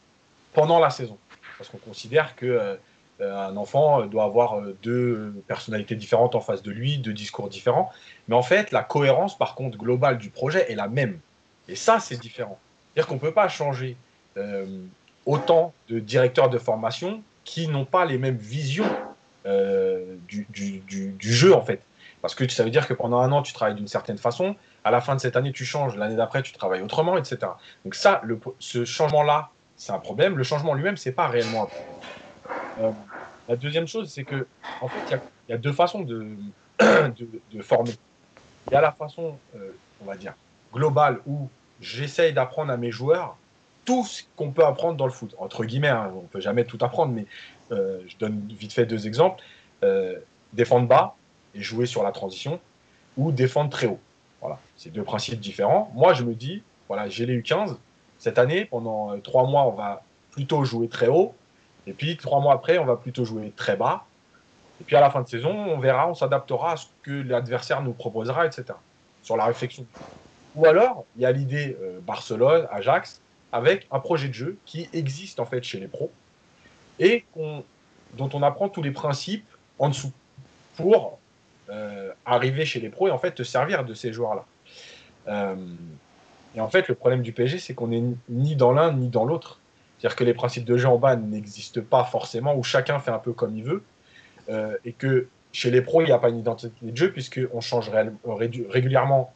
pendant 0.54 0.80
la 0.80 0.90
saison. 0.90 1.18
Parce 1.58 1.70
qu'on 1.70 1.78
considère 1.78 2.36
que 2.36 2.46
euh, 2.46 2.76
un 3.22 3.56
enfant 3.56 4.06
doit 4.08 4.26
avoir 4.26 4.60
euh, 4.60 4.78
deux 4.84 5.34
personnalités 5.48 5.96
différentes 5.96 6.36
en 6.36 6.42
face 6.42 6.62
de 6.62 6.72
lui, 6.72 6.98
deux 6.98 7.14
discours 7.14 7.48
différents. 7.48 7.92
Mais 8.28 8.36
en 8.36 8.42
fait, 8.42 8.72
la 8.72 8.84
cohérence, 8.84 9.38
par 9.38 9.56
contre, 9.56 9.78
globale 9.78 10.18
du 10.18 10.30
projet 10.30 10.70
est 10.70 10.76
la 10.76 10.90
même. 10.90 11.20
Et 11.68 11.76
ça, 11.76 12.00
c'est 12.00 12.18
différent. 12.18 12.60
C'est-à-dire 12.94 13.08
qu'on 13.08 13.16
ne 13.16 13.20
peut 13.20 13.34
pas 13.34 13.48
changer 13.48 13.98
euh, 14.38 14.66
autant 15.26 15.74
de 15.90 16.00
directeurs 16.00 16.50
de 16.50 16.58
formation 16.58 17.24
qui 17.44 17.68
n'ont 17.68 17.86
pas 17.86 18.06
les 18.06 18.18
mêmes 18.18 18.38
visions 18.38 18.90
du, 20.28 20.48
du, 20.50 21.34
jeu, 21.34 21.54
en 21.54 21.62
fait. 21.62 21.80
Parce 22.24 22.34
que 22.34 22.48
ça 22.48 22.64
veut 22.64 22.72
dire 22.72 22.88
que 22.88 22.94
pendant 22.96 23.20
un 23.20 23.32
an, 23.32 23.44
tu 23.44 23.54
travailles 23.54 23.76
d'une 23.76 23.88
certaine 23.88 24.18
façon, 24.18 24.56
à 24.84 24.90
la 24.90 25.00
fin 25.00 25.16
de 25.16 25.20
cette 25.20 25.36
année, 25.36 25.52
tu 25.52 25.66
changes, 25.66 25.96
l'année 25.96 26.16
d'après, 26.16 26.42
tu 26.42 26.54
travailles 26.54 26.82
autrement, 26.82 27.18
etc. 27.18 27.38
Donc 27.84 27.94
ça, 27.94 28.22
ce 28.58 28.84
changement-là, 28.84 29.50
c'est 29.78 29.92
un 29.92 30.00
problème. 30.00 30.38
Le 30.38 30.44
changement 30.44 30.74
lui-même, 30.74 30.98
c'est 30.98 31.12
pas 31.12 31.28
réellement 31.28 31.64
un 31.64 31.66
problème. 31.68 31.96
Euh, 32.82 32.92
la 33.48 33.56
deuxième 33.56 33.88
chose, 33.88 34.12
c'est 34.12 34.24
que 34.24 34.48
en 34.82 34.88
fait, 34.88 35.20
il 35.48 35.52
y, 35.52 35.54
a 35.54 35.58
deux 35.58 35.74
façons 35.74 36.02
de, 36.02 36.28
former. 37.62 37.92
Il 38.68 38.74
y 38.74 38.76
a 38.76 38.82
la 38.82 38.92
façon, 38.92 39.38
euh, 39.56 39.72
on 40.02 40.06
va 40.06 40.16
dire, 40.16 40.34
globale 40.76 41.20
où 41.26 41.50
j'essaye 41.82 42.34
d'apprendre 42.34 42.72
à 42.72 42.78
mes 42.78 42.92
joueurs 42.92 43.38
tout 43.86 44.06
ce 44.06 44.24
qu'on 44.36 44.52
peut 44.52 44.66
apprendre 44.66 44.98
dans 44.98 45.06
le 45.06 45.12
foot. 45.12 45.36
Entre 45.38 45.64
guillemets, 45.64 45.90
hein, 45.90 46.12
on 46.16 46.24
ne 46.24 46.28
peut 46.28 46.42
jamais 46.42 46.66
tout 46.66 46.78
apprendre, 46.82 47.14
mais 47.14 47.26
euh, 47.72 48.00
je 48.08 48.18
donne 48.18 48.42
vite 48.50 48.74
fait 48.74 48.86
deux 48.86 49.08
exemples. 49.08 49.42
défendre 50.54 50.88
bas, 50.88 51.16
et 51.56 51.62
jouer 51.62 51.86
sur 51.86 52.04
la 52.04 52.12
transition, 52.12 52.60
ou 53.18 53.32
défendre 53.32 53.70
très 53.70 53.88
haut. 53.88 54.00
Voilà, 54.42 54.60
c'est 54.78 54.92
deux 54.92 55.04
principes 55.04 55.40
différents. 55.40 55.92
Moi, 55.96 56.14
je 56.14 56.24
me 56.24 56.36
dis, 56.36 56.62
voilà, 56.88 57.08
j'ai 57.10 57.26
les 57.26 57.40
U15. 57.40 57.78
Cette 58.20 58.38
année, 58.38 58.66
pendant 58.66 59.14
euh, 59.14 59.18
trois 59.18 59.48
mois, 59.48 59.66
on 59.66 59.72
va 59.72 60.04
plutôt 60.32 60.64
jouer 60.64 60.88
très 60.88 61.08
haut. 61.08 61.34
Et 61.88 61.94
puis, 61.94 62.18
trois 62.18 62.40
mois 62.42 62.54
après, 62.54 62.78
on 62.78 62.86
va 62.86 62.96
plutôt 62.96 63.26
jouer 63.26 63.54
très 63.56 63.76
bas. 63.76 64.06
Et 64.82 64.84
puis, 64.84 64.96
à 64.96 65.02
la 65.02 65.10
fin 65.10 65.22
de 65.22 65.28
saison, 65.28 65.52
on 65.52 65.80
verra, 65.80 66.10
on 66.10 66.16
s'adaptera 66.16 66.74
à 66.74 66.78
ce 66.78 66.88
que 67.04 67.12
l'adversaire 67.12 67.82
nous 67.82 67.94
proposera, 67.94 68.46
etc. 68.46 68.66
Sur 69.24 69.38
la 69.38 69.46
réflexion. 69.46 69.86
Ou 70.56 70.66
alors, 70.66 71.06
il 71.16 71.22
y 71.22 71.26
a 71.26 71.32
l'idée 71.32 71.78
euh, 71.82 72.00
Barcelone, 72.02 72.68
Ajax, 72.72 73.22
avec 73.52 73.88
un 73.92 74.00
projet 74.00 74.28
de 74.30 74.34
jeu 74.34 74.58
qui 74.66 74.90
existe 74.94 75.40
en 75.40 75.46
fait 75.46 75.64
chez 75.64 75.80
les 75.80 75.88
pros 75.88 76.12
et 77.00 77.26
dont 77.36 78.30
on 78.34 78.42
apprend 78.42 78.70
tous 78.70 78.82
les 78.82 78.92
principes 78.92 79.46
en 79.80 79.90
dessous 79.90 80.12
pour 80.78 81.20
euh, 81.70 82.12
arriver 82.26 82.66
chez 82.66 82.80
les 82.80 82.90
pros 82.90 83.08
et 83.08 83.12
en 83.12 83.18
fait 83.18 83.32
te 83.32 83.44
servir 83.44 83.84
de 83.84 83.94
ces 83.94 84.14
joueurs-là. 84.14 84.46
Euh, 85.28 85.56
et 86.56 86.62
en 86.62 86.70
fait, 86.70 86.88
le 86.88 86.96
problème 86.96 87.22
du 87.22 87.34
PSG, 87.34 87.60
c'est 87.60 87.74
qu'on 87.74 87.88
n'est 87.88 88.04
ni 88.30 88.56
dans 88.56 88.72
l'un 88.72 88.94
ni 88.94 89.10
dans 89.10 89.26
l'autre. 89.26 89.60
C'est-à-dire 89.98 90.16
que 90.16 90.24
les 90.24 90.34
principes 90.34 90.66
de 90.66 90.78
jeu 90.78 90.88
en 90.88 90.98
bas 90.98 91.16
n'existent 91.18 91.82
pas 91.82 92.06
forcément, 92.06 92.56
où 92.56 92.64
chacun 92.64 93.00
fait 93.00 93.12
un 93.12 93.20
peu 93.20 93.34
comme 93.34 93.58
il 93.58 93.64
veut, 93.64 93.84
et 94.86 94.94
que 94.94 95.28
chez 95.52 95.72
les 95.72 95.82
pros, 95.82 96.02
il 96.02 96.06
n'y 96.06 96.12
a 96.12 96.18
pas 96.18 96.30
une 96.30 96.40
identité 96.40 96.74
de 96.82 96.96
jeu, 96.96 97.12
puisqu'on 97.12 97.62
change 97.62 97.90
régulièrement 98.70 99.34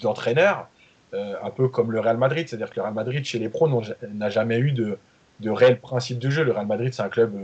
d'entraîneur, 0.00 0.68
un 1.12 1.50
peu 1.50 1.68
comme 1.68 1.92
le 1.92 2.00
Real 2.00 2.18
Madrid. 2.18 2.48
C'est-à-dire 2.48 2.70
que 2.70 2.76
le 2.76 2.82
Real 2.82 2.94
Madrid, 2.94 3.24
chez 3.24 3.38
les 3.38 3.48
pros, 3.48 3.68
n'a 4.12 4.30
jamais 4.30 4.58
eu 4.58 4.72
de, 4.72 4.98
de 5.40 5.50
réel 5.50 5.80
principe 5.80 6.18
de 6.18 6.30
jeu. 6.30 6.44
Le 6.44 6.52
Real 6.52 6.66
Madrid, 6.66 6.92
c'est 6.92 7.02
un 7.02 7.08
club 7.08 7.34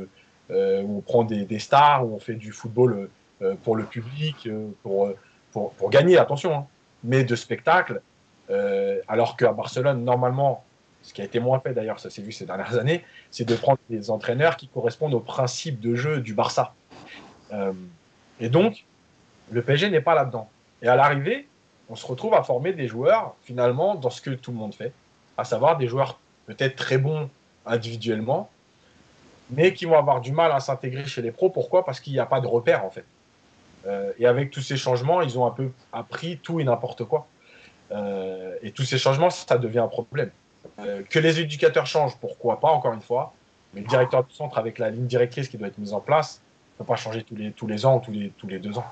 où 0.51 0.99
on 0.99 1.01
prend 1.01 1.25
des, 1.25 1.59
stars, 1.59 2.07
où 2.07 2.15
on 2.15 2.19
fait 2.19 2.35
du 2.35 2.53
football 2.53 3.09
euh, 3.43 3.55
pour 3.65 3.77
le 3.77 3.85
public, 3.85 4.47
euh, 4.47 4.69
pour, 4.83 5.91
gagner, 5.91 6.17
attention, 6.17 6.55
hein, 6.55 6.67
mais 7.03 7.25
de 7.25 7.35
spectacle. 7.35 8.01
Euh, 8.51 9.01
alors 9.09 9.37
qu'à 9.37 9.53
Barcelone, 9.53 10.05
normalement, 10.05 10.65
ce 11.03 11.13
qui 11.13 11.23
a 11.23 11.25
été 11.25 11.41
moins 11.41 11.59
fait 11.59 11.73
d'ailleurs, 11.73 11.99
ça 11.99 12.11
s'est 12.11 12.23
vu 12.23 12.31
ces 12.31 12.47
dernières 12.47 12.79
années, 12.79 13.05
c'est 13.31 13.45
de 13.45 13.55
prendre 13.57 13.79
des 13.91 14.11
entraîneurs 14.11 14.57
qui 14.57 14.69
correspondent 14.69 15.15
aux 15.15 15.21
principes 15.21 15.81
de 15.81 15.95
jeu 15.97 16.21
du 16.21 16.35
Barça. 16.35 16.75
et 18.41 18.49
donc, 18.49 18.85
le 19.51 19.63
PSG 19.63 19.91
n'est 19.91 20.01
pas 20.01 20.15
là-dedans. 20.15 20.49
Et 20.81 20.89
à 20.89 20.95
l'arrivée, 20.95 21.49
on 21.93 21.95
se 21.95 22.07
retrouve 22.07 22.33
à 22.33 22.43
former 22.43 22.73
des 22.73 22.89
joueurs, 22.89 23.35
finalement, 23.43 23.95
dans 23.95 24.09
ce 24.09 24.23
que 24.23 24.31
tout 24.31 24.51
le 24.51 24.57
monde 24.57 24.75
fait, 24.75 24.95
à 25.37 25.45
savoir 25.45 25.77
des 25.77 25.89
joueurs 25.89 26.19
peut-être 26.47 26.75
très 26.75 26.97
bons 26.97 27.29
individuellement, 27.67 28.49
mais 29.51 29.75
qui 29.75 29.85
vont 29.85 29.99
avoir 29.99 30.23
du 30.23 30.33
mal 30.33 30.53
à 30.53 30.61
s'intégrer 30.61 31.05
chez 31.05 31.21
les 31.21 31.33
pros. 31.33 31.51
Pourquoi? 31.51 31.85
Parce 31.85 32.01
qu'il 32.01 32.15
n'y 32.15 32.19
a 32.19 32.25
pas 32.25 32.41
de 32.41 32.47
repère, 32.47 32.87
en 32.87 32.91
fait. 32.91 33.05
Euh, 33.87 34.11
et 34.19 34.25
avec 34.25 34.51
tous 34.51 34.63
ces 34.63 34.79
changements, 34.79 35.21
ils 35.21 35.39
ont 35.39 35.45
un 35.45 35.51
peu 35.51 35.71
appris 35.93 36.39
tout 36.39 36.61
et 36.61 36.65
n'importe 36.65 37.05
quoi. 37.05 37.27
Euh, 37.91 38.57
et 38.63 38.71
tous 38.71 38.85
ces 38.85 38.97
changements, 38.97 39.29
ça 39.29 39.59
devient 39.59 39.81
un 39.81 39.89
problème. 39.89 40.31
Euh, 40.79 41.03
que 41.03 41.19
les 41.19 41.41
éducateurs 41.41 41.85
changent, 41.85 42.17
pourquoi 42.17 42.59
pas, 42.59 42.69
encore 42.69 42.95
une 42.95 43.03
fois. 43.03 43.35
Mais 43.75 43.83
le 43.83 43.87
directeur 43.87 44.25
du 44.25 44.33
centre, 44.33 44.57
avec 44.57 44.79
la 44.79 44.89
ligne 44.89 45.07
directrice 45.07 45.47
qui 45.47 45.59
doit 45.59 45.69
être 45.69 45.77
mise 45.77 45.93
en 45.93 46.01
place, 46.01 46.41
ne 46.73 46.85
peut 46.85 46.89
pas 46.89 46.97
changer 46.97 47.23
tous 47.23 47.67
les, 47.67 47.85
ans 47.85 47.99
ou 48.09 48.31
tous 48.39 48.47
les 48.47 48.59
deux 48.59 48.79
ans. 48.79 48.87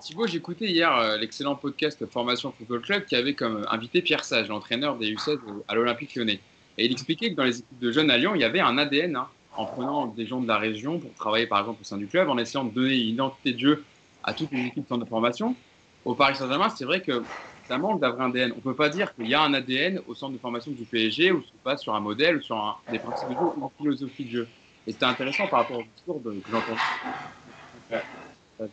Thibaut, 0.00 0.26
j'écoutais 0.26 0.66
hier 0.66 1.16
l'excellent 1.18 1.56
podcast 1.56 2.06
Formation 2.06 2.52
Football 2.52 2.80
Club 2.80 3.04
qui 3.06 3.16
avait 3.16 3.34
comme 3.34 3.66
invité 3.70 4.02
Pierre 4.02 4.24
Sage, 4.24 4.48
l'entraîneur 4.48 4.96
des 4.96 5.12
U16 5.12 5.38
à 5.66 5.74
l'Olympique 5.74 6.14
lyonnais. 6.14 6.40
Et 6.76 6.84
il 6.84 6.92
expliquait 6.92 7.30
que 7.30 7.34
dans 7.34 7.44
les 7.44 7.58
équipes 7.58 7.78
de 7.80 7.90
jeunes 7.90 8.10
à 8.10 8.18
Lyon, 8.18 8.34
il 8.36 8.40
y 8.40 8.44
avait 8.44 8.60
un 8.60 8.78
ADN 8.78 9.16
hein, 9.16 9.28
en 9.56 9.66
prenant 9.66 10.06
des 10.06 10.26
gens 10.26 10.40
de 10.40 10.46
la 10.46 10.58
région 10.58 11.00
pour 11.00 11.12
travailler 11.14 11.46
par 11.46 11.58
exemple 11.58 11.80
au 11.80 11.84
sein 11.84 11.96
du 11.96 12.06
club, 12.06 12.28
en 12.28 12.38
essayant 12.38 12.64
de 12.64 12.70
donner 12.70 12.94
une 12.94 13.08
identité 13.08 13.52
de 13.52 13.58
jeu 13.58 13.84
à 14.22 14.32
toutes 14.32 14.52
les 14.52 14.66
équipes 14.66 14.86
de 14.88 15.04
formation. 15.04 15.56
Au 16.04 16.14
Paris 16.14 16.36
Saint-Germain, 16.36 16.68
c'est 16.68 16.84
vrai 16.84 17.00
que 17.00 17.24
ça 17.66 17.78
manque 17.78 18.00
d'avoir 18.00 18.28
un 18.28 18.30
ADN. 18.30 18.52
On 18.52 18.56
ne 18.56 18.60
peut 18.60 18.76
pas 18.76 18.88
dire 18.88 19.12
qu'il 19.14 19.26
y 19.26 19.34
a 19.34 19.42
un 19.42 19.52
ADN 19.54 20.00
au 20.06 20.14
centre 20.14 20.34
de 20.34 20.38
formation 20.38 20.70
du 20.70 20.84
PSG 20.84 21.32
ou 21.32 21.42
passe 21.64 21.82
sur 21.82 21.96
un 21.96 22.00
modèle 22.00 22.36
ou 22.36 22.42
sur 22.42 22.80
des 22.90 23.00
principes 23.00 23.30
de 23.30 23.34
jeu 23.34 23.40
ou 23.40 23.64
une 23.64 23.70
philosophie 23.76 24.24
de 24.24 24.30
jeu. 24.30 24.48
Et 24.86 24.92
c'était 24.92 25.04
intéressant 25.04 25.48
par 25.48 25.60
rapport 25.60 25.80
au 25.80 25.82
discours 25.82 26.22
que 26.22 26.30
j'entends. 26.50 26.76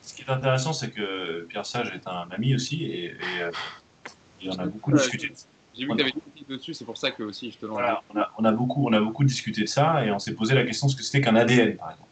Ce 0.02 0.14
qui 0.14 0.24
est 0.24 0.30
intéressant, 0.30 0.74
c'est 0.74 0.90
que 0.90 1.46
Pierre 1.50 1.66
Sage 1.66 1.92
est 1.94 2.08
un 2.08 2.28
ami 2.32 2.56
aussi 2.56 2.86
et, 2.86 3.06
et, 3.06 3.12
et 4.42 4.50
on 4.50 4.60
a 4.60 4.66
beaucoup 4.66 4.92
discuté. 4.92 5.32
J'ai 5.78 5.84
vu 5.86 5.92
que 5.92 5.96
tu 5.96 6.02
avais 6.04 6.12
dit 6.12 6.46
dessus, 6.48 6.74
c'est 6.74 6.86
pour 6.86 6.98
ça 6.98 7.12
que 7.12 7.24
aussi 7.24 7.52
je 7.52 7.58
te 7.58 7.66
voilà, 7.66 8.02
on, 8.14 8.20
a, 8.20 8.32
on, 8.38 8.46
a, 8.46 8.52
beaucoup, 8.52 8.88
on 8.88 8.94
a 8.94 9.00
beaucoup 9.00 9.24
discuté 9.24 9.62
de 9.62 9.68
ça 9.68 10.06
et 10.06 10.12
on 10.12 10.20
s'est 10.20 10.34
posé 10.34 10.56
la 10.56 10.64
question 10.64 10.88
de 10.88 10.92
ce 10.92 10.98
que 10.98 11.04
c'était 11.04 11.22
qu'un 11.22 11.36
ADN, 11.36 11.76
par 11.76 11.92
exemple. 11.92 12.10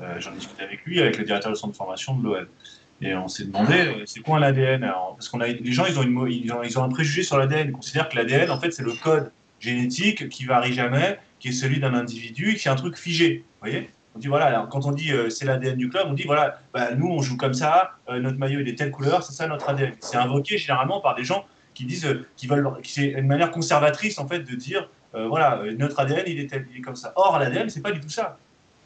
Euh, 0.00 0.20
J'en 0.20 0.32
ai 0.32 0.36
discuté 0.36 0.62
avec 0.62 0.84
lui, 0.84 1.00
avec 1.00 1.18
le 1.18 1.24
directeur 1.24 1.50
du 1.52 1.58
centre 1.58 1.72
de 1.72 1.76
formation 1.76 2.14
de 2.16 2.22
l'OL. 2.22 2.48
Et 3.02 3.14
on 3.14 3.28
s'est 3.28 3.44
demandé, 3.44 3.74
euh, 3.74 4.02
c'est 4.06 4.20
quoi 4.20 4.38
un 4.38 4.42
ADN 4.42 4.80
Parce 5.16 5.28
qu'on 5.28 5.40
a 5.40 5.48
les 5.48 5.72
gens, 5.72 5.86
ils 5.86 5.98
ont, 5.98 6.02
une, 6.02 6.26
ils 6.30 6.52
ont, 6.52 6.62
ils 6.62 6.78
ont 6.78 6.84
un 6.84 6.88
préjugé 6.88 7.22
sur 7.22 7.38
l'ADN. 7.38 7.68
Ils 7.68 7.72
considèrent 7.72 8.08
que 8.08 8.16
l'ADN, 8.16 8.50
en 8.50 8.60
fait, 8.60 8.70
c'est 8.70 8.82
le 8.82 8.92
code 8.92 9.32
génétique 9.58 10.28
qui 10.28 10.44
varie 10.44 10.72
jamais, 10.72 11.18
qui 11.40 11.48
est 11.48 11.52
celui 11.52 11.80
d'un 11.80 11.94
individu, 11.94 12.54
qui 12.54 12.68
est 12.68 12.70
un 12.70 12.76
truc 12.76 12.96
figé. 12.96 13.44
Vous 13.60 13.68
voyez? 13.68 13.90
On 14.16 14.18
dit 14.18 14.28
voilà, 14.28 14.66
quand 14.70 14.86
on 14.86 14.92
dit 14.92 15.12
euh, 15.12 15.28
c'est 15.28 15.44
l'ADN 15.44 15.76
du 15.76 15.90
club, 15.90 16.06
on 16.08 16.14
dit 16.14 16.24
voilà, 16.24 16.58
bah, 16.72 16.94
nous 16.94 17.06
on 17.06 17.20
joue 17.20 17.36
comme 17.36 17.52
ça, 17.52 17.92
euh, 18.08 18.18
notre 18.18 18.38
maillot 18.38 18.60
il 18.60 18.68
est 18.68 18.74
telle 18.74 18.90
couleur, 18.90 19.22
c'est 19.22 19.34
ça 19.34 19.46
notre 19.46 19.68
ADN. 19.68 19.92
C'est 20.00 20.16
invoqué 20.16 20.56
généralement 20.56 21.00
par 21.00 21.14
des 21.14 21.22
gens 21.22 21.44
qui 21.74 21.84
disent, 21.84 22.06
euh, 22.06 22.26
qui 22.36 22.46
veulent, 22.46 22.66
c'est 22.82 23.08
une 23.08 23.26
manière 23.26 23.50
conservatrice 23.50 24.18
en 24.18 24.26
fait 24.26 24.40
de 24.40 24.54
dire, 24.54 24.88
voilà, 25.12 25.62
notre 25.78 25.98
ADN 26.00 26.24
il 26.26 26.38
est, 26.40 26.52
il 26.70 26.78
est 26.78 26.80
comme 26.82 26.96
ça. 26.96 27.12
Or 27.16 27.38
l'ADN 27.38 27.68
c'est 27.68 27.82
pas 27.82 27.92
du 27.92 28.00
tout 28.00 28.08
ça. 28.08 28.38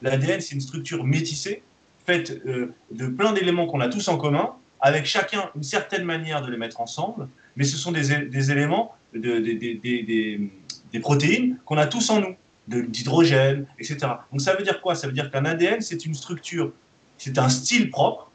L'ADN 0.03 0.41
c'est 0.41 0.55
une 0.55 0.61
structure 0.61 1.05
métissée, 1.05 1.63
faite 2.07 2.45
de 2.45 3.07
plein 3.07 3.33
d'éléments 3.33 3.67
qu'on 3.67 3.81
a 3.81 3.89
tous 3.89 4.07
en 4.09 4.17
commun, 4.17 4.55
avec 4.81 5.07
chacun 5.07 5.51
une 5.57 5.63
certaine 5.63 6.05
manière 6.05 6.43
de 6.43 6.51
les 6.51 6.57
mettre 6.57 6.81
ensemble, 6.81 7.29
mais 7.57 7.65
ce 7.65 7.77
sont 7.77 7.91
des, 7.91 8.51
éléments, 8.53 8.95
de, 9.13 9.39
des, 9.39 9.55
des, 9.55 10.51
des, 10.93 11.01
protéines 11.01 11.59
qu'on 11.65 11.79
a 11.79 11.87
tous 11.87 12.11
en 12.11 12.21
nous. 12.21 12.37
D'hydrogène, 12.69 13.67
etc. 13.79 13.99
Donc 14.31 14.41
ça 14.41 14.55
veut 14.55 14.63
dire 14.63 14.81
quoi? 14.81 14.95
Ça 14.95 15.07
veut 15.07 15.13
dire 15.13 15.31
qu'un 15.31 15.45
ADN, 15.45 15.81
c'est 15.81 16.07
une 16.07 16.15
structure, 16.15 16.73
c'est 17.19 17.39
un 17.39 17.49
style 17.49 17.91
propre, 17.91 18.31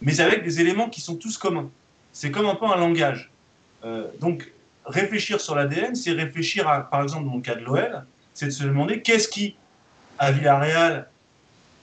mais 0.00 0.20
avec 0.20 0.42
des 0.42 0.60
éléments 0.60 0.88
qui 0.88 1.00
sont 1.00 1.16
tous 1.16 1.38
communs. 1.38 1.70
C'est 2.12 2.30
comme 2.30 2.46
un 2.46 2.54
peu 2.54 2.66
un 2.66 2.76
langage. 2.76 3.30
Euh, 3.84 4.08
donc 4.20 4.52
réfléchir 4.84 5.40
sur 5.40 5.54
l'ADN, 5.54 5.94
c'est 5.94 6.12
réfléchir 6.12 6.68
à, 6.68 6.90
par 6.90 7.02
exemple 7.02 7.26
dans 7.26 7.36
le 7.36 7.42
cas 7.42 7.54
de 7.54 7.60
l'OL, 7.60 8.04
c'est 8.34 8.46
de 8.46 8.50
se 8.50 8.64
demander 8.64 9.02
qu'est-ce 9.02 9.28
qui, 9.28 9.56
à 10.18 10.32
Villarreal, 10.32 11.08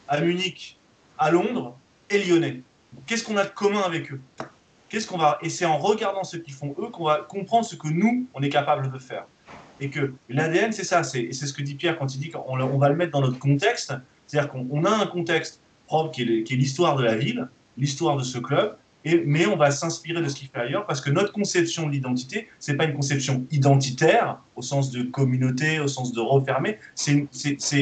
à 0.08 0.22
Munich, 0.22 0.78
à 1.18 1.32
Londres, 1.32 1.78
est 2.10 2.20
lyonnais. 2.20 2.62
Qu'est-ce 3.06 3.24
qu'on 3.24 3.38
a 3.38 3.46
de 3.46 3.50
commun 3.50 3.82
avec 3.82 4.12
eux? 4.12 4.22
Qu'est-ce 4.90 5.08
qu'on 5.08 5.18
va 5.18 5.38
Et 5.42 5.50
c'est 5.50 5.66
en 5.66 5.78
regardant 5.78 6.24
ce 6.24 6.38
qu'ils 6.38 6.54
font 6.54 6.76
eux 6.80 6.90
qu'on 6.90 7.06
va 7.06 7.18
comprendre 7.18 7.66
ce 7.66 7.76
que 7.76 7.88
nous 7.88 8.28
on 8.34 8.42
est 8.42 8.50
capable 8.50 8.92
de 8.92 9.00
faire. 9.00 9.26
Et 9.80 9.90
que 9.90 10.14
l'ADN 10.30 10.72
c'est 10.72 10.84
ça, 10.84 11.04
c'est 11.04 11.32
ce 11.34 11.54
que 11.54 11.62
dit 11.62 11.76
Pierre 11.76 11.98
quand 11.98 12.14
il 12.16 12.20
dit 12.20 12.30
qu'on 12.30 12.60
on 12.60 12.78
va 12.78 12.90
le 12.90 12.96
mettre 12.96 13.12
dans 13.12 13.22
notre 13.22 13.40
contexte. 13.40 13.94
C'est-à-dire 14.26 14.50
qu'on 14.52 14.86
a 14.86 14.90
un 14.90 15.08
contexte 15.08 15.62
propre 15.86 16.12
qui 16.12 16.22
est 16.24 16.56
l'histoire 16.56 16.96
de 16.96 17.04
la 17.04 17.16
ville, 17.16 17.48
l'histoire 17.78 18.18
de 18.18 18.24
ce 18.24 18.38
club, 18.38 18.78
mais 19.26 19.46
on 19.46 19.56
va 19.56 19.72
s'inspirer 19.72 20.22
de 20.22 20.28
ce 20.28 20.36
qui 20.36 20.48
fait 20.48 20.60
ailleurs 20.60 20.86
parce 20.86 21.00
que 21.00 21.12
notre 21.12 21.32
conception 21.32 21.86
de 21.86 21.92
l'identité, 21.92 22.48
c'est 22.60 22.76
pas 22.76 22.86
une 22.86 22.96
conception 22.96 23.46
identitaire 23.52 24.40
au 24.56 24.62
sens 24.62 24.92
de 24.92 25.04
communauté, 25.04 25.80
au 25.80 25.88
sens 25.88 26.12
de 26.12 26.20
refermer, 26.20 26.80
c'est 26.96 27.28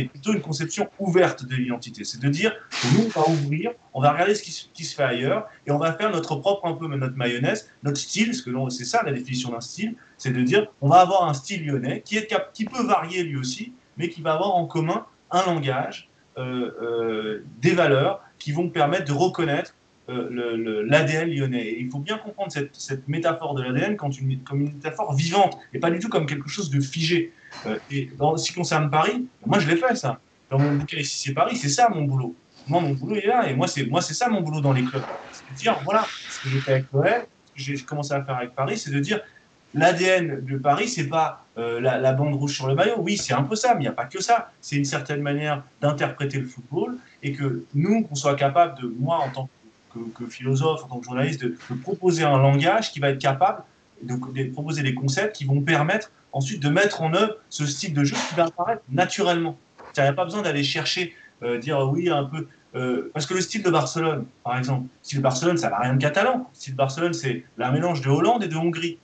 plutôt 0.04 0.34
une 0.34 0.42
conception 0.42 0.90
ouverte 1.00 1.46
de 1.46 1.56
l'identité. 1.56 2.04
C'est 2.04 2.20
de 2.20 2.30
dire 2.30 2.54
nous, 2.94 3.06
on 3.06 3.20
va 3.22 3.30
ouvrir, 3.30 3.72
on 3.94 4.02
va 4.02 4.12
regarder 4.12 4.36
ce 4.36 4.44
qui, 4.44 4.70
qui, 4.74 4.84
se 4.84 4.96
fait 4.96 5.04
ailleurs 5.04 5.48
et 5.66 5.72
on 5.72 5.78
va 5.78 5.94
faire 5.94 6.12
notre 6.12 6.36
propre 6.36 6.66
un 6.66 6.74
peu, 6.74 6.88
notre 6.88 7.16
mayonnaise, 7.16 7.70
notre 7.84 7.98
style, 7.98 8.28
parce 8.28 8.42
que 8.42 8.52
c'est 8.70 8.86
ça 8.86 9.04
la 9.04 9.14
définition 9.14 9.52
d'un 9.52 9.62
style, 9.62 9.96
c'est 10.18 10.34
de 10.34 10.42
dire 10.42 10.68
on 10.82 10.90
va 10.90 10.98
avoir 10.98 11.30
un 11.30 11.34
style 11.34 11.66
lyonnais 11.66 12.02
qui, 12.04 12.18
est, 12.18 12.28
qui 12.54 12.66
peut 12.66 12.84
varier 12.84 13.24
lui 13.24 13.38
aussi, 13.38 13.74
mais 13.98 14.10
qui 14.10 14.22
va 14.22 14.34
avoir 14.34 14.56
en 14.56 14.66
commun 14.66 15.06
un 15.32 15.46
langage, 15.46 16.10
euh, 16.38 16.72
euh, 16.82 17.46
des 17.62 17.74
valeurs 17.74 18.22
qui 18.40 18.52
vont 18.52 18.68
permettre 18.68 19.06
de 19.06 19.14
reconnaître 19.14 19.76
euh, 20.10 20.84
l'ADN 20.86 21.30
lyonnais. 21.30 21.76
il 21.80 21.90
faut 21.90 22.00
bien 22.00 22.18
comprendre 22.18 22.52
cette, 22.52 23.08
métaphore 23.08 23.56
de 23.56 23.64
l'ADN 23.64 23.96
comme 23.96 24.12
une 24.20 24.42
métaphore 24.54 25.14
vivante 25.14 25.58
et 25.74 25.80
pas 25.80 25.90
du 25.90 26.00
tout 26.00 26.10
comme 26.10 26.26
quelque 26.26 26.50
chose 26.50 26.70
de 26.70 26.82
figé. 26.82 27.32
Euh, 27.66 27.78
et 27.90 28.10
dans 28.18 28.36
ce 28.36 28.50
qui 28.50 28.54
concerne 28.54 28.90
Paris, 28.90 29.28
moi 29.46 29.60
je 29.60 29.68
l'ai 29.70 29.78
fait 29.78 29.96
ça. 29.96 30.20
Dans 30.50 30.60
mon 30.60 30.76
bouquin 30.76 30.98
ici 30.98 31.20
c'est 31.28 31.34
Paris, 31.34 31.56
c'est 31.56 31.70
ça 31.70 31.90
mon 31.90 32.04
boulot. 32.04 32.36
Moi 32.68 32.82
mon 32.82 32.92
boulot 32.92 33.16
est 33.16 33.28
là 33.28 33.50
et 33.50 33.56
moi 33.56 33.68
c'est 33.68 33.86
moi 33.86 34.02
c'est 34.02 34.14
ça 34.14 34.28
mon 34.28 34.42
boulot 34.42 34.60
dans 34.60 34.74
les 34.74 34.84
clubs. 34.84 35.04
C'est 35.32 35.54
de 35.54 35.58
dire 35.58 35.80
voilà 35.86 36.06
ce 36.30 36.44
que 36.44 36.50
j'ai 36.50 36.60
fait 36.60 36.72
avec 36.74 36.94
Noël, 36.94 37.26
ce 37.46 37.54
que 37.54 37.62
j'ai 37.62 37.84
commencé 37.86 38.14
à 38.14 38.24
faire 38.24 38.36
avec 38.36 38.56
Paris, 38.56 38.78
c'est 38.78 38.92
de 38.92 39.00
dire 39.00 39.22
l'ADN 39.74 40.44
de 40.44 40.58
Paris, 40.58 40.88
c'est 40.88 41.08
pas 41.08 41.46
euh, 41.58 41.80
la, 41.80 41.98
la, 41.98 42.14
bande 42.14 42.36
rouge 42.36 42.56
sur 42.56 42.68
le 42.68 42.76
maillot. 42.76 42.96
Oui, 42.98 43.18
c'est 43.18 43.34
un 43.34 43.44
peu 43.44 43.56
ça, 43.56 43.74
mais 43.74 43.82
il 43.82 43.84
n'y 43.84 43.88
a 43.88 43.94
pas 43.94 44.06
que 44.06 44.22
ça. 44.22 44.52
C'est 44.62 44.76
une 44.76 44.86
certaine 44.86 45.22
manière 45.22 45.64
d'interpréter 45.82 46.40
le 46.40 46.48
football 46.48 46.98
et 47.22 47.32
que 47.32 47.64
nous, 47.74 48.04
qu'on 48.04 48.16
soit 48.16 48.36
capable 48.36 48.82
de, 48.82 48.88
moi 48.88 49.18
en 49.18 49.30
tant 49.30 49.46
que 49.46 49.52
que, 50.16 50.26
philosophe, 50.26 50.84
en 50.84 50.88
tant 50.88 51.00
que 51.00 51.06
journaliste, 51.06 51.44
de, 51.44 51.56
proposer 51.82 52.24
un 52.24 52.38
langage 52.38 52.92
qui 52.92 53.00
va 53.00 53.10
être 53.10 53.22
capable 53.22 53.64
de, 54.02 54.16
proposer 54.52 54.84
des 54.84 54.94
concepts 54.94 55.36
qui 55.36 55.46
vont 55.46 55.62
permettre 55.62 56.12
ensuite 56.32 56.62
de 56.62 56.70
mettre 56.70 57.02
en 57.02 57.14
œuvre 57.14 57.36
ce 57.50 57.66
style 57.66 57.94
de 57.94 58.04
jeu 58.04 58.16
qui 58.30 58.36
va 58.36 58.46
apparaître 58.46 58.82
naturellement. 58.90 59.58
Il 59.96 60.02
n'y 60.02 60.08
a 60.08 60.14
pas 60.14 60.26
besoin 60.26 60.42
d'aller 60.42 60.64
chercher, 60.64 61.14
euh, 61.44 61.60
dire 61.60 61.80
oui, 61.92 62.10
un 62.10 62.24
peu. 62.24 62.48
Euh, 62.76 63.12
parce 63.14 63.28
que 63.28 63.36
le 63.36 63.42
style 63.42 63.62
de 63.62 63.70
Barcelone, 63.70 64.26
par 64.44 64.58
exemple, 64.58 64.84
le 64.84 65.06
style 65.06 65.22
Barcelone, 65.22 65.58
ça 65.58 65.70
n'a 65.70 65.78
rien 65.78 65.94
de 65.94 66.02
catalan. 66.02 66.50
Le 66.52 66.56
style 66.56 66.76
Barcelone, 66.76 67.14
c'est 67.14 67.46
un 67.60 67.72
mélange 67.72 68.02
de 68.02 68.10
Hollande 68.10 68.44
et 68.44 68.48
de 68.48 68.56
Hongrie. 68.56 68.98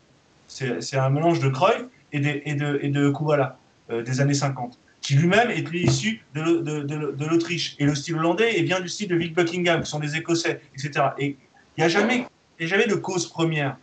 C'est 0.47 0.97
un 0.97 1.09
mélange 1.11 1.39
de 1.39 1.49
Cruyff 1.49 1.85
et 2.11 2.19
de, 2.19 2.41
et 2.43 2.55
de, 2.55 2.79
et 2.81 2.89
de 2.89 3.11
Kubala, 3.11 3.57
euh, 3.91 4.01
des 4.01 4.19
années 4.19 4.33
50 4.33 4.79
qui 5.01 5.15
lui-même 5.15 5.49
est 5.49 5.65
issu 5.73 6.23
de, 6.33 7.25
l'Autriche. 7.25 7.75
Et 7.79 7.85
le 7.85 7.95
style 7.95 8.15
hollandais 8.15 8.61
vient 8.61 8.79
du 8.79 8.89
style 8.89 9.07
de 9.07 9.15
Vic 9.15 9.33
Buckingham, 9.33 9.81
qui 9.83 9.89
sont 9.89 9.99
des 9.99 10.15
Écossais, 10.15 10.61
etc. 10.73 11.07
Et 11.17 11.37
il 11.77 11.79
n'y 11.79 11.83
a 11.83 11.89
jamais, 11.89 12.27
de 12.59 12.95
cause 12.95 13.27
première. 13.27 13.77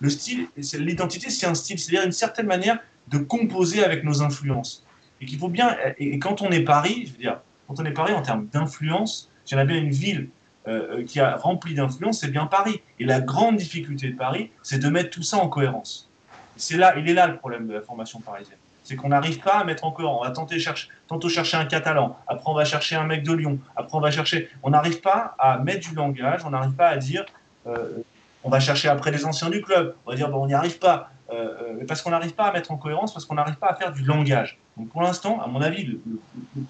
Le 0.00 0.10
style, 0.10 0.48
l'identité, 0.78 1.30
c'est 1.30 1.46
un 1.46 1.54
style, 1.54 1.78
c'est-à-dire 1.78 2.06
une 2.06 2.12
certaine 2.12 2.46
manière 2.46 2.78
de 3.08 3.18
composer 3.18 3.84
avec 3.84 4.04
nos 4.04 4.22
influences. 4.22 4.84
Et 5.20 5.26
qu'il 5.26 5.38
faut 5.38 5.48
bien, 5.48 5.76
et 5.98 6.18
quand 6.18 6.42
on 6.42 6.50
est 6.50 6.60
Paris, 6.60 7.04
je 7.06 7.12
veux 7.12 7.18
dire, 7.18 7.40
quand 7.66 7.80
on 7.80 7.84
est 7.84 7.92
Paris 7.92 8.12
en 8.12 8.22
termes 8.22 8.46
d'influence, 8.46 9.30
j'aimerais 9.44 9.66
bien 9.66 9.76
une 9.76 9.90
ville 9.90 10.28
euh, 10.68 11.04
qui 11.04 11.18
a 11.18 11.36
rempli 11.36 11.74
d'influence, 11.74 12.20
c'est 12.20 12.30
bien 12.30 12.46
Paris. 12.46 12.80
Et 13.00 13.04
la 13.04 13.20
grande 13.20 13.56
difficulté 13.56 14.10
de 14.10 14.16
Paris, 14.16 14.50
c'est 14.62 14.78
de 14.78 14.88
mettre 14.88 15.10
tout 15.10 15.22
ça 15.22 15.38
en 15.38 15.48
cohérence. 15.48 16.08
C'est 16.56 16.76
là, 16.76 16.94
il 16.96 17.08
est 17.08 17.14
là 17.14 17.26
le 17.26 17.36
problème 17.36 17.66
de 17.66 17.74
la 17.74 17.80
formation 17.80 18.20
parisienne 18.20 18.58
c'est 18.88 18.96
qu'on 18.96 19.10
n'arrive 19.10 19.40
pas 19.40 19.58
à 19.58 19.64
mettre 19.64 19.84
en 19.84 19.92
cohérence. 19.92 20.20
On 20.20 20.24
va 20.24 20.30
tenter 20.30 20.58
chercher, 20.58 20.88
tantôt 21.08 21.28
chercher 21.28 21.58
un 21.58 21.66
catalan, 21.66 22.16
après 22.26 22.50
on 22.50 22.54
va 22.54 22.64
chercher 22.64 22.96
un 22.96 23.04
mec 23.04 23.22
de 23.22 23.34
Lyon, 23.34 23.58
après 23.76 23.94
on 23.98 24.00
va 24.00 24.10
chercher. 24.10 24.48
On 24.62 24.70
n'arrive 24.70 25.02
pas 25.02 25.34
à 25.38 25.58
mettre 25.58 25.86
du 25.86 25.94
langage, 25.94 26.40
on 26.46 26.50
n'arrive 26.50 26.72
pas 26.72 26.88
à 26.88 26.96
dire. 26.96 27.26
Euh, 27.66 27.98
on 28.44 28.48
va 28.48 28.60
chercher 28.60 28.88
après 28.88 29.10
les 29.10 29.26
anciens 29.26 29.50
du 29.50 29.60
club. 29.60 29.94
On 30.06 30.10
va 30.10 30.16
dire 30.16 30.30
bon, 30.30 30.44
on 30.44 30.46
n'y 30.46 30.54
arrive 30.54 30.78
pas, 30.78 31.10
euh, 31.30 31.34
euh, 31.34 31.84
parce 31.86 32.00
qu'on 32.00 32.10
n'arrive 32.10 32.32
pas 32.32 32.46
à 32.46 32.52
mettre 32.52 32.70
en 32.70 32.78
cohérence, 32.78 33.12
parce 33.12 33.26
qu'on 33.26 33.34
n'arrive 33.34 33.56
pas 33.56 33.66
à 33.66 33.74
faire 33.74 33.92
du 33.92 34.04
langage. 34.04 34.58
Donc 34.78 34.88
pour 34.88 35.02
l'instant, 35.02 35.38
à 35.42 35.48
mon 35.48 35.60
avis, 35.60 35.84
le, 35.84 36.00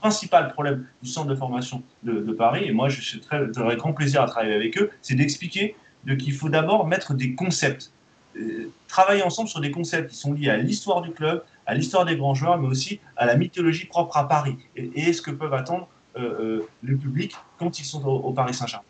principal 0.00 0.52
problème 0.52 0.86
du 1.00 1.08
centre 1.08 1.28
de 1.28 1.36
formation 1.36 1.84
de, 2.02 2.32
Paris, 2.32 2.64
et 2.64 2.72
moi 2.72 2.88
j'aurais 2.88 3.76
grand 3.76 3.92
plaisir 3.92 4.22
à 4.22 4.26
travailler 4.26 4.54
avec 4.54 4.76
eux, 4.76 4.90
c'est 5.02 5.14
d'expliquer 5.14 5.76
qu'il 6.18 6.32
faut 6.32 6.48
d'abord 6.48 6.88
mettre 6.88 7.14
des 7.14 7.34
concepts. 7.36 7.92
travailler 8.88 9.22
ensemble 9.22 9.48
sur 9.48 9.60
des 9.60 9.70
concepts 9.70 10.10
qui 10.10 10.16
sont 10.16 10.32
liés 10.32 10.50
à 10.50 10.56
l'histoire 10.56 11.02
du 11.02 11.12
club, 11.12 11.44
à 11.68 11.74
l'histoire 11.74 12.06
des 12.06 12.16
grands 12.16 12.34
joueurs, 12.34 12.58
mais 12.58 12.66
aussi 12.66 12.98
à 13.16 13.26
la 13.26 13.36
mythologie 13.36 13.84
propre 13.84 14.16
à 14.16 14.26
Paris 14.26 14.56
et, 14.74 15.12
ce 15.12 15.20
que 15.20 15.30
peuvent 15.30 15.52
attendre 15.52 15.86
euh, 16.16 16.22
euh, 16.40 16.68
le 16.82 16.96
public 16.96 17.36
quand 17.58 17.78
ils 17.78 17.84
sont 17.84 18.04
au, 18.04 18.32
Paris 18.32 18.54
Saint-Germain. 18.54 18.84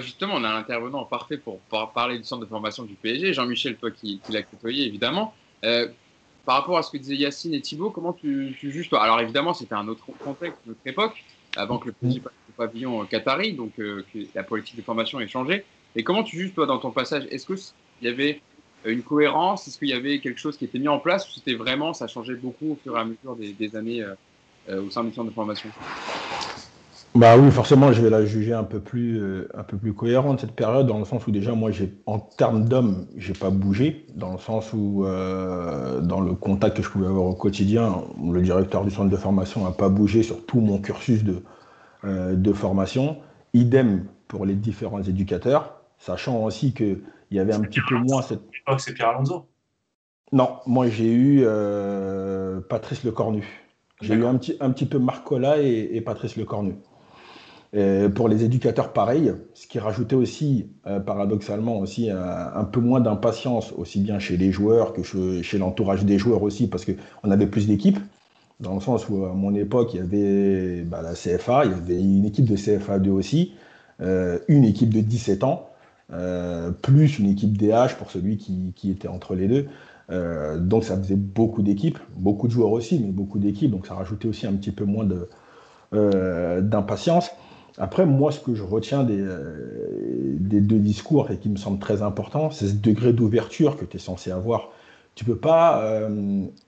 Justement, 0.00 0.34
on 0.34 0.44
a 0.44 0.48
un 0.48 0.58
intervenant 0.58 1.04
parfait 1.04 1.38
pour, 1.38 1.60
parler 1.94 2.18
du 2.18 2.24
centre 2.24 2.42
de 2.42 2.48
formation 2.48 2.82
du 2.82 2.94
PSG, 2.94 3.32
Jean-Michel, 3.32 3.76
toi 3.76 3.90
qui, 3.90 4.20
l'a 4.28 4.42
côtoyé 4.42 4.86
évidemment. 4.86 5.32
Euh, 5.64 5.88
par 6.44 6.56
rapport 6.56 6.78
à 6.78 6.82
ce 6.82 6.90
que 6.90 6.98
disaient 6.98 7.16
Yacine 7.16 7.54
et 7.54 7.60
Thibault, 7.60 7.90
comment 7.90 8.12
tu, 8.12 8.54
juges 8.60 8.88
toi? 8.88 9.02
Alors 9.02 9.20
évidemment, 9.20 9.54
c'était 9.54 9.74
un 9.74 9.86
autre 9.86 10.04
contexte, 10.24 10.58
une 10.66 10.72
autre 10.72 10.80
époque, 10.84 11.24
avant 11.56 11.78
que 11.78 11.86
le 11.86 11.92
PSG 11.92 12.20
passe 12.20 12.32
au 12.48 12.52
pavillon 12.56 13.06
qatari, 13.06 13.52
donc 13.52 13.76
que 13.76 14.04
la 14.34 14.42
politique 14.42 14.76
de 14.76 14.82
formation 14.82 15.20
ait 15.20 15.28
changé. 15.28 15.64
Et 15.94 16.02
comment 16.02 16.24
tu 16.24 16.36
juges 16.36 16.54
toi 16.54 16.66
dans 16.66 16.78
ton 16.78 16.90
passage? 16.90 17.26
Est-ce 17.30 17.46
qu'il 17.46 17.56
y 18.02 18.08
avait 18.08 18.42
une 18.84 19.02
cohérence 19.02 19.66
Est-ce 19.66 19.78
qu'il 19.78 19.88
y 19.88 19.92
avait 19.92 20.20
quelque 20.20 20.38
chose 20.38 20.56
qui 20.56 20.64
était 20.64 20.78
mis 20.78 20.88
en 20.88 20.98
place 20.98 21.28
ou 21.28 21.32
c'était 21.32 21.54
vraiment, 21.54 21.92
ça 21.92 22.06
changeait 22.06 22.34
beaucoup 22.34 22.72
au 22.72 22.78
fur 22.82 22.96
et 22.96 23.00
à 23.00 23.04
mesure 23.04 23.36
des, 23.36 23.76
années 23.76 24.02
euh, 24.02 24.14
euh, 24.70 24.82
au 24.82 24.90
sein 24.90 25.04
du 25.04 25.12
centre 25.12 25.28
de 25.28 25.34
formation? 25.34 25.68
Bah 27.14 27.36
oui, 27.36 27.50
forcément, 27.50 27.90
je 27.92 28.02
vais 28.02 28.10
la 28.10 28.24
juger 28.24 28.52
un 28.52 28.64
peu 28.64 28.80
plus, 28.80 29.20
un 29.54 29.62
peu 29.62 29.76
plus 29.76 29.94
cohérente 29.94 30.40
cette 30.40 30.52
période, 30.52 30.86
dans 30.86 30.98
le 30.98 31.04
sens 31.04 31.26
où 31.26 31.30
déjà, 31.30 31.52
moi, 31.52 31.70
en 32.06 32.18
termes 32.18 32.68
d'hommes, 32.68 33.06
j'ai 33.16 33.32
pas 33.32 33.50
bougé, 33.50 34.06
dans 34.14 34.32
le 34.32 34.38
sens 34.38 34.72
où, 34.74 35.04
dans 35.04 36.20
le 36.20 36.34
contact 36.34 36.76
que 36.76 36.82
je 36.82 36.88
pouvais 36.90 37.06
avoir 37.06 37.24
au 37.24 37.34
quotidien, 37.34 38.04
le 38.22 38.40
directeur 38.42 38.84
du 38.84 38.90
centre 38.90 39.10
de 39.10 39.16
formation 39.16 39.64
n'a 39.64 39.72
pas 39.72 39.88
bougé 39.88 40.22
sur 40.22 40.44
tout 40.44 40.60
mon 40.60 40.78
cursus 40.78 41.24
de, 41.24 41.42
de 42.04 42.52
formation. 42.52 43.16
Idem 43.54 44.04
pour 44.28 44.44
les 44.44 44.54
différents 44.54 45.02
éducateurs, 45.02 45.80
sachant 45.98 46.44
aussi 46.44 46.72
que 46.72 47.00
il 47.30 47.36
y 47.36 47.40
avait 47.40 47.54
un 47.54 47.60
petit 47.60 47.80
peu 47.86 47.96
moins 47.96 48.22
cette. 48.22 48.40
que 48.50 48.78
c'est 48.78 48.94
Pierre 48.94 49.10
Alonso 49.10 49.46
Non, 50.32 50.58
moi 50.66 50.88
j'ai 50.88 51.12
eu 51.12 51.42
euh, 51.44 52.60
Patrice 52.60 53.04
Lecornu. 53.04 53.46
J'ai 54.00 54.14
eu 54.14 54.24
un 54.24 54.36
petit, 54.36 54.56
un 54.60 54.70
petit 54.70 54.86
peu 54.86 54.98
Marc 54.98 55.24
et, 55.58 55.96
et 55.96 56.00
Patrice 56.00 56.36
Lecornu. 56.36 56.76
Et 57.74 58.08
pour 58.14 58.28
les 58.28 58.44
éducateurs, 58.44 58.92
pareil, 58.92 59.32
ce 59.52 59.66
qui 59.66 59.78
rajoutait 59.78 60.16
aussi, 60.16 60.70
euh, 60.86 61.00
paradoxalement, 61.00 61.78
aussi 61.78 62.08
un, 62.10 62.64
peu 62.64 62.80
moins 62.80 63.00
d'impatience, 63.00 63.72
aussi 63.76 64.00
bien 64.00 64.18
chez 64.18 64.38
les 64.38 64.52
joueurs 64.52 64.94
que 64.94 65.02
chez, 65.02 65.58
l'entourage 65.58 66.04
des 66.04 66.18
joueurs 66.18 66.42
aussi, 66.42 66.66
parce 66.66 66.86
qu'on 66.86 67.30
avait 67.30 67.46
plus 67.46 67.66
d'équipes, 67.66 67.98
dans 68.60 68.74
le 68.74 68.80
sens 68.80 69.08
où 69.08 69.24
à 69.24 69.34
mon 69.34 69.54
époque, 69.54 69.92
il 69.92 69.98
y 69.98 70.00
avait 70.00 70.82
bah, 70.82 71.02
la 71.02 71.12
CFA, 71.12 71.66
il 71.66 71.72
y 71.72 71.74
avait 71.74 72.00
une 72.00 72.24
équipe 72.24 72.46
de 72.46 72.56
CFA 72.56 72.98
2 72.98 73.10
aussi, 73.10 73.52
euh, 74.00 74.38
une 74.48 74.64
équipe 74.64 74.94
de 74.94 75.00
17 75.00 75.44
ans, 75.44 75.67
euh, 76.10 76.70
plus 76.70 77.18
une 77.18 77.28
équipe 77.28 77.58
DH 77.58 77.96
pour 77.98 78.10
celui 78.10 78.38
qui, 78.38 78.90
était 78.90 79.08
entre 79.08 79.34
les 79.34 79.46
deux. 79.46 79.66
Euh, 80.10 80.58
donc 80.58 80.84
ça 80.84 80.96
faisait 80.96 81.16
beaucoup 81.16 81.60
d'équipes, 81.60 81.98
beaucoup 82.16 82.46
de 82.46 82.52
joueurs 82.52 82.70
aussi, 82.70 82.98
mais 82.98 83.10
beaucoup 83.10 83.38
d'équipes, 83.38 83.70
donc 83.70 83.86
ça 83.86 83.94
rajoutait 83.94 84.26
aussi 84.26 84.46
un 84.46 84.54
petit 84.54 84.70
peu 84.70 84.84
moins 84.84 85.06
euh, 85.92 86.62
d'impatience. 86.62 87.30
Après, 87.76 88.06
moi, 88.06 88.32
ce 88.32 88.40
que 88.40 88.54
je 88.54 88.62
retiens 88.62 89.04
des, 89.04 89.22
deux 90.60 90.78
discours 90.78 91.30
et 91.30 91.36
qui 91.36 91.50
me 91.50 91.56
semble 91.56 91.78
très 91.78 92.00
important, 92.02 92.50
c'est 92.50 92.68
ce 92.68 92.74
degré 92.74 93.12
d'ouverture 93.12 93.76
que 93.76 93.84
tu 93.84 93.98
es 93.98 94.00
censé 94.00 94.30
avoir 94.30 94.70
tu 95.14 95.24
peux 95.24 95.36
pas 95.36 95.82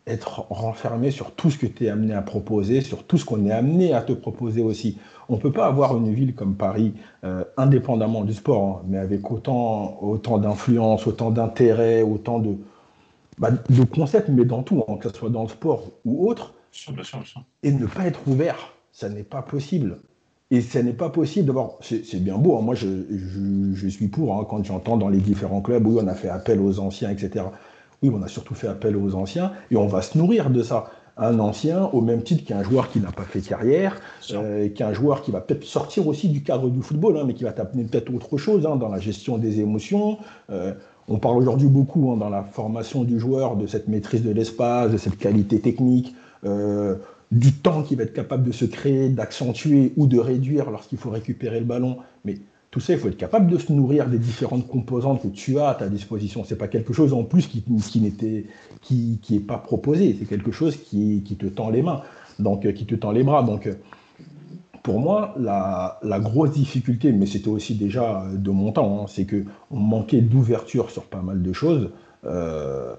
être 0.09 0.45
renfermé 0.51 1.12
sur 1.12 1.30
tout 1.30 1.53
ce 1.53 1.57
que 1.57 1.66
tu 1.66 1.84
es 1.84 1.88
amené 1.88 2.14
à 2.14 2.20
proposer, 2.20 2.80
sur 2.80 3.05
tout 3.05 3.16
ce 3.16 3.24
qu'on 3.24 3.47
est 3.47 3.53
amené 3.53 3.95
à 3.95 4.03
te 4.03 4.12
proposer 4.12 4.61
aussi. 4.61 4.99
On 5.31 5.37
ne 5.37 5.41
peut 5.41 5.53
pas 5.53 5.66
avoir 5.66 5.97
une 5.97 6.12
ville 6.12 6.35
comme 6.35 6.57
Paris, 6.57 6.93
euh, 7.22 7.45
indépendamment 7.57 8.24
du 8.24 8.35
sport, 8.35 8.81
hein, 8.83 8.87
mais 8.89 8.99
avec 8.99 9.31
autant, 9.31 9.97
autant 10.03 10.39
d'influence, 10.39 11.07
autant 11.07 11.31
d'intérêt, 11.31 12.03
autant 12.03 12.41
de, 12.41 12.57
bah, 13.39 13.51
de 13.53 13.85
concepts, 13.85 14.28
mais 14.28 14.45
dans 14.45 14.64
tout, 14.64 14.83
hein, 14.89 14.97
que 15.01 15.09
ce 15.09 15.14
soit 15.14 15.31
dans 15.31 15.45
le 15.45 15.49
sport 15.49 15.85
ou 16.05 16.28
autre, 16.28 16.53
Et 17.62 17.72
ne 17.72 17.87
pas 17.87 18.07
être 18.07 18.20
ouvert, 18.26 18.72
ça 18.93 19.09
n'est 19.09 19.22
pas 19.22 19.43
possible. 19.43 19.99
Et 20.51 20.61
ça 20.61 20.83
n'est 20.83 20.93
pas 20.93 21.11
possible. 21.11 21.47
D'abord, 21.47 21.78
c'est 21.81 22.22
bien 22.22 22.37
beau. 22.37 22.57
Hein. 22.57 22.62
Moi, 22.62 22.74
je, 22.74 22.89
je, 23.74 23.89
suis 23.89 24.09
pour 24.09 24.37
hein, 24.37 24.45
quand 24.49 24.64
j'entends 24.64 24.97
dans 24.97 25.09
les 25.09 25.20
différents 25.20 25.61
clubs, 25.61 25.87
oui, 25.87 26.01
on 26.03 26.09
a 26.09 26.14
fait 26.14 26.28
appel 26.28 26.61
aux 26.61 26.81
anciens, 26.81 27.11
etc. 27.11 27.45
Oui, 28.03 28.11
on 28.12 28.22
a 28.22 28.28
surtout 28.28 28.55
fait 28.55 28.66
appel 28.66 28.97
aux 28.97 29.14
anciens 29.14 29.53
et 29.70 29.76
on 29.76 29.87
va 29.87 30.03
se 30.03 30.18
nourrir 30.18 30.51
de 30.51 30.62
ça. 30.62 30.91
Un 31.22 31.38
ancien, 31.38 31.84
au 31.92 32.00
même 32.00 32.22
titre 32.22 32.44
qu'un 32.44 32.62
joueur 32.62 32.90
qui 32.90 32.98
n'a 32.98 33.12
pas 33.12 33.24
fait 33.24 33.42
carrière, 33.42 34.00
euh, 34.32 34.70
qu'un 34.70 34.94
joueur 34.94 35.20
qui 35.20 35.30
va 35.30 35.42
peut-être 35.42 35.64
sortir 35.64 36.06
aussi 36.06 36.30
du 36.30 36.42
cadre 36.42 36.70
du 36.70 36.80
football, 36.80 37.18
hein, 37.18 37.24
mais 37.26 37.34
qui 37.34 37.44
va 37.44 37.52
t'amener 37.52 37.84
peut-être 37.84 38.12
autre 38.14 38.38
chose 38.38 38.62
dans 38.62 38.88
la 38.88 38.98
gestion 38.98 39.36
des 39.36 39.60
émotions. 39.60 40.16
Euh, 40.50 40.72
on 41.08 41.18
parle 41.18 41.36
aujourd'hui 41.36 41.68
beaucoup 41.68 42.16
dans 42.16 42.30
la 42.30 42.42
formation 42.42 43.04
du 43.04 43.20
joueur 43.20 43.56
de 43.56 43.66
cette 43.66 43.86
maîtrise 43.86 44.22
de 44.22 44.30
l'espace, 44.30 44.92
de 44.92 44.96
cette 44.96 45.18
qualité 45.18 45.60
technique. 45.60 46.14
Euh, 46.46 46.96
du 47.30 47.52
temps 47.52 47.82
qu'il 47.82 47.98
va 47.98 48.04
être 48.04 48.12
capable 48.12 48.44
de 48.44 48.52
se 48.52 48.64
créer, 48.64 49.08
d'accentuer 49.08 49.92
ou 49.96 50.06
de 50.06 50.18
réduire 50.18 50.70
lorsqu'il 50.70 50.98
faut 50.98 51.10
récupérer 51.10 51.60
le 51.60 51.66
ballon. 51.66 51.98
Mais 52.24 52.38
tout 52.70 52.78
ça, 52.78 52.92
il 52.92 52.98
faut 53.00 53.08
être 53.08 53.16
capable 53.16 53.50
de 53.50 53.58
se 53.58 53.72
nourrir 53.72 54.08
des 54.08 54.18
différentes 54.18 54.66
composantes 54.68 55.22
que 55.22 55.28
tu 55.28 55.58
as 55.58 55.70
à 55.70 55.74
ta 55.74 55.88
disposition. 55.88 56.44
Ce 56.44 56.54
n'est 56.54 56.58
pas 56.58 56.68
quelque 56.68 56.92
chose 56.92 57.12
en 57.12 57.24
plus 57.24 57.48
qui, 57.48 57.62
qui 57.62 58.00
n'était, 58.00 58.46
qui, 58.80 59.18
qui 59.22 59.36
est 59.36 59.40
pas 59.40 59.58
proposé. 59.58 60.16
C'est 60.18 60.26
quelque 60.26 60.52
chose 60.52 60.76
qui, 60.76 61.22
qui, 61.24 61.34
te 61.34 61.46
tend 61.46 61.70
les 61.70 61.82
mains, 61.82 62.02
donc 62.38 62.64
euh, 62.64 62.72
qui 62.72 62.86
te 62.86 62.94
tend 62.94 63.10
les 63.10 63.24
bras. 63.24 63.42
Donc, 63.42 63.66
euh, 63.66 63.74
pour 64.84 65.00
moi, 65.00 65.34
la, 65.36 65.98
la 66.02 66.20
grosse 66.20 66.52
difficulté, 66.52 67.10
mais 67.12 67.26
c'était 67.26 67.48
aussi 67.48 67.74
déjà 67.74 68.24
de 68.32 68.50
mon 68.50 68.70
temps, 68.70 69.02
hein, 69.02 69.06
c'est 69.08 69.24
que 69.24 69.44
on 69.72 69.78
manquait 69.78 70.20
d'ouverture 70.20 70.90
sur 70.90 71.04
pas 71.04 71.22
mal 71.22 71.42
de 71.42 71.52
choses. 71.52 71.90
Euh, 72.24 72.94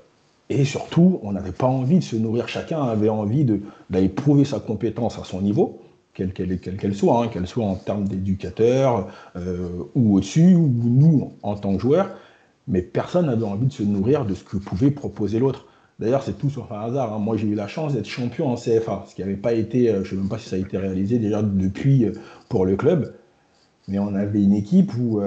et 0.49 0.65
surtout, 0.65 1.21
on 1.23 1.31
n'avait 1.31 1.53
pas 1.53 1.67
envie 1.67 1.99
de 1.99 2.03
se 2.03 2.17
nourrir. 2.17 2.49
Chacun 2.49 2.83
avait 2.83 3.07
envie 3.07 3.45
d'aller 3.89 4.09
prouver 4.09 4.43
sa 4.43 4.59
compétence 4.59 5.17
à 5.17 5.23
son 5.23 5.41
niveau, 5.41 5.80
quelle 6.13 6.33
qu'elle 6.33 6.95
soit, 6.95 7.23
hein, 7.23 7.27
qu'elle 7.27 7.47
soit 7.47 7.65
en 7.65 7.75
termes 7.75 8.07
d'éducateur 8.07 9.07
euh, 9.35 9.69
ou 9.95 10.15
au-dessus, 10.17 10.55
ou 10.55 10.71
nous 10.83 11.33
en 11.43 11.55
tant 11.55 11.75
que 11.75 11.81
joueurs. 11.81 12.09
Mais 12.67 12.81
personne 12.81 13.27
n'avait 13.27 13.45
envie 13.45 13.67
de 13.67 13.73
se 13.73 13.83
nourrir 13.83 14.25
de 14.25 14.33
ce 14.33 14.43
que 14.43 14.57
pouvait 14.57 14.91
proposer 14.91 15.39
l'autre. 15.39 15.65
D'ailleurs, 15.99 16.23
c'est 16.23 16.37
tout 16.37 16.49
sur 16.49 16.71
un 16.73 16.81
hasard. 16.81 17.13
Hein. 17.13 17.19
Moi, 17.19 17.37
j'ai 17.37 17.47
eu 17.47 17.55
la 17.55 17.67
chance 17.67 17.93
d'être 17.93 18.07
champion 18.07 18.49
en 18.49 18.55
CFA, 18.55 19.05
ce 19.07 19.15
qui 19.15 19.21
n'avait 19.21 19.35
pas 19.35 19.53
été, 19.53 19.89
euh, 19.89 19.95
je 19.95 19.99
ne 19.99 20.05
sais 20.05 20.15
même 20.15 20.29
pas 20.29 20.37
si 20.37 20.49
ça 20.49 20.55
a 20.55 20.59
été 20.59 20.77
réalisé 20.77 21.19
déjà 21.19 21.41
depuis 21.41 22.05
euh, 22.05 22.13
pour 22.49 22.65
le 22.65 22.75
club. 22.75 23.13
Mais 23.87 23.99
on 23.99 24.13
avait 24.15 24.43
une 24.43 24.53
équipe 24.53 24.93
où, 24.97 25.21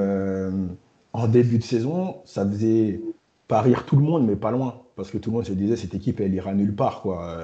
en 1.12 1.28
début 1.28 1.59
de 1.59 1.64
saison, 1.64 2.16
ça 2.24 2.49
faisait 2.49 3.01
pas 3.49 3.61
rire 3.61 3.85
tout 3.85 3.97
le 3.97 4.03
monde, 4.03 4.26
mais 4.26 4.37
pas 4.37 4.53
loin 4.53 4.85
parce 4.97 5.11
que 5.11 5.18
tout 5.18 5.30
le 5.30 5.37
monde 5.37 5.47
se 5.47 5.53
disait 5.53 5.76
cette 5.76 5.95
équipe 5.95 6.20
elle 6.20 6.35
ira 6.35 6.55
nulle 6.55 6.74
part 6.74 7.03
quoi. 7.03 7.37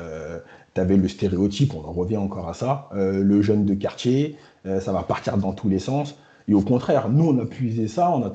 Tu 0.75 0.81
avais 0.81 0.97
le 0.97 1.09
stéréotype, 1.09 1.75
on 1.75 1.87
en 1.87 1.93
revient 1.93 2.17
encore 2.17 2.49
à 2.49 2.55
ça, 2.55 2.89
euh, 2.95 3.23
le 3.23 3.43
jeune 3.43 3.65
de 3.65 3.75
quartier, 3.75 4.37
euh, 4.67 4.81
ça 4.81 4.93
va 4.93 5.03
partir 5.03 5.37
dans 5.37 5.53
tous 5.53 5.69
les 5.69 5.79
sens. 5.79 6.17
Et 6.49 6.55
au 6.55 6.63
contraire, 6.63 7.09
nous 7.09 7.29
on 7.29 7.39
a 7.39 7.47
puisé 7.47 7.89
ça, 7.89 8.11
on 8.11 8.25
a, 8.25 8.33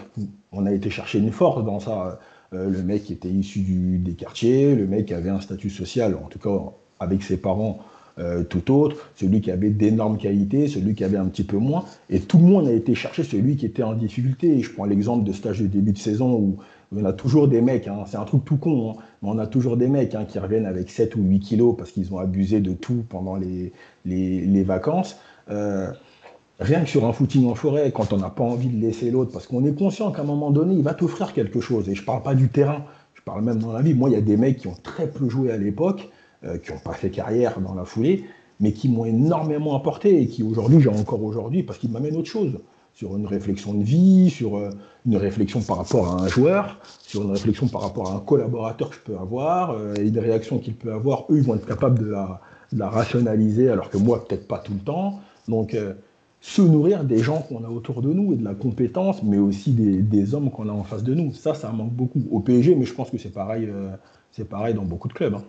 on 0.52 0.66
a 0.66 0.72
été 0.72 0.90
chercher 0.90 1.20
une 1.20 1.32
force 1.32 1.64
dans 1.66 1.80
ça. 1.80 2.20
le 2.52 2.82
mec 2.84 3.04
qui 3.04 3.14
était 3.14 3.30
issu 3.30 3.60
des 4.00 4.14
quartiers, 4.14 4.76
le 4.76 4.88
mec 4.88 5.12
avait 5.12 5.30
un 5.30 5.42
statut 5.42 5.70
social, 5.70 6.16
en 6.16 6.28
tout 6.28 6.40
cas 6.40 6.72
avec 7.00 7.24
ses 7.24 7.36
parents 7.36 7.80
tout 8.50 8.72
autre, 8.72 9.10
celui 9.16 9.42
qui 9.42 9.52
avait 9.52 9.72
d'énormes 9.72 10.18
qualités, 10.18 10.70
celui 10.70 10.96
qui 10.96 11.04
avait 11.04 11.18
un 11.18 11.26
petit 11.26 11.44
peu 11.44 11.58
moins. 11.58 11.84
Et 12.10 12.22
tout 12.22 12.38
le 12.38 12.46
monde 12.46 12.68
a 12.70 12.72
été 12.72 12.96
chercher 12.96 13.24
celui 13.24 13.58
qui 13.58 13.66
était 13.66 13.84
en 13.84 13.94
difficulté. 13.94 14.62
Je 14.62 14.72
prends 14.72 14.86
l'exemple 14.86 15.26
de 15.26 15.34
stage 15.34 15.60
de 15.60 15.68
début 15.68 15.92
de 15.92 15.98
saison 15.98 16.32
où 16.34 16.58
on 16.92 17.06
a 17.06 17.14
toujours 17.14 17.48
des 17.48 17.62
mecs, 17.62 17.88
hein, 17.88 18.04
c'est 18.08 18.18
un 18.18 18.26
truc 18.26 18.46
tout 18.46 18.58
con, 18.58 18.92
hein, 18.92 19.04
mais 19.22 19.30
on 19.30 19.38
a 19.40 19.48
toujours 19.48 19.78
des 19.78 19.88
mecs 19.88 20.16
hein, 20.16 20.26
qui 20.26 20.40
reviennent 20.40 20.66
avec 20.66 20.90
7 20.90 21.16
ou 21.16 21.22
8 21.22 21.40
kilos 21.40 21.76
parce 21.78 21.92
qu'ils 21.92 22.14
ont 22.14 22.20
abusé 22.20 22.60
de 22.60 22.74
tout 22.74 23.04
pendant 23.10 23.36
les, 23.36 23.74
les, 24.06 24.64
vacances. 24.64 25.18
Euh, 25.50 25.92
rien 26.60 26.82
que 26.82 26.90
sur 26.90 27.06
un 27.06 27.14
footing 27.14 27.48
en 27.50 27.56
forêt, 27.56 27.92
quand 27.92 28.14
on 28.14 28.18
n'a 28.18 28.30
pas 28.30 28.44
envie 28.44 28.70
de 28.70 28.80
laisser 28.80 29.12
l'autre, 29.12 29.32
parce 29.32 29.48
qu'on 29.48 29.66
est 29.66 29.78
conscient 29.78 30.12
qu'à 30.12 30.22
un 30.22 30.26
moment 30.26 30.52
donné, 30.52 30.76
il 30.76 30.84
va 30.84 30.94
t'offrir 30.94 31.34
quelque 31.34 31.60
chose. 31.60 31.90
Et 31.90 31.96
je 31.96 32.02
ne 32.02 32.06
parle 32.06 32.24
pas 32.24 32.36
du 32.36 32.50
terrain, 32.50 32.86
je 33.14 33.22
parle 33.22 33.44
même 33.44 33.60
dans 33.60 33.72
la 33.72 33.82
vie. 33.82 33.94
Moi, 33.94 34.10
il 34.10 34.14
y 34.14 34.18
a 34.18 34.22
des 34.22 34.38
mecs 34.38 34.58
qui 34.58 34.68
ont 34.68 34.78
très 34.82 35.10
peu 35.10 35.30
joué 35.30 35.52
à 35.52 35.58
l'époque, 35.58 36.10
euh, 36.44 36.58
qui 36.58 36.72
n'ont 36.72 36.80
pas 36.80 36.94
fait 36.94 37.10
carrière 37.10 37.60
dans 37.60 37.74
la 37.74 37.86
foulée, 37.86 38.26
mais 38.60 38.72
qui 38.72 38.90
m'ont 38.90 39.06
énormément 39.06 39.76
apporté 39.76 40.22
et 40.22 40.28
qui 40.28 40.44
aujourd'hui, 40.44 40.80
j'ai 40.82 40.90
encore 40.90 41.24
aujourd'hui, 41.24 41.64
parce 41.64 41.80
qu'ils 41.80 41.92
m'amènent 41.92 42.16
autre 42.16 42.30
chose 42.30 42.60
sur 42.96 43.18
une 43.18 43.28
réflexion 43.28 43.74
de 43.74 43.84
vie, 43.84 44.30
sur 44.30 44.58
euh, 44.58 44.70
une 45.06 45.18
réflexion 45.18 45.62
par 45.62 45.78
rapport 45.78 46.08
à 46.08 46.24
un 46.24 46.28
joueur, 46.30 46.80
sur 47.02 47.24
une 47.24 47.32
réflexion 47.32 47.68
par 47.68 47.82
rapport 47.82 48.10
à 48.10 48.16
un 48.16 48.20
collaborateur 48.20 48.90
que 48.90 48.96
je 48.96 49.02
peux 49.02 49.18
avoir, 49.18 49.72
euh, 49.72 49.94
et 49.98 50.08
une 50.08 50.18
réaction 50.18 50.60
qu'il 50.60 50.76
peut 50.76 50.94
avoir, 50.94 51.26
eux, 51.30 51.38
ils 51.38 51.44
vont 51.44 51.56
être 51.56 51.68
capables 51.68 52.00
de 52.00 52.10
la, 52.10 52.90
rationaliser, 52.90 53.70
alors 53.70 53.90
que 53.90 53.98
moi, 53.98 54.26
peut-être 54.26 54.48
pas 54.48 54.60
tout 54.60 54.74
le 54.74 54.80
temps. 54.80 55.20
Donc, 55.50 55.74
euh, 55.74 55.94
se 56.40 56.62
nourrir 56.62 57.04
des 57.04 57.20
gens 57.20 57.42
qu'on 57.42 57.64
a 57.66 57.70
autour 57.70 58.02
de 58.02 58.14
nous 58.14 58.34
et 58.34 58.38
de 58.38 58.44
la 58.44 58.54
compétence, 58.54 59.24
mais 59.24 59.38
aussi 59.38 59.72
des, 59.72 60.36
hommes 60.36 60.50
qu'on 60.50 60.70
a 60.70 60.72
en 60.72 60.84
face 60.84 61.04
de 61.04 61.14
nous. 61.14 61.34
Ça, 61.34 61.54
ça 61.54 61.72
manque 61.72 61.92
beaucoup 61.92 62.22
au 62.32 62.40
PSG, 62.40 62.76
mais 62.76 62.86
je 62.86 62.94
pense 62.94 63.10
que 63.10 63.18
c'est 63.18 63.34
pareil, 63.34 63.70
pareil 64.50 64.74
dans 64.74 64.84
beaucoup 64.84 65.08
de 65.08 65.14
clubs. 65.14 65.34
Hein. 65.34 65.44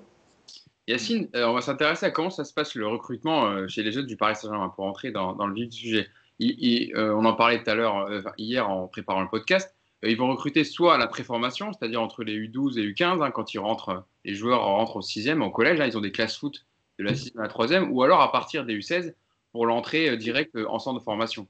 Yacine, 0.88 1.28
on 1.34 1.52
va 1.52 1.60
s'intéresser 1.60 2.06
à 2.06 2.10
comment 2.10 2.30
ça 2.30 2.44
se 2.44 2.54
passe 2.54 2.74
le 2.76 2.86
recrutement 2.86 3.66
chez 3.68 3.82
les 3.82 3.92
jeunes 3.92 4.06
du 4.06 4.16
Paris 4.16 4.36
Saint-Germain 4.36 4.72
pour 4.74 4.86
entrer 4.86 5.10
dans, 5.10 5.34
dans, 5.34 5.46
le 5.46 5.54
vif 5.54 5.68
du 5.68 5.76
sujet. 5.76 6.06
Euh, 6.40 7.14
on 7.14 7.24
en 7.24 7.34
parlait 7.34 7.62
tout 7.62 7.70
à 7.70 7.74
l'heure, 7.74 7.98
euh, 8.08 8.22
hier 8.36 8.68
en 8.68 8.88
préparant 8.88 9.22
le 9.22 9.28
podcast, 9.28 9.74
euh, 10.04 10.10
ils 10.10 10.16
vont 10.16 10.28
recruter 10.28 10.64
soit 10.64 10.94
à 10.94 10.98
la 10.98 11.06
préformation, 11.06 11.72
c'est-à-dire 11.72 12.02
entre 12.02 12.24
les 12.24 12.34
U12 12.34 12.78
et 12.78 12.86
U15, 12.92 13.22
hein, 13.22 13.30
quand 13.30 13.54
ils 13.54 13.58
rentrent, 13.58 14.04
les 14.24 14.34
joueurs 14.34 14.62
rentrent 14.62 14.96
au 14.96 15.02
6e, 15.02 15.42
au 15.42 15.50
collège, 15.50 15.80
hein, 15.80 15.86
ils 15.86 15.96
ont 15.96 16.02
des 16.02 16.12
classes 16.12 16.36
foot 16.36 16.66
de 16.98 17.04
la 17.04 17.12
6e 17.12 17.38
à 17.38 17.42
la 17.42 17.48
3e, 17.48 17.88
ou 17.88 18.02
alors 18.02 18.20
à 18.20 18.30
partir 18.30 18.64
des 18.64 18.78
U16 18.78 19.14
pour 19.52 19.66
l'entrée 19.66 20.16
directe 20.18 20.56
en 20.68 20.78
centre 20.78 20.98
de 20.98 21.04
formation. 21.04 21.46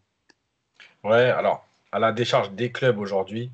Ouais, 1.02 1.30
alors, 1.30 1.66
à 1.90 1.98
la 1.98 2.12
décharge 2.12 2.52
des 2.52 2.70
clubs 2.70 2.98
aujourd'hui, 2.98 3.50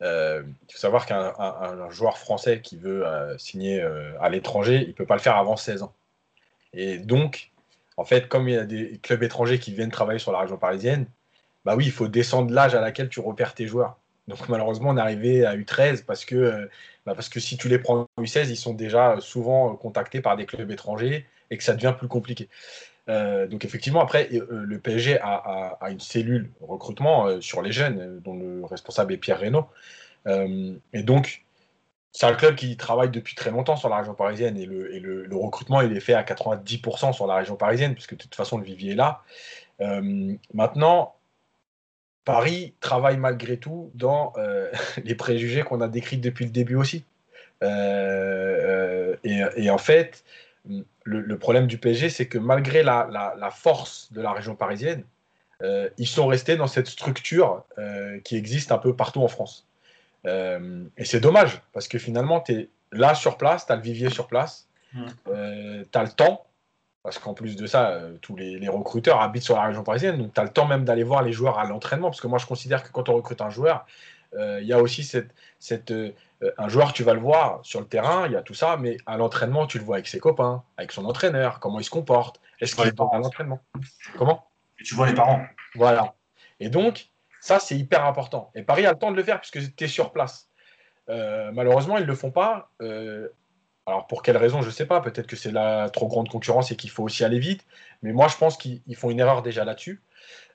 il 0.00 0.44
faut 0.70 0.78
savoir 0.78 1.06
qu'un 1.06 1.90
joueur 1.90 2.18
français 2.18 2.60
qui 2.60 2.76
veut 2.76 3.04
signer 3.38 3.80
à 4.20 4.28
l'étranger, 4.28 4.82
il 4.82 4.88
ne 4.88 4.92
peut 4.92 5.06
pas 5.06 5.16
le 5.16 5.22
faire 5.22 5.36
avant 5.36 5.56
16 5.56 5.82
ans. 5.82 5.94
Et 6.74 6.98
donc, 6.98 7.50
en 7.98 8.04
fait, 8.04 8.28
comme 8.28 8.48
il 8.48 8.54
y 8.54 8.56
a 8.56 8.64
des 8.64 8.98
clubs 9.02 9.22
étrangers 9.24 9.58
qui 9.58 9.72
viennent 9.72 9.90
travailler 9.90 10.20
sur 10.20 10.30
la 10.30 10.38
région 10.38 10.56
parisienne, 10.56 11.06
bah 11.64 11.74
oui, 11.76 11.84
il 11.84 11.90
faut 11.90 12.06
descendre 12.06 12.54
l'âge 12.54 12.74
à 12.76 12.80
laquelle 12.80 13.08
tu 13.08 13.18
repères 13.18 13.54
tes 13.54 13.66
joueurs. 13.66 13.98
Donc 14.28 14.48
malheureusement, 14.48 14.90
on 14.90 14.96
est 14.96 15.00
arrivé 15.00 15.44
à 15.44 15.56
U13 15.56 16.04
parce 16.04 16.24
que, 16.24 16.36
euh, 16.36 16.66
bah, 17.04 17.14
parce 17.16 17.28
que 17.28 17.40
si 17.40 17.56
tu 17.56 17.68
les 17.68 17.80
prends 17.80 18.06
en 18.16 18.22
U16, 18.22 18.50
ils 18.50 18.56
sont 18.56 18.72
déjà 18.72 19.16
souvent 19.20 19.74
contactés 19.74 20.20
par 20.20 20.36
des 20.36 20.46
clubs 20.46 20.70
étrangers 20.70 21.26
et 21.50 21.58
que 21.58 21.64
ça 21.64 21.74
devient 21.74 21.94
plus 21.98 22.06
compliqué. 22.06 22.48
Euh, 23.08 23.48
donc 23.48 23.64
effectivement, 23.64 24.00
après, 24.00 24.28
euh, 24.32 24.46
le 24.64 24.78
PSG 24.78 25.18
a, 25.20 25.76
une 25.90 25.98
cellule 25.98 26.50
recrutement 26.60 27.40
sur 27.40 27.62
les 27.62 27.72
jeunes, 27.72 28.20
dont 28.20 28.36
le 28.36 28.64
responsable 28.64 29.12
est 29.12 29.16
Pierre 29.16 29.40
Reynaud. 29.40 29.66
et 30.92 31.02
donc, 31.02 31.44
c'est 32.12 32.26
un 32.26 32.34
club 32.34 32.56
qui 32.56 32.76
travaille 32.76 33.10
depuis 33.10 33.34
très 33.34 33.50
longtemps 33.50 33.76
sur 33.76 33.88
la 33.88 33.98
région 33.98 34.14
parisienne 34.14 34.56
et 34.56 34.66
le, 34.66 35.28
recrutement 35.36 35.80
il 35.82 35.96
est 35.96 36.00
fait 36.00 36.14
à 36.14 36.22
90% 36.22 37.12
sur 37.12 37.26
la 37.26 37.36
région 37.36 37.56
parisienne 37.56 37.94
puisque 37.94 38.16
de 38.16 38.22
toute 38.22 38.34
façon 38.34 38.58
le 38.58 38.64
vivier 38.64 38.92
est 38.92 38.96
là. 38.96 39.22
Euh, 39.80 40.34
maintenant, 40.52 41.14
Paris 42.24 42.74
travaille 42.80 43.16
malgré 43.16 43.58
tout 43.58 43.90
dans 43.94 44.32
euh, 44.36 44.70
les 45.04 45.14
préjugés 45.14 45.62
qu'on 45.62 45.80
a 45.80 45.88
décrits 45.88 46.18
depuis 46.18 46.44
le 46.44 46.50
début 46.50 46.74
aussi. 46.74 47.04
Euh, 47.62 49.16
et, 49.24 49.70
en 49.70 49.78
fait, 49.78 50.24
le, 51.04 51.38
problème 51.38 51.66
du 51.66 51.78
PSG, 51.78 52.08
c'est 52.08 52.26
que 52.26 52.38
malgré 52.38 52.82
la, 52.82 53.50
force 53.52 54.12
de 54.12 54.20
la 54.20 54.32
région 54.32 54.54
parisienne, 54.54 55.04
ils 55.98 56.06
sont 56.06 56.26
restés 56.26 56.56
dans 56.56 56.68
cette 56.68 56.86
structure 56.86 57.64
qui 58.24 58.36
existe 58.36 58.70
un 58.70 58.78
peu 58.78 58.94
partout 58.94 59.22
en 59.22 59.28
France. 59.28 59.67
Euh, 60.26 60.84
et 60.96 61.04
c'est 61.04 61.20
dommage, 61.20 61.62
parce 61.72 61.88
que 61.88 61.98
finalement, 61.98 62.40
tu 62.40 62.52
es 62.52 62.68
là 62.92 63.14
sur 63.14 63.36
place, 63.36 63.66
tu 63.66 63.72
as 63.72 63.76
le 63.76 63.82
vivier 63.82 64.10
sur 64.10 64.26
place, 64.26 64.68
mmh. 64.92 65.04
euh, 65.28 65.84
tu 65.90 65.98
as 65.98 66.02
le 66.02 66.10
temps, 66.10 66.46
parce 67.02 67.18
qu'en 67.18 67.34
plus 67.34 67.56
de 67.56 67.66
ça, 67.66 67.90
euh, 67.90 68.16
tous 68.20 68.36
les, 68.36 68.68
recruteurs 68.68 69.20
habitent 69.20 69.44
sur 69.44 69.56
la 69.56 69.62
région 69.62 69.82
parisienne, 69.82 70.18
donc 70.18 70.34
tu 70.34 70.40
as 70.40 70.44
le 70.44 70.50
temps 70.50 70.66
même 70.66 70.84
d'aller 70.84 71.04
voir 71.04 71.22
les 71.22 71.32
joueurs 71.32 71.58
à 71.58 71.64
l'entraînement, 71.64 72.08
parce 72.08 72.20
que 72.20 72.26
moi 72.26 72.38
je 72.38 72.46
considère 72.46 72.82
que 72.82 72.90
quand 72.90 73.08
on 73.08 73.14
recrute 73.14 73.40
un 73.40 73.50
joueur, 73.50 73.86
il 74.36 74.66
y 74.66 74.74
a 74.74 74.78
aussi 74.78 75.04
cette, 75.04 75.34
cette 75.58 75.90
un 76.58 76.68
joueur, 76.68 76.92
tu 76.92 77.02
vas 77.02 77.14
le 77.14 77.20
voir 77.20 77.60
sur 77.62 77.80
le 77.80 77.86
terrain, 77.86 78.26
il 78.26 78.32
y 78.32 78.36
a 78.36 78.42
tout 78.42 78.52
ça, 78.52 78.76
mais 78.76 78.98
à 79.06 79.16
l'entraînement, 79.16 79.66
tu 79.66 79.78
le 79.78 79.84
vois 79.84 79.96
avec 79.96 80.06
ses 80.06 80.18
copains, 80.18 80.62
avec 80.76 80.92
son 80.92 81.06
entraîneur, 81.06 81.60
comment 81.60 81.80
il 81.80 81.84
se 81.84 81.90
comporte, 81.90 82.38
est-ce 82.60 82.76
qu'il 82.76 82.86
est 82.86 83.00
à 83.00 83.18
l'entraînement? 83.18 83.60
Comment? 84.18 84.46
Et 84.78 84.84
tu 84.84 84.94
vois 84.94 85.06
les 85.06 85.14
parents. 85.14 85.42
Voilà. 85.74 86.14
Et 86.60 86.68
donc, 86.68 87.08
ça, 87.40 87.58
c'est 87.58 87.76
hyper 87.76 88.04
important. 88.04 88.50
Et 88.54 88.62
Paris 88.62 88.86
a 88.86 88.92
le 88.92 88.98
temps 88.98 89.10
de 89.10 89.16
le 89.16 89.22
faire 89.22 89.40
puisque 89.40 89.74
tu 89.74 89.84
es 89.84 89.88
sur 89.88 90.12
place. 90.12 90.48
Euh, 91.08 91.50
malheureusement, 91.52 91.96
ils 91.98 92.02
ne 92.02 92.06
le 92.06 92.14
font 92.14 92.30
pas. 92.30 92.70
Euh, 92.82 93.28
alors, 93.86 94.06
pour 94.06 94.22
quelle 94.22 94.36
raison, 94.36 94.60
je 94.60 94.66
ne 94.66 94.72
sais 94.72 94.86
pas. 94.86 95.00
Peut-être 95.00 95.26
que 95.26 95.36
c'est 95.36 95.50
la 95.50 95.88
trop 95.90 96.08
grande 96.08 96.28
concurrence 96.28 96.70
et 96.70 96.76
qu'il 96.76 96.90
faut 96.90 97.04
aussi 97.04 97.24
aller 97.24 97.38
vite. 97.38 97.64
Mais 98.02 98.12
moi, 98.12 98.28
je 98.28 98.36
pense 98.36 98.56
qu'ils 98.56 98.96
font 98.96 99.10
une 99.10 99.20
erreur 99.20 99.42
déjà 99.42 99.64
là-dessus. 99.64 100.02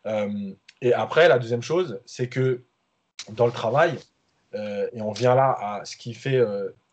Euh, 0.05 0.51
et 0.81 0.93
après, 0.93 1.27
la 1.27 1.39
deuxième 1.39 1.61
chose, 1.61 2.01
c'est 2.05 2.29
que 2.29 2.63
dans 3.29 3.45
le 3.45 3.51
travail, 3.51 3.97
et 4.55 5.01
on 5.01 5.13
vient 5.13 5.33
là 5.33 5.57
à 5.59 5.81
ce 5.83 5.97
qui 5.97 6.13
fait 6.13 6.39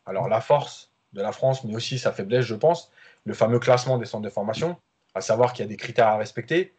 alors 0.07 0.31
la 0.31 0.41
force 0.41 0.93
de 1.13 1.21
la 1.21 1.31
France, 1.31 1.63
mais 1.65 1.75
aussi 1.75 1.99
sa 1.99 2.11
faiblesse, 2.11 2.47
je 2.47 2.55
pense, 2.55 2.91
le 3.25 3.35
fameux 3.35 3.59
classement 3.59 3.99
des 3.99 4.07
centres 4.07 4.25
de 4.25 4.31
formation, 4.31 4.79
à 5.15 5.21
savoir 5.21 5.53
qu'il 5.53 5.67
y 5.67 5.69
a 5.69 5.69
des 5.69 5.77
critères 5.77 6.07
à 6.07 6.17
respecter, 6.17 6.73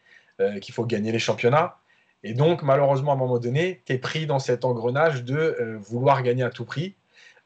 qu'il 0.59 0.73
faut 0.73 0.85
gagner 0.85 1.11
les 1.11 1.19
championnats. 1.19 1.77
Et 2.23 2.33
donc, 2.33 2.61
malheureusement, 2.61 3.11
à 3.11 3.15
un 3.15 3.17
moment 3.17 3.39
donné, 3.39 3.81
tu 3.85 3.93
es 3.93 3.97
pris 3.97 4.25
dans 4.25 4.39
cet 4.39 4.63
engrenage 4.65 5.23
de 5.23 5.35
euh, 5.35 5.77
vouloir 5.79 6.21
gagner 6.21 6.43
à 6.43 6.49
tout 6.49 6.65
prix. 6.65 6.95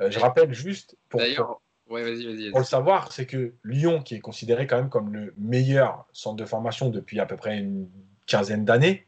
Euh, 0.02 0.12
je 0.12 0.20
rappelle 0.20 0.54
juste, 0.54 0.98
pour, 1.08 1.22
pour, 1.88 1.98
le 1.98 2.64
savoir, 2.64 3.12
c'est 3.12 3.26
que 3.26 3.54
Lyon, 3.64 4.02
qui 4.02 4.16
est 4.16 4.20
considéré 4.20 4.68
quand 4.68 4.78
même 4.78 4.90
comme 4.90 5.14
le 5.14 5.34
meilleur 5.38 6.06
centre 6.12 6.36
de 6.36 6.46
formation 6.46 6.90
depuis 6.90 7.20
à 7.20 7.26
peu 7.26 7.38
près 7.38 7.58
une 7.58 7.90
quinzaine 8.26 8.66
d'années, 8.66 9.08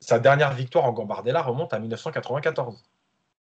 sa 0.00 0.18
dernière 0.18 0.52
victoire 0.52 0.84
en 0.84 0.92
Gambardella 0.92 1.42
remonte 1.42 1.72
à 1.72 1.78
1994. 1.78 2.82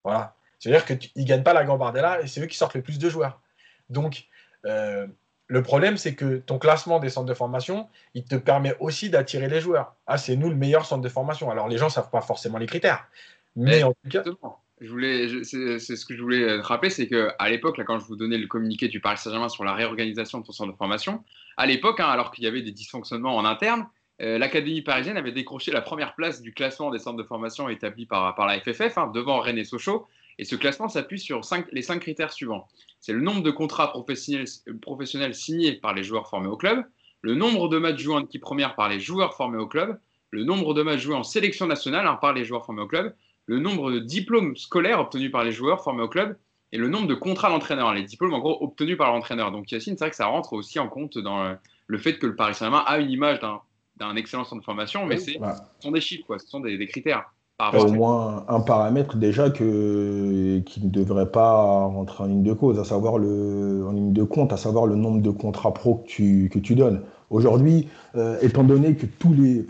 Voilà. 0.02 0.34
C'est-à-dire 0.58 0.84
qu'ils 0.84 1.10
ne 1.16 1.24
gagnent 1.24 1.42
pas 1.42 1.52
la 1.52 1.64
Gambardella 1.64 2.22
et 2.22 2.26
c'est 2.26 2.40
eux 2.40 2.46
qui 2.46 2.56
sortent 2.56 2.74
le 2.74 2.82
plus 2.82 2.98
de 2.98 3.08
joueurs. 3.08 3.40
Donc, 3.88 4.26
euh, 4.64 5.06
le 5.54 5.62
problème, 5.62 5.96
c'est 5.96 6.16
que 6.16 6.38
ton 6.38 6.58
classement 6.58 6.98
des 6.98 7.08
centres 7.08 7.28
de 7.28 7.34
formation, 7.34 7.86
il 8.14 8.24
te 8.24 8.34
permet 8.34 8.74
aussi 8.80 9.08
d'attirer 9.08 9.48
les 9.48 9.60
joueurs. 9.60 9.94
Ah, 10.08 10.18
c'est 10.18 10.34
nous 10.34 10.50
le 10.50 10.56
meilleur 10.56 10.84
centre 10.84 11.00
de 11.00 11.08
formation. 11.08 11.48
Alors, 11.48 11.68
les 11.68 11.78
gens 11.78 11.86
ne 11.86 11.92
savent 11.92 12.10
pas 12.10 12.22
forcément 12.22 12.58
les 12.58 12.66
critères. 12.66 13.06
Mais, 13.54 13.84
en 13.84 13.92
tout 13.92 14.08
cas. 14.10 14.24
Je 14.80 14.90
voulais, 14.90 15.28
c'est, 15.44 15.78
ce 15.78 16.04
que 16.04 16.16
je 16.16 16.20
voulais 16.20 16.60
rappeler, 16.60 16.90
c'est 16.90 17.06
qu'à 17.06 17.48
l'époque, 17.48 17.78
là, 17.78 17.84
quand 17.84 18.00
je 18.00 18.04
vous 18.04 18.16
donnais 18.16 18.36
le 18.36 18.48
communiqué 18.48 18.88
du 18.88 18.98
Paris 18.98 19.18
Saint-Germain 19.18 19.48
sur 19.48 19.62
la 19.62 19.74
réorganisation 19.74 20.40
de 20.40 20.44
ton 20.44 20.50
centre 20.50 20.72
de 20.72 20.76
formation, 20.76 21.22
à 21.56 21.66
l'époque, 21.66 22.00
hein, 22.00 22.08
alors 22.08 22.32
qu'il 22.32 22.42
y 22.42 22.48
avait 22.48 22.62
des 22.62 22.72
dysfonctionnements 22.72 23.36
en 23.36 23.44
interne, 23.44 23.86
euh, 24.22 24.38
l'Académie 24.38 24.82
parisienne 24.82 25.16
avait 25.16 25.30
décroché 25.30 25.70
la 25.70 25.82
première 25.82 26.16
place 26.16 26.42
du 26.42 26.52
classement 26.52 26.90
des 26.90 26.98
centres 26.98 27.16
de 27.16 27.22
formation 27.22 27.68
établi 27.68 28.06
par, 28.06 28.34
par 28.34 28.48
la 28.48 28.58
FFF, 28.58 28.98
hein, 28.98 29.12
devant 29.14 29.38
Rennes 29.38 29.58
et 29.58 29.64
Sochaux. 29.64 30.08
Et 30.38 30.44
ce 30.44 30.56
classement 30.56 30.88
s'appuie 30.88 31.18
sur 31.18 31.40
les 31.72 31.82
cinq 31.82 32.00
critères 32.00 32.32
suivants. 32.32 32.68
C'est 33.00 33.12
le 33.12 33.20
nombre 33.20 33.42
de 33.42 33.50
contrats 33.50 33.88
professionnels, 33.88 34.46
professionnels, 34.80 35.34
signés 35.34 35.72
par 35.72 35.94
les 35.94 36.02
joueurs 36.02 36.28
formés 36.28 36.48
au 36.48 36.56
club, 36.56 36.84
le 37.20 37.34
nombre 37.34 37.68
de 37.68 37.78
matchs 37.78 38.00
joués 38.00 38.16
en 38.16 38.24
équipe 38.24 38.42
première 38.42 38.74
par 38.74 38.88
les 38.88 39.00
joueurs 39.00 39.34
formés 39.34 39.58
au 39.58 39.66
club, 39.66 39.98
le 40.30 40.44
nombre 40.44 40.74
de 40.74 40.82
matchs 40.82 41.00
joués 41.00 41.14
en 41.14 41.22
sélection 41.22 41.66
nationale 41.66 42.06
hein, 42.06 42.18
par 42.20 42.32
les 42.32 42.44
joueurs 42.44 42.64
formés 42.64 42.82
au 42.82 42.86
club, 42.86 43.14
le 43.46 43.60
nombre 43.60 43.92
de 43.92 43.98
diplômes 43.98 44.56
scolaires 44.56 45.00
obtenus 45.00 45.30
par 45.30 45.44
les 45.44 45.52
joueurs 45.52 45.82
formés 45.82 46.02
au 46.02 46.08
club 46.08 46.36
et 46.72 46.78
le 46.78 46.88
nombre 46.88 47.06
de 47.06 47.14
contrats 47.14 47.50
d'entraîneur, 47.50 47.94
les 47.94 48.02
diplômes 48.02 48.34
en 48.34 48.40
gros 48.40 48.58
obtenus 48.62 48.96
par 48.96 49.12
l'entraîneur. 49.12 49.52
Donc 49.52 49.70
Yacine, 49.70 49.96
c'est 49.96 50.04
vrai 50.04 50.10
que 50.10 50.16
ça 50.16 50.26
rentre 50.26 50.54
aussi 50.54 50.78
en 50.78 50.88
compte 50.88 51.18
dans 51.18 51.56
le 51.86 51.98
fait 51.98 52.18
que 52.18 52.26
le 52.26 52.34
Paris 52.34 52.54
Saint-Germain 52.54 52.82
a 52.86 52.98
une 52.98 53.10
image 53.10 53.38
d'un 53.96 54.16
excellent 54.16 54.44
centre 54.44 54.60
de 54.60 54.64
formation, 54.64 55.06
mais 55.06 55.18
c'est, 55.18 55.34
ce 55.34 55.82
sont 55.82 55.92
des 55.92 56.00
chiffres, 56.00 56.26
quoi, 56.26 56.38
ce 56.38 56.48
sont 56.48 56.60
des 56.60 56.86
critères 56.86 57.33
au 57.60 57.88
moins 57.92 58.44
un 58.48 58.60
paramètre 58.60 59.16
déjà 59.16 59.50
que, 59.50 60.58
qui 60.60 60.84
ne 60.84 60.90
devrait 60.90 61.30
pas 61.30 61.84
rentrer 61.86 62.24
en 62.24 62.26
ligne 62.26 62.42
de 62.42 62.52
cause, 62.52 62.78
à 62.80 62.84
savoir 62.84 63.18
le, 63.18 63.84
en 63.88 63.92
ligne 63.92 64.12
de 64.12 64.24
compte, 64.24 64.52
à 64.52 64.56
savoir 64.56 64.86
le 64.86 64.96
nombre 64.96 65.22
de 65.22 65.30
contrats 65.30 65.72
pro 65.72 65.96
que 65.96 66.06
tu, 66.06 66.50
que 66.52 66.58
tu 66.58 66.74
donnes. 66.74 67.02
Aujourd'hui, 67.30 67.88
euh, 68.16 68.36
étant 68.42 68.64
donné 68.64 68.94
que 68.96 69.06
tous 69.06 69.32
les, 69.32 69.66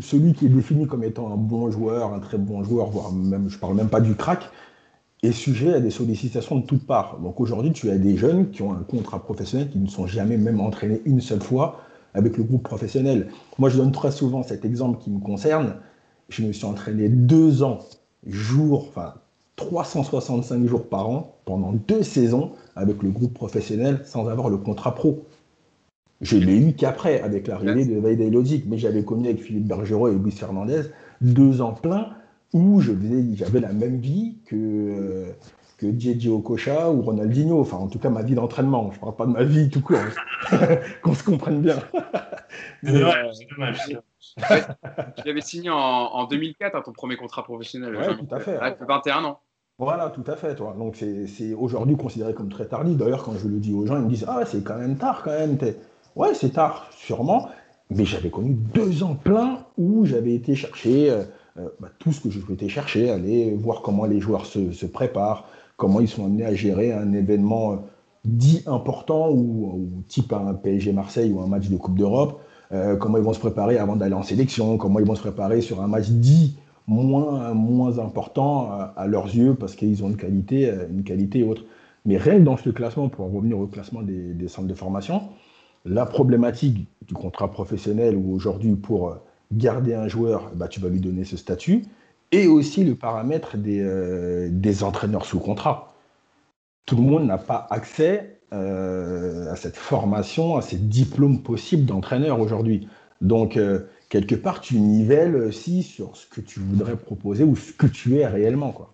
celui 0.00 0.32
qui 0.32 0.46
est 0.46 0.48
défini 0.48 0.86
comme 0.86 1.02
étant 1.02 1.32
un 1.32 1.36
bon 1.36 1.70
joueur, 1.70 2.12
un 2.14 2.20
très 2.20 2.38
bon 2.38 2.62
joueur, 2.62 2.90
voire 2.90 3.12
même, 3.12 3.48
je 3.48 3.58
parle 3.58 3.74
même 3.74 3.88
pas 3.88 4.00
du 4.00 4.14
crack, 4.14 4.50
est 5.22 5.32
sujet 5.32 5.74
à 5.74 5.80
des 5.80 5.90
sollicitations 5.90 6.56
de 6.56 6.66
toutes 6.66 6.86
parts. 6.86 7.18
Donc 7.20 7.40
aujourd'hui, 7.40 7.72
tu 7.72 7.90
as 7.90 7.98
des 7.98 8.16
jeunes 8.16 8.50
qui 8.50 8.62
ont 8.62 8.72
un 8.72 8.82
contrat 8.82 9.20
professionnel 9.20 9.70
qui 9.70 9.78
ne 9.78 9.88
sont 9.88 10.06
jamais 10.06 10.36
même 10.36 10.60
entraînés 10.60 11.00
une 11.04 11.20
seule 11.20 11.42
fois 11.42 11.80
avec 12.14 12.36
le 12.36 12.44
groupe 12.44 12.62
professionnel. 12.62 13.28
Moi, 13.58 13.70
je 13.70 13.76
donne 13.76 13.92
très 13.92 14.10
souvent 14.10 14.42
cet 14.42 14.64
exemple 14.64 14.98
qui 14.98 15.10
me 15.10 15.20
concerne 15.20 15.76
je 16.32 16.42
me 16.42 16.52
suis 16.52 16.64
entraîné 16.64 17.08
deux 17.08 17.62
ans, 17.62 17.80
jour, 18.26 18.86
enfin 18.88 19.14
365 19.56 20.66
jours 20.66 20.88
par 20.88 21.08
an, 21.08 21.36
pendant 21.44 21.72
deux 21.72 22.02
saisons, 22.02 22.52
avec 22.74 23.02
le 23.02 23.10
groupe 23.10 23.34
professionnel, 23.34 24.00
sans 24.04 24.28
avoir 24.28 24.48
le 24.48 24.56
contrat 24.56 24.94
pro. 24.94 25.24
Je 26.22 26.38
l'ai 26.38 26.56
eu 26.56 26.72
qu'après, 26.72 27.20
avec 27.20 27.48
l'arrivée 27.48 27.84
de 27.84 27.98
Vaida 27.98 28.24
Logic, 28.24 28.64
mais 28.66 28.78
j'avais 28.78 29.04
connu 29.04 29.28
avec 29.28 29.42
Philippe 29.42 29.66
Bergerot 29.66 30.08
et 30.08 30.14
Luis 30.14 30.30
Fernandez 30.30 30.82
deux 31.20 31.60
ans 31.60 31.72
pleins 31.72 32.10
où 32.52 32.80
j'avais 32.80 33.60
la 33.60 33.72
même 33.72 33.96
vie 33.96 34.36
que, 34.46 34.56
euh, 34.56 35.32
que 35.78 35.86
Diego 35.86 36.36
Okocha 36.36 36.90
ou 36.90 37.02
Ronaldinho. 37.02 37.60
Enfin, 37.60 37.78
en 37.78 37.88
tout 37.88 37.98
cas, 37.98 38.10
ma 38.10 38.22
vie 38.22 38.34
d'entraînement. 38.34 38.90
Je 38.92 38.96
ne 38.96 39.00
parle 39.00 39.16
pas 39.16 39.26
de 39.26 39.32
ma 39.32 39.44
vie 39.44 39.68
tout 39.68 39.80
court. 39.80 39.98
Qu'on 41.02 41.14
se 41.14 41.24
comprenne 41.24 41.60
bien. 41.60 41.76
C'est 42.82 42.92
dommage, 42.92 43.34
c'est 43.34 43.48
dommage. 43.50 43.98
tu 45.16 45.26
l'avais 45.26 45.40
signé 45.40 45.70
en, 45.70 46.26
2004, 46.26 46.74
hein, 46.74 46.82
ton 46.84 46.92
premier 46.92 47.16
contrat 47.16 47.42
professionnel. 47.42 47.96
Oui, 47.96 48.26
tout 48.26 48.34
à 48.34 48.40
fait. 48.40 48.58
21 48.86 49.24
ans. 49.24 49.40
Voilà, 49.78 50.10
tout 50.10 50.24
à 50.26 50.36
fait. 50.36 50.54
Toi. 50.54 50.74
Donc 50.78 50.96
c'est 50.96 51.54
aujourd'hui 51.54 51.96
considéré 51.96 52.34
comme 52.34 52.48
très 52.48 52.66
tardif. 52.66 52.96
D'ailleurs, 52.96 53.24
quand 53.24 53.34
je 53.36 53.48
le 53.48 53.58
dis 53.58 53.72
aux 53.72 53.86
gens, 53.86 53.96
ils 53.96 54.04
me 54.04 54.08
disent 54.08 54.26
Ah, 54.28 54.44
c'est 54.46 54.62
quand 54.62 54.76
même 54.76 54.96
tard 54.96 55.22
quand 55.22 55.32
même. 55.32 55.58
Ouais, 56.14 56.34
c'est 56.34 56.50
tard, 56.50 56.86
sûrement. 56.92 57.48
Mais 57.90 58.04
j'avais 58.04 58.30
connu 58.30 58.54
deux 58.54 59.02
ans 59.02 59.14
pleins 59.14 59.66
où 59.76 60.06
j'avais 60.06 60.34
été 60.34 60.54
chercher 60.54 61.10
euh, 61.10 61.24
euh, 61.58 61.68
bah, 61.80 61.88
tout 61.98 62.12
ce 62.12 62.20
que 62.20 62.30
je 62.30 62.40
souhaitais 62.40 62.68
chercher, 62.68 63.10
aller 63.10 63.54
voir 63.54 63.82
comment 63.82 64.06
les 64.06 64.20
joueurs 64.20 64.46
se, 64.46 64.86
préparent, 64.86 65.46
comment 65.76 66.00
ils 66.00 66.08
sont 66.08 66.24
amenés 66.24 66.46
à 66.46 66.54
gérer 66.54 66.92
un 66.92 67.12
événement 67.12 67.72
euh, 67.72 67.76
dit 68.24 68.62
important 68.66 69.30
ou, 69.30 69.72
ou 69.74 70.02
type 70.08 70.32
un 70.32 70.54
PSG 70.54 70.92
Marseille 70.92 71.32
ou 71.32 71.40
un 71.40 71.46
match 71.46 71.68
de 71.68 71.76
Coupe 71.76 71.98
d'Europe. 71.98 72.40
Euh, 72.72 72.96
comment 72.96 73.18
ils 73.18 73.24
vont 73.24 73.34
se 73.34 73.40
préparer 73.40 73.76
avant 73.78 73.96
d'aller 73.96 74.14
en 74.14 74.22
sélection, 74.22 74.78
comment 74.78 74.98
ils 74.98 75.06
vont 75.06 75.14
se 75.14 75.20
préparer 75.20 75.60
sur 75.60 75.82
un 75.82 75.88
match 75.88 76.08
dit 76.08 76.56
moins, 76.86 77.52
moins 77.52 77.98
important 77.98 78.72
euh, 78.72 78.84
à, 78.96 79.06
leurs 79.06 79.26
yeux 79.26 79.54
parce 79.54 79.74
qu'ils 79.74 80.02
ont 80.02 80.08
une 80.08 80.16
qualité, 80.16 80.70
euh, 80.70 80.86
une 80.90 81.04
qualité 81.04 81.42
autre. 81.42 81.64
Mais 82.06 82.16
rien 82.16 82.38
que 82.38 82.44
dans 82.44 82.56
ce 82.56 82.70
classement, 82.70 83.08
pour 83.08 83.30
revenir 83.30 83.58
au 83.58 83.66
classement 83.66 84.02
des, 84.02 84.48
centres 84.48 84.68
de 84.68 84.74
formation, 84.74 85.22
la 85.84 86.06
problématique 86.06 86.86
du 87.06 87.14
contrat 87.14 87.50
professionnel 87.50 88.16
où 88.16 88.34
aujourd'hui 88.34 88.74
pour 88.74 89.16
garder 89.52 89.94
un 89.94 90.08
joueur, 90.08 90.50
bah, 90.54 90.66
tu 90.66 90.80
vas 90.80 90.88
lui 90.88 90.98
donner 90.98 91.24
ce 91.24 91.36
statut, 91.36 91.84
et 92.32 92.48
aussi 92.48 92.82
le 92.82 92.94
paramètre 92.94 93.56
des, 93.56 94.48
des 94.50 94.82
entraîneurs 94.82 95.26
sous 95.26 95.38
contrat. 95.38 95.94
Tout 96.86 96.96
le 96.96 97.02
monde 97.02 97.26
n'a 97.26 97.38
pas 97.38 97.68
accès 97.70 98.40
à 98.52 99.56
cette 99.56 99.76
formation, 99.76 100.56
à 100.56 100.62
ces 100.62 100.76
diplômes 100.76 101.42
possibles 101.42 101.86
d'entraîneur 101.86 102.38
aujourd'hui. 102.38 102.88
Donc, 103.22 103.56
euh, 103.56 103.86
quelque 104.08 104.34
part, 104.34 104.60
tu 104.60 104.74
nivelles 104.74 105.36
aussi 105.36 105.82
sur 105.82 106.16
ce 106.16 106.26
que 106.26 106.40
tu 106.40 106.58
voudrais 106.60 106.96
proposer 106.96 107.44
ou 107.44 107.56
ce 107.56 107.72
que 107.72 107.86
tu 107.86 108.18
es 108.18 108.26
réellement. 108.26 108.72
Quoi. 108.72 108.92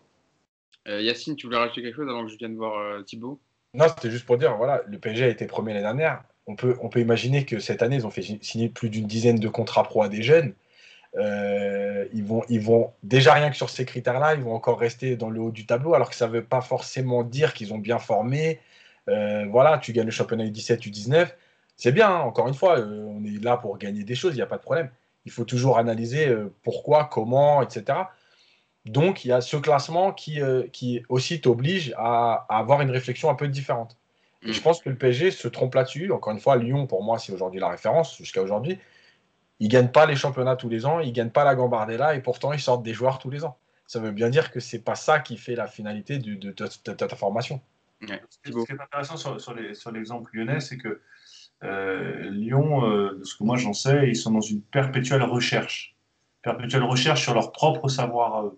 Euh, 0.87 1.01
Yacine, 1.01 1.35
tu 1.35 1.47
voulais 1.47 1.59
rajouter 1.59 1.83
quelque 1.83 1.97
chose 1.97 2.09
avant 2.09 2.25
que 2.25 2.31
je 2.31 2.37
vienne 2.37 2.55
voir 2.55 3.03
Thibaut? 3.05 3.41
Non, 3.75 3.87
c'était 3.89 4.11
juste 4.11 4.27
pour 4.27 4.39
dire, 4.39 4.57
voilà, 4.57 4.83
le 4.87 4.99
PSG 4.99 5.25
a 5.25 5.29
été 5.29 5.47
premier 5.47 5.73
l'année 5.73 5.85
dernière. 5.85 6.23
On 6.47 6.57
peut, 6.57 6.77
on 6.83 6.89
peut 6.89 7.01
imaginer 7.01 7.45
que 7.45 7.59
cette 7.59 7.83
année, 7.83 7.97
ils 7.97 8.07
ont 8.07 8.11
fait 8.11 8.23
signer 8.23 8.69
plus 8.69 8.91
d'une 8.91 9.07
dizaine 9.07 9.39
de 9.39 9.49
contrats 9.49 9.83
pro 9.83 10.03
à 10.03 10.09
des 10.09 10.23
jeunes. 10.23 10.53
ils, 11.15 12.25
vont, 12.25 12.43
ils 12.49 12.61
vont 12.61 12.93
déjà 13.03 13.33
rien 13.33 13.51
que 13.51 13.57
sur 13.57 13.71
ces 13.71 13.87
critères-là, 13.87 14.35
ils 14.35 14.43
vont 14.43 14.55
encore 14.55 14.79
rester 14.79 15.17
dans 15.17 15.31
le 15.31 15.41
haut 15.41 15.51
du 15.51 15.67
tableau, 15.67 15.95
alors 15.95 16.11
que 16.11 16.17
ça 16.17 16.27
ne 16.27 16.33
veut 16.33 16.45
pas 16.45 16.61
forcément 16.61 17.23
dire 17.23 17.55
qu'ils 17.55 17.73
ont 17.73 17.79
bien 17.79 17.99
formé, 17.99 18.61
euh, 19.09 19.47
voilà, 19.51 19.79
tu 19.79 19.93
gagnes 19.93 20.07
le 20.07 20.13
championnat 20.13 20.45
U17, 20.45 20.89
U19. 20.89 21.29
C'est 21.77 21.93
bien, 21.93 22.11
hein, 22.11 22.21
encore 22.21 22.49
une 22.49 22.55
fois, 22.55 22.79
euh, 22.79 23.05
on 23.07 23.25
est 23.25 23.43
là 23.43 23.57
pour 23.57 23.79
gagner 23.79 24.05
des 24.05 24.15
choses, 24.15 24.35
il 24.35 24.37
n'y 24.37 24.43
a 24.43 24.47
pas 24.47 24.57
de 24.57 24.63
problème. 24.63 24.91
Il 25.25 25.33
faut 25.33 25.45
toujours 25.45 25.79
analyser 25.79 26.29
euh, 26.29 26.55
pourquoi, 26.63 27.05
comment, 27.05 27.63
etc. 27.63 27.99
Donc, 28.85 29.25
il 29.25 29.29
y 29.29 29.33
a 29.33 29.41
ce 29.41 29.57
classement 29.57 30.13
qui, 30.13 30.41
qui 30.73 31.03
aussi 31.09 31.41
t'oblige 31.41 31.95
à, 31.97 32.47
avoir 32.49 32.81
une 32.81 32.91
réflexion 32.91 33.29
un 33.29 33.35
peu 33.35 33.49
différente. 33.49 33.97
Et 34.43 34.53
je 34.53 34.61
mm. 34.61 34.63
pense 34.63 34.81
que 34.81 34.89
le 34.89 34.97
PSG 34.97 35.31
se 35.31 35.49
trompe 35.49 35.75
là-dessus. 35.75 36.11
Encore 36.11 36.33
une 36.33 36.41
fois, 36.41 36.57
Lyon, 36.57 36.87
pour 36.87 37.03
moi, 37.03 37.19
c'est 37.19 37.33
aujourd'hui 37.33 37.61
la 37.61 37.69
référence 37.69 38.17
jusqu'à 38.17 38.43
aujourd'hui. 38.43 38.79
Ils 39.61 39.67
ne 39.67 39.73
gagnent 39.73 39.91
pas 39.91 40.07
les 40.07 40.17
championnats 40.17 40.57
tous 40.57 40.69
les 40.69 40.87
ans, 40.87 41.01
ils 41.01 41.09
ne 41.09 41.13
gagnent 41.13 41.31
pas 41.31 41.45
la 41.45 41.55
Gambardella 41.55 42.15
et 42.15 42.21
pourtant 42.21 42.53
ils 42.53 42.61
sortent 42.61 42.85
des 42.85 42.95
joueurs 42.95 43.19
tous 43.19 43.31
les 43.31 43.45
ans. 43.45 43.57
Ça 43.87 43.99
veut 43.99 44.13
bien 44.13 44.31
dire 44.31 44.53
que 44.53 44.61
ce 44.61 44.77
n'est 44.77 44.83
pas 44.83 44.95
ça 44.95 45.19
qui 45.19 45.37
fait 45.37 45.57
la 45.57 45.67
finalité 45.67 46.19
de 46.19 46.51
ta 46.53 47.17
formation. 47.17 47.61
Ce 48.01 48.51
qui 48.51 48.73
est 48.73 48.81
intéressant 48.81 49.16
sur, 49.16 49.93
l'exemple 49.93 50.31
lyonnais, 50.33 50.61
c'est 50.61 50.77
que 50.77 51.01
euh, 51.65 52.31
Lyon, 52.31 52.85
euh, 52.85 53.19
de 53.19 53.25
ce 53.25 53.37
que 53.37 53.43
moi 53.43 53.57
j'en 53.57 53.73
sais, 53.73 54.09
ils 54.09 54.16
sont 54.16 54.31
dans 54.31 54.41
une 54.41 54.62
perpétuelle 54.62 55.23
recherche. 55.23 55.97
Perpétuelle 56.43 56.85
recherche 56.85 57.23
sur 57.23 57.35
leur 57.35 57.53
propre 57.53 57.89
savoir 57.89 58.53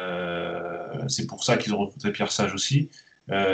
euh, 0.00 1.08
c'est 1.08 1.26
pour 1.26 1.44
ça 1.44 1.56
qu'ils 1.56 1.74
ont 1.74 1.78
recruté 1.78 2.10
Pierre 2.10 2.32
Sage 2.32 2.54
aussi. 2.54 2.90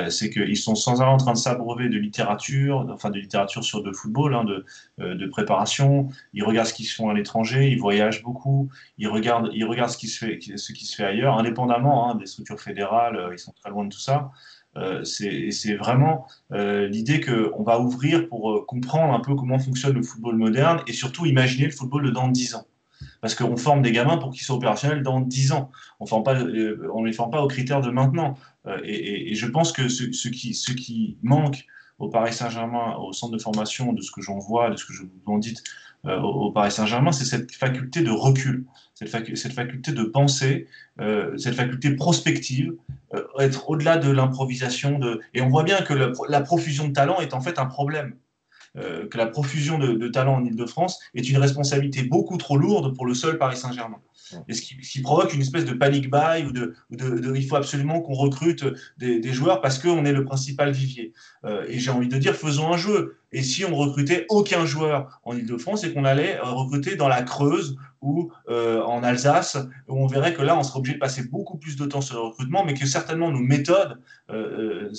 c'est 0.09 0.31
qu'ils 0.31 0.56
sont 0.56 0.74
sans 0.74 1.02
arrêt 1.02 1.10
en 1.10 1.19
train 1.19 1.35
de 1.35 1.39
s'abreuver 1.39 1.90
de 1.90 1.98
littérature, 1.98 2.86
enfin 2.90 3.10
de 3.10 3.19
littérature 3.19 3.62
sur 3.62 3.82
de 3.82 3.93
football, 3.93 4.35
hein, 4.35 4.44
de, 4.44 4.65
de, 4.98 5.27
préparation. 5.27 6.09
Ils 6.32 6.43
regardent 6.43 6.69
ce 6.69 6.74
qui 6.74 6.85
se 6.85 6.94
fait 6.94 7.06
à 7.06 7.12
l'étranger, 7.12 7.70
ils 7.70 7.78
voyagent 7.78 8.23
beaucoup, 8.23 8.70
ils 8.97 9.09
regardent, 9.09 9.51
ils 9.52 9.66
regardent 9.66 9.90
ce, 9.90 9.98
qui 9.98 10.09
se 10.09 10.24
fait, 10.24 10.40
ce 10.56 10.73
qui 10.73 10.86
se 10.86 10.97
fait 10.97 11.05
ailleurs, 11.05 11.39
indépendamment 11.39 12.10
hein, 12.10 12.15
des 12.15 12.27
structures 12.27 12.60
fédérales, 12.60 13.28
ils 13.32 13.39
sont 13.39 13.52
très 13.52 13.69
loin 13.69 13.85
de 13.85 13.90
tout 13.90 14.01
ça. 14.01 14.31
Euh, 14.78 15.05
c'est 15.05 15.74
vraiment 15.74 16.26
euh, 16.52 16.86
l'idée 16.86 17.20
qu'on 17.20 17.62
va 17.62 17.80
ouvrir 17.80 18.28
pour 18.28 18.52
euh, 18.52 18.64
comprendre 18.66 19.12
un 19.12 19.20
peu 19.20 19.34
comment 19.34 19.59
fonctionne 19.59 19.94
le 19.94 20.02
football 20.02 20.36
moderne 20.36 20.80
et 20.86 20.92
surtout 20.92 21.26
imaginer 21.26 21.66
le 21.66 21.72
football 21.72 22.12
dans 22.12 22.28
10 22.28 22.55
ans. 22.55 22.66
Parce 23.20 23.34
qu'on 23.34 23.56
forme 23.56 23.82
des 23.82 23.92
gamins 23.92 24.16
pour 24.16 24.30
qu'ils 24.30 24.42
soient 24.42 24.56
opérationnels 24.56 25.02
dans 25.02 25.20
10 25.20 25.52
ans. 25.52 25.70
On 26.00 26.06
ne 26.06 27.06
les 27.06 27.12
forme 27.12 27.30
pas 27.30 27.42
aux 27.42 27.48
critères 27.48 27.80
de 27.80 27.90
maintenant. 27.90 28.36
Et, 28.84 29.34
je 29.34 29.46
pense 29.46 29.72
que 29.72 29.88
ce 29.88 30.28
qui 30.28 31.18
manque 31.22 31.64
au 31.99 32.09
Paris 32.09 32.33
Saint-Germain, 32.33 32.97
au 32.97 33.12
centre 33.12 33.33
de 33.33 33.43
formation, 33.43 33.93
de 33.93 34.03
ce 34.03 34.11
que 34.11 34.23
j'en 34.23 34.39
vois, 34.39 34.70
de 34.70 34.77
ce 34.77 34.85
que 34.85 34.93
je 34.93 35.03
vous 35.03 35.33
en 35.33 35.39
dites 35.39 35.62
euh, 36.07 36.20
au 36.20 36.53
Paris 36.53 36.70
Saint-Germain, 36.70 37.11
c'est 37.11 37.25
cette 37.25 37.53
faculté 37.53 38.03
de 38.03 38.11
recul, 38.11 38.65
cette, 38.95 39.09
faculté 39.09 39.93
de 39.93 40.05
penser, 40.05 40.69
euh, 41.01 41.37
cette 41.39 41.57
faculté 41.57 41.91
prospective, 41.97 42.75
euh, 43.15 43.25
être 43.41 43.69
au-delà 43.69 43.97
de 43.97 44.11
l'improvisation. 44.11 45.01
Et 45.35 45.43
on 45.43 45.49
voit 45.49 45.65
bien 45.65 45.83
que 45.83 45.95
la, 45.95 46.41
profusion 46.41 46.87
de 46.87 46.93
talent 46.93 47.20
est 47.20 47.35
en 47.35 47.41
fait 47.41 47.59
un 47.59 47.66
problème. 47.66 48.15
que 48.77 49.19
la 49.19 49.27
profusion 49.27 49.77
de, 49.79 49.95
de 49.95 50.09
talent 50.09 50.37
en 50.37 50.45
Ile-de-France 50.45 51.01
est 51.15 51.29
une 51.29 51.39
responsabilité 51.39 52.05
beaucoup 52.05 52.37
trop 52.37 52.57
lourde 52.57 52.95
pour 52.95 53.07
le 53.07 53.15
seul 53.15 53.37
Paris 53.37 53.57
Saint-Germain 53.57 53.99
et 54.48 54.55
ce 54.55 54.62
qui, 54.62 55.00
provoque 55.02 55.32
une 55.34 55.40
espèce 55.40 55.64
de 55.64 55.72
panic 55.72 56.10
buy 56.10 56.44
ou 56.44 56.52
de, 56.52 56.74
il 56.90 57.46
faut 57.46 57.56
absolument 57.56 58.00
qu'on 58.00 58.14
recrute 58.14 58.64
des, 58.98 59.32
joueurs 59.32 59.60
parce 59.60 59.78
qu'on 59.78 60.05
est 60.05 60.12
le 60.12 60.24
principal 60.24 60.70
vivier. 60.72 61.12
Euh, 61.44 61.64
et 61.68 61.78
j'ai 61.78 61.90
envie 61.90 62.09
de 62.09 62.18
dire, 62.18 62.34
faisons 62.34 62.72
un 62.72 62.76
jeu. 62.76 63.18
Et 63.32 63.42
si 63.42 63.64
on 63.64 63.74
recrutait 63.74 64.26
aucun 64.28 64.64
joueur 64.64 65.20
en 65.24 65.36
Ile-de-France 65.36 65.84
et 65.84 65.92
qu'on 65.92 66.05
allait 66.05 66.38
recruter 66.40 66.96
dans 66.96 67.09
la 67.09 67.22
Creuse 67.22 67.76
ou 68.00 68.32
euh, 68.48 68.82
en 68.82 69.02
Alsace, 69.02 69.59
on 69.86 70.06
verrait 70.06 70.34
que 70.34 70.42
là, 70.42 70.56
on 70.56 70.62
serait 70.62 70.78
obligé 70.78 70.94
de 70.94 71.00
passer 71.00 71.24
beaucoup 71.24 71.59
plus 71.59 71.76
de 71.76 71.84
temps 71.84 72.00
sur 72.00 72.16
le 72.16 72.22
recrutement, 72.22 72.64
mais 72.64 72.74
que 72.74 72.86
certainement 72.86 73.30
nos 73.30 73.40
méthodes 73.40 74.00
euh, 74.30 74.90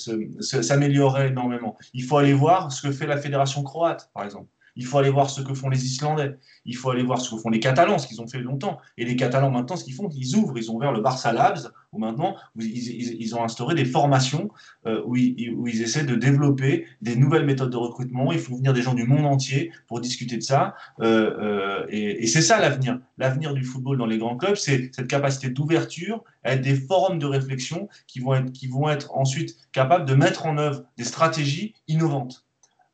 s'amélioreraient 0.41 1.29
énormément. 1.29 1.77
Il 1.93 2.03
faut 2.03 2.17
aller 2.17 2.33
voir 2.33 2.71
ce 2.71 2.87
que 2.87 2.91
fait 2.91 3.07
la 3.07 3.17
fédération 3.17 3.63
croate, 3.63 4.11
par 4.13 4.23
exemple. 4.23 4.47
Il 4.79 4.85
faut 4.85 4.97
aller 4.97 5.09
voir 5.09 5.29
ce 5.29 5.41
que 5.41 5.53
font 5.53 5.67
les 5.67 5.83
Islandais. 5.83 6.37
Il 6.63 6.73
faut 6.73 6.89
aller 6.89 7.03
voir 7.03 7.19
ce 7.19 7.29
que 7.29 7.35
font 7.35 7.49
les 7.49 7.59
Catalans, 7.59 7.97
ce 7.97 8.07
qu'ils 8.07 8.21
ont 8.21 8.27
fait 8.27 8.39
longtemps. 8.39 8.77
Et 8.97 9.03
les 9.03 9.17
Catalans, 9.17 9.51
maintenant, 9.51 9.75
ce 9.75 9.83
qu'ils 9.83 9.93
font, 9.93 10.07
ils 10.15 10.37
ouvrent. 10.37 10.57
Ils 10.57 10.71
ont 10.71 10.75
ouvert 10.75 10.93
le 10.93 11.01
Barça 11.01 11.33
Labs, 11.33 11.69
où 11.91 11.99
maintenant, 11.99 12.37
ils, 12.57 13.35
ont 13.35 13.43
instauré 13.43 13.75
des 13.75 13.83
formations 13.83 14.47
euh, 14.85 15.01
où, 15.05 15.17
ils, 15.17 15.81
essaient 15.81 16.05
de 16.05 16.15
développer 16.15 16.85
des 17.01 17.17
nouvelles 17.17 17.45
méthodes 17.45 17.71
de 17.71 17.75
recrutement. 17.75 18.31
Ils 18.31 18.39
font 18.39 18.55
venir 18.55 18.71
des 18.71 18.81
gens 18.81 18.93
du 18.93 19.03
monde 19.03 19.25
entier 19.25 19.73
pour 19.87 19.99
discuter 19.99 20.37
de 20.37 20.43
ça. 20.43 20.75
Euh, 21.01 21.35
euh, 21.41 21.85
et, 21.89 22.25
c'est 22.27 22.41
ça 22.41 22.61
l'avenir. 22.61 23.01
L'avenir 23.17 23.53
du 23.53 23.65
football 23.65 23.97
dans 23.97 24.05
les 24.05 24.17
grands 24.17 24.37
clubs, 24.37 24.55
c'est 24.55 24.91
cette 24.95 25.07
capacité 25.07 25.49
d'ouverture 25.49 26.23
à 26.45 26.53
être 26.53 26.61
des 26.61 26.75
forums 26.75 27.19
de 27.19 27.25
réflexion 27.25 27.89
qui 28.07 28.21
vont 28.21 28.33
être, 28.33 28.53
qui 28.53 28.67
vont 28.67 28.87
être 28.87 29.13
ensuite 29.13 29.57
capables 29.73 30.05
de 30.05 30.13
mettre 30.13 30.45
en 30.45 30.57
œuvre 30.57 30.85
des 30.95 31.03
stratégies 31.03 31.73
innovantes 31.89 32.45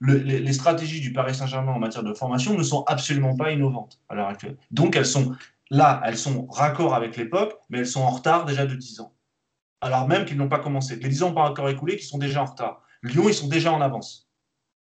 les, 0.01 0.53
stratégies 0.53 1.01
du 1.01 1.13
Paris 1.13 1.35
Saint-Germain 1.35 1.73
en 1.73 1.80
matière 1.80 2.03
de 2.03 2.13
formation 2.13 2.57
ne 2.57 2.63
sont 2.63 2.84
absolument 2.88 3.35
pas 3.35 3.51
innovantes 3.51 3.99
à 4.09 4.15
l'heure 4.15 4.27
actuelle. 4.27 4.57
Donc 4.72 4.95
elles 4.95 5.05
sont 5.05 5.35
là, 5.69 6.01
elles 6.05 6.17
sont 6.17 6.47
raccord 6.47 6.93
avec 6.93 7.17
l'époque, 7.17 7.57
mais 7.69 7.80
elles 7.80 7.88
sont 7.88 8.01
en 8.01 8.09
retard 8.09 8.45
déjà 8.45 8.65
de 8.65 8.76
10 8.76 8.99
ans. 8.99 9.13
Alors 9.81 10.07
même 10.07 10.26
qu'ils 10.26 10.38
n'ont 10.38 10.49
pas 10.49 10.59
commencé. 10.59 10.95
Les 10.97 11.09
10 11.09 11.23
ans 11.23 11.34
pas 11.34 11.49
encore 11.49 11.69
écoulés, 11.69 11.97
qui 11.97 12.05
sont 12.05 12.17
déjà 12.17 12.41
en 12.41 12.45
retard. 12.45 12.81
Lyon, 13.03 13.26
ils 13.27 13.34
sont 13.34 13.47
déjà 13.47 13.72
en 13.72 13.81
avance. 13.81 14.24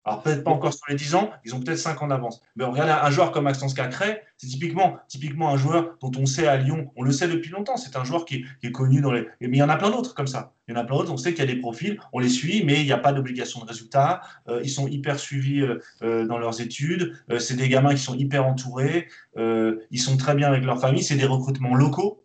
Alors 0.06 0.22
peut-être 0.22 0.44
pas 0.44 0.52
encore 0.52 0.72
sur 0.72 0.86
les 0.88 0.96
10 0.96 1.16
ans, 1.16 1.32
ils 1.44 1.56
ont 1.56 1.60
peut-être 1.60 1.80
5 1.80 2.04
ans 2.04 2.08
d'avance. 2.08 2.40
Mais 2.56 2.64
regardez 2.64 2.92
un 2.92 3.10
joueur 3.10 3.32
comme 3.32 3.46
Maxence 3.46 3.74
Cacré, 3.74 4.22
c'est 4.38 4.46
typiquement, 4.46 4.98
typiquement 5.08 5.50
un 5.50 5.58
joueur 5.58 5.98
dont 6.00 6.12
on 6.18 6.28
sait 6.28 6.46
à 6.48 6.58
Lyon, 6.58 6.92
on 6.96 7.02
le 7.02 7.12
sait 7.12 7.28
depuis 7.28 7.50
longtemps, 7.50 7.76
c'est 7.76 7.96
un 7.96 8.04
joueur 8.04 8.26
qui 8.26 8.46
est, 8.62 8.72
connu 8.72 9.02
dans 9.02 9.12
les... 9.12 9.28
Mais 9.42 9.48
il 9.48 9.56
y 9.58 9.64
en 9.64 9.70
a 9.70 9.78
plein 9.78 9.90
d'autres 9.90 10.14
comme 10.14 10.28
ça. 10.28 10.54
Il 10.68 10.76
y 10.76 10.78
en 10.78 10.80
a 10.80 10.84
plein 10.84 10.98
d'autres, 10.98 11.12
on 11.12 11.18
sait 11.18 11.34
qu'il 11.34 11.44
y 11.44 11.50
a 11.50 11.52
des 11.52 11.60
profils, 11.60 12.00
on 12.14 12.20
les 12.20 12.30
suit, 12.30 12.64
mais 12.64 12.82
il 12.82 12.86
n'y 12.86 12.92
a 12.92 13.00
pas 13.00 13.14
d'obligation 13.14 13.62
de 13.62 13.66
résultat. 13.66 14.22
Euh, 14.48 14.62
ils 14.64 14.70
sont 14.70 14.88
hyper 14.88 15.18
suivis 15.18 15.62
euh, 15.62 15.80
euh, 16.04 16.28
dans 16.28 16.38
leurs 16.38 16.62
études. 16.62 17.16
c'est 17.40 17.56
des 17.56 17.68
gamins 17.68 17.96
qui 17.96 18.02
sont 18.02 18.16
hyper 18.16 18.46
entourés. 18.46 19.08
ils 19.36 20.00
sont 20.00 20.18
très 20.18 20.36
bien 20.36 20.50
avec 20.50 20.64
leur 20.66 20.80
famille. 20.80 21.04
C'est 21.04 21.16
des 21.16 21.26
recrutements 21.26 21.74
locaux. 21.74 22.24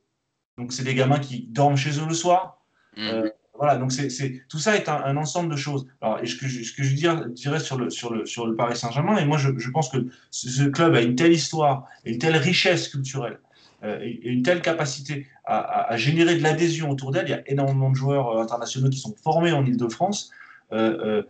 Donc 0.59 0.75
c'est 0.75 0.85
des 0.85 0.95
gamins 0.95 1.19
qui 1.19 1.47
dorment 1.49 1.77
chez 1.77 1.99
eux 1.99 2.07
le 2.07 2.15
soir. 2.15 2.63
Mmh. 2.97 3.31
Voilà, 3.61 3.77
donc 3.77 3.93
c'est, 3.93 4.43
tout 4.49 4.59
ça 4.59 4.75
est 4.75 4.89
un, 4.89 5.19
ensemble 5.19 5.51
de 5.51 5.57
choses. 5.57 5.87
Alors, 6.01 6.19
et 6.23 6.27
ce 6.27 6.35
que 6.35 6.49
je, 6.49 6.95
dirais, 6.95 7.61
sur 7.61 7.77
le, 7.77 7.91
sur, 7.91 8.11
le, 8.11 8.25
sur 8.25 8.47
le 8.47 8.57
Paris 8.57 8.75
Saint-Germain, 8.75 9.19
et 9.19 9.27
moi 9.27 9.37
je, 9.37 9.51
je, 9.59 9.71
pense 9.71 9.91
que 9.91 9.99
ce 10.31 10.63
club 10.63 10.95
a 10.95 11.03
une 11.03 11.15
telle 11.15 11.35
histoire, 11.35 11.87
et 12.07 12.13
une 12.13 12.19
telle 12.19 12.37
richesse 12.37 12.89
culturelle, 12.89 13.39
euh, 13.85 13.99
et 14.01 14.31
une 14.31 14.43
telle 14.43 14.63
capacité 14.63 15.27
à, 15.45 15.91
à, 15.93 15.97
générer 15.99 16.37
de 16.37 16.43
l'adhésion 16.43 16.89
autour 16.89 17.11
d'elle. 17.11 17.27
Il 17.27 17.33
y 17.33 17.35
a 17.35 17.43
énormément 17.51 17.91
de 17.91 17.97
joueurs 17.97 18.31
euh, 18.31 18.43
internationaux 18.43 18.89
qui 18.89 18.99
sont 18.99 19.15
formés 19.23 19.53
en 19.53 19.63
Ile-de-France. 19.67 20.31
Euh, 20.73 20.99
euh 21.05 21.23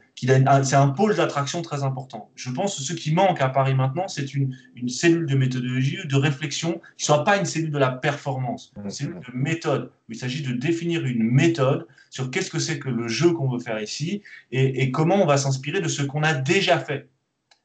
c'est 0.63 0.77
un 0.77 0.89
pôle 0.89 1.17
d'attraction 1.17 1.63
très 1.63 1.83
important. 1.83 2.31
Je 2.35 2.51
pense 2.51 2.77
que 2.77 2.83
ce 2.83 2.93
qui 2.93 3.15
manque 3.15 3.41
à 3.41 3.49
Paris 3.49 3.75
maintenant, 3.75 4.07
c'est 4.07 4.35
une, 4.35 4.55
une, 4.77 4.91
cellule 4.91 5.25
de 5.25 5.35
méthodologie, 5.35 5.97
de 6.07 6.17
réflexion, 6.17 6.75
qui 6.99 7.05
ne 7.05 7.05
soit 7.05 7.25
pas 7.25 7.39
une 7.39 7.47
cellule 7.47 7.71
de 7.71 7.79
la 7.79 7.91
performance, 7.91 8.73
une 8.85 8.91
cellule 8.91 9.21
de 9.21 9.33
méthode. 9.35 9.91
il 10.11 10.17
s'agit 10.17 10.43
de 10.43 10.53
définir 10.53 11.07
une 11.07 11.23
méthode 11.23 11.87
sur 12.11 12.31
qu'est-ce 12.31 12.51
que 12.51 12.59
c'est 12.59 12.79
que 12.79 12.91
le 12.91 13.09
jeu 13.09 13.33
qu'on 13.33 13.49
veut 13.49 13.61
faire 13.61 13.81
ici 13.81 14.23
et, 14.53 14.83
et 14.83 14.91
comment 14.91 15.23
on 15.23 15.27
va 15.27 15.39
s'inspirer 15.39 15.81
de 15.81 15.89
ce 15.89 16.03
qu'on 16.03 16.23
a 16.23 16.35
déjà 16.35 16.79
fait. 16.79 17.09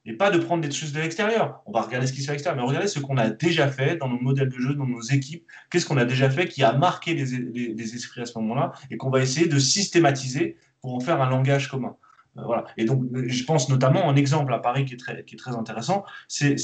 Et 0.08 0.14
pas 0.14 0.30
de 0.30 0.38
prendre 0.38 0.62
des 0.66 0.72
choses 0.72 0.94
de 0.94 1.00
l'extérieur. 1.00 1.64
On 1.66 1.72
va 1.72 1.82
regarder 1.82 2.06
ce 2.06 2.14
qui 2.14 2.22
se 2.22 2.26
fait 2.26 2.32
à 2.32 2.34
l'extérieur, 2.34 2.62
mais 2.62 2.68
regarder 2.68 2.88
ce 2.88 3.00
qu'on 3.00 3.18
a 3.18 3.30
déjà 3.32 3.68
fait 3.68 3.98
dans 3.98 4.08
nos 4.08 4.20
modèles 4.20 4.50
de 4.50 4.60
jeu, 4.60 4.76
dans 4.76 4.86
nos 4.86 5.02
équipes. 5.02 5.46
Qu'est-ce 5.72 5.86
qu'on 5.88 5.98
a 5.98 6.06
déjà 6.06 6.30
fait 6.30 6.48
qui 6.48 6.64
a 6.64 6.74
marqué 6.74 7.16
les, 7.16 7.26
les, 7.26 7.74
les 7.74 7.96
esprits 7.96 8.22
à 8.22 8.26
ce 8.28 8.38
moment-là 8.38 8.74
et 8.92 8.98
qu'on 8.98 9.10
va 9.10 9.22
essayer 9.22 9.48
de 9.48 9.58
systématiser 9.58 10.58
pour 10.86 10.94
en 10.94 11.00
faire 11.00 11.20
un 11.20 11.30
langage 11.32 11.68
commun. 11.68 11.98
Euh, 12.38 12.44
voilà. 12.44 12.66
Et 12.78 12.86
donc, 12.86 13.06
je 13.12 13.44
pense 13.44 13.70
notamment 13.70 14.08
un 14.08 14.16
exemple 14.16 14.54
à 14.54 14.60
Paris 14.60 14.86
qui 14.86 14.94
est 14.94 14.98
très, 14.98 15.26
qui 15.26 15.34
est 15.34 15.38
très 15.38 15.56
intéressant, 15.56 16.06
c'est 16.28 16.56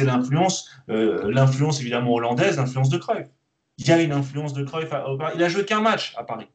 l'influence, 0.00 0.70
euh, 0.90 1.30
l'influence 1.32 1.80
évidemment 1.80 2.12
hollandaise, 2.12 2.58
l'influence 2.58 2.90
de 2.90 2.98
Cruyff. 2.98 3.28
Il 3.78 3.88
y 3.88 3.92
a 3.92 4.02
une 4.02 4.12
influence 4.12 4.52
de 4.52 4.64
Cruyff. 4.64 4.90
il 5.34 5.42
a 5.42 5.48
joué 5.48 5.64
qu'un 5.64 5.80
match 5.80 6.14
à 6.18 6.24
Paris, 6.24 6.48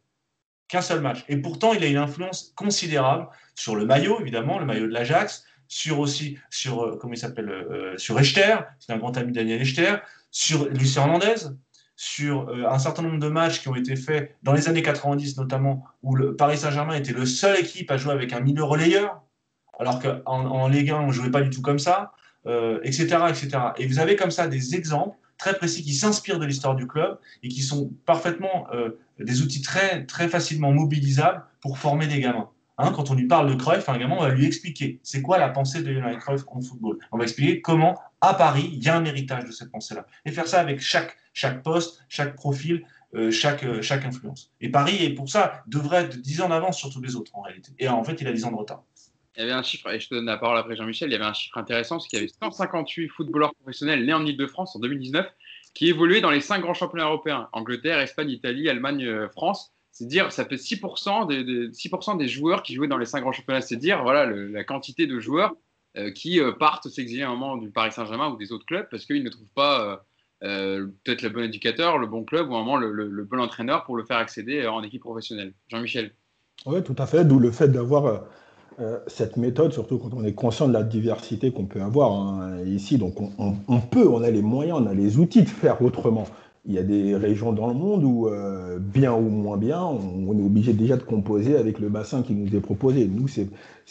qu'un 0.68 0.82
seul 0.82 1.02
match. 1.02 1.26
Et 1.28 1.38
pourtant, 1.38 1.74
il 1.74 1.84
a 1.84 1.88
une 1.88 1.98
influence 1.98 2.54
considérable 2.56 3.28
sur 3.56 3.76
le 3.76 3.88
maillot, 3.88 4.22
évidemment, 4.22 4.60
le 4.60 4.66
maillot 4.66 4.86
de 4.86 4.94
l'Ajax, 4.94 5.46
sur 5.68 5.98
aussi, 5.98 6.38
sur, 6.52 6.84
euh, 6.84 7.00
comment 7.02 7.16
il 7.16 7.18
s'appelle, 7.18 7.96
sur 7.98 8.20
Echter, 8.20 8.58
c'est 8.78 8.94
un 8.94 8.98
grand 8.98 9.18
ami 9.18 9.32
de 9.32 9.38
Daniel 9.38 9.62
Echter, 9.62 9.96
sur 10.30 10.70
Lucien 10.70 11.06
Hernandez, 11.06 11.48
sur 11.96 12.50
euh, 12.50 12.66
un 12.70 12.80
certain 12.80 13.02
nombre 13.04 13.20
de 13.20 13.30
matchs 13.30 13.62
qui 13.62 13.70
ont 13.70 13.76
été 13.76 13.96
faits 13.96 14.36
dans 14.44 14.54
les 14.54 14.68
années 14.68 14.82
90 14.82 15.38
notamment, 15.38 15.86
où 16.04 16.16
le 16.16 16.36
Paris 16.36 16.58
Saint-Germain 16.58 16.96
était 16.96 17.14
le 17.14 17.26
seul 17.26 17.60
équipe 17.60 17.90
à 17.92 17.98
jouer 17.98 18.14
avec 18.14 18.34
un 18.34 18.42
milieu 18.42 18.64
relayeur, 18.64 19.22
alors 19.80 20.02
qu'en 20.02 20.24
en 20.26 20.68
Ligue 20.68 20.92
1, 20.92 20.98
on 20.98 21.08
ne 21.08 21.12
jouait 21.12 21.32
pas 21.32 21.42
du 21.42 21.50
tout 21.50 21.62
comme 21.62 21.80
ça, 21.80 22.14
etc., 22.46 23.18
euh, 23.20 23.28
etc. 23.30 23.50
Et 23.78 23.88
vous 23.88 24.00
avez 24.00 24.16
comme 24.16 24.32
ça 24.32 24.48
des 24.48 24.76
exemples 24.76 25.18
très 25.38 25.54
précis 25.54 25.84
qui 25.84 25.94
s'inspirent 25.94 26.40
de 26.40 26.46
l'histoire 26.46 26.76
du 26.76 26.88
club 26.88 27.20
et 27.44 27.50
qui 27.50 27.62
sont 27.62 27.92
parfaitement 28.06 28.68
euh, 28.74 28.98
des 29.20 29.42
outils 29.42 29.62
très, 29.62 30.06
très 30.06 30.28
facilement 30.28 30.72
mobilisables 30.72 31.44
pour 31.62 31.78
former 31.78 32.08
des 32.08 32.20
gamins. 32.20 32.50
Hein, 32.78 32.92
quand 32.94 33.10
on 33.10 33.16
lui 33.16 33.28
parle 33.28 33.50
de 33.50 33.56
Cruyff, 33.56 33.88
un 33.88 33.98
gamin, 33.98 34.16
on 34.18 34.22
va 34.22 34.30
lui 34.30 34.46
expliquer 34.46 35.00
c'est 35.02 35.22
quoi 35.22 35.38
la 35.38 35.50
pensée 35.50 35.82
de 35.82 35.94
Johan 35.94 36.18
Cruyff 36.18 36.44
en 36.48 36.62
football. 36.62 37.00
On 37.12 37.18
va 37.18 37.24
expliquer 37.24 37.62
comment, 37.62 37.98
à 38.20 38.34
Paris, 38.34 38.70
il 38.74 38.84
y 38.84 38.90
a 38.90 38.98
un 38.98 39.06
héritage 39.06 39.46
de 39.46 39.52
cette 39.52 39.72
pensée-là. 39.72 40.06
Et 40.26 40.32
faire 40.32 40.48
ça 40.48 40.60
avec 40.60 40.82
chaque, 40.82 41.16
chaque 41.36 41.62
poste, 41.62 42.04
chaque 42.10 42.34
profil, 42.34 42.86
euh, 43.14 43.30
chaque, 43.30 43.64
euh, 43.64 43.82
chaque 43.82 44.04
influence. 44.06 44.52
Et 44.62 44.70
Paris, 44.70 45.04
et 45.04 45.14
pour 45.14 45.30
ça, 45.30 45.64
devrait 45.68 46.06
être 46.06 46.18
10 46.20 46.42
ans 46.42 46.50
d'avance 46.50 46.78
sur 46.78 46.90
tous 46.90 47.02
les 47.02 47.16
autres, 47.16 47.36
en 47.36 47.42
réalité. 47.42 47.72
Et 47.78 47.88
en 47.88 48.04
fait, 48.04 48.20
il 48.22 48.28
a 48.28 48.32
10 48.32 48.46
ans 48.46 48.52
de 48.52 48.56
retard. 48.56 48.84
Il 49.36 49.42
y 49.42 49.44
avait 49.44 49.52
un 49.52 49.62
chiffre, 49.62 49.90
et 49.92 50.00
je 50.00 50.08
te 50.08 50.16
donne 50.16 50.26
la 50.26 50.38
parole 50.38 50.58
après 50.58 50.78
Jean-Michel, 50.78 51.10
il 51.10 51.12
y 51.12 51.16
avait 51.16 51.26
un 51.26 51.34
chiffre 51.34 51.58
intéressant, 51.58 52.00
c'est 52.00 52.08
qu'il 52.08 52.20
y 52.20 52.22
avait 52.22 52.32
158 52.42 53.10
footballeurs 53.10 53.54
professionnels 53.56 54.06
nés 54.06 54.14
en 54.14 54.26
Ile-de-France 54.26 54.76
en 54.76 54.80
2019 54.80 55.28
qui 55.74 55.90
évoluaient 55.90 56.22
dans 56.22 56.32
les 56.32 56.40
5 56.40 56.62
grands 56.62 56.74
championnats 56.74 57.08
européens, 57.08 57.50
Angleterre, 57.52 58.00
Espagne, 58.00 58.30
Italie, 58.30 58.70
Allemagne, 58.70 59.06
euh, 59.06 59.28
France. 59.28 59.74
C'est 59.92 60.08
dire, 60.08 60.32
ça 60.32 60.46
fait 60.46 60.56
6% 60.56 61.28
des, 61.28 61.74
6 61.74 62.18
des 62.18 62.30
joueurs 62.30 62.64
qui 62.64 62.76
jouaient 62.76 62.88
dans 62.88 62.98
les 62.98 63.06
5 63.06 63.20
grands 63.20 63.34
championnats. 63.34 63.60
C'est 63.60 63.76
dire, 63.76 64.04
voilà, 64.04 64.26
la 64.26 64.64
quantité 64.64 65.06
de 65.06 65.20
joueurs 65.20 65.54
qui 66.14 66.42
partent 66.60 66.90
s'exiler 66.90 67.24
un 67.24 67.30
moment 67.30 67.56
du 67.56 67.70
Paris 67.70 67.94
Saint-Germain 67.94 68.28
ou 68.28 68.36
des 68.36 68.52
autres 68.52 68.66
clubs 68.66 68.86
parce 68.92 69.06
qu'ils 69.06 69.24
ne 69.24 69.30
trouvent 69.30 69.48
pas 69.56 70.06
euh, 70.46 70.88
peut-être 71.04 71.24
le 71.24 71.30
bon 71.30 71.44
éducateur, 71.44 71.98
le 71.98 72.08
bon 72.08 72.24
club 72.24 72.48
ou 72.48 72.52
vraiment 72.52 72.78
le, 72.78 73.24
bon 73.24 73.40
entraîneur 73.40 73.84
pour 73.84 73.98
le 73.98 74.04
faire 74.04 74.18
accéder 74.18 74.68
en 74.68 74.84
équipe 74.84 75.02
professionnelle. 75.02 75.54
Jean-Michel. 75.70 76.12
Oui, 76.66 76.84
tout 76.84 76.96
à 76.98 77.06
fait, 77.08 77.26
d'où 77.26 77.40
le 77.40 77.52
fait 77.52 77.68
d'avoir 77.68 78.06
euh, 78.06 78.18
euh, 78.80 79.00
cette 79.08 79.38
méthode, 79.38 79.74
surtout 79.74 79.98
quand 79.98 80.14
on 80.16 80.24
est 80.24 80.34
conscient 80.34 80.68
de 80.68 80.74
la 80.74 80.84
diversité 80.84 81.52
qu'on 81.52 81.66
peut 81.66 81.82
avoir 81.82 82.14
hein, 82.14 82.60
ici. 82.66 82.98
Donc 82.98 83.16
on, 83.20 83.80
peut, 83.80 84.08
on 84.08 84.22
a 84.22 84.30
les 84.30 84.44
moyens, 84.44 84.80
on 84.82 84.88
a 84.88 84.94
les 84.94 85.18
outils 85.18 85.44
de 85.44 85.50
faire 85.50 85.82
autrement. 85.82 86.26
Il 86.68 86.74
y 86.74 86.80
a 86.80 86.84
des 86.84 87.16
régions 87.16 87.54
dans 87.54 87.68
le 87.68 87.76
monde 87.76 88.04
où, 88.04 88.28
bien 88.80 89.14
ou 89.14 89.30
moins 89.30 89.56
bien, 89.56 89.84
on, 89.84 90.36
est 90.36 90.44
obligé 90.44 90.74
déjà 90.74 90.98
de 90.98 91.04
composer 91.04 91.58
avec 91.58 91.78
le 91.78 91.90
bassin 91.90 92.24
qui 92.24 92.34
nous 92.34 92.56
est 92.56 92.60
proposé. 92.60 93.06
Nous, 93.06 93.28
ce 93.28 93.42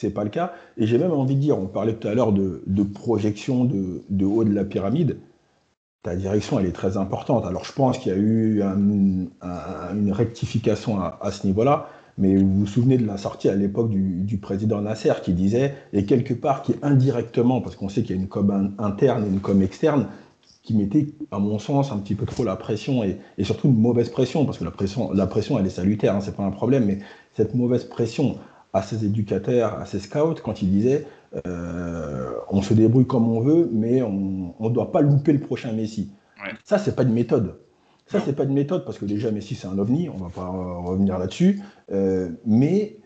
n'est 0.02 0.10
pas 0.10 0.24
le 0.24 0.30
cas. 0.30 0.52
Et 0.76 0.84
j'ai 0.88 0.98
même 0.98 1.12
envie 1.12 1.36
de 1.36 1.40
dire, 1.40 1.56
on 1.56 1.66
parlait 1.66 1.94
tout 1.94 2.08
à 2.08 2.14
l'heure 2.14 2.32
de, 2.32 2.82
projection 2.82 3.64
de 3.64 4.24
haut 4.24 4.42
de 4.42 4.52
la 4.52 4.64
pyramide 4.64 5.18
ta 6.04 6.14
direction, 6.14 6.60
elle 6.60 6.66
est 6.66 6.72
très 6.72 6.96
importante. 6.98 7.46
Alors, 7.46 7.64
je 7.64 7.72
pense 7.72 7.98
qu'il 7.98 8.12
y 8.12 8.14
a 8.14 8.18
eu 8.18 8.62
une 8.62 10.12
rectification 10.12 11.00
à, 11.00 11.30
ce 11.32 11.46
niveau-là, 11.46 11.88
mais 12.18 12.36
vous 12.36 12.60
vous 12.60 12.66
souvenez 12.66 12.98
de 12.98 13.06
la 13.06 13.16
sortie 13.16 13.48
à 13.48 13.54
l'époque 13.54 13.90
du, 13.90 14.36
président 14.36 14.80
Nasser 14.82 15.14
qui 15.22 15.32
disait, 15.32 15.74
et 15.94 16.04
quelque 16.04 16.34
part 16.34 16.62
qui 16.62 16.74
indirectement, 16.82 17.62
parce 17.62 17.74
qu'on 17.74 17.88
sait 17.88 18.02
qu'il 18.02 18.14
y 18.14 18.18
a 18.18 18.22
une 18.22 18.28
com 18.28 18.74
interne 18.78 19.24
et 19.24 19.28
une 19.28 19.40
com 19.40 19.60
externe, 19.62 20.06
qui 20.62 20.74
mettait, 20.74 21.08
à 21.30 21.38
mon 21.38 21.58
sens, 21.58 21.90
un 21.90 21.98
petit 21.98 22.14
peu 22.14 22.26
trop 22.26 22.44
la 22.44 22.56
pression, 22.56 23.02
et, 23.02 23.18
surtout 23.42 23.68
une 23.68 23.80
mauvaise 23.80 24.10
pression, 24.10 24.44
parce 24.44 24.58
que 24.58 24.64
la 24.64 24.70
pression, 24.70 25.10
la 25.12 25.26
pression 25.26 25.58
elle 25.58 25.66
est 25.66 25.70
salutaire, 25.70 26.14
hein, 26.14 26.20
c'est 26.20 26.36
pas 26.36 26.44
un 26.44 26.50
problème, 26.50 26.84
mais 26.84 26.98
cette 27.34 27.54
mauvaise 27.54 27.84
pression 27.84 28.36
à 28.74 28.82
ses 28.82 29.06
éducateurs, 29.06 29.78
à 29.80 29.86
ses 29.86 30.00
scouts, 30.00 30.34
quand 30.44 30.60
il 30.60 30.70
disait 30.70 31.06
on 31.44 32.62
se 32.62 32.74
débrouille 32.74 33.06
comme 33.06 33.28
on 33.28 33.40
veut, 33.40 33.68
mais 33.72 34.02
on 34.02 34.54
ne 34.60 34.68
doit 34.70 34.92
pas 34.92 35.00
louper 35.00 35.32
le 35.32 35.40
prochain 35.40 35.72
Messi. 35.72 36.10
Ça, 36.64 36.78
c'est 36.78 36.94
pas 36.94 37.02
une 37.02 37.12
méthode. 37.12 37.58
Ça, 38.06 38.20
c'est 38.24 38.34
pas 38.34 38.44
une 38.44 38.52
méthode 38.52 38.84
parce 38.84 38.98
que 38.98 39.06
déjà 39.06 39.30
Messi, 39.30 39.54
c'est 39.54 39.66
un 39.66 39.78
ovni, 39.78 40.08
on 40.08 40.18
va 40.18 40.28
pas 40.28 40.46
revenir 40.46 41.18
là-dessus. 41.18 41.62
Euh, 41.90 42.30
mais 42.44 42.98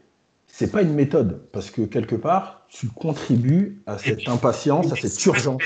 c'est 0.47 0.73
pas 0.73 0.83
une 0.83 0.95
méthode 0.95 1.47
parce 1.53 1.71
que 1.71 1.83
quelque 1.83 2.17
part, 2.17 2.67
tu 2.69 2.89
contribues 2.89 3.83
à 3.87 3.97
cette 3.97 4.29
impatience, 4.29 4.93
à 4.93 4.97
cette 4.97 5.25
urgence. 5.25 5.63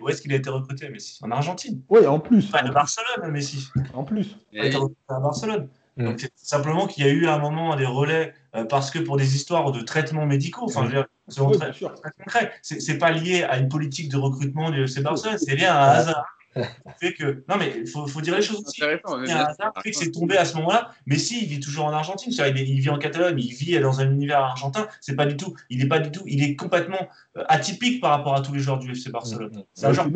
Où 0.00 0.08
est-ce 0.08 0.22
qu'il 0.22 0.32
a 0.32 0.36
été 0.36 0.48
recruté, 0.48 0.88
Messi? 0.90 1.18
En 1.22 1.30
Argentine. 1.30 1.82
Oui, 1.88 2.06
en 2.06 2.20
plus. 2.20 2.50
Pas 2.50 2.62
de 2.62 2.72
Barcelone, 2.72 3.30
Messi. 3.30 3.68
En 3.94 4.04
plus. 4.04 4.36
Il 4.52 4.60
a 4.60 4.66
été 4.66 4.76
recruté 4.76 5.00
à 5.08 5.18
Barcelone. 5.18 5.68
Mm. 5.96 6.04
Donc, 6.04 6.20
c'est 6.20 6.32
simplement 6.36 6.86
qu'il 6.86 7.04
y 7.04 7.08
a 7.08 7.12
eu 7.12 7.26
à 7.26 7.34
un 7.34 7.38
moment 7.38 7.74
des 7.76 7.84
relais 7.84 8.32
euh, 8.54 8.64
parce 8.64 8.90
que 8.90 8.98
pour 8.98 9.16
des 9.16 9.34
histoires 9.34 9.72
de 9.72 9.80
traitements 9.80 10.26
médicaux, 10.26 10.66
enfin, 10.66 10.88
c'est 11.28 11.40
concret. 11.40 12.52
C'est 12.62 12.98
pas 12.98 13.10
lié 13.10 13.44
à 13.44 13.58
une 13.58 13.68
politique 13.68 14.10
de 14.10 14.16
recrutement 14.16 14.70
du 14.70 14.84
FC 14.84 15.00
Barcelone, 15.00 15.38
c'est 15.38 15.54
lié 15.54 15.66
à 15.66 15.82
un 15.82 15.94
hasard 15.94 16.26
fait 17.00 17.14
que 17.14 17.44
non 17.48 17.56
mais 17.58 17.72
il 17.78 17.86
faut, 17.86 18.06
faut, 18.06 18.20
dire 18.20 18.36
les 18.36 18.42
choses 18.42 18.62
aussi. 18.66 18.82
Il 18.82 19.28
y 19.28 19.32
a 19.32 19.40
un 19.40 19.50
hasard 19.50 19.72
fait 19.82 19.90
que 19.90 19.96
c'est 19.96 20.10
tombé 20.10 20.36
à 20.36 20.44
ce 20.44 20.56
moment-là. 20.56 20.90
Mais 21.06 21.16
si 21.18 21.42
il 21.42 21.48
vit 21.48 21.60
toujours 21.60 21.86
en 21.86 21.92
Argentine, 21.92 22.32
il, 22.32 22.58
il, 22.58 22.80
vit 22.80 22.90
en 22.90 22.98
Catalogne, 22.98 23.38
il 23.38 23.54
vit 23.54 23.78
dans 23.80 24.00
un 24.00 24.10
univers 24.10 24.40
argentin. 24.40 24.86
C'est 25.00 25.16
pas 25.16 25.26
du 25.26 25.36
tout. 25.36 25.54
Il 25.70 25.82
est 25.82 25.88
pas 25.88 25.98
du 25.98 26.10
tout. 26.10 26.22
Il 26.26 26.42
est 26.42 26.54
complètement 26.54 27.08
euh, 27.36 27.44
atypique 27.48 28.00
par 28.00 28.10
rapport 28.10 28.34
à 28.34 28.42
tous 28.42 28.52
les 28.52 28.60
joueurs 28.60 28.78
du 28.78 28.90
FC 28.90 29.10
Barcelone. 29.10 29.52
Mm, 29.52 29.58
mm. 29.58 29.64
C'est 29.72 29.86
un 29.86 29.92
genre. 29.92 30.08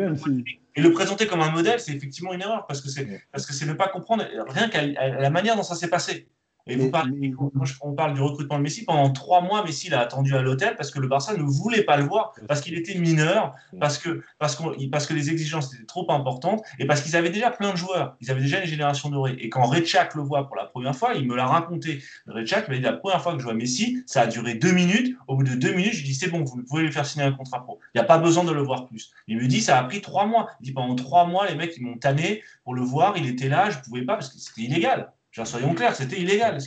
Et 0.79 0.83
le 0.83 0.93
présenter 0.93 1.27
comme 1.27 1.41
un 1.41 1.51
modèle, 1.51 1.81
c'est 1.81 1.93
effectivement 1.93 2.35
une 2.35 2.43
erreur 2.43 2.67
parce 2.67 2.83
que 2.83 2.91
c'est 2.91 3.07
mm. 3.07 3.19
parce 3.33 3.47
que 3.47 3.55
c'est 3.55 3.67
ne 3.67 3.73
pas 3.73 3.89
comprendre 3.89 4.25
rien 4.49 4.69
qu'à 4.69 4.85
la 4.85 5.31
manière 5.31 5.57
dont 5.57 5.63
ça 5.63 5.75
s'est 5.75 5.89
passé. 5.89 6.29
Et 6.69 6.77
vous 6.77 6.91
parlez, 6.91 7.33
on 7.81 7.93
parle 7.93 8.15
du 8.15 8.21
recrutement 8.21 8.59
de 8.59 8.63
Messi. 8.63 8.85
Pendant 8.85 9.11
trois 9.11 9.41
mois, 9.41 9.65
Messi 9.65 9.89
l'a 9.89 10.01
attendu 10.01 10.35
à 10.35 10.43
l'hôtel 10.43 10.75
parce 10.77 10.91
que 10.91 10.99
le 10.99 11.07
Barça 11.07 11.37
ne 11.37 11.43
voulait 11.43 11.83
pas 11.83 11.97
le 11.97 12.05
voir, 12.05 12.33
parce 12.49 12.61
qu'il 12.61 12.75
était 12.75 12.97
mineur, 12.99 13.55
parce 13.79 13.99
que, 13.99 14.23
parce, 14.39 14.61
parce 14.91 15.07
que 15.07 15.15
les 15.15 15.31
exigences 15.31 15.73
étaient 15.73 15.85
trop 15.85 16.11
importantes 16.11 16.63
et 16.81 16.87
parce 16.87 17.03
qu'ils 17.03 17.15
avaient 17.15 17.31
déjà 17.31 17.51
plein 17.51 17.71
de 17.71 17.77
joueurs. 17.77 18.17
Ils 18.21 18.33
avaient 18.33 18.41
déjà 18.41 18.61
une 18.61 18.67
génération 18.67 19.11
dorée. 19.11 19.37
Et 19.39 19.49
quand 19.49 19.63
Rechak 19.63 20.15
le 20.17 20.23
voit 20.23 20.49
pour 20.49 20.57
la 20.57 20.65
première 20.65 20.97
fois, 20.97 21.15
il 21.15 21.29
me 21.29 21.37
l'a 21.37 21.47
raconté. 21.47 22.03
Rechak 22.27 22.69
m'a 22.69 22.75
dit 22.75 22.81
la 22.81 22.95
première 22.95 23.23
fois 23.23 23.35
que 23.35 23.39
je 23.39 23.45
vois 23.45 23.55
Messi, 23.55 24.03
ça 24.07 24.23
a 24.23 24.27
duré 24.27 24.55
deux 24.55 24.73
minutes. 24.73 25.17
Au 25.29 25.37
bout 25.37 25.45
de 25.45 25.55
deux 25.55 25.73
minutes, 25.73 25.93
je 25.93 25.99
lui 25.99 26.09
dis 26.09 26.15
c'est 26.15 26.31
bon, 26.31 26.43
vous 26.43 26.65
pouvez 26.65 26.83
lui 26.83 26.93
faire 26.93 27.07
signer 27.07 27.25
un 27.25 27.33
contrat 27.33 27.63
pro. 27.63 27.79
Il 27.95 27.99
n'y 27.99 28.05
a 28.05 28.05
pas 28.05 28.19
besoin 28.19 28.43
de 28.43 28.51
le 28.51 28.63
voir 28.63 28.87
plus. 28.87 29.13
Il 29.29 29.39
me 29.39 29.47
dit 29.47 29.61
ça 29.61 29.79
a 29.79 29.85
pris 29.85 30.01
trois 30.01 30.27
mois. 30.27 30.49
Il 30.61 30.65
dit 30.65 30.73
pendant 30.73 30.97
trois 30.97 31.27
mois, 31.27 31.47
les 31.49 31.55
mecs 31.55 31.77
ils 31.77 31.85
m'ont 31.85 31.97
tanné 31.97 32.43
pour 32.65 32.75
le 32.75 32.83
voir. 32.83 33.17
Il 33.17 33.29
était 33.29 33.49
là, 33.49 33.71
je 33.71 33.79
ne 33.79 33.83
pouvais 33.85 34.03
pas 34.03 34.15
parce 34.15 34.31
que 34.31 34.39
c'était 34.41 34.63
illégal 34.63 35.13
soyons 35.45 35.75
clairs, 35.75 35.95
c'était 35.95 36.21
illégal. 36.21 36.59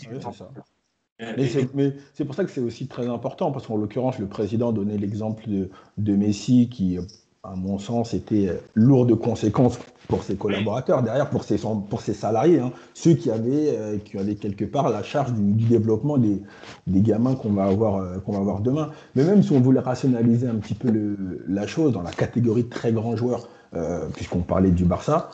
mais 1.73 1.93
c'est 2.13 2.25
pour 2.25 2.35
ça 2.35 2.45
que 2.45 2.51
c'est 2.51 2.61
aussi 2.61 2.87
très 2.87 3.07
important, 3.07 3.51
parce 3.51 3.67
qu'en 3.67 3.77
l'occurrence, 3.77 4.19
le 4.19 4.27
président 4.27 4.71
donnait 4.71 4.97
l'exemple 4.97 5.49
de, 5.49 5.69
de, 5.97 6.15
Messi 6.15 6.69
qui, 6.69 6.97
à 7.43 7.55
mon 7.55 7.77
sens, 7.77 8.13
était 8.13 8.57
lourd 8.75 9.05
de 9.05 9.13
conséquences 9.13 9.79
pour 10.09 10.23
ses 10.23 10.35
collaborateurs, 10.35 11.03
derrière 11.03 11.29
pour 11.29 11.43
ses, 11.43 11.57
pour 11.57 12.01
ses 12.01 12.15
salariés, 12.15 12.59
hein. 12.59 12.71
ceux 12.95 13.13
qui 13.13 13.29
avaient, 13.29 13.77
euh, 13.77 13.97
qui 14.03 14.17
avaient 14.17 14.35
quelque 14.35 14.65
part 14.65 14.89
la 14.89 15.03
charge 15.03 15.33
du, 15.33 15.65
développement 15.65 16.17
des, 16.17 16.41
des 16.87 17.01
gamins 17.01 17.35
qu'on 17.35 17.51
va, 17.51 17.65
avoir, 17.65 17.97
euh, 17.97 18.17
qu'on 18.17 18.31
va 18.31 18.39
avoir 18.39 18.59
demain. 18.61 18.89
Mais 19.15 19.23
même 19.23 19.43
si 19.43 19.51
on 19.51 19.59
voulait 19.59 19.79
rationaliser 19.79 20.47
un 20.47 20.55
petit 20.55 20.73
peu 20.73 20.89
le, 20.89 21.45
la 21.47 21.67
chose 21.67 21.93
dans 21.93 22.01
la 22.01 22.11
catégorie 22.11 22.63
de 22.63 22.69
très 22.69 22.91
grands 22.91 23.15
joueurs, 23.15 23.47
euh, 23.75 24.07
puisqu'on 24.15 24.41
parlait 24.41 24.71
du 24.71 24.85
Barça, 24.85 25.29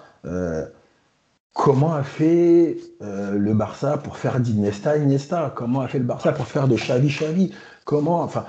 Comment 1.56 1.94
a 1.94 2.04
fait 2.04 2.76
euh, 3.02 3.38
le 3.38 3.54
Barça 3.54 3.98
pour 3.98 4.18
faire 4.18 4.42
d'Iniesta 4.42 4.98
Iniesta? 4.98 5.54
Comment 5.56 5.80
a 5.80 5.88
fait 5.88 6.00
le 6.00 6.04
Barça 6.04 6.34
pour 6.34 6.48
faire 6.48 6.68
de 6.68 6.76
Xavi 6.76 7.08
Xavi? 7.08 7.52
Comment, 7.86 8.22
enfin, 8.22 8.44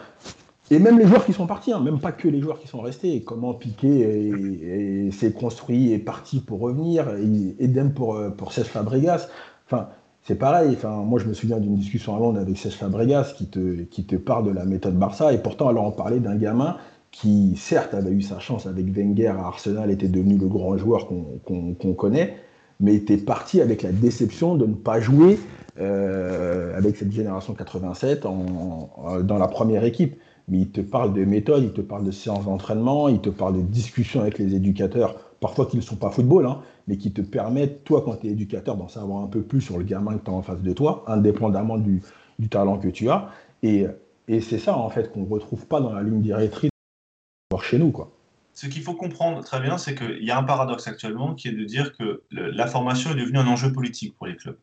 et 0.72 0.80
même 0.80 0.98
les 0.98 1.06
joueurs 1.06 1.24
qui 1.24 1.32
sont 1.32 1.46
partis, 1.46 1.72
hein, 1.72 1.78
même 1.78 2.00
pas 2.00 2.10
que 2.10 2.26
les 2.26 2.40
joueurs 2.40 2.58
qui 2.58 2.66
sont 2.66 2.80
restés. 2.80 3.22
Comment 3.22 3.54
Piqué 3.54 5.08
s'est 5.12 5.32
construit 5.32 5.92
et 5.92 6.00
parti 6.00 6.40
pour 6.40 6.58
revenir 6.58 7.08
et 7.10 7.64
Idem 7.64 7.94
pour 7.94 8.16
euh, 8.16 8.30
pour 8.30 8.52
Cesc 8.52 8.70
Fabregas. 8.70 9.28
C'est 10.24 10.34
pareil. 10.34 10.72
Enfin, 10.72 10.96
moi, 10.96 11.20
je 11.20 11.26
me 11.26 11.32
souviens 11.32 11.60
d'une 11.60 11.76
discussion 11.76 12.16
à 12.16 12.18
Londres 12.18 12.40
avec 12.40 12.58
Cesc 12.58 12.76
Fabregas 12.76 13.34
qui 13.36 13.46
te 13.46 13.82
qui 13.82 14.04
te 14.04 14.16
parle 14.16 14.46
de 14.46 14.50
la 14.50 14.64
méthode 14.64 14.98
Barça 14.98 15.32
et 15.32 15.38
pourtant 15.38 15.68
alors 15.68 15.86
on 15.86 15.92
parlait 15.92 16.18
d'un 16.18 16.34
gamin 16.34 16.76
qui 17.12 17.54
certes 17.56 17.94
avait 17.94 18.10
eu 18.10 18.22
sa 18.22 18.40
chance 18.40 18.66
avec 18.66 18.92
Wenger 18.92 19.28
à 19.28 19.46
Arsenal, 19.46 19.92
était 19.92 20.08
devenu 20.08 20.38
le 20.38 20.48
grand 20.48 20.76
joueur 20.76 21.06
qu'on 21.06 21.94
connaît 21.94 22.36
mais 22.80 22.94
était 22.94 23.16
parti 23.16 23.60
avec 23.60 23.82
la 23.82 23.92
déception 23.92 24.54
de 24.54 24.66
ne 24.66 24.74
pas 24.74 25.00
jouer 25.00 25.38
euh, 25.78 26.76
avec 26.76 26.96
cette 26.96 27.12
génération 27.12 27.54
87 27.54 28.26
en, 28.26 29.20
dans 29.22 29.38
la 29.38 29.48
première 29.48 29.84
équipe. 29.84 30.18
Mais 30.48 30.58
il 30.58 30.70
te 30.70 30.80
parle 30.80 31.12
de 31.12 31.24
méthode, 31.24 31.64
il 31.64 31.72
te 31.72 31.80
parle 31.80 32.04
de 32.04 32.12
séances 32.12 32.44
d'entraînement, 32.44 33.08
il 33.08 33.20
te 33.20 33.30
parle 33.30 33.56
de 33.56 33.62
discussions 33.62 34.20
avec 34.20 34.38
les 34.38 34.54
éducateurs, 34.54 35.16
parfois 35.40 35.66
qui 35.66 35.76
ne 35.76 35.82
sont 35.82 35.96
pas 35.96 36.10
football, 36.10 36.46
hein, 36.46 36.60
mais 36.86 36.98
qui 36.98 37.10
te 37.12 37.20
permettent, 37.20 37.82
toi, 37.82 38.02
quand 38.04 38.14
tu 38.16 38.28
es 38.28 38.30
éducateur, 38.30 38.76
d'en 38.76 38.86
savoir 38.86 39.24
un 39.24 39.26
peu 39.26 39.42
plus 39.42 39.60
sur 39.60 39.76
le 39.76 39.82
gamin 39.82 40.16
que 40.16 40.24
tu 40.24 40.30
as 40.30 40.34
en 40.34 40.42
face 40.42 40.62
de 40.62 40.72
toi, 40.72 41.04
indépendamment 41.08 41.78
du, 41.78 42.00
du 42.38 42.48
talent 42.48 42.78
que 42.78 42.86
tu 42.88 43.10
as. 43.10 43.28
Et, 43.64 43.86
et 44.28 44.40
c'est 44.40 44.58
ça, 44.58 44.76
en 44.76 44.88
fait, 44.88 45.10
qu'on 45.12 45.22
ne 45.22 45.28
retrouve 45.28 45.66
pas 45.66 45.80
dans 45.80 45.92
la 45.92 46.04
ligne 46.04 46.20
directrice 46.20 46.70
chez 47.62 47.78
nous. 47.78 47.90
quoi 47.90 48.15
ce 48.56 48.66
qu'il 48.66 48.82
faut 48.82 48.94
comprendre 48.94 49.44
très 49.44 49.60
bien, 49.60 49.76
c'est 49.76 49.94
qu'il 49.94 50.24
y 50.24 50.30
a 50.30 50.38
un 50.38 50.42
paradoxe 50.42 50.88
actuellement 50.88 51.34
qui 51.34 51.48
est 51.48 51.52
de 51.52 51.64
dire 51.64 51.94
que 51.96 52.22
la 52.30 52.66
formation 52.66 53.10
est 53.10 53.14
devenue 53.14 53.38
un 53.38 53.46
enjeu 53.46 53.70
politique 53.70 54.16
pour 54.16 54.26
les 54.26 54.34
clubs. 54.34 54.58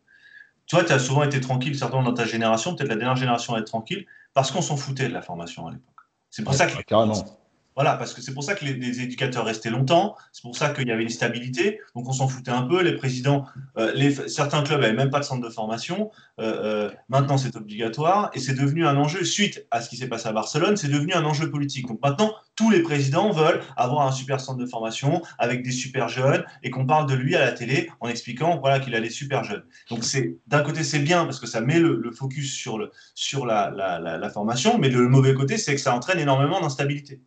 Toi, 0.66 0.84
tu 0.84 0.92
as 0.92 1.00
souvent 1.00 1.24
été 1.24 1.40
tranquille, 1.40 1.78
certainement 1.78 2.04
dans 2.04 2.14
ta 2.14 2.26
génération, 2.26 2.76
peut-être 2.76 2.90
la 2.90 2.96
dernière 2.96 3.16
génération 3.16 3.54
à 3.54 3.60
être 3.60 3.68
tranquille, 3.68 4.08
parce 4.34 4.50
qu'on 4.52 4.64
s'en 4.64 4.78
foutait 4.78 5.08
de 5.08 5.14
la 5.14 5.22
formation 5.22 5.68
à 5.68 5.72
l'époque. 5.72 5.94
C'est 6.32 6.44
pour 6.44 6.56
ça 6.56 6.66
que. 6.66 6.82
Carrément. 6.82 7.14
Voilà, 7.76 7.96
parce 7.96 8.14
que 8.14 8.22
c'est 8.22 8.34
pour 8.34 8.44
ça 8.44 8.54
que 8.54 8.66
les, 8.66 9.02
éducateurs 9.02 9.46
restaient 9.46 9.70
longtemps, 9.70 10.16
c'est 10.32 10.44
pour 10.44 10.56
ça 10.56 10.70
qu'il 10.70 10.88
y 10.88 10.92
avait 10.92 11.04
une 11.04 11.10
stabilité, 11.10 11.80
donc 11.96 12.08
on 12.08 12.14
s'en 12.14 12.28
foutait 12.28 12.52
un 12.52 12.64
peu. 12.64 12.82
Les 12.82 12.96
présidents, 12.96 13.46
euh, 13.78 14.12
certains 14.28 14.62
clubs 14.62 14.80
n'avaient 14.80 14.94
même 14.94 15.10
pas 15.10 15.20
de 15.20 15.26
centre 15.26 15.46
de 15.46 15.52
formation. 15.52 16.12
Euh, 16.40 16.90
euh, 16.90 16.92
maintenant, 17.10 17.38
c'est 17.38 17.56
obligatoire 17.56 18.30
et 18.34 18.40
c'est 18.40 18.54
devenu 18.54 18.86
un 18.86 18.98
enjeu 18.98 19.24
suite 19.24 19.66
à 19.72 19.82
ce 19.82 19.90
qui 19.90 19.98
s'est 19.98 20.08
passé 20.08 20.28
à 20.28 20.32
Barcelone. 20.32 20.78
C'est 20.78 20.88
devenu 20.88 21.14
un 21.14 21.24
enjeu 21.24 21.50
politique. 21.50 21.88
Donc 21.88 22.00
maintenant, 22.02 22.34
tous 22.56 22.70
les 22.70 22.82
présidents 22.82 23.32
veulent 23.32 23.62
avoir 23.76 24.08
un 24.08 24.12
super 24.12 24.40
centre 24.40 24.60
de 24.60 24.66
formation 24.66 25.24
avec 25.40 25.64
des 25.64 25.72
super 25.72 26.10
jeunes 26.10 26.44
et 26.62 26.70
qu'on 26.70 26.86
parle 26.86 27.10
de 27.10 27.16
lui 27.16 27.36
à 27.36 27.40
la 27.40 27.52
télé 27.52 27.90
en 28.00 28.08
expliquant 28.08 28.60
voilà 28.60 28.80
qu'il 28.80 28.94
a 28.96 29.00
les 29.00 29.10
super 29.10 29.44
jeunes. 29.44 29.64
Donc 29.90 30.04
d'un 30.48 30.62
côté 30.62 30.84
c'est 30.84 31.00
bien 31.00 31.26
parce 31.26 31.40
que 31.40 31.48
ça 31.48 31.62
met 31.62 31.80
le, 31.80 32.12
focus 32.12 32.54
sur 32.54 32.78
le 32.78 32.92
sur 33.16 33.46
la, 33.46 33.72
la, 33.72 34.00
la 34.00 34.30
formation, 34.30 34.78
mais 34.78 34.90
le 34.90 35.08
mauvais 35.08 35.34
côté 35.34 35.58
c'est 35.58 35.74
que 35.74 35.82
ça 35.82 35.96
entraîne 35.96 36.20
énormément 36.20 36.62
d'instabilité. 36.62 37.22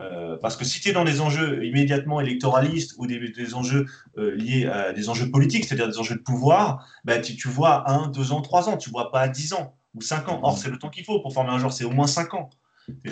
Euh, 0.00 0.36
parce 0.42 0.56
que 0.56 0.64
si 0.64 0.80
tu 0.80 0.88
es 0.88 0.92
dans 0.92 1.04
des 1.04 1.20
enjeux 1.20 1.64
immédiatement 1.64 2.20
électoralistes 2.20 2.94
ou 2.98 3.06
des, 3.06 3.54
enjeux 3.54 3.86
euh, 4.18 4.34
liés 4.34 4.66
à 4.66 4.92
des 4.92 5.08
enjeux 5.08 5.30
politiques, 5.30 5.64
c'est-à-dire 5.64 5.88
des 5.88 5.98
enjeux 5.98 6.16
de 6.16 6.22
pouvoir, 6.22 6.88
bah, 7.04 7.20
tu, 7.20 7.36
tu, 7.36 7.48
vois 7.48 7.88
un, 7.88 8.08
deux 8.08 8.32
ans, 8.32 8.40
trois 8.40 8.68
ans, 8.68 8.76
tu 8.76 8.90
vois 8.90 9.12
pas 9.12 9.28
dix 9.28 9.52
ans 9.52 9.76
ou 9.94 10.00
cinq 10.00 10.28
ans. 10.28 10.40
Or, 10.42 10.58
c'est 10.58 10.70
le 10.70 10.78
temps 10.78 10.90
qu'il 10.90 11.04
faut 11.04 11.20
pour 11.20 11.32
former 11.32 11.50
un 11.50 11.58
joueur, 11.58 11.72
c'est 11.72 11.84
au 11.84 11.90
moins 11.90 12.08
cinq 12.08 12.34
ans. 12.34 12.50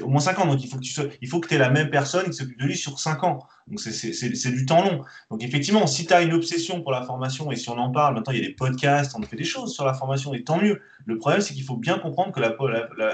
Au 0.02 0.08
moins 0.08 0.20
5 0.20 0.38
ans, 0.40 0.46
donc 0.46 0.62
il 0.62 0.68
faut 0.68 0.76
que 0.76 0.82
tu 0.82 1.00
il 1.20 1.28
faut 1.28 1.40
que 1.40 1.54
aies 1.54 1.58
la 1.58 1.70
même 1.70 1.88
personne 1.88 2.26
qui 2.26 2.34
s'occupe 2.34 2.58
de 2.58 2.64
lui 2.64 2.76
sur 2.76 2.98
5 2.98 3.24
ans. 3.24 3.46
Donc 3.68 3.80
c'est 3.80 4.50
du 4.50 4.66
temps 4.66 4.82
long. 4.82 5.04
Donc 5.30 5.42
effectivement, 5.42 5.86
si 5.86 6.06
tu 6.06 6.12
as 6.12 6.22
une 6.22 6.32
obsession 6.32 6.82
pour 6.82 6.92
la 6.92 7.02
formation, 7.02 7.50
et 7.50 7.56
si 7.56 7.70
on 7.70 7.78
en 7.78 7.90
parle, 7.90 8.14
maintenant 8.14 8.32
il 8.32 8.40
y 8.40 8.44
a 8.44 8.46
des 8.46 8.54
podcasts, 8.54 9.14
on 9.16 9.22
fait 9.22 9.36
des 9.36 9.44
choses 9.44 9.72
sur 9.72 9.84
la 9.84 9.94
formation, 9.94 10.34
et 10.34 10.42
tant 10.44 10.60
mieux. 10.60 10.80
Le 11.04 11.18
problème, 11.18 11.40
c'est 11.40 11.54
qu'il 11.54 11.64
faut 11.64 11.76
bien 11.76 11.98
comprendre 11.98 12.32
que 12.32 12.40
la, 12.40 12.54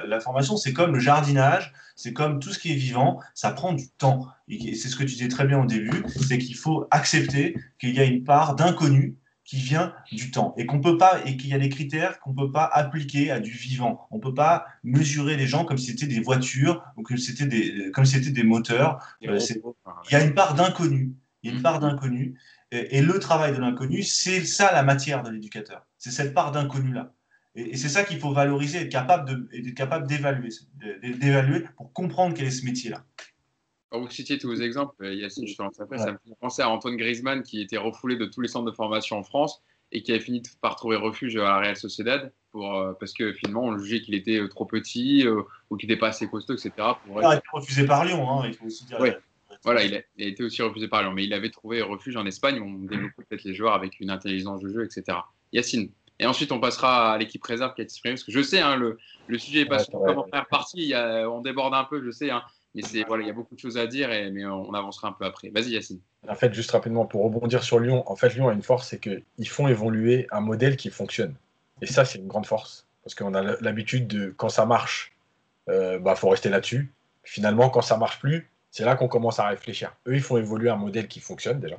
la, 0.05 0.20
formation, 0.20 0.56
c'est 0.56 0.72
comme 0.72 0.93
le 0.93 0.98
jardinage, 0.98 1.72
c'est 1.97 2.12
comme 2.12 2.39
tout 2.39 2.52
ce 2.52 2.59
qui 2.59 2.72
est 2.72 2.76
vivant, 2.76 3.20
ça 3.35 3.51
prend 3.51 3.72
du 3.72 3.89
temps. 3.89 4.26
Et 4.48 4.74
c'est 4.74 4.89
ce 4.89 4.97
que 4.97 5.05
tu 5.05 5.14
disais 5.14 5.28
très 5.28 5.47
bien 5.47 5.60
au 5.60 5.66
début, 5.66 6.05
c'est 6.26 6.39
qu'il 6.39 6.56
faut 6.56 6.86
accepter 6.90 7.56
qu'il 7.78 7.94
y 7.94 8.01
a 8.01 8.05
une 8.05 8.24
part 8.24 8.56
d'inconnu 8.56 9.16
qui 9.49 9.57
vient 9.57 9.95
du 10.12 10.31
temps 10.31 10.55
et 10.59 10.66
qu'on 10.66 10.79
peut 10.79 10.99
pas 10.99 11.23
et 11.25 11.39
qu'il 11.39 11.49
y 11.49 11.55
a 11.55 11.59
des 11.59 11.70
critères 11.70 12.20
qu'on 12.20 12.35
peut 12.35 12.53
pas 12.53 12.65
appliquer 12.65 13.31
à 13.31 13.41
du 13.41 13.51
vivant. 13.51 14.07
On 14.11 14.20
peut 14.20 14.35
pas 14.35 14.66
mesurer 14.85 15.39
les 15.39 15.47
gens 15.47 15.65
comme 15.65 15.79
si 15.79 15.87
c'était 15.87 16.07
des 16.07 16.20
voitures 16.20 16.85
ou 16.99 17.03
comme 17.03 17.16
si 17.16 17.33
c'était 17.33 17.47
des 17.47 17.91
comme 17.93 18.05
si 18.05 18.16
c'était 18.16 18.31
des 18.31 18.43
moteurs. 18.43 18.99
Euh, 19.27 19.39
il 20.05 20.12
y 20.12 20.16
a 20.16 20.23
une 20.23 20.35
part 20.35 20.55
d'inconnu. 20.55 21.15
Il 21.43 21.51
y 21.51 21.55
a 21.55 21.57
une 21.57 21.62
part 21.62 21.81
d'inconnu 21.81 22.39
et, 22.73 23.01
le 23.01 23.19
travail 23.19 23.55
de 23.55 23.59
l'inconnu, 23.59 24.03
c'est 24.03 24.45
ça 24.45 24.70
la 24.70 24.83
matière 24.83 25.23
de 25.23 25.31
l'éducateur. 25.31 25.87
C'est 25.97 26.11
cette 26.11 26.35
part 26.35 26.53
d'inconnu 26.53 26.93
là. 26.93 27.15
Et, 27.55 27.79
c'est 27.79 27.89
ça 27.89 28.05
qu'il 28.05 28.20
faut 28.20 28.35
valoriser, 28.35 28.83
être 28.83 28.91
capable 28.91 29.31
de, 29.31 29.49
être 29.57 29.75
capable 29.75 30.07
d'évaluer, 30.07 30.51
d'évaluer 31.03 31.65
pour 31.79 31.91
comprendre 31.95 32.35
quel 32.37 32.49
est 32.49 32.51
ce 32.51 32.66
métier 32.66 32.91
là. 32.91 33.03
Quand 33.90 34.01
vous 34.01 34.10
citiez 34.10 34.39
tous 34.39 34.48
vos 34.48 34.60
exemples, 34.60 34.94
euh, 35.02 35.15
Yacine, 35.15 35.47
je 35.47 35.56
te 35.56 35.62
lance 35.62 35.81
après, 35.81 35.98
ça 35.98 36.12
me 36.12 36.19
fait 36.19 36.35
penser 36.40 36.60
à 36.60 36.69
Antoine 36.69 36.97
Griezmann 36.97 37.43
qui 37.43 37.62
était 37.62 37.78
refoulé 37.78 38.16
de 38.16 38.27
tous 38.27 38.43
les 38.43 38.48
centres 38.48 38.70
de 38.70 38.74
formation 38.74 39.16
en 39.16 39.23
France 39.23 39.62
et 39.93 40.02
qui 40.02 40.12
a 40.12 40.20
fini 40.20 40.43
par 40.60 40.77
trouver 40.77 40.97
refuge 40.97 41.36
à 41.36 41.44
la 41.44 41.59
Real 41.59 41.77
Sociedad 41.77 42.31
pour, 42.52 42.77
euh, 42.77 42.93
parce 43.01 43.15
que 43.15 43.32
finalement 43.32 43.65
on 43.65 43.78
jugeait 43.78 44.02
qu'il 44.02 44.15
était 44.15 44.39
euh, 44.39 44.48
trop 44.48 44.66
petit 44.66 45.27
ou 45.70 45.77
qu'il 45.78 45.89
n'était 45.89 45.98
pas 45.98 46.09
assez 46.09 46.28
costaud, 46.28 46.52
etc. 46.52 46.73
Pour... 47.06 47.23
Il 47.23 47.24
a 47.24 47.36
été 47.36 47.47
refusé 47.51 47.86
par 47.86 48.05
Lyon, 48.05 48.31
hein, 48.31 48.47
il 48.47 48.55
faut 48.55 48.66
aussi 48.66 48.85
dire. 48.85 48.98
Voilà, 49.65 49.82
il 49.82 49.97
a, 49.97 50.02
été 50.19 50.44
aussi 50.44 50.60
refusé 50.60 50.86
par 50.86 51.02
Lyon, 51.02 51.12
mais 51.12 51.24
il 51.24 51.32
avait 51.32 51.51
trouvé 51.51 51.81
refuge 51.81 52.16
en 52.16 52.27
Espagne 52.27 52.60
où 52.60 52.65
on 52.65 52.86
développait 52.86 53.24
peut-être 53.28 53.44
les 53.44 53.55
joueurs 53.55 53.73
avec 53.73 53.98
une 53.98 54.10
intelligence 54.10 54.60
de 54.60 54.69
jeu, 54.69 54.85
etc. 54.85 55.19
Yacine 55.52 55.90
Et 56.20 56.27
ensuite, 56.27 56.52
on 56.52 56.60
passera 56.60 57.15
à 57.15 57.19
l'équipe 57.19 57.43
réserve 57.43 57.74
qui 57.74 57.81
a 57.81 57.85
exprimé. 57.85 58.15
Parce 58.15 58.24
que 58.24 58.31
je 58.31 58.43
sais, 58.43 58.60
hein, 58.60 58.77
le, 58.77 58.98
le, 59.27 59.39
sujet 59.39 59.62
est 59.62 59.66
pas 59.66 59.81
sur 59.81 59.98
comment 59.98 60.27
faire 60.27 60.47
partie. 60.47 60.93
on 60.94 61.40
déborde 61.40 61.74
un 61.74 61.85
peu, 61.85 62.05
je 62.05 62.10
sais. 62.10 62.31
Hein, 62.31 62.43
il 62.80 63.26
y 63.26 63.30
a 63.30 63.32
beaucoup 63.32 63.55
de 63.55 63.60
choses 63.60 63.78
à 63.78 63.86
dire, 63.86 64.09
mais 64.09 64.44
on, 64.46 64.72
avancera 64.74 65.09
un 65.09 65.12
peu 65.12 65.24
après. 65.24 65.50
Vas-y, 65.50 65.70
Yacine. 65.70 66.00
En 66.28 66.34
fait, 66.34 66.52
juste 66.52 66.70
rapidement 66.70 67.06
pour 67.06 67.24
rebondir 67.24 67.62
sur 67.62 67.78
Lyon, 67.78 68.02
en 68.06 68.16
fait, 68.16 68.34
Lyon 68.34 68.48
a 68.48 68.52
une 68.52 68.62
force, 68.62 68.88
c'est 68.88 69.00
qu'ils 69.00 69.48
font 69.48 69.68
évoluer 69.68 70.26
un 70.30 70.40
modèle 70.40 70.76
qui 70.76 70.90
fonctionne. 70.90 71.34
Et 71.80 71.86
ça, 71.86 72.05
c'est 72.05 72.18
une 72.18 72.28
grande 72.28 72.46
force. 72.46 72.86
Parce 73.02 73.14
qu'on 73.14 73.34
a 73.34 73.56
l'habitude 73.60 74.06
de, 74.06 74.34
quand 74.36 74.48
ça 74.48 74.66
marche, 74.66 75.12
il 75.66 75.74
euh, 75.74 75.98
bah, 75.98 76.14
faut 76.14 76.28
rester 76.28 76.50
là-dessus. 76.50 76.92
Finalement, 77.24 77.70
quand 77.70 77.82
ça 77.82 77.96
marche 77.96 78.18
plus, 78.20 78.50
c'est 78.70 78.84
là 78.84 78.96
qu'on 78.96 79.09
commence 79.09 79.38
à 79.38 79.48
réfléchir. 79.48 79.94
Eux, 80.06 80.14
ils 80.14 80.20
font 80.20 80.36
évoluer 80.36 80.68
un 80.68 80.76
modèle 80.76 81.09
qui 81.09 81.20
fonctionne 81.20 81.59
déjà. 81.59 81.76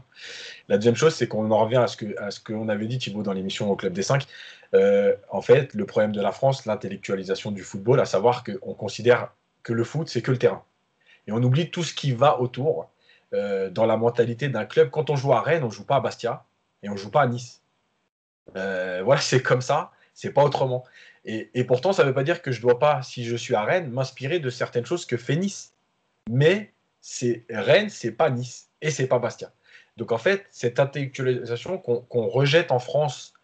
La 0.68 0.78
deuxième 0.78 0.96
chose, 0.96 1.14
c'est 1.14 1.28
qu'on 1.28 1.52
en 1.52 1.60
revient 1.60 1.78
à 1.78 1.88
ce 1.88 1.98
à 2.18 2.32
ce 2.32 2.40
qu'on 2.40 2.68
avait 2.68 2.88
dit 2.88 2.98
Thibaut 2.98 3.22
dans 3.22 3.34
l'émission 3.34 3.70
au 3.70 3.76
Club 3.76 3.94
des 3.94 4.02
5. 4.02 4.26
Euh, 4.74 5.16
en 5.30 5.42
fait, 5.42 5.74
le 5.74 5.86
problème 5.86 6.12
de 6.12 6.22
la 6.22 6.32
France, 6.32 6.66
l'intellectualisation 6.66 7.52
du 7.52 7.64
football, 7.64 8.00
à 8.00 8.06
savoir 8.06 8.44
qu'on 8.44 8.74
considère 8.74 9.32
que 9.64 9.74
le 9.74 9.84
foot, 9.84 10.10
c'est 10.10 10.22
que 10.22 10.32
le 10.32 10.38
terrain. 10.38 10.64
Et 11.30 11.32
on 11.32 11.44
oublie 11.44 11.70
tout 11.70 11.84
ce 11.84 11.94
qui 11.94 12.12
va 12.12 12.42
autour 12.42 12.90
euh, 13.34 13.70
dans 13.70 13.86
la 13.86 13.98
mentalité 13.98 14.50
d'un 14.50 14.66
club. 14.66 14.90
Quand 14.90 15.12
on 15.12 15.16
joue 15.16 15.32
à 15.32 15.42
Rennes, 15.42 15.62
on 15.62 15.68
ne 15.68 15.72
joue 15.72 15.86
pas 15.86 15.98
à 15.98 16.00
Bastia 16.00 16.44
et 16.82 16.90
on 16.90 16.94
ne 16.94 16.98
joue 16.98 17.12
pas 17.12 17.22
à 17.22 17.28
Nice. 17.28 17.62
Euh, 18.56 19.04
voilà, 19.06 19.22
c'est 19.22 19.44
comme 19.44 19.62
ça, 19.62 19.92
c'est 20.16 20.32
pas 20.32 20.44
autrement. 20.44 20.86
Et, 21.26 21.64
pourtant, 21.66 21.94
ça 21.94 22.02
ne 22.02 22.08
veut 22.08 22.16
pas 22.16 22.24
dire 22.24 22.42
que 22.42 22.52
je 22.52 22.58
ne 22.58 22.64
dois 22.64 22.80
pas, 22.80 23.04
si 23.04 23.26
je 23.26 23.36
suis 23.36 23.54
à 23.54 23.62
Rennes, 23.62 23.92
m'inspirer 23.92 24.40
de 24.40 24.50
certaines 24.50 24.88
choses 24.88 25.06
que 25.06 25.18
fait 25.18 25.36
Nice. 25.36 25.76
Mais 26.28 26.74
c'est 27.00 27.46
Rennes, 27.52 27.90
c'est 27.90 28.14
pas 28.14 28.32
Nice 28.32 28.70
et 28.82 28.90
c'est 28.90 29.06
pas 29.06 29.20
Bastia. 29.20 29.52
Donc 29.98 30.12
en 30.12 30.18
fait, 30.18 30.48
cette 30.50 30.80
intellectualisation 30.80 31.78
qu'on 31.78 32.28
rejette 32.28 32.72
en 32.72 32.80
France, 32.80 33.36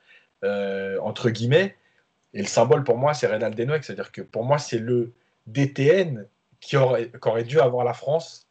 euh, 0.43 0.97
entre 1.01 1.29
guillemets, 1.29 1.75
et 2.33 2.39
le 2.39 2.47
symbole 2.47 2.83
pour 2.83 2.97
moi, 2.97 3.13
c'est 3.13 3.27
Reynald 3.27 3.53
Denouek, 3.53 3.83
c'est-à-dire 3.83 4.11
que 4.11 4.21
pour 4.21 4.43
moi, 4.43 4.57
c'est 4.57 4.79
le 4.79 5.13
DTN 5.45 6.25
qui 6.65 6.77
aurait, 6.77 7.43
dû 7.43 7.59
avoir 7.59 7.85
la 7.85 7.93
France 7.93 8.47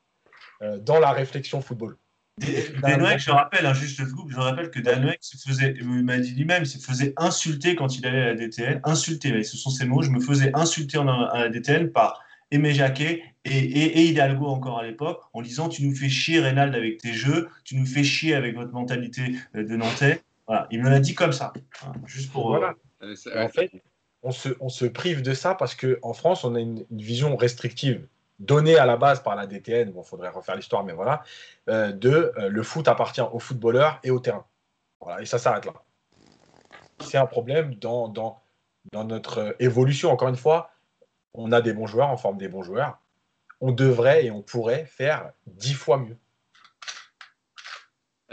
euh, 0.63 0.79
dans 0.79 1.01
la 1.01 1.13
réflexion 1.13 1.61
football. 1.61 1.97
Denouek, 2.39 3.19
je 3.19 3.31
rappelle, 3.31 3.65
hein, 3.65 3.75
juste 3.75 4.01
le 4.01 4.07
je 4.29 4.37
rappelle 4.37 4.71
que 4.71 4.81
Denouek 4.81 5.19
se 5.21 5.37
faisait, 5.37 5.75
il 5.79 5.87
m'a 5.87 6.19
dit 6.19 6.35
lui-même, 6.35 6.65
se 6.65 6.79
faisait 6.79 7.13
insulter 7.17 7.77
quand 7.77 7.97
il 7.97 8.07
allait 8.07 8.23
à 8.23 8.27
la 8.27 8.35
DTN, 8.35 8.81
insulter, 8.83 9.43
ce 9.45 9.57
sont 9.57 9.71
ses 9.71 9.85
mots, 9.85 10.03
je 10.03 10.11
me 10.11 10.21
faisais 10.21 10.51
insulter 10.55 10.99
à 10.99 11.05
la 11.35 11.49
DTN 11.49 11.91
par 11.93 12.21
Aimé 12.51 12.73
Jacquet 12.73 13.23
et, 13.45 14.09
Hidalgo 14.09 14.47
encore 14.47 14.79
à 14.81 14.85
l'époque, 14.85 15.21
en 15.33 15.43
disant 15.43 15.69
tu 15.69 15.87
nous 15.87 15.95
fais 15.95 16.09
chier 16.09 16.41
Reynald 16.41 16.75
avec 16.75 16.99
tes 16.99 17.13
jeux, 17.13 17.49
tu 17.65 17.77
nous 17.77 17.87
fais 17.87 18.03
chier 18.03 18.35
avec 18.35 18.57
votre 18.57 18.73
mentalité 18.73 19.35
euh, 19.55 19.65
de 19.65 19.77
Nantais. 19.77 20.23
Voilà, 20.47 20.67
il 20.71 20.83
me 20.83 20.91
l'a 20.91 21.01
dit 21.01 21.15
comme 21.15 21.33
ça, 21.33 21.53
juste 22.05 22.33
pour. 22.33 22.49
Voilà. 22.49 22.75
Euh, 23.03 23.15
en 23.37 23.49
fait, 23.49 23.71
on 24.25 24.69
se, 24.69 24.87
prive 24.87 25.23
de 25.23 25.35
ça 25.35 25.55
parce 25.55 25.75
qu'en 25.75 26.13
France, 26.15 26.45
on 26.45 26.55
a 26.55 26.61
une, 26.61 26.85
vision 26.91 27.37
restrictive 27.37 28.07
donnée 28.41 28.77
à 28.77 28.87
la 28.87 28.97
base 28.97 29.23
par 29.23 29.37
la 29.37 29.47
DTN, 29.47 29.93
bon, 29.93 30.03
faudrait 30.03 30.31
refaire 30.31 30.57
l'histoire, 30.57 30.83
mais 30.83 30.93
voilà, 30.93 31.23
euh, 31.69 31.93
de 31.93 32.33
euh, 32.37 32.49
le 32.49 32.63
foot 32.63 32.89
appartient 32.89 33.21
aux 33.21 33.39
footballeurs 33.39 34.01
et 34.03 34.11
au 34.11 34.19
terrain. 34.19 34.45
Et 35.21 35.27
ça 35.27 35.39
s'arrête 35.39 35.67
là. 35.67 35.75
C'est 37.01 37.19
un 37.19 37.27
problème 37.27 37.75
dans, 37.75 38.09
dans, 38.09 38.41
dans 38.93 39.05
notre 39.05 39.55
évolution. 39.61 40.11
Encore 40.11 40.29
une 40.29 40.37
fois, 40.37 40.71
on 41.35 41.53
a 41.53 41.61
des 41.61 41.75
bons 41.75 41.87
joueurs, 41.87 42.11
on 42.11 42.17
forme 42.17 42.39
des 42.39 42.49
bons 42.49 42.63
joueurs. 42.63 42.99
On 43.61 43.71
devrait 43.71 44.25
et 44.25 44.31
on 44.31 44.41
pourrait 44.41 44.87
faire 44.87 45.33
dix 45.47 45.75
fois 45.75 45.99
mieux. 45.99 46.17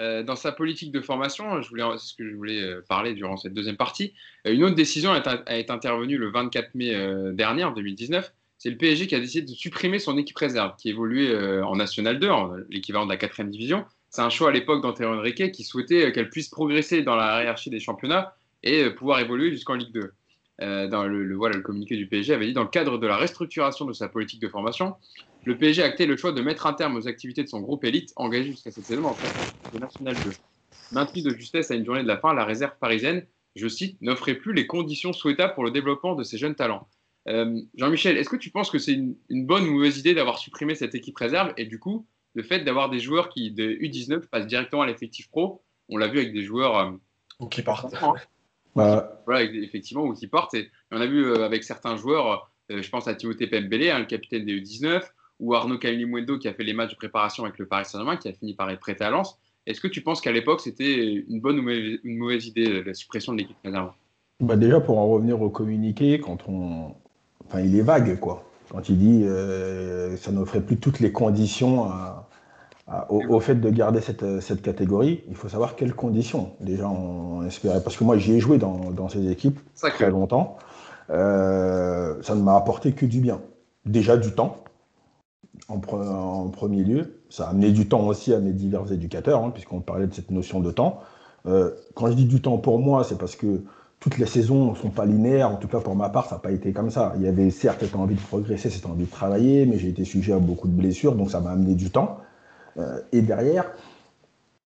Euh, 0.02 0.24
dans 0.24 0.36
sa 0.36 0.52
politique 0.52 0.92
de 0.92 1.00
formation, 1.00 1.62
c'est 1.62 1.70
ce 1.70 2.16
que 2.16 2.28
je 2.28 2.36
voulais 2.36 2.60
euh, 2.60 2.84
parler 2.90 3.14
durant 3.14 3.38
cette 3.38 3.54
deuxième 3.54 3.78
partie, 3.78 4.14
euh, 4.48 4.54
une 4.54 4.64
autre 4.64 4.76
décision 4.76 5.14
est, 5.14 5.70
intervenue 5.70 6.18
le 6.18 6.32
24 6.32 6.74
mai 6.74 6.96
dernier, 7.34 7.64
en 7.64 7.72
2019. 7.72 8.34
C'est 8.58 8.70
le 8.70 8.78
PSG 8.78 9.08
qui 9.08 9.16
a 9.16 9.20
décidé 9.20 9.46
de 9.46 9.56
supprimer 9.56 10.00
son 10.00 10.18
équipe 10.18 10.38
réserve, 10.38 10.76
qui 10.78 10.90
évoluait 10.90 11.36
en 11.64 11.76
National 11.76 12.20
2, 12.20 12.30
l'équivalent 12.70 13.06
de 13.06 13.12
la 13.12 13.18
4 13.18 13.44
division. 13.44 13.86
C'est 14.10 14.22
un 14.22 14.30
choix 14.30 14.50
à 14.50 14.52
l'époque 14.52 14.84
d'Antonio 14.84 15.16
Henrique 15.16 15.52
qui 15.52 15.64
souhaitait 15.64 16.12
qu'elle 16.12 16.30
puisse 16.30 16.50
progresser 16.50 17.02
dans 17.02 17.16
la 17.16 17.42
hiérarchie 17.42 17.72
des 17.72 17.80
championnats 17.80 18.36
et 18.62 18.92
pouvoir 18.92 19.20
évoluer 19.20 19.50
jusqu'en 19.50 19.74
Ligue 19.74 19.92
2. 19.94 20.88
dans 20.90 21.06
le, 21.06 21.34
voilà, 21.34 21.56
le 21.56 21.64
communiqué 21.64 21.98
du 21.98 22.06
PSG 22.06 22.36
avait 22.36 22.46
dit 22.46 22.54
dans 22.54 22.62
le 22.62 22.70
cadre 22.70 23.00
de 23.00 23.08
la 23.08 23.18
restructuration 23.18 23.86
de 23.86 23.94
sa 23.94 24.10
politique 24.10 24.40
de 24.40 24.48
formation, 24.48 24.94
le 25.44 25.58
PSG 25.58 25.82
a 25.82 25.86
acté 25.86 26.06
le 26.06 26.16
choix 26.18 26.32
de 26.32 26.42
mettre 26.42 26.68
un 26.68 26.74
terme 26.74 26.96
aux 26.96 27.08
activités 27.08 27.44
de 27.44 27.48
son 27.48 27.62
groupe 27.62 27.84
élite 27.84 28.14
engagé 28.16 28.52
jusqu'à 28.52 28.72
cette 28.72 28.86
saison 28.86 29.06
en 29.06 29.18
de 29.74 29.80
National 29.80 30.16
2. 30.24 30.32
Maintenu 30.92 31.22
de 31.24 31.30
justesse 31.32 31.72
à 31.72 31.76
une 31.76 31.86
journée 31.86 32.04
de 32.04 32.08
la 32.08 32.18
fin, 32.18 32.34
la 32.34 32.46
réserve 32.46 32.74
parisienne, 32.80 33.26
je 33.56 33.68
cite, 33.68 34.00
n'offrait 34.02 34.36
plus 34.36 34.54
les 34.54 34.68
conditions 34.68 35.14
souhaitables 35.14 35.54
pour 35.54 35.64
le 35.64 35.72
développement 35.72 36.16
de 36.16 36.24
ces 36.24 36.38
jeunes 36.38 36.56
talents. 36.56 36.88
Euh, 37.28 37.60
Jean-Michel, 37.76 38.18
est-ce 38.18 38.30
que 38.30 38.36
tu 38.36 38.50
penses 38.50 38.70
que 38.70 38.80
c'est 38.80 38.94
une, 38.94 39.16
bonne 39.46 39.68
ou 39.68 39.74
mauvaise 39.74 39.98
idée 39.98 40.14
d'avoir 40.14 40.38
supprimé 40.38 40.76
cette 40.76 40.96
équipe 40.96 41.18
réserve 41.18 41.54
et 41.58 41.66
du 41.66 41.80
coup, 41.80 42.06
le 42.34 42.44
fait 42.44 42.60
d'avoir 42.60 42.90
des 42.90 43.00
joueurs 43.00 43.30
qui, 43.30 43.52
de 43.52 43.72
U19, 43.72 44.28
passent 44.28 44.48
directement 44.48 44.84
à 44.84 44.88
l'effectif 44.88 45.30
pro 45.30 45.64
On 45.90 45.98
l'a 45.98 46.08
vu 46.08 46.20
avec 46.20 46.34
des 46.34 46.44
joueurs. 46.44 46.78
Euh, 46.78 46.92
ou 47.40 47.48
qui 47.48 47.62
partent. 47.62 47.94
Bah. 48.74 49.22
Voilà, 49.26 49.44
effectivement, 49.44 50.04
ou 50.04 50.14
qui 50.14 50.28
partent. 50.28 50.54
Et, 50.54 50.72
on 50.92 51.02
a 51.02 51.06
vu 51.06 51.26
euh, 51.26 51.44
avec 51.44 51.64
certains 51.64 51.98
joueurs, 51.98 52.50
je 52.70 52.90
pense 52.90 53.08
à 53.08 53.16
Timothée 53.16 53.48
Pembele, 53.48 53.90
hein, 53.90 54.00
le 54.00 54.06
capitaine 54.06 54.46
des 54.46 54.62
U19, 54.62 55.04
ou 55.42 55.54
Arnaud 55.54 55.78
Kalimundo 55.78 56.38
qui 56.38 56.48
a 56.48 56.54
fait 56.54 56.64
les 56.64 56.74
matchs 56.74 56.92
de 56.92 56.96
préparation 56.96 57.44
avec 57.44 57.58
le 57.60 57.66
Paris 57.66 57.86
Saint-Germain, 57.86 58.16
qui 58.16 58.30
a 58.30 58.34
fini 58.34 58.54
par 58.54 58.70
être 58.70 58.80
prêté 58.80 59.04
à 59.04 59.10
Lens. 59.10 59.38
Est-ce 59.68 59.82
que 59.82 59.88
tu 59.88 60.02
penses 60.02 60.22
qu'à 60.22 60.32
l'époque, 60.32 60.62
c'était 60.62 61.24
une 61.28 61.42
bonne 61.42 61.60
ou 61.60 61.70
une 61.70 62.18
mauvaise 62.18 62.48
idée, 62.48 62.84
la 62.84 62.94
suppression 62.94 63.34
de 63.34 63.40
l'équipe 63.40 63.58
réserve 63.64 63.92
bah 64.40 64.56
Déjà, 64.56 64.80
pour 64.80 64.98
en 64.98 65.08
revenir 65.08 65.42
au 65.42 65.50
communiqué, 65.50 66.20
quand 66.20 66.48
on... 66.48 66.94
enfin, 67.46 67.60
il 67.60 67.76
est 67.76 67.82
vague, 67.82 68.20
quoi. 68.20 68.44
Quand 68.72 68.88
il 68.88 68.98
dit 68.98 69.24
euh, 69.26 70.16
ça 70.16 70.32
n'offrait 70.32 70.62
plus 70.62 70.78
toutes 70.78 71.02
les 71.02 71.12
conditions 71.12 71.92
au, 73.10 73.40
fait 73.40 73.56
de 73.56 73.70
garder 73.70 74.02
cette, 74.02 74.40
cette, 74.42 74.62
catégorie, 74.62 75.24
il 75.30 75.36
faut 75.36 75.50
savoir 75.50 75.76
quelles 75.76 75.94
conditions. 75.94 76.54
Déjà, 76.60 76.90
on 76.90 77.46
espérait. 77.46 77.84
Parce 77.84 77.98
que 77.98 78.04
moi, 78.04 78.18
j'y 78.18 78.34
ai 78.34 78.40
joué 78.40 78.58
dans, 78.58 78.92
dans 78.92 79.10
ces 79.10 79.30
équipes 79.30 79.60
très 79.76 80.10
longtemps. 80.10 80.58
Euh, 81.10 82.22
ça 82.22 82.36
ne 82.36 82.42
m'a 82.42 82.56
apporté 82.56 82.94
que 82.94 83.06
du 83.06 83.20
bien. 83.20 83.42
Déjà 83.86 84.18
du 84.18 84.32
temps, 84.32 84.64
en, 85.68 85.80
premier 86.50 86.84
lieu. 86.84 87.22
Ça 87.30 87.48
a 87.48 87.50
amené 87.52 87.72
du 87.72 87.88
temps 87.88 88.08
aussi 88.08 88.34
à 88.34 88.40
mes 88.40 88.54
divers 88.54 88.92
éducateurs, 88.92 89.44
hein, 89.44 89.52
puisqu'on 89.52 89.82
parlait 89.82 90.08
de 90.08 90.14
cette 90.14 90.32
notion 90.32 90.60
de 90.60 90.72
temps. 90.72 91.00
Euh, 91.46 91.72
quand 91.96 92.08
je 92.08 92.14
dis 92.14 92.26
du 92.26 92.42
temps 92.42 92.58
pour 92.58 92.80
moi, 92.80 93.04
c'est 93.04 93.18
parce 93.18 93.36
que 93.36 93.64
toutes 94.00 94.18
les 94.18 94.26
saisons 94.26 94.72
ne 94.72 94.76
sont 94.76 94.90
pas 94.90 95.06
linéaires. 95.06 95.50
En 95.50 95.56
tout 95.56 95.68
cas, 95.68 95.80
pour 95.80 95.96
ma 95.96 96.10
part, 96.10 96.26
ça 96.26 96.36
n'a 96.36 96.40
pas 96.40 96.52
été 96.52 96.74
comme 96.74 96.90
ça. 96.90 97.14
Il 97.18 97.24
y 97.24 97.28
avait 97.28 97.52
certes 97.52 97.80
cette 97.82 97.96
envie 97.96 98.16
de 98.16 98.22
progresser, 98.22 98.70
cette 98.70 98.86
envie 98.86 99.06
de 99.06 99.12
travailler, 99.12 99.66
mais 99.66 99.78
j'ai 99.78 99.90
été 99.90 100.06
sujet 100.06 100.34
à 100.34 100.40
beaucoup 100.40 100.68
de 100.68 100.74
blessures, 100.74 101.16
donc 101.16 101.32
ça 101.32 101.40
m'a 101.40 101.52
amené 101.52 101.76
du 101.76 101.90
temps. 101.92 102.18
Euh, 102.78 103.00
et 103.12 103.22
derrière, 103.22 103.72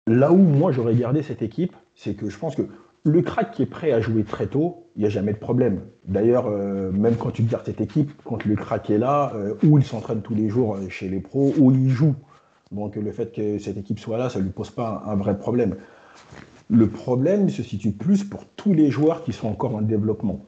là 0.07 0.31
où 0.31 0.37
moi 0.37 0.71
j'aurais 0.71 0.95
gardé 0.95 1.21
cette 1.21 1.41
équipe, 1.41 1.75
c'est 1.95 2.15
que 2.15 2.29
je 2.29 2.37
pense 2.39 2.55
que 2.55 2.63
le 3.03 3.21
crack 3.21 3.51
qui 3.51 3.63
est 3.63 3.67
prêt 3.67 3.91
à 3.91 4.01
jouer 4.01 4.23
très 4.23 4.47
tôt, 4.47 4.87
il 4.95 5.01
n'y 5.01 5.05
a 5.05 5.09
jamais 5.09 5.33
de 5.33 5.37
problème. 5.37 5.81
D'ailleurs, 6.05 6.47
euh, 6.47 6.91
même 6.91 7.15
quand 7.15 7.31
tu 7.31 7.43
gardes 7.43 7.65
cette 7.65 7.81
équipe, 7.81 8.11
quand 8.25 8.43
le 8.45 8.55
crack 8.55 8.89
est 8.89 8.97
là, 8.97 9.31
euh, 9.35 9.53
où 9.63 9.77
il 9.77 9.85
s'entraîne 9.85 10.21
tous 10.21 10.35
les 10.35 10.49
jours 10.49 10.75
euh, 10.75 10.89
chez 10.89 11.07
les 11.07 11.19
pros, 11.19 11.53
où 11.57 11.71
il 11.71 11.89
joue. 11.89 12.15
Donc 12.71 12.95
le 12.95 13.11
fait 13.11 13.33
que 13.33 13.57
cette 13.57 13.77
équipe 13.77 13.99
soit 13.99 14.17
là, 14.17 14.29
ça 14.29 14.39
ne 14.39 14.43
lui 14.43 14.51
pose 14.51 14.69
pas 14.69 15.03
un, 15.07 15.15
vrai 15.15 15.37
problème. 15.37 15.75
Le 16.69 16.87
problème 16.87 17.49
se 17.49 17.63
situe 17.63 17.91
plus 17.91 18.23
pour 18.23 18.45
tous 18.55 18.73
les 18.73 18.91
joueurs 18.91 19.23
qui 19.23 19.33
sont 19.33 19.47
encore 19.47 19.75
en 19.75 19.81
développement. 19.81 20.41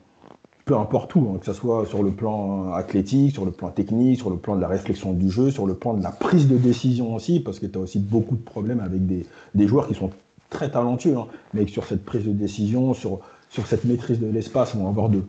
Peu 0.65 0.75
importe 0.77 1.15
où, 1.15 1.31
hein, 1.33 1.39
que 1.39 1.45
ce 1.47 1.53
soit 1.53 1.87
sur 1.87 2.03
le 2.03 2.11
plan 2.11 2.73
athlétique, 2.73 3.33
sur 3.33 3.45
le 3.45 3.51
plan 3.51 3.69
technique, 3.69 4.19
sur 4.19 4.29
le 4.29 4.37
plan 4.37 4.55
de 4.55 4.61
la 4.61 4.67
réflexion 4.67 5.13
du 5.13 5.31
jeu, 5.31 5.49
sur 5.49 5.65
le 5.65 5.73
plan 5.73 5.95
de 5.95 6.03
la 6.03 6.11
prise 6.11 6.47
de 6.47 6.57
décision 6.57 7.15
aussi, 7.15 7.39
parce 7.39 7.59
que 7.59 7.65
tu 7.65 7.79
as 7.79 7.81
aussi 7.81 7.97
beaucoup 7.97 8.35
de 8.35 8.43
problèmes 8.43 8.81
avec 8.81 9.01
des 9.07 9.67
joueurs 9.67 9.87
qui 9.87 9.95
sont 9.95 10.11
très 10.51 10.69
talentueux, 10.69 11.17
hein, 11.17 11.27
mais 11.55 11.65
sur 11.65 11.85
cette 11.85 12.05
prise 12.05 12.25
de 12.25 12.33
décision, 12.33 12.93
sur, 12.93 13.21
sur 13.49 13.65
cette 13.65 13.85
maîtrise 13.85 14.19
de 14.19 14.27
l'espace, 14.27 14.75
vont 14.75 14.87
avoir 14.87 15.09
de, 15.09 15.23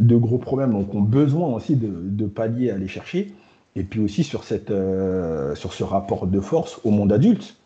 de, 0.00 0.16
gros 0.16 0.38
problèmes, 0.38 0.72
donc 0.72 0.94
ont 0.94 1.02
besoin 1.02 1.48
aussi 1.48 1.76
de, 1.76 1.90
de 1.92 2.26
pallier 2.26 2.70
à 2.70 2.76
aller 2.76 2.88
chercher. 2.88 3.34
Et 3.76 3.84
puis 3.84 4.00
aussi 4.00 4.24
sur, 4.24 4.44
cette, 4.44 4.70
euh, 4.70 5.54
sur 5.54 5.74
ce 5.74 5.84
rapport 5.84 6.26
de 6.26 6.40
force 6.40 6.80
au 6.84 6.90
monde 6.90 7.12
adulte. 7.12 7.56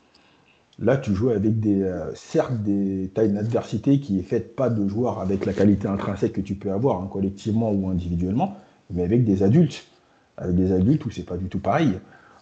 Là, 0.78 0.96
tu 0.96 1.14
joues 1.14 1.30
avec 1.30 1.60
des, 1.60 1.82
euh, 1.82 2.12
certes 2.14 2.62
des 2.62 3.10
tailles 3.14 3.32
d'adversité 3.32 4.00
qui 4.00 4.18
est 4.18 4.22
faite 4.22 4.56
pas 4.56 4.68
de 4.68 4.88
joueurs 4.88 5.20
avec 5.20 5.46
la 5.46 5.52
qualité 5.52 5.86
intrinsèque 5.86 6.32
que 6.32 6.40
tu 6.40 6.54
peux 6.54 6.72
avoir, 6.72 7.00
hein, 7.00 7.08
collectivement 7.10 7.70
ou 7.70 7.88
individuellement, 7.88 8.56
mais 8.90 9.04
avec 9.04 9.24
des 9.24 9.42
adultes. 9.42 9.86
Avec 10.38 10.56
des 10.56 10.72
adultes 10.72 11.04
où 11.04 11.10
c'est 11.10 11.26
pas 11.26 11.36
du 11.36 11.48
tout 11.48 11.60
pareil. 11.60 11.92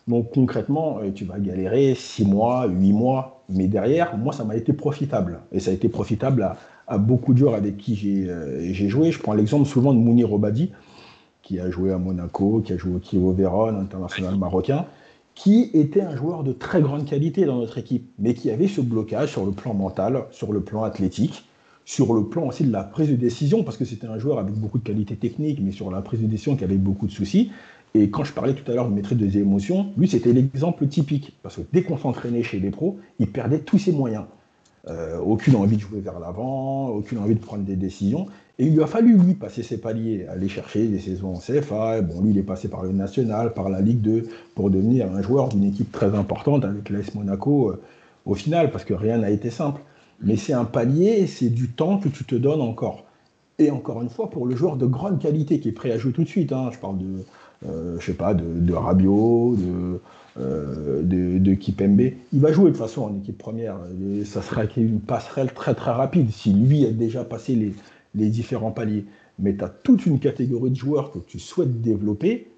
Donc 0.09 0.32
concrètement, 0.32 1.01
euh, 1.02 1.10
tu 1.12 1.24
vas 1.24 1.38
galérer 1.38 1.94
6 1.94 2.24
mois, 2.24 2.66
8 2.66 2.92
mois, 2.92 3.40
mais 3.51 3.66
derrière, 3.66 4.16
moi, 4.16 4.32
ça 4.32 4.44
m'a 4.44 4.56
été 4.56 4.72
profitable. 4.72 5.40
Et 5.52 5.60
ça 5.60 5.70
a 5.70 5.74
été 5.74 5.89
profitable 5.89 6.55
à, 6.86 6.98
beaucoup 6.98 7.35
de 7.35 7.39
joueurs 7.39 7.55
avec 7.55 7.77
qui 7.77 8.28
euh, 8.28 8.72
j'ai 8.72 8.89
joué. 8.89 9.12
Je 9.12 9.18
prends 9.20 9.35
l'exemple 9.35 9.66
souvent 9.66 9.93
de 9.94 9.98
Mounir 9.98 10.28
Robadi, 10.28 10.72
qui 11.43 11.60
a 11.60 11.70
joué 11.70 11.93
à 11.93 11.98
Monaco, 11.98 12.62
qui 12.64 12.72
a 12.72 12.77
joué 12.77 12.94
au 12.94 12.98
Kiev 12.98 13.22
Vérone, 13.32 13.77
international 13.77 14.36
marocain, 14.36 14.86
qui 15.35 15.70
était 15.72 16.02
un 16.02 16.16
joueur 16.16 16.43
de 16.43 16.52
très 16.52 16.82
grande 16.82 17.05
qualité 17.05 17.44
dans 17.44 17.59
notre 17.59 17.78
équipe, 17.78 18.10
mais 18.18 18.35
qui 18.35 18.51
avait 18.51 18.68
ce 18.68 18.81
blocage 18.81 19.31
sur 19.31 19.47
le 19.47 19.52
plan 19.52 19.72
mental, 19.72 20.24
sur 20.32 20.52
le 20.52 20.60
plan 20.60 20.82
athlétique, 20.82 21.44
sur 21.85 22.12
le 22.12 22.24
plan 22.24 22.47
aussi 22.47 22.64
de 22.64 22.72
la 22.72 22.85
prise 22.85 23.09
de 23.09 23.16
décision, 23.16 23.64
parce 23.64 23.77
que 23.77 23.85
c'était 23.85 24.06
un 24.06 24.18
joueur 24.18 24.39
avec 24.39 24.55
beaucoup 24.55 24.78
de 24.78 24.85
qualités 24.85 25.16
techniques, 25.16 25.60
mais 25.62 25.72
sur 25.72 25.90
la 25.90 26.02
prise 26.02 26.20
de 26.20 26.27
décision 26.27 26.56
qui 26.56 26.64
avait 26.64 26.77
beaucoup 26.77 27.06
de 27.06 27.12
soucis. 27.12 27.51
Et 27.95 28.11
quand 28.11 28.25
je 28.25 28.33
parlais 28.33 28.55
tout 28.55 28.71
à 28.71 28.75
l'heure 28.75 28.89
de 28.89 28.95
maîtrise 28.95 29.19
des 29.19 29.39
émotions, 29.39 29.93
lui, 29.97 30.09
c'était 30.09 30.33
l'exemple 30.33 30.87
typique. 30.87 31.37
Parce 31.43 31.57
que 31.57 31.62
dès 31.73 31.83
qu'on 31.83 31.99
s'entraînait 31.99 32.43
chez 32.43 32.61
les 32.61 32.71
pros, 32.71 32.99
il 33.19 33.31
perdait 33.31 33.61
tous 33.61 33.79
ses 33.79 33.93
moyens. 33.93 34.25
Euh, 34.89 35.19
aucune 35.19 35.57
envie 35.57 35.77
de 35.77 35.83
jouer 35.83 36.01
vers 36.01 36.19
l'avant, 36.21 36.89
aucune 36.89 37.19
envie 37.19 37.35
de 37.35 37.41
prendre 37.41 37.65
des 37.65 37.77
décisions. 37.77 38.27
Et 38.59 38.67
il 38.67 38.75
lui 38.75 38.83
a 38.83 38.87
fallu, 38.87 39.17
lui, 39.17 39.35
passer 39.35 39.62
ses 39.62 39.79
paliers, 39.79 40.27
aller 40.29 40.49
chercher 40.49 40.87
des 40.87 41.01
saisons 41.01 41.35
en 41.35 41.39
CFA. 41.39 42.01
Bon, 42.03 42.23
lui, 42.23 42.31
il 42.31 42.39
est 42.39 42.43
passé 42.43 42.69
par 42.69 42.83
le 42.85 42.93
National, 42.93 43.53
par 43.53 43.69
la 43.69 43.81
Ligue 43.81 44.01
2, 44.01 44.29
pour 44.55 44.71
devenir 44.71 45.12
un 45.12 45.21
joueur 45.23 45.49
d'une 45.49 45.65
équipe 45.65 45.91
très 45.93 46.15
importante 46.15 46.65
avec 46.65 46.89
l'AS 46.91 47.15
Monaco 47.15 47.71
euh, 47.71 47.81
au 48.25 48.35
final, 48.35 48.71
parce 48.71 48.85
que 48.85 48.95
rien 48.95 49.19
n'a 49.19 49.31
été 49.31 49.51
simple. 49.51 49.83
Mais 50.23 50.37
c'est 50.37 50.53
un 50.53 50.65
palier, 50.65 51.27
c'est 51.27 51.49
du 51.49 51.69
temps 51.69 51.99
que 51.99 52.09
tu 52.09 52.25
te 52.25 52.35
donnes 52.35 52.61
encore. 52.61 53.05
Et 53.59 53.71
encore 53.71 54.01
une 54.01 54.09
fois, 54.09 54.31
pour 54.31 54.47
le 54.47 54.57
joueur 54.57 54.77
de 54.77 54.87
grande 54.87 55.19
qualité 55.19 55.61
qui 55.61 55.69
est 55.69 55.73
prêt 55.73 55.93
à 55.93 55.99
jouer 55.99 56.12
tout 56.12 56.25
de 56.25 56.29
suite, 56.29 56.53
hein, 56.53 56.71
je 56.73 56.79
parle 56.79 56.99
de, 56.99 57.25
je 57.62 58.05
sais 58.05 58.15
pas, 58.15 58.35
de, 58.35 58.45
de 58.45 58.73
Rabiot, 58.73 59.57
de, 59.57 60.01
euh, 60.39 61.03
de, 61.03 61.55
Kipembe. 61.55 62.12
Il 62.32 62.41
va 62.41 62.53
jouer 62.53 62.66
de 62.66 62.70
toute 62.70 62.78
façon 62.78 63.03
en 63.03 63.16
équipe 63.16 63.37
première. 63.37 63.77
ça 64.24 64.43
sera 64.43 64.62
une 64.77 65.01
passerelle 65.01 65.53
très 65.53 65.74
très 65.74 65.91
rapide 65.91 66.31
si 66.31 66.53
lui 66.53 66.87
a 66.87 66.91
déjà 66.91 67.24
passé 67.24 67.55
les, 67.55 67.74
les 68.15 68.28
différents 68.28 68.70
paliers. 68.70 69.07
Mais 69.39 69.57
tu 69.57 69.65
as 69.65 69.69
toute 69.69 70.07
une 70.07 70.20
catégorie 70.20 70.70
de 70.70 70.77
joueurs 70.77 71.11
que 71.12 71.19
tu 71.19 71.39
souhaites 71.39 71.81
développer 71.81 72.49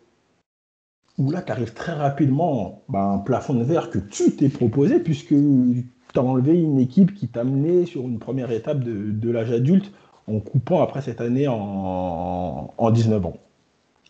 où 1.19 1.31
là, 1.31 1.43
tu 1.43 1.53
arrives 1.53 1.75
très 1.75 1.93
rapidement 1.93 2.83
à 2.93 3.15
un 3.15 3.19
plafond 3.19 3.55
de 3.55 3.65
verre 3.65 3.91
que 3.91 3.99
tu 3.99 4.35
t'es 4.37 4.49
proposé 4.49 4.99
puisque 4.99 5.29
tu 5.29 5.85
as 6.15 6.23
enlevé 6.23 6.59
une 6.59 6.79
équipe 6.79 7.15
qui 7.15 7.29
t'a 7.29 7.45
mené 7.45 7.87
sur 7.87 8.03
une 8.03 8.19
première 8.19 8.51
étape 8.51 8.81
de, 8.83 9.31
l'âge 9.31 9.53
adulte 9.53 9.93
en 10.27 10.41
coupant 10.41 10.83
après 10.83 11.03
cette 11.03 11.21
année 11.21 11.49
en, 11.49 12.73
en 12.77 12.91
19 12.91 13.27
ans. 13.27 13.37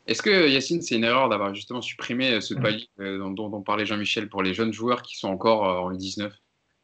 Est-ce 0.06 0.22
que 0.22 0.48
Yacine, 0.48 0.82
c'est 0.82 0.96
une 0.96 1.04
erreur 1.04 1.28
d'avoir 1.28 1.54
justement 1.54 1.80
supprimé 1.80 2.40
ce 2.40 2.54
palier 2.54 2.88
euh, 2.98 3.18
dont, 3.30 3.62
parlait 3.62 3.86
Jean-Michel 3.86 4.28
pour 4.28 4.42
les 4.42 4.52
jeunes 4.52 4.72
joueurs 4.72 5.02
qui 5.02 5.16
sont 5.16 5.28
encore 5.28 5.68
euh, 5.68 5.88
en 5.88 5.90
19 5.92 6.32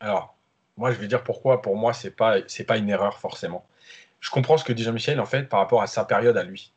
Alors, 0.00 0.36
moi, 0.76 0.92
je 0.92 0.98
vais 0.98 1.08
dire 1.08 1.24
pourquoi. 1.24 1.60
Pour 1.60 1.76
moi, 1.76 1.92
c'est 1.92 2.12
pas 2.14 2.36
c'est 2.46 2.64
pas 2.64 2.76
une 2.76 2.88
erreur 2.88 3.18
forcément. 3.18 3.66
Je 4.20 4.30
comprends 4.30 4.56
ce 4.56 4.64
que 4.64 4.72
dit 4.72 4.84
Jean-Michel 4.84 5.20
en 5.20 5.26
fait 5.26 5.48
par 5.48 5.60
rapport 5.60 5.82
à 5.82 5.88
sa 5.88 6.04
période 6.04 6.36
à 6.36 6.44
lui. 6.44 6.72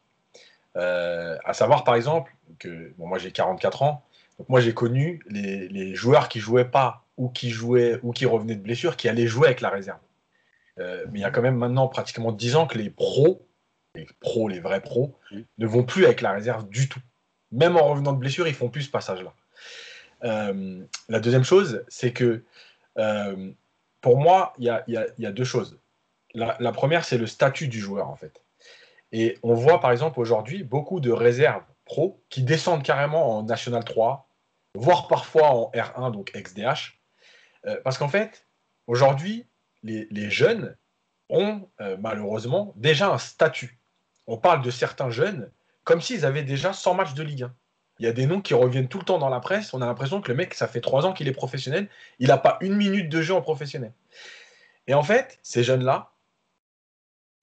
Euh, 0.78 1.38
à 1.46 1.54
savoir, 1.54 1.84
par 1.84 1.96
exemple, 1.96 2.36
que 2.58 2.92
bon, 2.98 3.08
moi 3.08 3.20
j'ai 3.20 3.32
44 3.32 3.84
ans, 3.84 4.04
donc 4.40 4.50
moi 4.50 4.62
j'ai 4.62 4.74
connu 4.74 5.22
les, 5.28 5.68
les, 5.68 5.96
joueurs 5.96 6.30
qui 6.30 6.40
jouaient 6.40 6.70
pas 6.70 7.06
ou 7.18 7.30
qui 7.30 7.50
jouaient 7.50 8.00
ou 8.04 8.14
qui 8.14 8.26
revenaient 8.26 8.56
de 8.56 8.62
blessure, 8.62 8.96
qui 8.96 9.10
allaient 9.10 9.28
jouer 9.28 9.48
avec 9.48 9.62
la 9.62 9.70
réserve. 9.70 10.00
mais 10.78 11.20
il 11.20 11.22
y 11.22 11.26
a 11.26 11.30
quand 11.30 11.42
même 11.42 11.58
maintenant 11.58 11.88
pratiquement 11.88 12.32
10 12.32 12.56
ans 12.56 12.68
que 12.68 12.78
les 12.78 12.90
pros 12.90 13.46
les 13.96 14.08
pros, 14.20 14.48
les 14.48 14.60
vrais 14.60 14.82
pros, 14.82 15.18
ne 15.58 15.68
vont 15.68 15.84
plus 15.84 16.06
avec 16.06 16.22
la 16.22 16.32
réserve 16.32 16.68
du 16.70 16.88
tout. 16.88 17.02
Même 17.52 17.76
en 17.76 17.90
revenant 17.90 18.14
de 18.14 18.20
blessure, 18.20 18.48
ils 18.48 18.54
font 18.54 18.70
plus 18.70 18.84
ce 18.84 18.92
passage-là. 18.92 19.34
Euh, 20.24 20.84
la 21.10 21.20
deuxième 21.20 21.44
chose, 21.44 21.84
c'est 21.88 22.14
que 22.14 22.44
euh, 22.98 23.52
pour 24.00 24.18
moi, 24.18 24.54
il 24.58 24.66
y, 24.66 25.26
a, 25.26 25.32
deux 25.32 25.44
choses. 25.44 25.80
La, 26.34 26.72
première, 26.72 27.04
c'est 27.04 27.18
le 27.18 27.28
statut 27.28 27.68
du 27.68 27.80
joueur, 27.80 28.10
en 28.10 28.16
fait. 28.16 28.42
Et 29.12 29.38
on 29.44 29.54
voit, 29.54 29.80
par 29.80 29.92
exemple, 29.92 30.20
aujourd'hui, 30.20 30.64
beaucoup 30.64 31.00
de 31.00 31.12
réserves 31.12 31.64
pro 31.86 32.24
qui 32.30 32.44
descendent 32.44 32.84
carrément 32.84 33.38
en 33.38 33.44
National 33.44 33.84
3, 33.84 34.30
voire 34.76 35.08
parfois 35.08 35.50
en 35.50 35.72
R1, 35.72 36.12
donc 36.14 36.32
XDH. 36.32 36.98
Euh, 37.66 37.80
parce 37.84 37.98
qu'en 37.98 38.08
fait, 38.08 38.48
aujourd'hui, 38.88 39.46
les, 39.84 40.30
jeunes 40.30 40.78
ont 41.30 41.68
malheureusement 42.00 42.74
déjà 42.76 43.12
un 43.12 43.18
statut 43.18 43.81
on 44.32 44.38
parle 44.38 44.62
de 44.62 44.72
certains 44.72 45.10
jeunes 45.10 45.52
comme 45.84 46.00
s'ils 46.00 46.26
avaient 46.26 46.44
déjà 46.44 46.72
100 46.72 46.94
matchs 46.94 47.14
de 47.14 47.24
Ligue 47.24 47.44
1. 47.44 47.54
Il 48.00 48.06
y 48.06 48.08
a 48.08 48.14
des 48.14 48.26
noms 48.26 48.42
qui 48.42 48.54
reviennent 48.54 48.88
tout 48.88 49.00
le 49.00 49.04
temps 49.04 49.20
dans 49.20 49.30
la 49.30 49.42
presse. 49.42 49.74
On 49.74 49.82
a 49.82 49.86
l'impression 49.86 50.22
que 50.22 50.32
le 50.32 50.38
mec, 50.38 50.54
ça 50.54 50.68
fait 50.68 50.80
trois 50.80 51.06
ans 51.06 51.14
qu'il 51.14 51.28
est 51.28 51.34
professionnel. 51.34 51.90
Il 52.20 52.30
n'a 52.30 52.38
pas 52.38 52.58
une 52.62 52.76
minute 52.76 53.10
de 53.10 53.22
jeu 53.22 53.34
en 53.34 53.42
professionnel. 53.42 53.94
Et 54.88 54.94
en 54.94 55.04
fait, 55.04 55.40
ces 55.44 55.64
jeunes-là, 55.64 56.14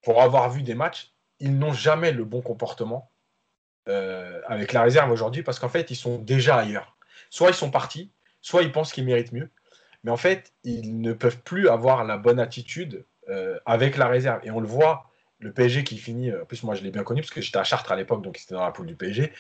pour 0.03 0.23
avoir 0.23 0.51
vu 0.51 0.63
des 0.63 0.75
matchs, 0.75 1.13
ils 1.41 1.57
n'ont 1.59 1.75
jamais 1.75 2.11
le 2.11 2.25
bon 2.25 2.41
comportement 2.41 3.11
euh, 3.89 4.41
avec 4.47 4.73
la 4.73 4.83
réserve 4.83 5.11
aujourd'hui 5.11 5.43
parce 5.43 5.59
qu'en 5.59 5.69
fait, 5.69 5.91
ils 5.91 5.97
sont 5.97 6.19
déjà 6.19 6.57
ailleurs. 6.57 6.97
Soit 7.29 7.51
ils 7.51 7.55
sont 7.55 7.71
partis, 7.71 8.11
soit 8.41 8.63
ils 8.63 8.73
pensent 8.73 8.93
qu'ils 8.93 9.05
méritent 9.05 9.33
mieux. 9.33 9.51
Mais 10.05 10.11
en 10.11 10.17
fait, 10.17 10.55
ils 10.65 11.01
ne 11.01 11.13
peuvent 11.13 11.43
plus 11.43 11.69
avoir 11.69 12.05
la 12.05 12.17
bonne 12.17 12.41
attitude 12.41 13.05
euh, 13.29 13.59
avec 13.67 13.99
la 13.99 14.09
réserve. 14.09 14.41
Et 14.45 14.51
on 14.51 14.61
le 14.61 14.67
voit 14.67 15.09
le 15.41 15.53
PSG 15.53 15.85
qui 15.85 15.99
finit, 15.99 16.33
en 16.33 16.45
plus 16.45 16.63
moi 16.63 16.75
je 16.75 16.83
l'ai 16.83 16.91
bien 16.91 17.05
connu 17.05 17.21
parce 17.21 17.31
que 17.31 17.41
j'étais 17.41 17.59
à 17.59 17.65
Chartres 17.65 17.93
à 17.93 17.97
l'époque, 17.97 18.23
donc 18.23 18.37
c'était 18.39 18.55
dans 18.55 18.65
la 18.65 18.73
poule 18.73 18.87
du 18.87 18.97
PSG. 18.97 19.33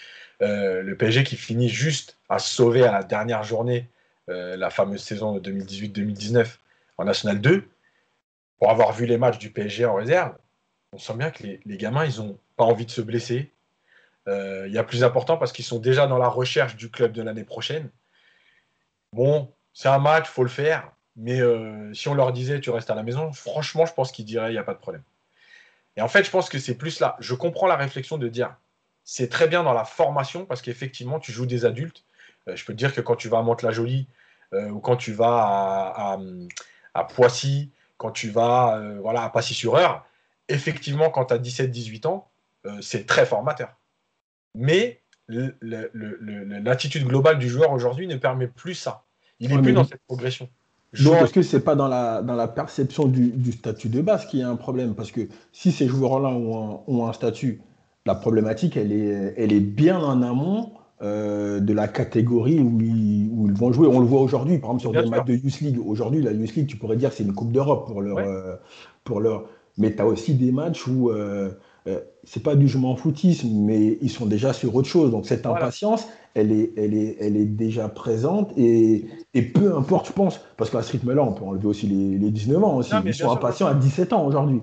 Euh, 0.42 0.82
le 0.82 0.96
PSG 0.96 1.24
qui 1.24 1.36
finit 1.36 1.68
juste 1.68 2.18
à 2.28 2.38
sauver 2.38 2.84
à 2.84 2.92
la 2.92 3.02
dernière 3.02 3.42
journée 3.42 3.88
euh, 4.28 4.56
la 4.56 4.70
fameuse 4.70 5.02
saison 5.02 5.36
de 5.36 5.50
2018-2019 5.50 6.58
en 6.98 7.04
National 7.04 7.40
2. 7.40 7.68
Pour 8.58 8.70
avoir 8.70 8.92
vu 8.92 9.06
les 9.06 9.18
matchs 9.18 9.38
du 9.38 9.50
PSG 9.50 9.84
en 9.84 9.94
réserve, 9.94 10.36
on 10.92 10.98
sent 10.98 11.14
bien 11.14 11.30
que 11.30 11.42
les, 11.42 11.76
gamins, 11.76 12.04
ils 12.04 12.18
n'ont 12.18 12.38
pas 12.56 12.64
envie 12.64 12.86
de 12.86 12.90
se 12.90 13.00
blesser. 13.00 13.52
Euh, 14.28 14.66
il 14.66 14.74
y 14.74 14.78
a 14.78 14.84
plus 14.84 15.04
important 15.04 15.36
parce 15.36 15.52
qu'ils 15.52 15.64
sont 15.64 15.78
déjà 15.78 16.06
dans 16.06 16.18
la 16.18 16.28
recherche 16.28 16.76
du 16.76 16.90
club 16.90 17.12
de 17.12 17.22
l'année 17.22 17.44
prochaine. 17.44 17.90
Bon, 19.12 19.52
c'est 19.72 19.88
un 19.88 19.98
match, 19.98 20.28
faut 20.28 20.42
le 20.42 20.48
faire. 20.48 20.92
Mais 21.16 21.40
si 21.94 22.06
on 22.06 22.14
leur 22.14 22.32
disait 22.32 22.60
tu 22.60 22.70
restes 22.70 22.90
à 22.90 22.94
la 22.94 23.02
maison, 23.02 23.32
franchement, 23.32 23.86
je 23.86 23.92
pense 23.92 24.12
qu'ils 24.12 24.24
diraient 24.24 24.50
il 24.50 24.52
n'y 24.52 24.58
a 24.58 24.62
pas 24.62 24.74
de 24.74 24.78
problème. 24.78 25.02
Et 25.98 26.00
en 26.00 26.06
fait, 26.06 26.22
je 26.22 26.30
pense 26.30 26.48
que 26.48 26.60
c'est 26.60 26.76
plus 26.76 27.00
là. 27.00 27.16
Je 27.18 27.34
comprends 27.34 27.66
la 27.66 27.74
réflexion 27.74 28.18
de 28.18 28.28
dire 28.28 28.54
c'est 29.02 29.28
très 29.28 29.48
bien 29.48 29.64
dans 29.64 29.72
la 29.72 29.84
formation 29.84 30.46
parce 30.46 30.62
qu'effectivement, 30.62 31.18
tu 31.18 31.32
joues 31.32 31.44
des 31.44 31.64
adultes. 31.64 32.04
Euh, 32.46 32.54
je 32.54 32.64
peux 32.64 32.72
te 32.72 32.78
dire 32.78 32.94
que 32.94 33.00
quand 33.00 33.16
tu 33.16 33.28
vas 33.28 33.38
à 33.38 33.42
Mantes-la-Jolie 33.42 34.06
euh, 34.52 34.68
ou 34.68 34.78
quand 34.78 34.96
tu 34.96 35.12
vas 35.12 36.16
à, 36.94 37.04
Poissy, 37.04 37.72
quand 37.96 38.12
tu 38.12 38.30
vas 38.30 38.78
euh, 38.78 39.00
voilà, 39.00 39.24
à 39.24 39.30
Passy-sur-Eure, 39.30 40.06
effectivement, 40.48 41.10
quand 41.10 41.24
tu 41.26 41.34
as 41.34 41.38
17-18 41.38 42.06
ans, 42.06 42.30
c'est 42.80 43.06
très 43.06 43.26
formateur. 43.26 43.74
Mais 44.54 45.00
l'attitude 45.28 47.08
globale 47.08 47.38
du 47.38 47.48
joueur 47.48 47.72
aujourd'hui 47.72 48.06
ne 48.06 48.16
permet 48.16 48.46
plus 48.46 48.74
ça. 48.74 49.04
Il 49.40 49.50
n'est 49.50 49.60
plus 49.60 49.72
dans 49.72 49.84
cette 49.84 50.02
progression. 50.06 50.48
Donc, 51.04 51.14
est-ce 51.16 51.32
que 51.32 51.42
c'est 51.42 51.60
pas 51.60 51.74
dans 51.74 51.88
la, 51.88 52.22
dans 52.22 52.34
la 52.34 52.48
perception 52.48 53.06
du, 53.06 53.52
statut 53.52 53.88
de 53.88 54.00
base 54.00 54.26
qu'il 54.26 54.40
y 54.40 54.42
a 54.42 54.48
un 54.48 54.56
problème? 54.56 54.94
Parce 54.94 55.10
que 55.10 55.28
si 55.52 55.70
ces 55.70 55.86
joueurs-là 55.86 56.30
ont, 56.30 57.06
un, 57.06 57.12
statut, 57.12 57.60
la 58.06 58.14
problématique, 58.14 58.76
elle 58.76 58.92
est, 58.92 59.34
elle 59.36 59.52
est 59.52 59.60
bien 59.60 59.98
en 59.98 60.22
amont 60.22 60.72
euh, 61.02 61.60
de 61.60 61.74
la 61.74 61.88
catégorie 61.88 62.58
où 62.58 62.80
ils, 62.80 63.28
où 63.30 63.48
ils, 63.48 63.54
vont 63.54 63.70
jouer. 63.70 63.86
On 63.86 64.00
le 64.00 64.06
voit 64.06 64.22
aujourd'hui, 64.22 64.58
par 64.58 64.70
exemple, 64.70 64.80
sur 64.80 65.02
des 65.02 65.08
matchs 65.08 65.26
de 65.26 65.34
Youth 65.34 65.60
League. 65.60 65.78
Aujourd'hui, 65.84 66.22
la 66.22 66.32
Youth 66.32 66.54
League, 66.54 66.66
tu 66.66 66.78
pourrais 66.78 66.96
dire 66.96 67.10
que 67.10 67.16
c'est 67.16 67.24
une 67.24 67.34
Coupe 67.34 67.52
d'Europe 67.52 67.86
pour 67.86 68.00
leur, 68.00 68.18
euh, 68.18 68.56
pour 69.04 69.20
leur. 69.20 69.44
Mais 69.76 69.94
tu 69.94 70.00
as 70.00 70.06
aussi 70.06 70.34
des 70.34 70.52
matchs 70.52 70.86
où 70.86 71.10
euh, 71.10 71.50
euh, 71.86 72.00
c'est 72.24 72.42
pas 72.42 72.54
du 72.54 72.68
je 72.68 72.78
m'en 72.78 72.96
foutisme, 72.96 73.48
mais 73.52 73.98
ils 74.02 74.10
sont 74.10 74.26
déjà 74.26 74.52
sur 74.52 74.74
autre 74.74 74.88
chose. 74.88 75.10
Donc 75.10 75.26
cette 75.26 75.46
impatience, 75.46 76.06
elle, 76.34 76.52
est, 76.52 76.72
elle, 76.76 76.94
est, 76.94 77.16
elle 77.20 77.36
est 77.36 77.46
déjà 77.46 77.88
présente 77.88 78.52
et, 78.56 79.06
et 79.34 79.42
peu 79.42 79.76
importe, 79.76 80.08
je 80.08 80.12
pense, 80.12 80.40
parce 80.56 80.70
qu'à 80.70 80.82
ce 80.82 80.92
rythme-là, 80.92 81.22
on 81.22 81.32
peut 81.32 81.44
enlever 81.44 81.66
aussi 81.66 81.86
les, 81.86 82.18
les 82.18 82.30
19 82.30 82.64
ans 82.64 82.76
aussi. 82.76 82.92
ils 83.04 83.14
sont 83.14 83.30
impatients 83.30 83.66
à 83.66 83.74
17 83.74 84.12
ans 84.12 84.26
aujourd'hui. 84.26 84.60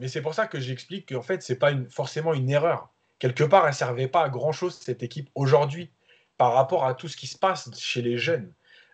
Mais 0.00 0.08
c'est 0.08 0.22
pour 0.22 0.34
ça 0.34 0.46
que 0.46 0.60
j'explique 0.60 1.12
qu'en 1.12 1.22
fait, 1.22 1.42
c'est 1.42 1.56
pas 1.56 1.70
une, 1.70 1.88
forcément 1.88 2.34
une 2.34 2.50
erreur. 2.50 2.90
Quelque 3.18 3.44
part, 3.44 3.64
elle 3.64 3.70
ne 3.70 3.76
servait 3.76 4.08
pas 4.08 4.24
à 4.24 4.28
grand-chose, 4.28 4.78
cette 4.80 5.02
équipe, 5.02 5.30
aujourd'hui, 5.34 5.90
par 6.36 6.52
rapport 6.52 6.84
à 6.84 6.94
tout 6.94 7.08
ce 7.08 7.16
qui 7.16 7.26
se 7.26 7.38
passe 7.38 7.70
chez 7.78 8.02
les 8.02 8.18
jeunes. 8.18 8.52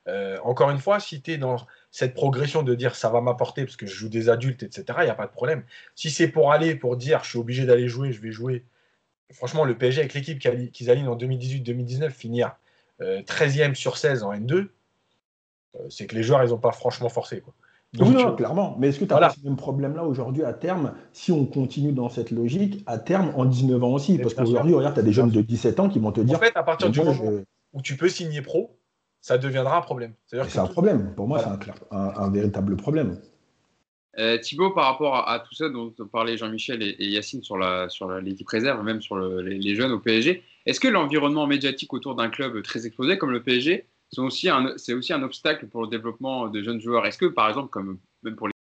Euh, 0.09 0.39
encore 0.45 0.71
une 0.71 0.79
fois, 0.79 1.01
si 1.01 1.23
tu 1.23 1.33
es 1.33 1.39
dans 1.39 1.57
cette 1.93 2.14
progression 2.14 2.62
de 2.62 2.74
dire 2.74 2.97
ça 2.97 3.10
va 3.10 3.20
m'apporter 3.20 3.64
parce 3.64 3.77
que 3.77 3.86
je 3.86 3.94
joue 3.94 4.09
des 4.09 4.31
adultes, 4.31 4.62
etc., 4.62 4.85
il 5.01 5.05
n'y 5.05 5.10
a 5.10 5.14
pas 5.14 5.27
de 5.27 5.32
problème. 5.32 5.62
Si 5.94 6.10
c'est 6.10 6.27
pour 6.27 6.51
aller, 6.51 6.74
pour 6.74 6.97
dire 6.97 7.23
je 7.23 7.28
suis 7.28 7.39
obligé 7.39 7.66
d'aller 7.66 7.86
jouer, 7.86 8.12
je 8.12 8.20
vais 8.20 8.32
jouer. 8.32 8.64
Franchement, 9.31 9.64
le 9.64 9.77
PSG 9.77 10.01
avec 10.01 10.14
l'équipe 10.14 10.39
qu'ils 10.39 10.90
alignent 10.90 11.09
en 11.09 11.16
2018-2019, 11.16 12.10
finir 12.10 12.56
13e 13.01 13.70
euh, 13.70 13.74
sur 13.74 13.98
16 13.98 14.23
en 14.23 14.32
N2, 14.32 14.55
euh, 14.55 14.69
c'est 15.90 16.06
que 16.06 16.14
les 16.14 16.23
joueurs, 16.23 16.43
ils 16.43 16.51
n'ont 16.51 16.59
pas 16.59 16.73
franchement 16.73 17.10
forcé. 17.10 17.40
Quoi. 17.40 17.52
oui, 18.01 18.16
clairement. 18.36 18.77
Mais 18.78 18.89
est-ce 18.89 18.98
que 18.98 19.05
tu 19.05 19.12
as 19.12 19.19
pas 19.19 19.31
ce 19.31 19.40
même 19.44 19.56
problème-là 19.56 20.05
aujourd'hui 20.05 20.44
à 20.44 20.55
terme, 20.55 20.94
si 21.12 21.31
on 21.31 21.44
continue 21.44 21.93
dans 21.93 22.09
cette 22.09 22.31
logique, 22.31 22.82
à 22.86 22.98
terme 22.98 23.32
en 23.36 23.44
19 23.44 23.85
ans 23.85 23.93
aussi? 23.93 24.19
Parce 24.19 24.32
qu'aujourd'hui, 24.32 24.74
regarde, 24.74 24.94
tu 24.94 25.01
as 25.01 25.05
des 25.05 25.12
jeunes 25.12 25.31
de 25.31 25.43
17 25.43 25.81
ans 25.81 25.89
qui 25.90 25.98
vont 25.98 26.12
te 26.12 26.23
dire. 26.23 26.36
En 26.36 26.40
fait, 26.40 26.56
à 26.56 26.62
partir 26.62 26.90
du 26.90 27.01
moment 27.01 27.14
où 27.74 27.82
tu 27.82 27.97
peux 27.97 28.09
signer 28.09 28.40
pro, 28.40 28.78
ça 29.23 29.39
deviendra 29.39 29.78
un 29.78 29.81
problème. 29.81 30.12
C'est 30.27 30.59
un 30.59 30.66
problème. 30.66 31.15
Pour 31.15 31.28
moi, 31.28 31.39
c'est 31.39 31.70
un, 31.93 32.31
véritable 32.31 32.77
problème. 32.77 33.19
Euh, 34.19 34.36
Thibaut, 34.36 34.73
par 34.73 34.85
rapport 34.85 35.28
à, 35.28 35.39
tout 35.40 35.55
ça 35.55 35.70
dont 35.70 35.90
parlaient 36.12 36.36
Jean-Michel 36.36 36.82
et, 36.82 37.09
Yacine 37.09 37.43
sur 37.43 37.57
l'équipe 37.57 38.49
sur 38.49 38.49
réserve, 38.49 38.82
même 38.85 39.01
sur 39.01 39.16
les, 39.16 39.74
jeunes 39.74 39.93
au 39.93 40.01
PSG, 40.01 40.43
est-ce 40.66 40.81
que 40.81 40.89
l'environnement 40.89 41.47
médiatique 41.47 41.94
autour 41.94 42.16
d'un 42.16 42.28
club 42.28 42.62
très 42.62 42.85
exposé 42.85 43.16
comme 43.16 43.31
le 43.31 43.43
PSG, 43.43 43.86
c'est 44.11 44.20
aussi, 44.20 44.51
un, 44.51 44.66
aussi 44.66 45.12
un 45.12 45.23
obstacle 45.23 45.66
pour 45.69 45.82
le 45.82 45.89
développement 45.89 46.49
de 46.49 46.62
jeunes 46.62 46.81
joueurs? 46.81 47.07
Est-ce 47.07 47.16
que, 47.16 47.27
par 47.27 47.49
exemple, 47.49 47.70
comme 47.70 47.99
même 48.24 48.36
pour 48.36 48.49
les 48.49 48.53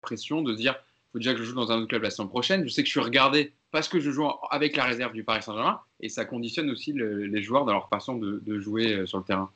pressions, 0.00 0.42
de 0.42 0.54
dire 0.54 0.74
faut 1.08 1.12
faut 1.12 1.18
déjà 1.18 1.32
que 1.32 1.38
je 1.38 1.44
joue 1.44 1.54
dans 1.54 1.72
un 1.72 1.78
autre 1.78 1.88
club 1.88 2.02
la 2.02 2.10
semaine 2.10 2.28
prochaine. 2.28 2.64
Je 2.64 2.68
sais 2.68 2.82
que 2.82 2.86
je 2.86 2.92
suis 2.92 3.00
regardé 3.00 3.54
parce 3.70 3.88
que 3.88 3.98
je 3.98 4.10
joue 4.10 4.26
avec 4.50 4.76
la 4.76 4.84
réserve 4.84 5.12
du 5.12 5.24
Paris 5.24 5.42
Saint-Germain 5.42 5.80
et 6.00 6.08
ça 6.08 6.24
conditionne 6.24 6.70
aussi 6.70 6.92
les 6.92 7.42
joueurs 7.42 7.64
dans 7.64 7.72
leur 7.72 7.88
façon 7.88 8.16
de, 8.16 8.60
jouer 8.60 8.94
euh, 8.94 9.06
sur 9.06 9.18
le 9.18 9.24
terrain? 9.24 9.50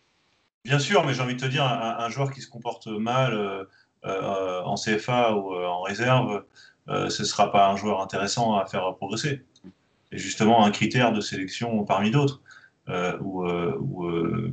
Bien 0.64 0.78
sûr, 0.78 1.04
mais 1.04 1.12
j'ai 1.12 1.22
envie 1.22 1.34
de 1.34 1.40
te 1.40 1.46
dire, 1.46 1.64
un, 1.64 2.08
joueur 2.08 2.30
qui 2.30 2.40
se 2.40 2.48
comporte 2.48 2.86
mal 2.86 3.34
euh, 3.34 3.64
euh, 4.04 4.62
en 4.62 4.76
CFA 4.76 5.34
ou 5.34 5.54
en 5.54 5.82
réserve, 5.82 6.44
ce 6.88 7.04
ne 7.04 7.26
sera 7.26 7.50
pas 7.50 7.68
un 7.68 7.76
joueur 7.76 8.00
intéressant 8.00 8.56
à 8.56 8.66
faire 8.66 8.94
progresser. 8.96 9.44
C'est 10.10 10.18
justement 10.18 10.64
un 10.64 10.70
critère 10.70 11.12
de 11.12 11.20
sélection 11.20 11.84
parmi 11.84 12.10
d'autres. 12.10 12.42
où, 13.20 13.44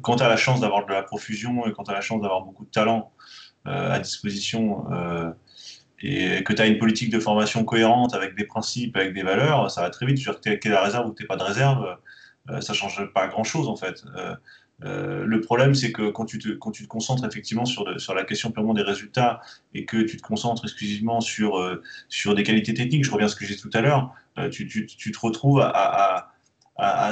quand 0.02 0.16
tu 0.18 0.24
as 0.24 0.30
la 0.30 0.38
chance 0.38 0.62
d'avoir 0.62 0.86
de 0.86 0.92
la 0.94 1.04
profusion 1.04 1.66
et 1.68 1.74
quand 1.74 1.84
tu 1.84 1.92
as 1.92 1.96
la 1.96 2.02
chance 2.02 2.22
d'avoir 2.22 2.42
beaucoup 2.42 2.66
de 2.66 2.72
talent 2.72 3.12
à 3.66 4.00
disposition 4.00 4.86
et 6.02 6.44
que 6.44 6.54
tu 6.54 6.62
as 6.62 6.68
une 6.68 6.78
politique 6.78 7.10
de 7.10 7.20
formation 7.20 7.66
cohérente 7.66 8.14
avec 8.14 8.36
des 8.36 8.46
principes, 8.46 8.96
avec 8.96 9.14
des 9.14 9.24
valeurs, 9.24 9.70
ça 9.70 9.82
va 9.82 9.90
très 9.90 10.06
vite. 10.06 10.18
Tu 10.18 10.50
es 10.50 10.70
la 10.70 10.84
réserve 10.84 11.08
ou 11.08 11.14
tu 11.14 11.24
n'es 11.24 11.28
pas 11.28 11.36
de 11.36 11.44
réserve, 11.44 11.98
euh, 12.50 12.62
ça 12.62 12.74
ne 12.74 12.78
change 12.78 13.06
pas 13.14 13.28
grand-chose 13.28 13.68
en 13.68 13.76
fait. 13.76 14.04
Euh, 14.84 15.10
euh, 15.10 15.26
le 15.26 15.42
problème, 15.42 15.76
c'est 15.76 15.92
que 15.92 16.10
quand 16.10 16.26
tu, 16.26 16.40
te, 16.40 16.50
concentres 16.86 17.26
effectivement 17.26 17.66
sur, 17.66 17.86
la 17.86 18.24
question 18.24 18.52
purement 18.52 18.74
des 18.74 18.82
résultats 18.82 19.42
et 19.74 19.86
que 19.86 19.98
tu 19.98 20.18
te 20.18 20.22
concentres 20.22 20.64
exclusivement 20.64 21.22
sur, 21.22 21.80
sur 22.08 22.36
des 22.36 22.44
qualités 22.44 22.74
techniques, 22.74 23.06
je 23.06 23.12
reviens 23.12 23.28
à 23.28 23.30
ce 23.30 23.36
que 23.36 23.46
j'ai 23.46 23.56
dit 23.56 23.62
tout 23.62 23.70
à 23.74 23.82
l'heure, 23.82 24.14
tu, 24.52 24.68
tu, 24.68 25.12
te 25.12 25.20
retrouves 25.20 25.62
à, 25.62 26.30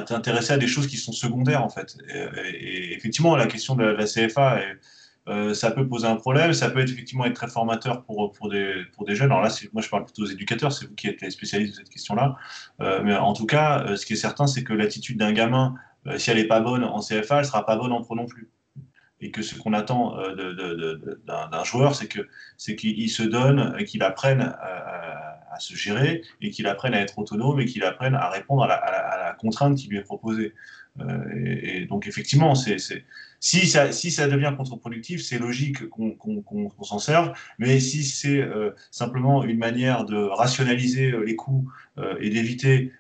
t'intéresser 0.06 0.54
à 0.54 0.58
des 0.58 0.68
choses 0.68 0.88
qui 0.88 0.98
sont 0.98 1.12
secondaires 1.12 1.64
en 1.64 1.70
fait. 1.70 1.98
Et, 2.10 2.94
effectivement, 2.94 3.36
la 3.36 3.48
question 3.48 3.76
de 3.76 3.84
la, 3.84 4.06
CFA 4.06 4.60
euh, 5.28 5.54
ça 5.54 5.72
peut 5.72 5.86
poser 5.88 6.08
un 6.08 6.16
problème, 6.16 6.54
ça 6.54 6.70
peut 6.70 6.80
être, 6.80 6.90
effectivement 6.90 7.26
être 7.26 7.34
très 7.34 7.50
formateur 7.50 8.04
pour, 8.04 8.50
des, 8.50 8.86
jeunes. 9.10 9.32
Alors 9.32 9.42
là, 9.42 9.50
moi 9.74 9.82
je 9.82 9.90
parle 9.90 10.06
plutôt 10.06 10.24
aux 10.24 10.28
éducateurs, 10.28 10.72
c'est 10.72 10.86
vous 10.86 10.96
qui 10.96 11.08
êtes 11.08 11.22
les 11.22 11.32
spécialistes 11.32 11.74
de 11.74 11.78
cette 11.80 11.90
question-là. 11.90 12.36
Euh, 12.82 13.02
mais 13.04 13.16
en 13.16 13.34
tout 13.34 13.46
cas, 13.46 13.84
euh, 13.84 13.96
ce 13.98 14.06
qui 14.06 14.14
est 14.14 14.18
certain, 14.18 14.48
c'est 14.48 14.64
que 14.64 14.74
l'attitude 14.74 15.18
d'un 15.18 15.34
gamin, 15.34 15.76
si 16.18 16.30
elle 16.32 16.38
n'est 16.38 16.48
pas 16.48 16.60
bonne 16.60 16.84
en 16.84 17.00
CFA, 17.00 17.36
elle 17.36 17.42
ne 17.42 17.48
sera 17.48 17.66
pas 17.66 17.76
bonne 17.76 17.92
en 17.92 18.02
pro 18.02 18.16
non 18.16 18.26
plus. 18.26 18.50
Et 19.20 19.32
que 19.32 19.42
ce 19.42 19.56
qu'on 19.56 19.74
attend 19.74 20.16
d'un 21.26 21.64
joueur, 21.64 21.96
c'est 21.96 22.76
qu'il 22.76 23.10
se 23.10 23.24
donne, 23.24 23.84
qu'il 23.86 24.04
apprenne 24.04 24.42
à, 24.42 25.60
se 25.60 25.76
gérer 25.76 26.22
et 26.40 26.52
qu'il 26.52 26.68
apprenne 26.68 26.94
à 26.94 27.02
être 27.02 27.18
autonome 27.18 27.60
et 27.60 27.66
qu'il 27.66 27.84
apprenne 27.84 28.14
à 28.14 28.30
répondre 28.30 28.64
à 28.64 28.68
la, 28.68 28.76
à 28.76 29.18
la, 29.18 29.34
contrainte 29.34 29.76
qui 29.76 29.88
lui 29.88 29.98
est 29.98 30.04
proposée. 30.04 30.54
Et, 31.36 31.78
et, 31.82 31.86
donc 31.88 32.06
effectivement, 32.06 32.54
c'est 32.54 32.78
si 33.40 33.68
ça, 33.68 34.28
devient 34.28 34.54
contre-productif, 34.58 35.24
c'est 35.24 35.38
logique 35.38 35.88
qu'on 35.90 36.84
s'en 36.84 37.00
serve, 37.00 37.34
mais 37.60 37.80
si 37.80 38.04
c'est 38.04 38.42
euh, 38.42 38.72
simplement 38.90 39.44
une 39.44 39.60
manière 39.60 40.06
de 40.06 40.16
rationaliser 40.18 41.12
euh, 41.12 41.24
les 41.24 41.36
coûts 41.36 41.72
euh, 42.00 42.16
et 42.20 42.30
d'éviter 42.30 42.92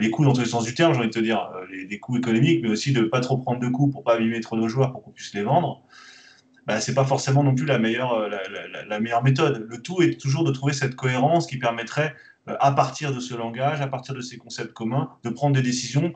les 0.00 0.10
coûts 0.10 0.26
dans 0.26 0.34
tous 0.34 0.40
les 0.40 0.46
sens 0.46 0.64
du 0.64 0.74
terme, 0.74 0.92
j'ai 0.92 0.98
envie 0.98 1.08
de 1.08 1.14
te 1.14 1.18
dire, 1.18 1.50
les, 1.70 1.98
coûts 1.98 2.18
économiques, 2.18 2.60
mais 2.62 2.68
aussi 2.68 2.92
de 2.92 3.00
ne 3.00 3.06
pas 3.06 3.20
trop 3.20 3.38
prendre 3.38 3.58
de 3.58 3.68
coûts 3.68 3.88
pour 3.88 4.04
pas 4.04 4.16
abîmer 4.16 4.40
trop 4.40 4.54
nos 4.54 4.68
joueurs 4.68 4.92
pour 4.92 5.02
qu'on 5.02 5.12
puisse 5.12 5.32
les 5.32 5.42
vendre, 5.42 5.82
bah, 6.66 6.78
ce 6.78 6.90
n'est 6.90 6.94
pas 6.94 7.06
forcément 7.06 7.42
non 7.42 7.54
plus 7.54 7.64
la, 7.64 7.78
meilleure 7.78 9.22
méthode. 9.24 9.66
Le 9.66 9.80
tout 9.80 10.02
est 10.02 10.20
toujours 10.20 10.44
de 10.44 10.50
trouver 10.52 10.74
cette 10.74 10.94
cohérence 10.94 11.46
qui 11.46 11.56
permettrait, 11.56 12.14
à 12.46 12.72
partir 12.72 13.14
de 13.14 13.20
ce 13.20 13.34
langage, 13.34 13.80
à 13.80 13.86
partir 13.86 14.14
de 14.14 14.20
ces 14.20 14.36
concepts 14.36 14.74
communs, 14.74 15.08
de 15.24 15.30
prendre 15.30 15.54
des 15.54 15.62
décisions 15.62 16.12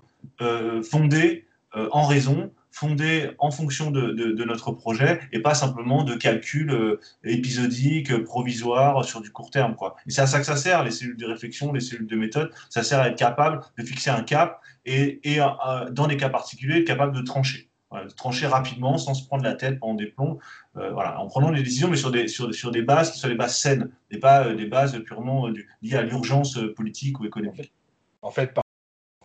fondées 0.82 1.46
en 1.72 2.06
raison, 2.06 2.52
fondé 2.76 3.30
en 3.38 3.50
fonction 3.50 3.90
de, 3.90 4.44
notre 4.44 4.70
projet 4.70 5.20
et 5.32 5.40
pas 5.40 5.54
simplement 5.54 6.04
de 6.04 6.14
calculs 6.14 6.70
euh, 6.70 7.00
épisodiques, 7.24 8.14
provisoires 8.24 9.02
sur 9.02 9.22
du 9.22 9.32
court 9.32 9.50
terme. 9.50 9.74
Quoi. 9.76 9.96
Et 10.06 10.10
c'est 10.10 10.20
à 10.20 10.26
ça 10.26 10.38
que 10.38 10.44
ça 10.44 10.56
sert, 10.56 10.84
les 10.84 10.90
cellules 10.90 11.16
de 11.16 11.24
réflexion, 11.24 11.72
les 11.72 11.80
cellules 11.80 12.06
de 12.06 12.16
méthode. 12.16 12.50
Ça 12.68 12.82
sert 12.82 13.00
à 13.00 13.08
être 13.08 13.16
capable 13.16 13.60
de 13.78 13.82
fixer 13.82 14.10
un 14.10 14.22
cap 14.22 14.60
et, 14.84 15.20
euh, 15.38 15.90
dans 15.90 16.06
des 16.06 16.18
cas 16.18 16.28
particuliers, 16.28 16.80
être 16.80 16.86
capable 16.86 17.16
de 17.16 17.22
trancher. 17.22 17.70
trancher 18.14 18.46
rapidement 18.46 18.98
sans 18.98 19.14
se 19.14 19.26
prendre 19.26 19.44
la 19.44 19.54
tête 19.54 19.80
pendant 19.80 19.94
des 19.94 20.06
plombs, 20.06 20.38
euh, 20.76 20.90
voilà, 20.90 21.18
en 21.18 21.28
prenant 21.28 21.52
des 21.52 21.62
décisions, 21.62 21.88
mais 21.88 21.96
sur 21.96 22.10
des, 22.10 22.28
sur, 22.28 22.54
sur 22.54 22.72
des 22.72 22.82
bases 22.82 23.10
qui 23.10 23.18
soient 23.18 23.30
des 23.30 23.36
bases 23.36 23.56
saines, 23.56 23.90
et 24.10 24.18
pas 24.18 24.52
des 24.52 24.66
bases 24.66 25.02
purement 25.02 25.48
liées 25.80 25.94
à 25.94 26.02
l'urgence 26.02 26.58
politique 26.76 27.20
ou 27.20 27.24
économique. 27.24 27.72
En 28.20 28.30
fait, 28.30 28.52
par 28.52 28.65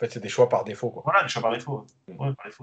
fait, 0.02 0.12
c'est 0.12 0.20
des 0.20 0.30
choix 0.30 0.50
par 0.50 0.64
défaut. 0.64 0.90
Quoi. 0.90 1.02
Voilà, 1.06 1.24
des 1.24 1.30
choix 1.30 1.42
par 1.42 1.54
défaut. 1.54 1.86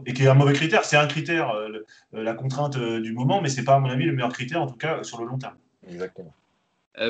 Et 0.07 0.13
qui 0.13 0.25
est 0.25 0.29
un 0.29 0.35
mauvais 0.35 0.53
critère. 0.53 0.85
C'est 0.85 0.97
un 0.97 1.07
critère, 1.07 1.51
euh, 1.51 1.69
euh, 2.15 2.23
la 2.23 2.35
contrainte 2.35 2.77
euh, 2.77 3.01
du 3.01 3.13
moment, 3.13 3.41
mais 3.41 3.49
c'est 3.49 3.65
pas, 3.65 3.75
à 3.75 3.79
mon 3.79 3.89
avis, 3.89 4.05
le 4.05 4.13
meilleur 4.13 4.33
critère, 4.33 4.63
en 4.63 4.67
tout 4.67 4.77
cas, 4.77 5.03
sur 5.03 5.21
le 5.21 5.29
long 5.29 5.39
terme. 5.39 5.57
Exactement. 5.89 6.35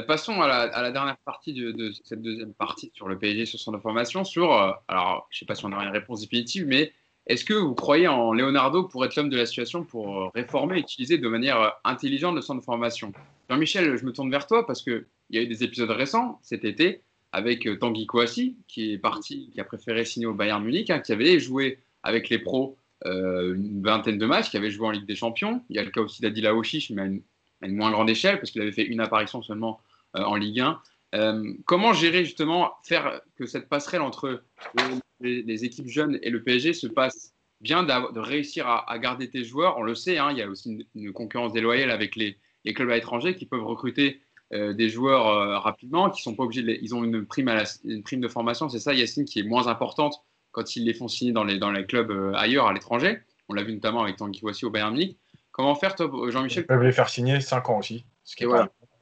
passons 0.06 0.40
à 0.40 0.46
la, 0.48 0.92
dernière 0.92 1.16
partie 1.18 1.52
de, 1.52 1.90
cette 2.04 2.22
deuxième 2.22 2.52
partie 2.52 2.92
sur 2.94 3.08
le 3.08 3.18
PSG, 3.18 3.46
sur 3.46 3.58
son 3.58 3.74
information. 3.74 4.22
Sur, 4.22 4.52
alors, 4.86 5.26
je 5.30 5.36
ne 5.36 5.38
sais 5.40 5.46
pas 5.46 5.54
si 5.54 5.64
on 5.64 5.72
a 5.72 5.82
une 5.82 5.90
réponse 5.90 6.20
définitive, 6.20 6.66
mais 6.66 6.92
est-ce 7.26 7.44
que 7.44 7.54
vous 7.54 7.74
croyez 7.74 8.06
en 8.06 8.32
Leonardo 8.32 8.84
pour 8.84 9.04
être 9.04 9.16
l'homme 9.16 9.30
de 9.30 9.36
la 9.36 9.46
situation, 9.46 9.84
pour 9.84 10.30
réformer 10.34 10.76
et 10.76 10.80
utiliser 10.80 11.18
de 11.18 11.28
manière 11.28 11.78
intelligente 11.84 12.34
le 12.34 12.42
centre 12.42 12.60
de 12.60 12.64
formation? 12.64 13.12
Jean-Michel, 13.50 13.96
je 13.96 14.04
me 14.04 14.12
tourne 14.12 14.30
vers 14.30 14.46
toi 14.46 14.66
parce 14.66 14.82
qu'il 14.82 15.06
y 15.30 15.38
a 15.38 15.42
eu 15.42 15.46
des 15.46 15.64
épisodes 15.64 15.90
récents 15.90 16.38
cet 16.42 16.64
été 16.64 17.02
avec 17.32 17.66
euh, 17.66 17.76
Tanguy 17.76 18.06
Kouassi, 18.06 18.56
qui 18.66 18.92
est 18.92 18.98
parti, 18.98 19.50
qui 19.52 19.60
a 19.60 19.64
préféré 19.64 20.04
signer 20.04 20.26
au 20.26 20.34
Bayern 20.34 20.62
Munich, 20.62 20.90
hein, 20.90 21.00
qui 21.00 21.12
avait 21.12 21.38
joué 21.38 21.78
avec 22.02 22.28
les 22.28 22.38
pros 22.38 22.76
euh, 23.06 23.54
une 23.54 23.82
vingtaine 23.82 24.18
de 24.18 24.26
matchs, 24.26 24.50
qui 24.50 24.56
avait 24.56 24.70
joué 24.70 24.86
en 24.86 24.90
Ligue 24.90 25.06
des 25.06 25.14
Champions. 25.14 25.62
Il 25.68 25.76
y 25.76 25.78
a 25.78 25.84
le 25.84 25.90
cas 25.90 26.00
aussi 26.00 26.22
d'Adila 26.22 26.54
Ochish, 26.54 26.90
mais 26.90 27.02
à 27.02 27.06
une, 27.06 27.22
moins 27.76 27.90
grande 27.90 28.10
échelle, 28.10 28.38
parce 28.38 28.50
qu'il 28.50 28.62
avait 28.62 28.72
fait 28.72 28.84
une 28.84 29.00
apparition 29.00 29.42
seulement 29.42 29.80
euh, 30.16 30.22
en 30.22 30.36
Ligue 30.36 30.60
1. 30.60 30.80
comment 31.64 31.92
gérer 31.92 32.24
justement, 32.24 32.72
faire 32.82 33.20
que 33.36 33.46
cette 33.46 33.68
passerelle 33.68 34.02
entre 34.02 34.42
les, 35.20 35.64
équipes 35.64 35.88
jeunes 35.88 36.18
et 36.22 36.30
le 36.30 36.42
PSG 36.42 36.72
se 36.72 36.86
passe 36.86 37.34
bien, 37.60 37.82
de 37.82 38.20
réussir 38.20 38.66
à, 38.68 38.98
garder 38.98 39.28
tes 39.28 39.44
joueurs? 39.44 39.76
On 39.78 39.82
le 39.82 39.94
sait, 39.94 40.18
hein, 40.18 40.30
il 40.30 40.38
y 40.38 40.42
a 40.42 40.48
aussi 40.48 40.86
une, 40.94 41.12
concurrence 41.12 41.52
déloyale 41.52 41.90
avec 41.90 42.16
les, 42.16 42.38
les 42.64 42.74
clubs 42.74 42.90
à 42.90 42.94
l'étranger 42.94 43.34
qui 43.34 43.46
peuvent 43.46 43.64
recruter 43.64 44.20
euh, 44.54 44.72
des 44.72 44.88
joueurs 44.88 45.28
euh, 45.28 45.58
rapidement, 45.58 46.08
qui 46.08 46.22
sont 46.22 46.34
pas 46.34 46.42
obligés, 46.44 46.62
de 46.62 46.70
ils 46.80 46.94
ont 46.94 47.04
une 47.04 47.26
prime, 47.26 47.48
à 47.48 47.64
une 47.84 48.02
prime 48.02 48.20
de 48.20 48.28
formation, 48.28 48.70
c'est 48.70 48.78
ça, 48.78 48.94
Yacine, 48.94 49.26
qui 49.26 49.40
est 49.40 49.42
moins 49.42 49.66
importante 49.66 50.22
quand 50.52 50.74
ils 50.74 50.84
les 50.84 50.94
font 50.94 51.06
signer 51.06 51.32
dans 51.32 51.44
les, 51.44 51.58
dans 51.58 51.70
les 51.70 51.84
clubs 51.84 52.10
euh, 52.10 52.32
ailleurs, 52.34 52.66
à 52.66 52.72
l'étranger. 52.72 53.18
On 53.50 53.54
l'a 53.54 53.62
vu 53.62 53.74
notamment 53.74 54.02
avec 54.02 54.16
Tanguy 54.16 54.40
Voici 54.40 54.64
au 54.64 54.70
Bayern 54.70 54.92
Munich. 54.92 55.18
Comment 55.52 55.74
faire, 55.74 55.94
Jean-Michel? 55.98 56.62
Ils 56.62 56.66
peuvent 56.66 56.82
les 56.82 56.92
faire 56.92 57.10
signer 57.10 57.40
5 57.40 57.68
ans 57.68 57.78
aussi. 57.78 58.04
Ce 58.24 58.36
qui 58.36 58.44
est 58.44 58.48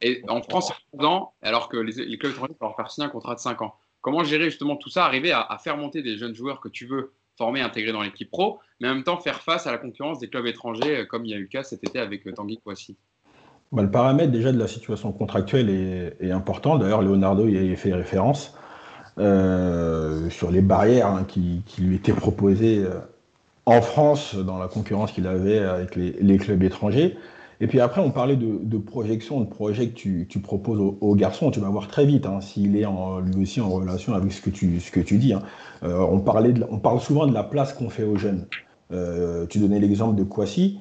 et, 0.02 0.23
en 0.28 0.43
France, 0.43 0.68
c'est 0.68 0.98
3 0.98 1.09
ans, 1.09 1.32
alors 1.43 1.68
que 1.68 1.77
les, 1.77 2.18
clubs 2.18 2.32
étrangers 2.32 2.55
peuvent 2.55 2.68
leur 2.68 2.77
faire 2.77 2.90
signer 2.90 3.06
un 3.06 3.10
contrat 3.10 3.35
de 3.35 3.40
5 3.40 3.62
ans. 3.62 3.77
Comment 4.01 4.24
gérer 4.24 4.47
justement 4.47 4.77
tout 4.77 4.90
ça, 4.90 5.05
arriver 5.05 5.32
à, 5.32 5.43
à, 5.43 5.59
faire 5.59 5.77
monter 5.77 6.02
des 6.02 6.16
jeunes 6.18 6.35
joueurs 6.35 6.60
que 6.60 6.68
tu 6.68 6.86
veux 6.86 7.12
former, 7.39 7.60
intégrer 7.60 7.93
dans 7.93 8.02
l'équipe 8.02 8.31
pro, 8.31 8.59
mais 8.81 8.89
en 8.89 8.94
même 8.94 9.05
temps 9.05 9.18
faire 9.18 9.43
face 9.43 9.66
à 9.66 9.73
la 9.73 9.78
concurrence 9.78 10.18
des 10.18 10.28
clubs 10.28 10.47
étrangers, 10.47 11.06
comme 11.09 11.24
il 11.24 11.31
y 11.31 11.35
a 11.35 11.36
eu 11.36 11.43
le 11.43 11.48
cas 11.48 11.62
cet 11.62 11.85
été 11.85 11.98
avec 11.98 12.24
Tanguy 12.35 12.59
Kouassi 12.59 12.97
bah, 13.72 13.82
le 13.82 13.90
paramètre 13.90 14.30
déjà 14.30 14.52
de 14.52 14.59
la 14.59 14.68
situation 14.68 15.12
contractuelle 15.12 15.68
est, 16.20 16.30
important. 16.30 16.78
D'ailleurs, 16.78 17.02
Leonardo 17.02 17.48
y 17.48 17.72
a 17.72 17.76
fait 17.76 17.93
référence 17.93 18.55
euh, 19.18 20.30
sur 20.30 20.51
les 20.51 20.60
barrières 20.60 21.09
hein, 21.09 21.24
qui, 21.26 21.62
lui 21.78 21.97
étaient 21.97 22.12
proposées 22.12 22.84
euh, 22.84 23.01
en 23.64 23.80
France 23.80 24.36
dans 24.36 24.59
la 24.59 24.68
concurrence 24.68 25.10
qu'il 25.10 25.26
avait 25.26 25.59
avec 25.59 25.97
les, 25.97 26.36
clubs 26.38 26.62
étrangers. 26.62 27.16
Et 27.60 27.66
puis 27.66 27.80
après, 27.80 28.01
on 28.02 28.10
parlait 28.10 28.36
de, 28.36 28.78
projection, 28.78 29.40
de 29.40 29.47
projet 29.47 29.88
que 29.88 29.94
tu, 29.94 30.38
proposes 30.40 30.78
aux, 31.01 31.14
garçons. 31.16 31.51
Tu 31.51 31.59
vas 31.59 31.70
voir 31.70 31.88
très 31.88 32.05
vite 32.05 32.26
hein, 32.26 32.40
s'il 32.40 32.76
est 32.76 32.84
en, 32.84 33.18
lui 33.18 33.43
aussi 33.43 33.60
en 33.60 33.70
relation 33.70 34.14
avec 34.14 34.32
ce 34.32 34.43
que 34.43 34.51
tu, 34.51 34.78
ce 34.78 34.93
que 34.93 35.01
tu 35.01 35.18
dis. 35.18 35.32
Hein. 35.32 35.43
Euh, 35.82 35.98
on, 35.98 36.20
parlait 36.20 36.55
on 36.70 36.78
parle 36.78 37.01
souvent 37.01 37.26
de 37.26 37.34
la 37.34 37.43
place 37.43 37.72
qu'on 37.72 37.88
fait 37.88 38.05
aux 38.05 38.16
jeunes. 38.16 38.47
tu 39.48 39.59
donnais 39.59 39.80
l'exemple 39.80 40.14
de 40.14 40.22
Kwasi 40.22 40.78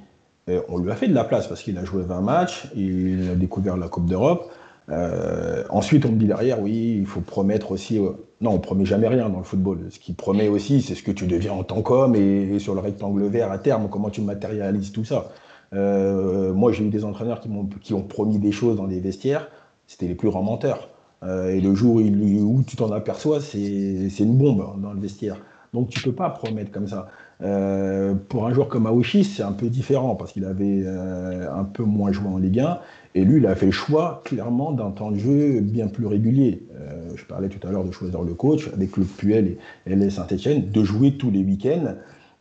on 0.48 0.78
lui 0.78 0.92
a 0.92 0.96
fait 0.96 1.08
de 1.08 1.14
la 1.14 1.24
place 1.24 1.48
parce 1.48 1.62
qu'il 1.64 1.78
a 1.78 1.86
joué 1.86 2.04
20 2.04 2.22
matchs, 2.22 2.68
il 2.76 3.30
a 3.32 3.36
découvert 3.36 3.78
la 3.78 3.88
Coupe 3.88 4.06
d'Europe. 4.06 4.52
Euh, 4.90 5.64
ensuite, 5.70 6.06
on 6.06 6.12
me 6.12 6.18
dit 6.18 6.28
derrière, 6.28 6.62
oui, 6.62 6.98
il 7.00 7.06
faut 7.06 7.22
promettre 7.22 7.72
aussi. 7.72 8.00
Euh, 8.00 8.12
non, 8.42 8.52
on 8.52 8.60
promet 8.60 8.86
jamais 8.86 9.08
rien 9.08 9.30
dans 9.30 9.40
le 9.40 9.44
football. 9.44 9.80
Ce 9.90 10.00
qui 10.00 10.14
promet 10.14 10.48
aussi, 10.48 10.82
c'est 10.82 10.96
ce 10.96 11.04
que 11.04 11.12
tu 11.12 11.26
deviens 11.26 11.54
en 11.54 11.64
tant 11.64 11.82
qu'homme 11.82 12.16
et, 12.16 12.60
sur 12.60 12.76
le 12.76 12.82
rectangle 12.82 13.26
vert 13.28 13.52
à 13.52 13.58
terme, 13.58 13.90
comment 13.90 14.10
tu 14.10 14.22
matérialises 14.22 14.92
tout 14.92 15.06
ça. 15.06 15.32
Euh, 15.74 16.54
moi, 16.54 16.72
j'ai 16.72 16.84
eu 16.86 16.90
des 16.90 17.06
entraîneurs 17.06 17.40
qui, 17.40 17.50
ont, 17.50 17.68
qui 17.82 17.94
ont 17.94 18.04
promis 18.04 18.38
des 18.38 18.52
choses 18.52 18.78
dans 18.78 18.88
des 18.88 19.00
vestiaires, 19.00 19.50
c'était 19.88 20.08
les 20.08 20.16
plus 20.16 20.30
grands 20.30 20.44
menteurs. 20.44 20.90
et 21.24 21.60
le 21.60 21.74
jour 21.74 21.96
où, 21.96 22.64
tu 22.68 22.76
t'en 22.76 22.92
aperçois, 22.92 23.40
c'est 23.42 24.20
une 24.20 24.38
bombe 24.38 24.80
dans 24.82 24.94
le 24.94 25.00
vestiaire. 25.00 25.38
Donc, 25.74 25.90
tu 25.90 26.02
peux 26.02 26.12
pas 26.12 26.30
promettre 26.30 26.72
comme 26.72 26.88
ça. 26.88 27.08
Euh, 27.42 28.14
pour 28.30 28.48
un 28.48 28.54
joueur 28.54 28.70
comme 28.70 28.88
Aouchi, 28.88 29.24
c'est 29.24 29.44
un 29.44 29.52
peu 29.52 29.68
différent 29.68 30.16
parce 30.16 30.32
qu'il 30.32 30.46
avait 30.46 30.84
euh, 30.86 31.52
un 31.54 31.66
peu 31.66 31.84
moins 31.84 32.12
joué 32.12 32.28
en 32.28 32.38
Ligue 32.38 32.62
1 32.62 32.80
et 33.14 33.26
lui, 33.26 33.38
il 33.38 33.48
a 33.48 33.56
fait 33.56 33.66
le 33.66 33.72
choix 33.72 34.22
clairement 34.24 34.72
d'un 34.72 34.92
temps 34.92 35.12
de 35.12 35.18
jeu 35.18 35.60
bien 35.60 35.88
plus 35.88 36.06
régulier. 36.06 36.66
Euh, 36.76 37.12
je 37.16 37.26
parlais 37.26 37.50
tout 37.50 37.66
à 37.68 37.72
l'heure 37.72 37.84
de 37.84 37.92
choisir 37.92 38.22
le 38.22 38.34
coach 38.34 38.70
avec 38.74 38.96
le 38.98 39.04
Puel 39.04 39.58
et, 39.86 39.96
les 39.96 40.10
Saint-Etienne, 40.10 40.72
de 40.72 40.84
jouer 40.84 41.18
tous 41.18 41.32
les 41.32 41.44
week-ends, 41.44 41.96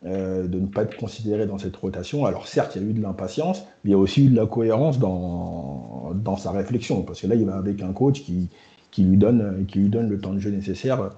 de 0.04 0.60
ne 0.60 0.66
pas 0.66 0.82
être 0.82 0.98
considéré 0.98 1.46
dans 1.46 1.56
cette 1.56 1.74
rotation. 1.76 2.26
Alors 2.26 2.46
certes, 2.46 2.76
il 2.76 2.82
y 2.82 2.84
a 2.84 2.88
eu 2.88 2.92
de 2.92 3.00
l'impatience, 3.00 3.64
mais 3.82 3.90
il 3.90 3.92
y 3.92 3.94
a 3.94 3.98
aussi 3.98 4.26
eu 4.26 4.28
de 4.28 4.36
la 4.36 4.44
cohérence 4.44 4.98
dans, 4.98 6.12
dans 6.14 6.36
sa 6.36 6.50
réflexion 6.50 7.02
parce 7.02 7.22
que 7.22 7.26
là, 7.26 7.36
il 7.36 7.46
va 7.46 7.56
avec 7.56 7.80
un 7.82 7.92
coach 7.92 8.22
qui, 8.22 8.50
qui 8.90 9.02
lui 9.02 9.16
donne, 9.16 9.64
qui 9.66 9.78
lui 9.78 9.88
donne 9.88 10.10
le 10.10 10.18
temps 10.18 10.34
de 10.34 10.40
jeu 10.40 10.50
nécessaire 10.50 11.10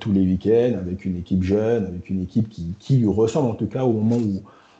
tous 0.00 0.12
les 0.12 0.22
week-ends, 0.22 0.78
avec 0.78 1.04
une 1.04 1.16
équipe 1.16 1.42
jeune, 1.42 1.86
avec 1.86 2.10
une 2.10 2.22
équipe 2.22 2.48
qui, 2.48 2.96
lui 2.96 3.08
ressemble 3.08 3.50
en 3.50 3.54
tout 3.54 3.66
cas 3.66 3.84
au 3.84 3.92
moment 3.92 4.16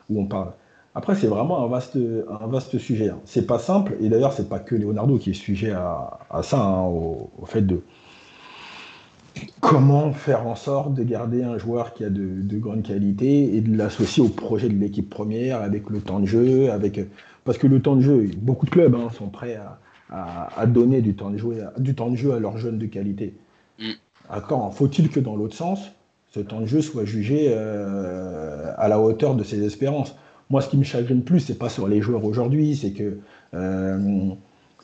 où, 0.08 0.20
on 0.20 0.26
parle. 0.26 0.52
Après, 0.94 1.16
c'est 1.16 1.26
vraiment 1.26 1.64
un 1.64 1.66
vaste, 1.66 2.78
sujet. 2.78 3.08
Hein. 3.08 3.18
C'est 3.24 3.46
pas 3.46 3.58
simple, 3.58 3.96
et 4.00 4.08
d'ailleurs, 4.08 4.32
c'est 4.32 4.48
pas 4.48 4.60
que 4.60 4.74
Leonardo 4.74 5.18
qui 5.18 5.30
est 5.30 5.34
sujet 5.34 5.72
à, 5.72 6.18
ça, 6.42 6.62
hein, 6.62 6.86
au, 6.86 7.30
fait 7.46 7.62
de 7.62 7.82
comment 9.60 10.12
faire 10.12 10.46
en 10.46 10.54
sorte 10.54 10.94
de 10.94 11.02
garder 11.02 11.42
un 11.42 11.58
joueur 11.58 11.94
qui 11.94 12.04
a 12.04 12.10
de, 12.10 12.40
de 12.40 12.58
grande 12.58 12.84
qualité 12.84 13.56
et 13.56 13.60
de 13.60 13.76
l'associer 13.76 14.22
au 14.22 14.28
projet 14.28 14.68
de 14.68 14.78
l'équipe 14.78 15.10
première 15.10 15.60
avec 15.60 15.90
le 15.90 16.00
temps 16.00 16.20
de 16.20 16.26
jeu, 16.26 16.70
avec 16.70 17.00
parce 17.44 17.58
que 17.58 17.66
le 17.66 17.80
temps 17.80 17.96
de 17.96 18.00
jeu, 18.00 18.30
beaucoup 18.38 18.66
de 18.66 18.70
clubs 18.70 18.94
hein, 18.94 19.10
sont 19.10 19.28
prêts 19.28 19.56
à, 20.10 20.66
donner 20.66 21.02
du 21.02 21.14
temps, 21.14 21.30
de 21.30 21.38
jeu, 21.38 21.64
du 21.78 21.94
temps 21.94 22.10
de 22.10 22.16
jeu 22.16 22.32
à 22.32 22.38
leurs 22.38 22.58
jeunes 22.58 22.78
de 22.78 22.86
qualité. 22.86 23.34
Mm. 23.78 23.90
Faut-il 24.72 25.10
que 25.10 25.20
dans 25.20 25.36
l'autre 25.36 25.56
sens, 25.56 25.90
ce 26.32 26.40
temps 26.40 26.60
de 26.60 26.66
jeu 26.66 26.80
soit 26.80 27.04
jugé 27.04 27.48
euh, 27.50 28.72
à 28.76 28.88
la 28.88 28.98
hauteur 29.00 29.34
de 29.34 29.44
ses 29.44 29.62
espérances? 29.64 30.16
Moi, 30.50 30.60
ce 30.60 30.68
qui 30.68 30.76
me 30.76 30.84
chagrine 30.84 31.22
plus, 31.22 31.40
c'est 31.40 31.58
pas 31.58 31.68
sur 31.68 31.88
les 31.88 32.00
joueurs 32.00 32.24
aujourd'hui, 32.24 32.76
c'est 32.76 32.92
que 32.92 33.18
euh, 33.54 34.28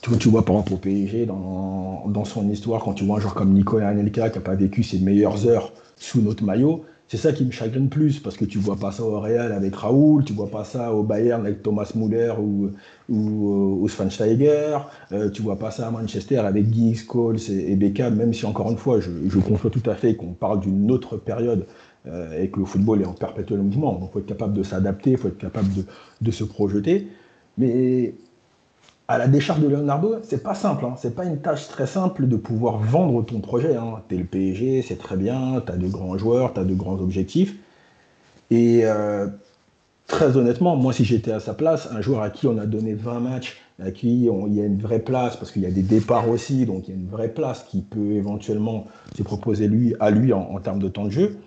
tu, 0.03 0.17
tu, 0.19 0.29
vois 0.29 0.45
par 0.45 0.57
exemple 0.57 0.75
au 0.75 0.77
PSG, 0.77 1.27
dans, 1.27 2.05
dans, 2.09 2.25
son 2.25 2.49
histoire, 2.49 2.83
quand 2.83 2.95
tu 2.95 3.05
vois 3.05 3.17
un 3.17 3.21
joueur 3.21 3.35
comme 3.35 3.53
Nicolas 3.53 3.89
Anelka 3.89 4.31
qui 4.31 4.39
n'a 4.39 4.45
pas 4.45 4.55
vécu 4.55 4.83
ses 4.83 4.99
meilleures 4.99 5.47
heures 5.47 5.73
sous 5.97 6.23
notre 6.23 6.45
maillot, 6.45 6.85
c'est 7.11 7.17
ça 7.17 7.33
qui 7.33 7.45
me 7.45 7.51
chagrine 7.51 7.89
plus, 7.89 8.21
parce 8.21 8.37
que 8.37 8.45
tu 8.45 8.59
vois 8.59 8.77
pas 8.77 8.93
ça 8.93 9.03
au 9.03 9.19
Real 9.19 9.51
avec 9.51 9.75
Raoul, 9.75 10.23
tu 10.25 10.33
vois 10.33 10.49
pas 10.49 10.63
ça 10.63 10.95
au 10.95 11.03
Bayern 11.03 11.45
avec 11.45 11.61
Thomas 11.61 11.91
Muller 11.97 12.35
ou, 12.39 12.71
ou, 13.09 13.79
ou 13.83 13.89
Schweinsteiger, 13.89 14.79
euh, 15.11 15.29
tu 15.29 15.43
vois 15.43 15.59
pas 15.59 15.73
ça 15.73 15.89
à 15.89 15.91
Manchester 15.91 16.37
avec 16.37 16.73
Giggs, 16.73 17.05
Scholes 17.11 17.41
et, 17.51 17.75
Beckham, 17.75 18.15
même 18.15 18.33
si 18.33 18.47
encore 18.47 18.71
une 18.71 18.77
fois, 18.77 19.01
je, 19.01 19.11
je 19.29 19.39
conçois 19.41 19.71
tout 19.71 19.83
à 19.91 19.97
fait 19.97 20.15
qu'on 20.15 20.35
parle 20.35 20.61
d'une 20.61 20.89
autre 20.93 21.17
période 21.17 21.67
euh, 22.07 22.41
et 22.41 22.49
que 22.49 22.61
le 22.61 22.65
football 22.65 23.03
est 23.03 23.07
en 23.07 23.13
perpétuel 23.13 23.59
mouvement. 23.59 23.95
Donc 23.95 24.11
il 24.11 24.13
faut 24.13 24.19
être 24.21 24.27
capable 24.27 24.53
de 24.53 24.63
s'adapter, 24.63 25.11
il 25.11 25.19
faut 25.19 25.27
être 25.27 25.37
capable 25.37 25.69
de, 26.21 26.31
se 26.31 26.45
projeter. 26.45 27.09
Mais 27.59 28.15
à 29.11 29.19
la 29.19 29.27
décharge 29.27 29.61
de 29.61 29.67
Leonardo, 29.67 30.19
c'est 30.23 30.43
pas 30.43 30.55
simple. 30.55 30.85
Hein. 30.85 30.95
C'est 30.97 31.17
pas 31.17 31.25
une 31.25 31.39
tâche 31.39 31.67
très 31.67 31.89
simple 31.89 32.29
de 32.29 32.37
pouvoir 32.37 32.79
vendre 32.79 33.25
ton 33.25 33.41
projet. 33.41 33.75
Hein. 33.75 34.03
Tu 34.09 34.15
es 34.15 34.19
le 34.19 34.25
PSG, 34.25 34.83
c'est 34.83 34.99
très 34.99 35.17
bien, 35.17 35.61
tu 35.67 35.73
as 35.73 35.77
de 35.77 35.89
grands 35.89 36.17
joueurs, 36.17 36.55
tu 36.55 36.61
as 36.61 36.65
de 36.65 36.75
grands 36.75 37.01
objectifs. 37.01 37.57
Et 38.53 38.83
euh, 38.85 39.27
très 40.07 40.37
honnêtement, 40.37 40.77
moi, 40.77 40.93
si 40.93 41.05
j'étais 41.05 41.33
à 41.33 41.41
sa 41.41 41.55
place, 41.55 41.89
un 41.91 42.01
joueur 42.01 42.23
à 42.23 42.31
qui 42.31 42.47
on 42.47 42.57
a 42.57 42.67
donné 42.67 42.95
20 42.95 43.19
matchs, 43.19 43.57
à 43.83 43.91
qui 43.91 44.27
il 44.27 44.55
y 44.55 44.61
a 44.61 44.65
une 44.65 44.81
vraie 44.81 45.01
place, 45.01 45.37
parce 45.37 45.51
qu'il 45.51 45.63
y 45.63 45.67
a 45.67 45.73
des 45.73 45.83
départs 45.83 46.29
aussi, 46.29 46.65
donc 46.65 46.87
il 46.87 46.95
y 46.95 46.97
a 46.97 47.01
une 47.01 47.09
vraie 47.09 47.31
place 47.31 47.65
qui 47.69 47.81
peut 47.81 48.13
éventuellement 48.13 48.87
se 49.17 49.25
proposer 49.25 49.69
à 49.99 50.11
lui 50.11 50.33
en 50.33 50.59
termes 50.61 50.79
de 50.79 50.89
temps 50.89 51.05
de 51.05 51.11
jeu 51.11 51.41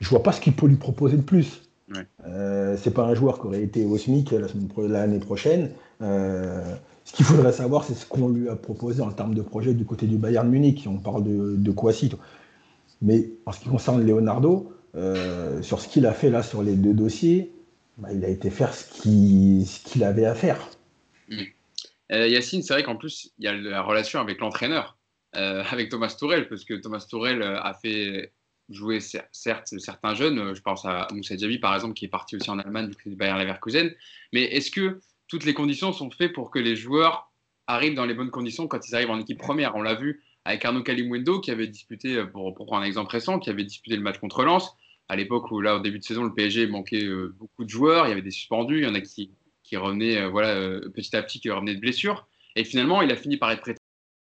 je 0.00 0.08
vois 0.08 0.22
pas 0.22 0.32
ce 0.32 0.40
qu'il 0.40 0.54
peut 0.54 0.66
lui 0.66 0.76
proposer 0.76 1.16
de 1.16 1.22
plus. 1.22 1.62
Ouais. 1.94 2.06
Euh, 2.26 2.76
c'est 2.76 2.92
pas 2.92 3.04
un 3.04 3.14
joueur 3.14 3.40
qui 3.40 3.46
aurait 3.46 3.62
été 3.62 3.84
au 3.84 3.96
SMIC 3.96 4.34
l'année 4.78 5.18
prochaine. 5.18 5.70
Euh, 6.02 6.74
ce 7.04 7.12
qu'il 7.12 7.24
faudrait 7.24 7.52
savoir, 7.52 7.84
c'est 7.84 7.94
ce 7.94 8.06
qu'on 8.06 8.28
lui 8.28 8.48
a 8.48 8.56
proposé 8.56 9.02
en 9.02 9.12
termes 9.12 9.34
de 9.34 9.42
projet 9.42 9.72
du 9.72 9.84
côté 9.84 10.06
du 10.06 10.16
Bayern 10.16 10.48
Munich. 10.48 10.86
On 10.88 10.98
parle 10.98 11.22
de, 11.22 11.56
de 11.56 11.70
Kouassi. 11.70 12.10
Mais 13.02 13.30
en 13.44 13.52
ce 13.52 13.60
qui 13.60 13.68
concerne 13.68 14.04
Leonardo, 14.04 14.72
euh, 14.96 15.62
sur 15.62 15.80
ce 15.80 15.88
qu'il 15.88 16.06
a 16.06 16.12
fait 16.12 16.30
là 16.30 16.42
sur 16.42 16.62
les 16.62 16.74
deux 16.74 16.94
dossiers, 16.94 17.52
bah, 17.98 18.08
il 18.12 18.24
a 18.24 18.28
été 18.28 18.50
faire 18.50 18.74
ce 18.74 18.84
qu'il 19.84 20.02
avait 20.02 20.26
à 20.26 20.34
faire. 20.34 20.58
Mm. 21.28 21.42
Yacine, 22.10 22.62
c'est 22.62 22.72
vrai 22.72 22.82
qu'en 22.82 22.96
plus, 22.96 23.32
il 23.38 23.44
y 23.44 23.48
a 23.48 23.52
la 23.52 23.82
relation 23.82 24.20
avec 24.20 24.38
l'entraîneur, 24.38 24.96
avec 25.32 25.88
Thomas 25.88 26.14
Tourel, 26.16 26.48
parce 26.48 26.64
que 26.64 26.74
Thomas 26.74 27.04
Tourel 27.08 27.42
a 27.42 27.74
fait 27.74 28.32
jouer 28.68 29.00
certes 29.00 29.74
certains 29.78 30.14
jeunes. 30.14 30.38
Euh, 30.38 30.54
je 30.54 30.62
pense 30.62 30.84
à 30.84 31.06
Moussa 31.12 31.36
Diaby 31.36 31.58
par 31.58 31.74
exemple 31.74 31.94
qui 31.94 32.04
est 32.04 32.08
parti 32.08 32.36
aussi 32.36 32.50
en 32.50 32.58
Allemagne 32.58 32.90
du 33.04 33.16
Bayern 33.16 33.38
Leverkusen. 33.38 33.94
Mais 34.32 34.42
est-ce 34.42 34.70
que 34.70 35.00
toutes 35.28 35.44
les 35.44 35.54
conditions 35.54 35.92
sont 35.92 36.10
faites 36.10 36.32
pour 36.32 36.50
que 36.50 36.58
les 36.58 36.76
joueurs 36.76 37.30
arrivent 37.66 37.94
dans 37.94 38.06
les 38.06 38.14
bonnes 38.14 38.30
conditions 38.30 38.68
quand 38.68 38.86
ils 38.88 38.94
arrivent 38.94 39.10
en 39.10 39.20
équipe 39.20 39.38
première? 39.38 39.76
On 39.76 39.82
l'a 39.82 39.94
vu 39.94 40.22
avec 40.44 40.64
Arnaud 40.64 40.82
Kalimwendo 40.82 41.40
qui 41.40 41.50
avait 41.50 41.66
disputé, 41.66 42.16
euh, 42.16 42.26
pour, 42.26 42.54
prendre 42.54 42.82
un 42.82 42.84
exemple 42.84 43.10
récent, 43.10 43.38
qui 43.38 43.50
avait 43.50 43.64
disputé 43.64 43.96
le 43.96 44.02
match 44.02 44.18
contre 44.18 44.44
Lens 44.44 44.76
à 45.08 45.14
l'époque 45.14 45.52
où 45.52 45.60
là 45.60 45.76
au 45.76 45.80
début 45.80 46.00
de 46.00 46.04
saison 46.04 46.24
le 46.24 46.34
PSG 46.34 46.66
manquait 46.66 47.04
euh, 47.04 47.32
beaucoup 47.38 47.64
de 47.64 47.70
joueurs, 47.70 48.06
il 48.06 48.08
y 48.08 48.12
avait 48.12 48.22
des 48.22 48.32
suspendus, 48.32 48.78
il 48.78 48.84
y 48.84 48.88
en 48.88 48.94
a 48.96 49.00
qui, 49.00 49.30
qui 49.62 49.76
revenaient 49.76 50.28
voilà 50.28 50.80
petit 50.92 51.14
à 51.14 51.22
petit 51.22 51.38
qui 51.38 51.48
revenaient 51.48 51.76
de 51.76 51.80
blessures. 51.80 52.26
Et 52.56 52.64
finalement 52.64 53.02
il 53.02 53.12
a 53.12 53.16
fini 53.16 53.36
par 53.36 53.52
être 53.52 53.60
prêté. 53.60 53.78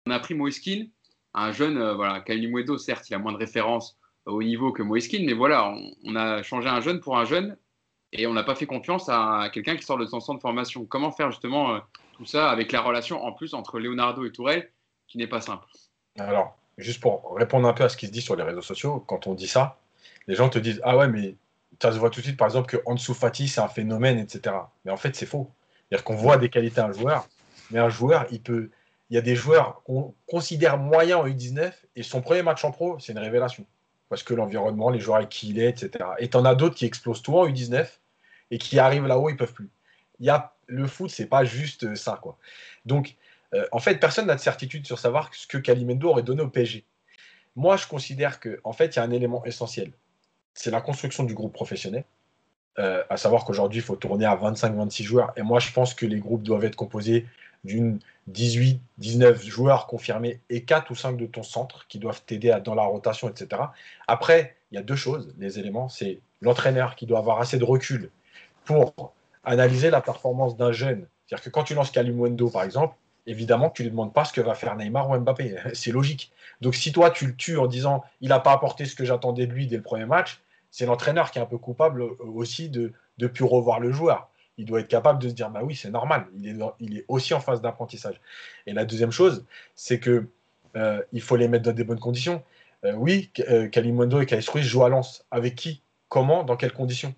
On 0.06 0.12
a 0.12 0.20
pris 0.20 0.34
Moiskin, 0.34 0.86
un 1.34 1.52
jeune, 1.52 1.78
voilà, 1.96 2.22
Kalimwendo 2.22 2.78
certes 2.78 3.10
il 3.10 3.16
a 3.16 3.20
moins 3.20 3.34
de 3.34 3.38
références 3.38 3.98
au 4.26 4.44
niveau 4.44 4.72
que 4.72 4.84
Moiskin, 4.84 5.24
mais 5.26 5.34
voilà, 5.34 5.74
on, 6.04 6.16
a 6.16 6.44
changé 6.44 6.70
un 6.70 6.82
jeune 6.82 7.00
pour 7.00 7.18
un 7.18 7.26
jeune 7.26 7.58
et 8.14 8.28
on 8.28 8.34
n'a 8.34 8.44
pas 8.44 8.56
fait 8.56 8.66
confiance 8.66 9.10
à 9.10 9.50
quelqu'un 9.54 9.76
qui 9.76 9.84
sort 9.84 9.98
de 9.98 10.06
son 10.06 10.20
centre 10.20 10.38
de 10.38 10.42
formation. 10.42 10.86
Comment 10.86 11.12
faire 11.12 11.32
justement 11.32 11.76
euh, 11.76 11.80
tout 12.14 12.26
ça 12.26 12.50
avec 12.50 12.72
la 12.72 12.82
relation 12.82 13.24
en 13.24 13.32
plus 13.32 13.54
entre 13.54 13.80
Leonardo 13.80 14.26
et 14.26 14.32
Tourelle 14.32 14.70
qui 15.08 15.18
n'est 15.18 15.28
pas 15.28 15.42
simple? 15.42 15.66
Alors, 16.20 16.58
juste 16.78 17.02
pour 17.02 17.36
répondre 17.36 17.68
un 17.68 17.74
peu 17.74 17.84
à 17.84 17.90
ce 17.90 17.98
qui 17.98 18.08
se 18.08 18.12
dit 18.12 18.22
sur 18.22 18.36
les 18.36 18.44
réseaux 18.44 18.62
sociaux, 18.62 19.04
quand 19.08 19.28
on 19.28 19.34
dit 19.34 19.48
ça, 19.48 19.80
les 20.28 20.36
gens 20.36 20.50
te 20.50 20.60
disent 20.60 20.82
Ah 20.84 20.98
ouais, 20.98 21.08
mais 21.08 21.36
ça 21.82 21.92
se 21.92 21.98
voit 21.98 22.10
tout 22.10 22.20
de 22.20 22.26
suite 22.26 22.38
par 22.38 22.48
exemple 22.48 22.70
que 22.70 22.78
Ansu 22.86 23.14
Fati 23.14 23.48
c'est 23.48 23.62
un 23.62 23.68
phénomène, 23.68 24.20
etc. 24.20 24.56
Mais 24.86 24.92
en 24.92 24.98
fait, 24.98 25.16
c'est 25.16 25.26
faux. 25.26 25.50
C'est-à-dire 25.90 26.04
qu'on 26.04 26.16
voit 26.16 26.38
des 26.38 26.50
qualités 26.50 26.80
à 26.80 26.86
un 26.86 26.94
joueur, 26.94 27.28
mais 27.72 27.80
un 27.80 27.90
joueur, 27.90 28.26
il 28.32 28.42
peut. 28.42 28.70
Il 29.10 29.16
y 29.16 29.18
a 29.18 29.22
des 29.22 29.36
joueurs 29.36 29.82
qu'on 29.84 30.14
considère 30.26 30.78
moyens 30.78 31.20
en 31.20 31.28
U19 31.28 31.74
et 31.98 32.04
son 32.04 32.22
premier 32.22 32.44
match 32.44 32.64
en 32.64 32.72
pro, 32.72 32.98
c'est 33.00 33.12
une 33.12 33.20
révélation 33.20 33.66
parce 34.12 34.24
que 34.24 34.34
l'environnement, 34.34 34.90
les 34.90 35.00
joueurs 35.00 35.20
avec 35.20 35.30
qui 35.30 35.48
il 35.48 35.58
est, 35.58 35.70
etc. 35.70 36.04
Et 36.20 36.30
tu 36.30 36.36
en 36.36 36.44
as 36.44 36.54
d'autres 36.54 36.76
qui 36.76 36.86
explosent 36.86 37.22
tout 37.22 37.38
en 37.38 37.48
U19 37.48 37.88
et 38.52 38.58
qui 38.58 38.78
arrivent 38.78 39.08
là-haut, 39.08 39.30
ils 39.30 39.38
peuvent 39.38 39.54
plus. 39.54 39.70
Y 40.20 40.30
a, 40.30 40.54
le 40.68 40.86
foot, 40.86 41.10
c'est 41.10 41.28
pas 41.28 41.46
juste 41.46 41.96
ça. 41.96 42.20
quoi. 42.22 42.38
Donc, 42.86 43.16
euh, 43.54 43.66
en 43.72 43.80
fait, 43.80 44.02
personne 44.02 44.28
n'a 44.28 44.36
de 44.36 44.42
certitude 44.42 44.86
sur 44.86 45.00
savoir 45.00 45.34
ce 45.34 45.48
que 45.48 45.58
Calimendo 45.58 46.10
aurait 46.10 46.24
donné 46.24 46.42
au 46.42 46.50
PSG. 46.50 46.84
Moi, 47.56 47.78
je 47.78 47.88
considère 47.88 48.42
qu'en 48.42 48.52
en 48.66 48.74
fait, 48.74 48.88
il 48.88 48.96
y 48.98 49.00
a 49.00 49.04
un 49.04 49.12
élément 49.12 49.46
essentiel. 49.46 49.94
C'est 50.56 50.72
la 50.72 50.82
construction 50.82 51.24
du 51.24 51.34
groupe 51.34 51.54
professionnel. 51.54 52.04
Euh, 52.80 53.06
à 53.10 53.16
savoir 53.16 53.46
qu'aujourd'hui, 53.46 53.80
il 53.80 53.84
faut 53.84 53.96
tourner 53.96 54.26
à 54.26 54.36
25-26 54.36 55.04
joueurs. 55.04 55.32
Et 55.38 55.42
moi, 55.42 55.62
je 55.62 55.72
pense 55.72 55.94
que 55.94 56.06
les 56.06 56.20
groupes 56.20 56.44
doivent 56.44 56.66
être 56.66 56.76
composés 56.76 57.28
d'une 57.64 58.00
18, 58.28 58.82
19 58.98 59.44
joueurs 59.44 59.88
confirmés 59.88 60.40
et 60.50 60.64
4 60.64 60.92
ou 60.92 60.96
5 60.96 61.18
de 61.18 61.26
ton 61.26 61.44
centre 61.44 61.88
qui 61.88 62.00
doivent 62.00 62.24
t'aider 62.26 62.58
dans 62.64 62.76
la 62.76 62.84
rotation, 62.84 63.30
etc. 63.30 63.62
Après, 64.08 64.56
il 64.72 64.76
y 64.76 64.78
a 64.78 64.84
deux 64.84 64.96
choses, 64.96 65.34
les 65.38 65.60
éléments. 65.60 65.90
C'est 65.90 66.20
l'entraîneur 66.42 66.96
qui 66.96 67.06
doit 67.06 67.20
avoir 67.20 67.40
assez 67.40 67.58
de 67.58 67.64
recul 67.64 68.10
pour 68.66 69.14
analyser 69.44 69.90
la 69.90 70.02
performance 70.02 70.56
d'un 70.56 70.72
jeune. 70.72 71.08
C'est-à-dire 71.26 71.44
que 71.44 71.50
quand 71.50 71.64
tu 71.64 71.76
lances 71.76 71.92
Kalimundo, 71.92 72.50
par 72.50 72.64
exemple, 72.64 72.96
évidemment 73.28 73.70
tu 73.70 73.84
ne 73.84 73.88
lui 73.88 73.92
demandes 73.92 74.14
pas 74.14 74.26
ce 74.26 74.34
que 74.34 74.42
va 74.42 74.56
faire 74.56 74.76
Neymar 74.76 75.10
ou 75.10 75.18
Mbappé. 75.18 75.56
C'est 75.74 75.92
logique. 75.92 76.32
Donc 76.62 76.76
si 76.76 76.92
toi, 76.92 77.12
tu 77.12 77.28
le 77.28 77.36
tues 77.36 77.58
en 77.58 77.68
disant 77.68 78.04
il 78.22 78.30
n'a 78.30 78.40
pas 78.40 78.52
apporté 78.52 78.86
ce 78.86 78.96
que 78.96 79.06
j'attendais 79.06 79.48
de 79.48 79.54
lui 79.54 79.68
dès 79.68 79.78
le 79.78 79.84
premier 79.84 80.06
match, 80.06 80.42
c'est 80.74 80.86
l'entraîneur 80.86 81.32
qui 81.32 81.40
est 81.40 81.42
un 81.42 81.46
peu 81.46 81.58
coupable 81.58 82.02
aussi 82.02 82.70
de 82.70 82.94
ne 83.20 83.28
plus 83.28 83.44
revoir 83.44 83.82
le 83.82 83.92
joueur 83.92 84.31
il 84.62 84.66
doit 84.66 84.80
être 84.80 84.88
capable 84.88 85.20
de 85.20 85.28
se 85.28 85.34
dire 85.34 85.50
bah 85.50 85.62
oui, 85.64 85.76
c'est 85.76 85.90
normal, 85.90 86.28
il 86.40 86.98
est, 86.98 87.06
aussi 87.08 87.34
en 87.34 87.40
phase 87.40 87.62
d'apprentissage. 87.62 88.22
Et 88.68 88.74
la 88.74 88.86
deuxième 88.86 89.12
chose, 89.12 89.44
c'est 89.76 90.00
que 90.00 90.28
euh, 90.78 91.02
il 91.12 91.22
faut 91.22 91.36
les 91.36 91.48
mettre 91.48 91.64
dans 91.64 91.72
des 91.72 91.84
bonnes 91.84 92.00
conditions. 92.00 92.44
Euh, 92.86 92.94
oui, 92.94 93.32
euh, 93.50 93.68
Kalimundo 93.68 94.22
et 94.22 94.28
Kais 94.28 94.42
jouent 94.42 94.84
à 94.84 94.90
Lens. 94.90 95.26
Avec 95.32 95.56
qui? 95.56 95.82
Comment? 96.10 96.44
Dans 96.44 96.56
quelles 96.56 96.74
conditions? 96.74 97.14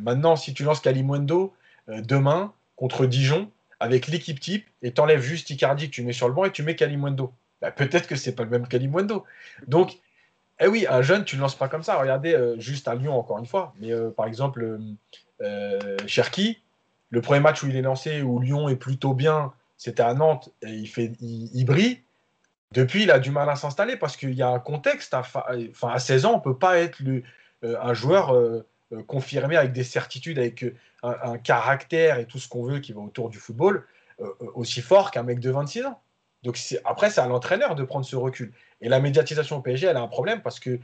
Maintenant, 0.00 0.34
si 0.34 0.52
tu 0.52 0.64
lances 0.64 0.80
Kalimundo 0.80 1.54
demain 1.86 2.52
contre 2.74 3.06
Dijon 3.06 3.52
avec 3.78 4.08
l'équipe 4.08 4.40
type 4.40 4.66
et 4.82 4.90
t'enlèves 4.90 5.20
juste 5.20 5.48
Icardi 5.48 5.90
tu 5.90 6.02
mets 6.02 6.12
sur 6.12 6.26
le 6.26 6.34
banc 6.34 6.44
et 6.44 6.50
tu 6.50 6.64
mets 6.64 6.74
Kalimundo, 6.74 7.32
bah, 7.62 7.70
peut-être 7.70 8.08
que 8.08 8.16
c'est 8.16 8.34
pas 8.34 8.42
le 8.42 8.50
même 8.50 8.66
Kalimundo. 8.66 9.24
Donc, 9.68 10.00
eh 10.58 10.66
oui, 10.66 10.86
un 10.90 11.02
jeune, 11.02 11.24
tu 11.24 11.36
ne 11.36 11.40
lances 11.42 11.54
pas 11.54 11.68
comme 11.68 11.84
ça. 11.84 12.00
Regardez, 12.00 12.56
juste 12.58 12.88
à 12.88 12.96
Lyon, 12.96 13.16
encore 13.16 13.38
une 13.38 13.46
fois. 13.46 13.72
Mais 13.78 13.92
par 14.16 14.26
exemple, 14.26 14.80
Cherki, 16.06 16.60
le 17.10 17.20
premier 17.20 17.40
match 17.40 17.62
où 17.62 17.68
il 17.68 17.76
est 17.76 17.82
lancé, 17.82 18.22
où 18.22 18.38
Lyon 18.38 18.68
est 18.68 18.76
plutôt 18.76 19.14
bien, 19.14 19.52
c'était 19.76 20.02
à 20.02 20.14
Nantes, 20.14 20.50
et 20.62 20.70
il, 20.70 20.86
fait, 20.86 21.12
il, 21.20 21.64
brille. 21.64 22.02
Depuis, 22.72 23.02
il 23.02 23.10
a 23.10 23.18
du 23.18 23.30
mal 23.30 23.48
à 23.48 23.56
s'installer 23.56 23.96
parce 23.96 24.16
qu'il 24.16 24.34
y 24.34 24.42
a 24.42 24.48
un 24.48 24.58
contexte. 24.58 25.14
À, 25.14 25.20
enfin, 25.20 25.88
à 25.88 25.98
16 25.98 26.26
ans, 26.26 26.32
on 26.34 26.36
ne 26.36 26.42
peut 26.42 26.58
pas 26.58 26.78
être 26.78 26.98
euh, 27.02 27.76
un 27.80 27.94
joueur 27.94 28.34
euh, 28.34 28.66
confirmé 29.06 29.56
avec 29.56 29.72
des 29.72 29.84
certitudes, 29.84 30.38
avec 30.38 30.64
un, 31.02 31.38
caractère 31.38 32.18
et 32.18 32.26
tout 32.26 32.38
ce 32.38 32.48
qu'on 32.48 32.64
veut 32.64 32.80
qui 32.80 32.92
va 32.92 33.00
autour 33.00 33.30
du 33.30 33.38
football 33.38 33.86
aussi 34.54 34.82
fort 34.82 35.10
qu'un 35.10 35.22
mec 35.22 35.40
de 35.40 35.50
26 35.50 35.86
ans. 35.86 36.00
Donc 36.42 36.58
après, 36.84 37.10
c'est 37.10 37.20
à 37.20 37.26
l'entraîneur 37.26 37.74
de 37.74 37.84
prendre 37.84 38.04
ce 38.04 38.16
recul. 38.16 38.52
Et 38.80 38.88
la 38.88 39.00
médiatisation 39.00 39.56
au 39.56 39.60
PSG, 39.60 39.86
elle 39.86 39.96
a 39.96 40.02
un 40.02 40.08
problème 40.08 40.42
parce 40.42 40.60
que 40.60 40.78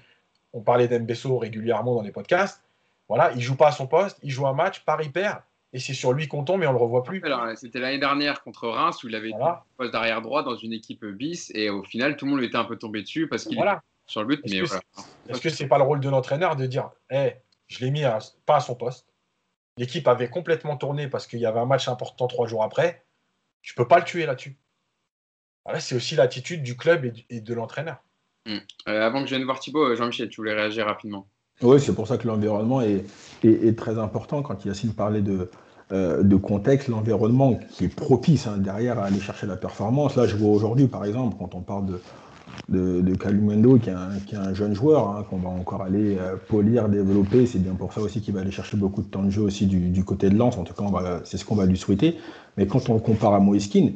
on 0.53 0.61
parlait 0.61 0.89
d'Embesso 0.89 1.37
régulièrement 1.39 1.95
dans 1.95 2.03
les 2.03 2.13
podcasts. 2.13 2.63
Voilà, 3.09 3.33
il 3.33 3.41
joue 3.41 3.57
pas 3.57 3.69
à 3.69 3.73
son 3.73 3.87
poste, 3.87 4.19
il 4.23 4.31
joue 4.31 4.47
un 4.47 4.53
match, 4.53 4.85
Paris 4.85 5.09
perd, 5.11 5.41
et 5.73 5.79
c'est 5.79 5.95
sur 5.95 6.13
lui 6.13 6.27
qu'on 6.27 6.45
tombe 6.45 6.63
et 6.63 6.67
on 6.67 6.73
le 6.73 6.79
revoit 6.79 7.03
plus. 7.03 7.23
C'était 7.57 7.79
l'année 7.79 7.99
dernière 7.99 8.43
contre 8.43 8.69
Reims 8.69 9.03
où 9.05 9.09
il 9.09 9.15
avait 9.15 9.31
voilà. 9.31 9.63
été 9.65 9.77
poste 9.77 9.93
d'arrière 9.93 10.23
droit 10.23 10.43
dans 10.43 10.57
une 10.57 10.73
équipe 10.73 11.05
bis 11.05 11.53
et 11.55 11.71
au 11.71 11.83
final 11.83 12.17
tout 12.17 12.25
le 12.25 12.33
monde 12.33 12.41
lui 12.41 12.47
était 12.47 12.57
un 12.57 12.65
peu 12.65 12.77
tombé 12.77 13.03
dessus 13.03 13.29
parce 13.29 13.45
qu'il 13.45 13.57
voilà. 13.57 13.75
est 13.75 14.11
sur 14.11 14.23
le 14.23 14.37
but. 14.37 14.41
Est-ce 14.45 15.41
que 15.41 15.51
ce 15.51 15.63
n'est 15.63 15.69
pas 15.69 15.79
le 15.79 15.85
rôle 15.85 16.01
de 16.01 16.09
l'entraîneur 16.09 16.57
de 16.57 16.67
dire 16.67 16.91
hey, 17.11 17.35
je 17.69 17.85
l'ai 17.85 17.91
mis 17.91 18.05
pas 18.47 18.57
à 18.57 18.61
son 18.61 18.75
poste 18.75 19.07
L'équipe 19.79 20.09
avait 20.09 20.31
complètement 20.31 20.77
tourné 20.77 21.09
parce 21.09 21.27
qu'il 21.27 21.39
y 21.39 21.47
avait 21.47 21.61
un 21.61 21.67
match 21.67 21.89
important 21.89 22.27
trois 22.29 22.47
jours 22.47 22.63
après. 22.63 23.05
Je 23.61 23.75
peux 23.75 23.87
pas 23.87 23.99
le 23.99 24.05
tuer 24.05 24.25
là-dessus. 24.25 24.57
c'est 25.79 25.95
aussi 25.95 26.17
l'attitude 26.17 26.63
du 26.63 26.77
club 26.77 27.13
et, 27.29 27.41
de 27.41 27.55
l'entraîneur. 27.55 28.03
Hmm. 28.47 28.59
Euh, 28.89 29.03
avant 29.03 29.21
que 29.21 29.27
je 29.27 29.35
vienne 29.35 29.45
voir 29.45 29.59
Thibaut, 29.59 29.85
euh, 29.85 29.97
Jean-Michel, 29.97 30.31
tu 30.31 30.37
voulais 30.37 30.55
réagir 30.55 30.87
rapidement 30.87 31.29
Oui, 31.63 31.81
c'est 31.81 31.95
pour 31.95 32.07
ça 32.07 32.19
que 32.19 32.27
l'environnement 32.27 32.83
est, 32.83 33.05
très 33.77 33.99
important. 33.99 34.43
Quand 34.43 34.65
Yacine 34.65 34.93
parlait 34.93 35.23
de, 35.23 35.49
euh, 35.93 36.23
de 36.23 36.37
contexte, 36.37 36.89
l'environnement 36.89 37.59
qui 37.71 37.85
est 37.85 37.95
propice 37.95 38.47
hein, 38.47 38.59
derrière 38.59 38.99
à 38.99 39.05
aller 39.05 39.21
chercher 39.21 39.47
la 39.47 39.57
performance. 39.57 40.17
Là, 40.17 40.27
je 40.27 40.37
vois 40.37 40.51
aujourd'hui, 40.51 40.87
par 40.87 41.05
exemple, 41.05 41.37
quand 41.39 41.55
on 41.55 41.61
parle 41.61 41.87
de, 41.87 43.01
de, 43.01 43.15
qui 43.79 43.89
est, 43.89 43.93
un, 43.93 44.09
qui 44.27 44.35
est 44.35 44.39
un 44.39 44.53
jeune 44.53 44.75
joueur, 44.75 45.09
hein, 45.09 45.25
qu'on 45.31 45.39
va 45.39 45.49
encore 45.49 45.83
aller 45.83 46.19
euh, 46.21 46.37
polir, 46.49 46.89
développer. 46.91 47.47
C'est 47.47 47.61
bien 47.61 47.75
pour 47.75 47.93
ça 47.93 48.03
aussi 48.03 48.21
qu'il 48.21 48.35
va 48.35 48.41
aller 48.41 48.51
chercher 48.51 48.77
beaucoup 48.77 49.01
de 49.01 49.09
temps 49.09 49.23
de 49.23 49.31
jeu 49.31 49.43
aussi 49.43 49.67
du, 49.67 49.89
du 49.89 50.05
côté 50.05 50.29
de 50.29 50.37
Lens. 50.37 50.59
En 50.59 50.65
tout 50.65 50.75
cas, 50.75 50.85
c'est 51.25 51.39
ce 51.39 51.45
qu'on 51.47 51.57
va 51.57 51.65
lui 51.65 51.79
souhaiter. 51.79 52.19
Mais 52.59 52.67
quand 52.67 52.91
on 52.91 52.95
le 52.95 53.01
compare 53.01 53.33
à 53.33 53.41
Moiskin, 53.41 53.93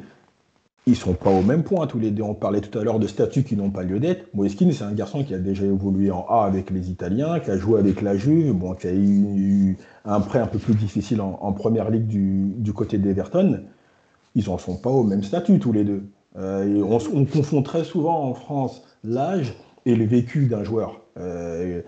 ils 0.91 0.97
sont 0.97 1.15
pas 1.15 1.31
au 1.31 1.43
même 1.43 1.63
point 1.63 1.87
tous 1.87 1.99
les 1.99 2.11
deux. 2.11 2.23
On 2.23 2.35
parlait 2.35 2.61
tout 2.61 2.77
à 2.79 2.83
l'heure 2.83 2.99
de 2.99 3.07
statuts 3.07 3.45
qui 3.45 3.57
n'ont 3.57 3.71
pas 3.71 3.83
lieu 3.83 4.01
d'être. 4.01 4.27
Moiskin, 4.35 4.71
c'est 4.73 4.85
un 4.85 4.93
garçon 4.93 5.25
qui 5.25 5.35
a 5.35 5.39
déjà 5.39 5.65
évolué 5.65 6.11
en 6.11 6.27
A 6.29 6.45
avec 6.45 6.71
les 6.71 6.91
Italiens, 6.91 7.39
qui 7.41 7.51
a 7.51 7.57
joué 7.57 7.79
avec 7.79 8.03
la 8.03 8.17
Juve, 8.17 8.53
bon, 8.53 8.75
qui 8.75 8.89
a 8.89 8.93
eu 8.93 9.77
un 10.05 10.21
prêt 10.21 10.41
un 10.41 10.47
peu 10.47 10.59
plus 10.59 10.75
difficile 10.75 11.21
en, 11.21 11.53
première 11.53 11.91
ligue 11.91 12.07
du, 12.07 12.53
du 12.57 12.73
côté 12.73 12.99
d'Everton. 12.99 13.61
Ils 14.35 14.51
en 14.51 14.59
sont 14.59 14.77
pas 14.77 14.91
au 14.91 15.05
même 15.05 15.23
statut 15.23 15.59
tous 15.59 15.73
les 15.73 15.85
deux. 15.85 16.03
Euh, 16.37 16.83
on, 16.83 17.25
confond 17.25 17.63
très 17.63 17.85
souvent 17.85 18.25
en 18.25 18.35
France 18.35 18.83
l'âge 19.03 19.55
et 19.87 19.95
le 19.95 20.05
vécu 20.05 20.47
d'un 20.47 20.65
joueur. 20.65 21.01
Euh, 21.19 21.83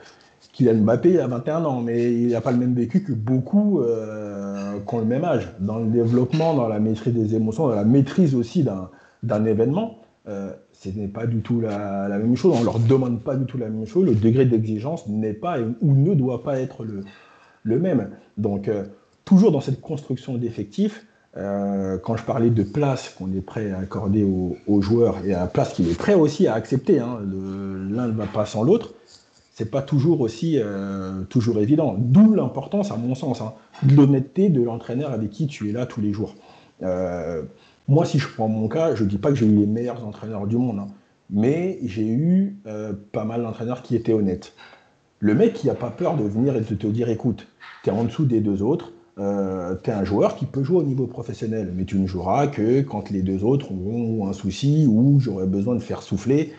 Kylian 0.53 0.83
Mbappé 0.83 1.19
a 1.19 1.27
21 1.27 1.65
ans, 1.65 1.81
mais 1.81 2.13
il 2.13 2.29
n'a 2.29 2.41
pas 2.41 2.53
le 2.53 2.59
même 2.59 2.75
vécu 2.75 3.03
que 3.03 3.13
beaucoup 3.13 3.81
euh, 3.81 4.79
qui 4.87 4.95
ont 4.95 4.99
le 4.99 5.05
même 5.05 5.25
âge. 5.25 5.49
Dans 5.61 5.79
le 5.79 5.87
développement, 5.87 6.55
dans 6.55 6.69
la 6.69 6.79
maîtrise 6.79 7.15
des 7.15 7.35
émotions, 7.35 7.69
dans 7.69 7.75
la 7.75 7.85
maîtrise 7.85 8.35
aussi 8.35 8.65
d'un 9.23 9.45
événement, 9.45 9.99
euh, 10.29 10.53
ce 10.73 10.91
n'est 10.91 11.09
pas 11.09 11.27
du 11.27 11.41
tout 11.41 11.61
la, 11.61 12.09
même 12.09 12.37
chose. 12.37 12.55
On 12.57 12.61
ne 12.61 12.65
leur 12.65 12.79
demande 12.79 13.23
pas 13.23 13.37
du 13.37 13.47
tout 13.47 13.59
la 13.59 13.69
même 13.69 13.87
chose. 13.87 14.05
Le 14.05 14.15
degré 14.15 14.45
d'exigence 14.45 15.07
n'est 15.09 15.33
pas 15.33 15.59
ou 15.61 15.95
ne 15.95 16.15
doit 16.15 16.43
pas 16.43 16.61
être 16.61 16.85
le, 16.85 17.01
le 17.63 17.79
même. 17.79 18.11
Donc, 18.37 18.71
toujours 19.25 19.53
dans 19.53 19.61
cette 19.61 19.81
construction 19.81 20.37
d'effectifs, 20.37 21.07
euh, 21.37 21.97
quand 21.97 22.17
je 22.17 22.25
parlais 22.25 22.51
de 22.51 22.63
place 22.63 23.09
qu'on 23.09 23.33
est 23.33 23.41
prêt 23.41 23.71
à 23.71 23.79
accorder 23.79 24.23
aux, 24.23 24.83
joueurs 24.83 25.17
et 25.25 25.33
à 25.33 25.41
la 25.41 25.47
place 25.47 25.73
qu'il 25.73 25.89
est 25.89 25.97
prêt 25.99 26.15
aussi 26.15 26.47
à 26.47 26.55
accepter, 26.55 27.01
hein, 27.01 27.21
l'un 27.23 28.09
ne 28.09 28.13
va 28.13 28.27
pas 28.27 28.45
sans 28.45 28.63
l'autre, 28.63 28.93
c'est 29.53 29.71
pas 29.71 29.83
toujours 29.83 30.21
aussi 30.21 30.59
euh, 30.59 31.23
toujours 31.25 31.59
évident. 31.59 31.95
D'où 31.99 32.35
l'importance, 32.35 32.91
à 32.91 32.97
mon 32.97 33.15
sens, 33.15 33.41
hein, 33.41 33.55
de 33.83 33.95
l'honnêteté 33.95 34.49
de 34.49 34.63
l'entraîneur 34.63 35.13
avec 35.13 35.31
qui 35.31 35.47
tu 35.47 35.69
es 35.69 35.73
là 35.73 35.87
tous 35.87 36.01
les 36.01 36.13
jours. 36.13 36.35
Euh, 36.83 37.43
moi, 37.89 38.05
si 38.05 38.19
je 38.19 38.29
prends 38.29 38.49
mon 38.49 38.69
cas, 38.69 38.95
je 38.95 39.05
dis 39.05 39.19
pas 39.19 39.31
que 39.31 39.35
j'ai 39.37 39.47
eu 39.47 39.55
les 39.55 39.67
meilleurs 39.67 40.07
entraîneurs 40.07 40.47
du 40.47 40.57
monde, 40.57 40.79
hein, 40.79 40.87
mais 41.31 41.79
j'ai 41.85 42.07
eu 42.07 42.57
pas 43.13 43.25
mal 43.25 43.43
d'entraîneurs 43.43 43.83
qui 43.83 43.97
étaient 43.97 44.13
honnêtes. 44.13 44.55
Le 45.19 45.35
mec 45.35 45.55
qui 45.55 45.71
a 45.71 45.75
pas 45.75 45.91
peur 45.91 46.17
de 46.17 46.25
venir 46.25 46.57
et 46.57 46.61
de 46.61 46.75
te 46.75 46.87
dire, 46.87 47.09
écoute, 47.09 47.47
tu 47.85 47.91
es 47.91 47.93
en 47.93 48.05
dessous 48.05 48.25
des 48.25 48.41
deux 48.41 48.63
autres, 48.63 48.93
euh, 49.19 49.77
tu 49.83 49.91
es 49.91 49.93
un 49.93 50.05
joueur 50.05 50.37
qui 50.37 50.47
peut 50.47 50.63
jouer 50.63 50.79
au 50.79 50.83
niveau 50.83 51.07
professionnel, 51.07 51.73
mais 51.77 51.85
tu 51.85 51.99
ne 51.99 52.07
joueras 52.07 52.47
que 52.47 52.81
quand 52.81 53.11
les 53.11 53.23
deux 53.23 53.45
autres 53.45 53.71
auront 53.71 54.27
un 54.27 54.33
souci 54.33 54.87
ou 54.89 55.21
j'aurai 55.21 55.47
besoin 55.47 55.75
de 55.75 55.81
faire 55.81 56.03
souffler. 56.03 56.55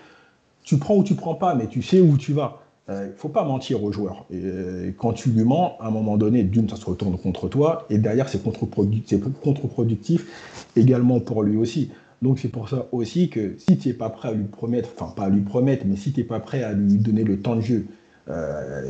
Tu 0.63 0.77
prends 0.77 0.95
ou 0.95 1.03
tu 1.03 1.15
prends 1.15 1.35
pas, 1.35 1.55
mais 1.55 1.67
tu 1.67 1.81
sais 1.81 1.99
où 1.99 2.15
tu 2.17 2.31
vas. 2.31 2.62
Il 2.89 2.93
euh, 2.93 3.07
ne 3.07 3.14
faut 3.14 3.30
pas 3.30 3.45
mentir 3.45 3.84
aux 3.84 3.91
joueurs. 3.91 4.26
Euh, 4.34 4.91
quand 4.97 5.14
tu 5.14 5.30
lui 5.30 5.43
mens, 5.43 5.77
à 5.80 5.88
un 5.88 5.91
moment 5.91 6.18
donné, 6.18 6.43
d'une, 6.43 6.68
ça 6.69 6.76
se 6.76 6.85
retourne 6.85 7.18
contre 7.18 7.47
toi, 7.47 7.85
et 7.89 7.97
derrière, 7.97 8.27
c'est 8.27 8.43
contre-productif, 8.43 9.22
contre-productif 9.41 10.68
également 10.76 11.19
pour 11.19 11.43
lui 11.43 11.55
aussi. 11.55 11.91
Donc 12.22 12.39
c'est 12.39 12.49
pour 12.49 12.69
ça 12.69 12.88
aussi 12.91 13.30
que 13.30 13.55
si 13.57 13.77
tu 13.77 13.89
n'es 13.89 13.93
pas 13.93 14.10
prêt 14.10 14.30
à 14.30 14.34
lui 14.34 14.45
promettre, 14.45 14.89
enfin 14.97 15.14
pas 15.14 15.23
à 15.23 15.30
lui 15.30 15.41
promettre, 15.41 15.85
mais 15.85 15.97
si 15.97 16.14
tu 16.14 16.22
n'es 16.22 16.26
pas 16.26 16.39
prêt 16.39 16.64
à 16.64 16.73
lui 16.73 16.97
donner 16.97 17.23
le 17.23 17.39
temps 17.39 17.57
de 17.57 17.61
jeu 17.61 17.85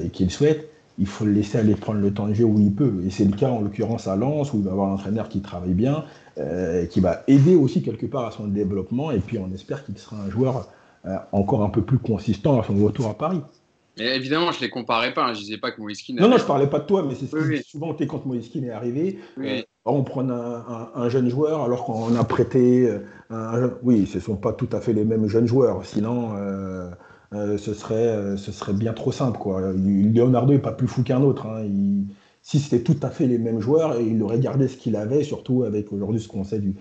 et 0.03 0.09
qu'il 0.09 0.29
souhaite, 0.29 0.69
il 0.99 1.07
faut 1.07 1.25
le 1.25 1.31
laisser 1.31 1.57
aller 1.57 1.75
prendre 1.75 1.99
le 1.99 2.13
temps 2.13 2.27
de 2.27 2.33
jeu 2.33 2.45
où 2.45 2.59
il 2.59 2.73
peut. 2.73 3.01
Et 3.05 3.09
c'est 3.09 3.25
le 3.25 3.35
cas 3.35 3.49
en 3.49 3.61
l'occurrence 3.61 4.07
à 4.07 4.15
Lens, 4.15 4.53
où 4.53 4.57
il 4.57 4.63
va 4.63 4.71
avoir 4.71 4.89
un 4.89 4.93
entraîneur 4.93 5.29
qui 5.29 5.41
travaille 5.41 5.73
bien, 5.73 6.05
euh, 6.37 6.85
qui 6.85 6.99
va 6.99 7.23
aider 7.27 7.55
aussi 7.55 7.81
quelque 7.81 8.05
part 8.05 8.25
à 8.25 8.31
son 8.31 8.47
développement. 8.47 9.11
Et 9.11 9.19
puis 9.19 9.37
on 9.37 9.51
espère 9.53 9.85
qu'il 9.85 9.97
sera 9.97 10.17
un 10.17 10.29
joueur 10.29 10.67
euh, 11.05 11.17
encore 11.31 11.63
un 11.63 11.69
peu 11.69 11.81
plus 11.81 11.97
consistant 11.97 12.59
à 12.59 12.63
son 12.63 12.75
retour 12.75 13.07
à 13.07 13.15
Paris. 13.15 13.41
Mais 13.97 14.15
évidemment, 14.15 14.51
je 14.51 14.57
ne 14.57 14.63
les 14.63 14.69
comparais 14.69 15.13
pas. 15.13 15.25
Hein. 15.25 15.33
Je 15.33 15.39
ne 15.39 15.45
disais 15.45 15.57
pas 15.57 15.71
que 15.71 15.81
Moïskine. 15.81 16.17
Non, 16.19 16.27
non, 16.27 16.37
je 16.37 16.43
ne 16.43 16.47
parlais 16.47 16.67
pas 16.67 16.79
de 16.79 16.85
toi, 16.85 17.05
mais 17.07 17.15
c'est 17.15 17.63
souvent 17.63 17.95
quand 18.07 18.25
Moïskine 18.25 18.65
est 18.65 18.71
arrivé. 18.71 19.19
Euh, 19.39 19.61
on 19.85 20.03
prend 20.03 20.27
un, 20.27 21.09
jeune 21.09 21.29
joueur 21.29 21.61
alors 21.61 21.85
qu'on 21.85 22.15
a 22.15 22.23
prêté. 22.23 22.89
Un, 23.29 23.71
oui, 23.83 24.07
ce 24.07 24.17
ne 24.17 24.23
sont 24.23 24.35
pas 24.35 24.53
tout 24.53 24.69
à 24.71 24.81
fait 24.81 24.93
les 24.93 25.05
mêmes 25.05 25.27
jeunes 25.27 25.47
joueurs. 25.47 25.85
Sinon. 25.85 26.33
Euh, 27.33 27.57
ce, 27.57 27.73
serait, 27.73 27.95
euh, 27.95 28.37
ce 28.37 28.51
serait 28.51 28.73
bien 28.73 28.93
trop 28.93 29.11
simple. 29.11 29.39
Quoi. 29.39 29.61
Leonardo 29.73 30.53
n'est 30.53 30.59
pas 30.59 30.71
plus 30.71 30.87
fou 30.87 31.03
qu'un 31.03 31.21
autre. 31.21 31.47
Hein. 31.47 31.65
si 32.41 32.59
c'était 32.59 32.83
tout 32.83 32.97
à 33.01 33.09
fait 33.09 33.25
les 33.25 33.39
mêmes 33.39 33.59
joueurs, 33.59 33.99
il 33.99 34.21
aurait 34.21 34.39
gardé 34.39 34.67
ce 34.67 34.77
qu'il 34.77 34.95
avait, 34.95 35.23
surtout 35.23 35.63
avec 35.63 35.91
aujourd'hui 35.91 36.21
ce 36.21 36.27
qu'on 36.27 36.43
sait 36.43 36.59
du, 36.59 36.75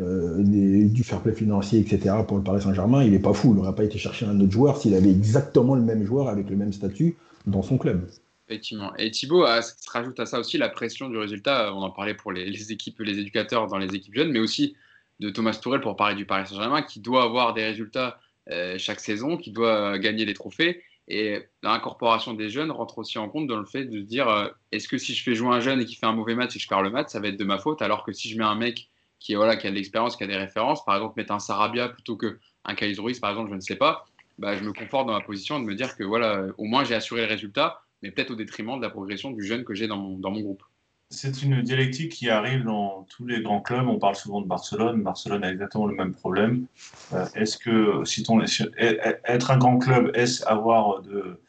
euh, 0.00 0.42
du 0.44 1.02
fair 1.02 1.20
play 1.20 1.32
financier, 1.32 1.80
etc. 1.80 2.14
pour 2.26 2.36
le 2.36 2.44
Paris 2.44 2.62
Saint-Germain, 2.62 3.02
il 3.02 3.10
n'est 3.10 3.18
pas 3.18 3.32
fou. 3.32 3.52
Il 3.52 3.56
n'aurait 3.56 3.74
pas 3.74 3.84
été 3.84 3.98
chercher 3.98 4.26
un 4.26 4.40
autre 4.40 4.52
joueur 4.52 4.76
s'il 4.76 4.94
avait 4.94 5.10
exactement 5.10 5.74
le 5.74 5.82
même 5.82 6.04
joueur 6.04 6.28
avec 6.28 6.48
le 6.50 6.56
même 6.56 6.72
statut 6.72 7.16
dans 7.46 7.62
son 7.62 7.78
club. 7.78 8.08
Effectivement. 8.48 8.94
Et 8.96 9.10
Thibaut, 9.10 9.44
se 9.44 9.90
rajoute 9.90 10.18
à 10.20 10.26
ça 10.26 10.38
aussi 10.38 10.56
la 10.56 10.68
pression 10.68 11.08
du 11.08 11.18
résultat. 11.18 11.74
On 11.74 11.82
en 11.82 11.90
parlait 11.90 12.14
pour 12.14 12.32
les, 12.32 12.72
équipes, 12.72 13.00
les 13.00 13.18
éducateurs 13.18 13.66
dans 13.66 13.76
les 13.76 13.94
équipes 13.94 14.14
jeunes, 14.14 14.30
mais 14.30 14.38
aussi 14.38 14.76
de 15.20 15.30
Thomas 15.30 15.58
Tourel 15.60 15.80
pour 15.80 15.96
parler 15.96 16.14
du 16.14 16.24
Paris 16.24 16.46
Saint-Germain, 16.46 16.82
qui 16.82 17.00
doit 17.00 17.24
avoir 17.24 17.52
des 17.52 17.64
résultats 17.64 18.20
euh, 18.50 18.78
chaque 18.78 19.00
saison, 19.00 19.36
qui 19.36 19.50
doit 19.50 19.98
gagner 19.98 20.24
des 20.24 20.34
trophées. 20.34 20.82
Et 21.08 21.40
l'incorporation 21.62 22.34
des 22.34 22.50
jeunes 22.50 22.70
rentre 22.70 22.98
aussi 22.98 23.18
en 23.18 23.28
compte 23.28 23.46
dans 23.48 23.58
le 23.58 23.64
fait 23.64 23.84
de 23.84 24.00
dire 24.00 24.28
euh, 24.28 24.48
est-ce 24.72 24.88
que 24.88 24.96
si 24.96 25.14
je 25.14 25.22
fais 25.22 25.34
jouer 25.34 25.48
un 25.48 25.60
jeune 25.60 25.80
et 25.80 25.84
qui 25.84 25.96
fait 25.96 26.06
un 26.06 26.12
mauvais 26.12 26.34
match 26.34 26.54
et 26.54 26.58
que 26.58 26.62
je 26.62 26.68
perds 26.68 26.82
le 26.82 26.90
match, 26.90 27.08
ça 27.08 27.18
va 27.18 27.28
être 27.28 27.38
de 27.38 27.44
ma 27.44 27.58
faute, 27.58 27.82
alors 27.82 28.04
que 28.04 28.12
si 28.12 28.28
je 28.28 28.38
mets 28.38 28.44
un 28.44 28.54
mec 28.54 28.88
qui, 29.20 29.34
voilà, 29.34 29.56
qui 29.56 29.66
a 29.66 29.70
de 29.70 29.74
l'expérience, 29.74 30.16
qui 30.16 30.24
a 30.24 30.26
des 30.26 30.36
références, 30.36 30.84
par 30.84 30.96
exemple 30.96 31.14
mettre 31.16 31.32
un 31.32 31.38
Sarabia 31.38 31.88
plutôt 31.88 32.16
qu'un 32.16 32.74
Kais 32.74 32.94
Ruiz, 32.98 33.20
par 33.20 33.30
exemple, 33.30 33.50
je 33.50 33.56
ne 33.56 33.60
sais 33.60 33.76
pas, 33.76 34.06
bah, 34.38 34.56
je 34.56 34.62
me 34.62 34.72
conforte 34.72 35.06
dans 35.06 35.14
ma 35.14 35.20
position 35.20 35.58
de 35.58 35.64
me 35.64 35.74
dire 35.74 35.96
que 35.96 36.04
voilà, 36.04 36.46
au 36.58 36.64
moins 36.64 36.84
j'ai 36.84 36.94
assuré 36.94 37.22
le 37.22 37.28
résultat, 37.28 37.82
mais 38.02 38.10
peut-être 38.10 38.30
au 38.30 38.36
détriment 38.36 38.76
de 38.76 38.82
la 38.82 38.90
progression 38.90 39.30
du 39.30 39.44
jeune 39.44 39.64
que 39.64 39.74
j'ai 39.74 39.88
dans 39.88 39.96
mon, 39.96 40.18
dans 40.18 40.30
mon 40.30 40.40
groupe 40.40 40.62
c'est 41.10 41.42
une 41.42 41.62
dialectique 41.62 42.12
qui 42.12 42.28
arrive 42.28 42.64
dans 42.64 43.06
tous 43.08 43.26
les 43.26 43.40
grands 43.40 43.60
clubs. 43.60 43.88
On 43.88 43.98
parle 43.98 44.16
souvent 44.16 44.42
de 44.42 44.46
Barcelone. 44.46 45.02
Barcelone 45.02 45.42
a 45.42 45.50
exactement 45.50 45.86
le 45.86 45.94
même 45.94 46.12
problème. 46.12 46.66
Euh, 47.14 47.24
est-ce 47.34 47.56
que 47.56 48.04
si 48.04 48.22
ton, 48.22 48.40
être 48.42 49.50
un 49.50 49.58
grand 49.58 49.78
club, 49.78 50.10
est-ce 50.14 50.44
avoir 50.46 51.00
de, 51.02 51.40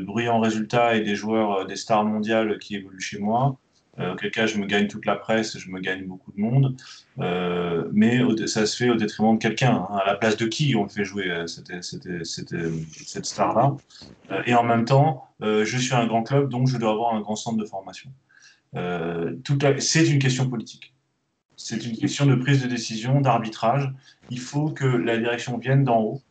bruyants 0.00 0.40
résultats 0.40 0.96
et 0.96 1.02
des 1.02 1.14
joueurs, 1.14 1.52
euh, 1.52 1.64
des 1.64 1.76
stars 1.76 2.04
mondiales 2.04 2.58
qui 2.58 2.76
évoluent 2.76 3.00
chez 3.00 3.18
moi? 3.18 3.56
Auquel 3.98 4.30
cas, 4.30 4.46
je 4.46 4.58
me 4.58 4.66
gagne 4.66 4.88
toute 4.88 5.06
la 5.06 5.16
presse, 5.16 5.58
je 5.58 5.70
me 5.70 5.80
gagne 5.80 6.04
beaucoup 6.04 6.32
de 6.32 6.40
monde. 6.40 6.76
mais 7.92 8.20
ça 8.46 8.66
se 8.66 8.76
fait 8.76 8.90
au 8.90 8.96
détriment 8.96 9.34
de 9.34 9.38
quelqu'un. 9.38 9.86
Hein. 9.90 9.98
À 10.02 10.06
la 10.06 10.16
place 10.16 10.36
de 10.36 10.46
qui 10.46 10.76
on 10.76 10.82
le 10.82 10.88
fait 10.88 11.04
jouer 11.04 11.44
cette 11.46 13.26
star-là? 13.26 13.76
Et 14.44 14.54
en 14.54 14.64
même 14.64 14.84
temps, 14.84 15.28
je 15.40 15.78
suis 15.78 15.94
un 15.94 16.06
grand 16.06 16.22
club, 16.22 16.50
donc 16.50 16.68
je 16.68 16.76
dois 16.76 16.90
avoir 16.90 17.14
un 17.14 17.20
grand 17.20 17.36
centre 17.36 17.58
de 17.58 17.64
formation. 17.64 18.10
Euh, 18.74 19.34
c'est 19.78 20.08
une 20.08 20.18
question 20.18 20.48
politique. 20.48 20.94
C'est 21.56 21.86
une 21.86 21.96
question 21.96 22.26
de 22.26 22.34
prise 22.34 22.62
de 22.62 22.68
décision, 22.68 23.20
d'arbitrage. 23.20 23.90
Il 24.30 24.40
faut 24.40 24.70
que 24.70 24.84
la 24.84 25.16
direction 25.16 25.56
vienne 25.58 25.84
d'en 25.84 26.00
haut, 26.00 26.22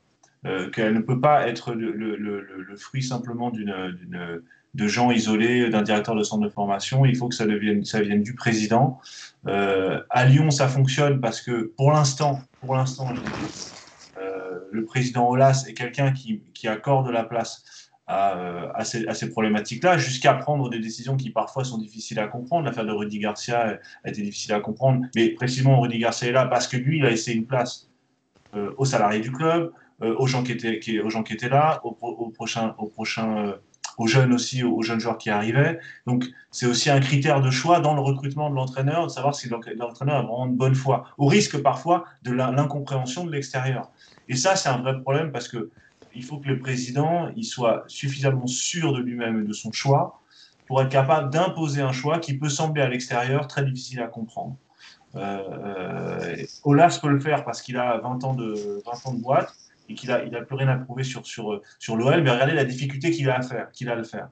euh, 0.46 0.70
qu'elle 0.70 0.94
ne 0.94 1.00
peut 1.00 1.20
pas 1.20 1.48
être 1.48 1.74
le, 1.74 2.76
fruit 2.78 3.02
simplement 3.02 3.52
de 4.76 4.88
gens 4.88 5.12
isolés, 5.12 5.70
d'un 5.70 5.82
directeur 5.82 6.16
de 6.16 6.24
centre 6.24 6.44
de 6.44 6.50
formation. 6.50 7.06
Il 7.06 7.16
faut 7.16 7.28
que 7.28 7.36
ça, 7.36 7.46
devienne, 7.46 7.84
ça 7.86 8.02
vienne 8.02 8.22
du 8.22 8.36
président. 8.36 9.00
Euh, 9.48 10.02
à 10.10 10.26
Lyon, 10.26 10.52
ça 10.52 10.68
fonctionne 10.68 11.20
parce 11.20 11.42
que 11.42 11.72
pour 11.78 11.92
l'instant, 11.92 12.42
pour 12.62 12.76
l'instant, 12.76 13.10
le 14.72 14.84
président 14.84 15.30
Olas 15.30 15.66
est 15.68 15.74
quelqu'un 15.74 16.12
qui, 16.12 16.42
qui 16.54 16.68
accorde 16.68 17.10
la 17.10 17.24
place 17.24 17.64
euh, 18.08 18.70
à, 18.76 18.84
ces, 18.84 19.30
problématiques-là, 19.32 19.98
jusqu'à 19.98 20.36
prendre 20.36 20.70
des 20.70 20.80
décisions 20.80 21.18
qui 21.18 21.32
parfois 21.32 21.64
sont 21.64 21.80
difficiles 21.80 22.20
à 22.20 22.28
comprendre. 22.28 22.66
L'affaire 22.66 22.86
de 22.86 22.92
Rudy 22.92 23.18
Garcia 23.18 23.80
a 24.04 24.10
été 24.10 24.22
difficile 24.22 24.54
à 24.54 24.60
comprendre, 24.60 25.08
mais 25.16 25.30
précisément 25.30 25.80
Rudy 25.80 25.98
Garcia 25.98 26.28
est 26.28 26.32
là 26.32 26.46
parce 26.46 26.68
que 26.68 26.78
lui, 26.78 27.00
il 27.00 27.06
a 27.06 27.10
laissé 27.10 27.34
une 27.34 27.48
place 27.48 27.90
euh, 28.54 28.72
aux 28.78 28.86
salariés 28.86 29.22
du 29.22 29.32
club, 29.32 29.72
euh, 30.04 30.14
aux, 30.20 30.28
gens 30.28 30.44
qui 30.44 30.52
étaient, 30.52 31.00
aux 31.00 31.10
gens 31.10 31.24
qui 31.24 31.34
étaient 31.34 31.50
là, 31.50 31.82
aux, 31.84 32.30
prochains, 32.30 32.76
aux 32.78 32.88
prochains 32.88 33.56
aux 33.98 34.08
jeunes 34.08 34.34
aussi, 34.34 34.64
aux 34.64 34.82
jeunes 34.82 35.00
joueurs 35.00 35.18
qui 35.18 35.30
arrivaient. 35.30 35.80
Donc 36.06 36.26
c'est 36.52 36.66
aussi 36.66 36.90
un 36.90 37.00
critère 37.00 37.42
de 37.42 37.52
choix 37.52 37.80
dans 37.80 37.96
le 37.96 38.02
recrutement 38.02 38.50
de 38.50 38.56
l'entraîneur, 38.56 39.08
de 39.08 39.12
savoir 39.12 39.36
si 39.36 39.50
l'entraîneur 39.50 40.18
a 40.18 40.22
vraiment 40.22 40.48
de 40.48 40.56
bonne 40.56 40.76
foi, 40.76 41.06
au 41.18 41.28
risque 41.28 41.62
parfois 41.62 42.06
de 42.24 42.32
l'incompréhension 42.32 43.26
de 43.26 43.32
l'extérieur. 43.32 43.90
Et 44.28 44.36
ça, 44.36 44.56
c'est 44.56 44.70
un 44.70 44.78
vrai 44.78 45.00
problème 45.02 45.32
parce 45.32 45.48
que 45.48 45.70
il 46.16 46.24
faut 46.24 46.38
que 46.38 46.48
le 46.48 46.60
président 46.60 47.30
il 47.36 47.44
soit 47.44 47.84
suffisamment 47.88 48.48
sûr 48.48 48.94
de 48.94 49.00
lui-même 49.00 49.42
et 49.42 49.44
de 49.44 49.54
son 49.54 49.72
choix 49.72 50.22
pour 50.66 50.82
être 50.82 50.90
capable 50.90 51.30
d'imposer 51.30 51.82
un 51.82 51.92
choix 51.92 52.20
qui 52.20 52.38
peut 52.38 52.50
sembler 52.50 52.82
à 52.82 52.90
l'extérieur 52.90 53.48
très 53.48 53.64
difficile 53.64 54.02
à 54.02 54.08
comprendre. 54.08 54.56
Euh, 55.16 55.40
euh 55.50 56.46
Olas 56.64 57.00
peut 57.02 57.10
le 57.10 57.20
faire 57.20 57.44
parce 57.46 57.62
qu'il 57.62 57.78
a 57.78 58.00
20 58.00 58.24
ans 58.24 58.34
de, 58.34 58.82
20 58.86 59.10
ans 59.10 59.14
de 59.14 59.22
boîte 59.22 59.54
et 59.90 59.94
qu'il 59.96 60.10
n'a 60.10 60.24
il 60.24 60.32
plus 60.46 60.56
rien 60.56 60.68
à 60.68 60.78
prouver 60.78 61.04
sur, 61.04 61.26
sur, 61.26 61.62
sur 61.80 61.96
l'OL, 61.96 62.22
mais 62.22 62.32
regardez 62.32 62.54
la 62.54 62.66
difficulté 62.66 63.12
qu'il 63.12 63.30
a 63.30 63.38
à 63.38 63.42
faire, 63.42 63.72
qu'il 63.72 63.90
a 63.90 63.94
à 63.94 63.96
le 63.96 64.04
faire. 64.04 64.30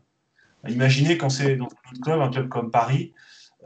Imaginez 0.67 1.17
quand 1.17 1.29
c'est 1.29 1.55
dans 1.55 1.67
un 1.67 1.99
club, 2.01 2.21
un 2.21 2.29
club 2.29 2.47
comme 2.47 2.71
Paris, 2.71 3.13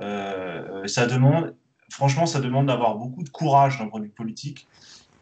euh, 0.01 0.88
ça 0.88 1.05
demande, 1.05 1.55
franchement, 1.91 2.26
ça 2.26 2.39
demande 2.39 2.68
d'avoir 2.68 2.95
beaucoup 2.95 3.23
de 3.23 3.30
courage 3.30 3.80
d'un 3.80 3.88
point 3.88 3.99
de 3.99 4.05
vue 4.05 4.11
politique 4.11 4.68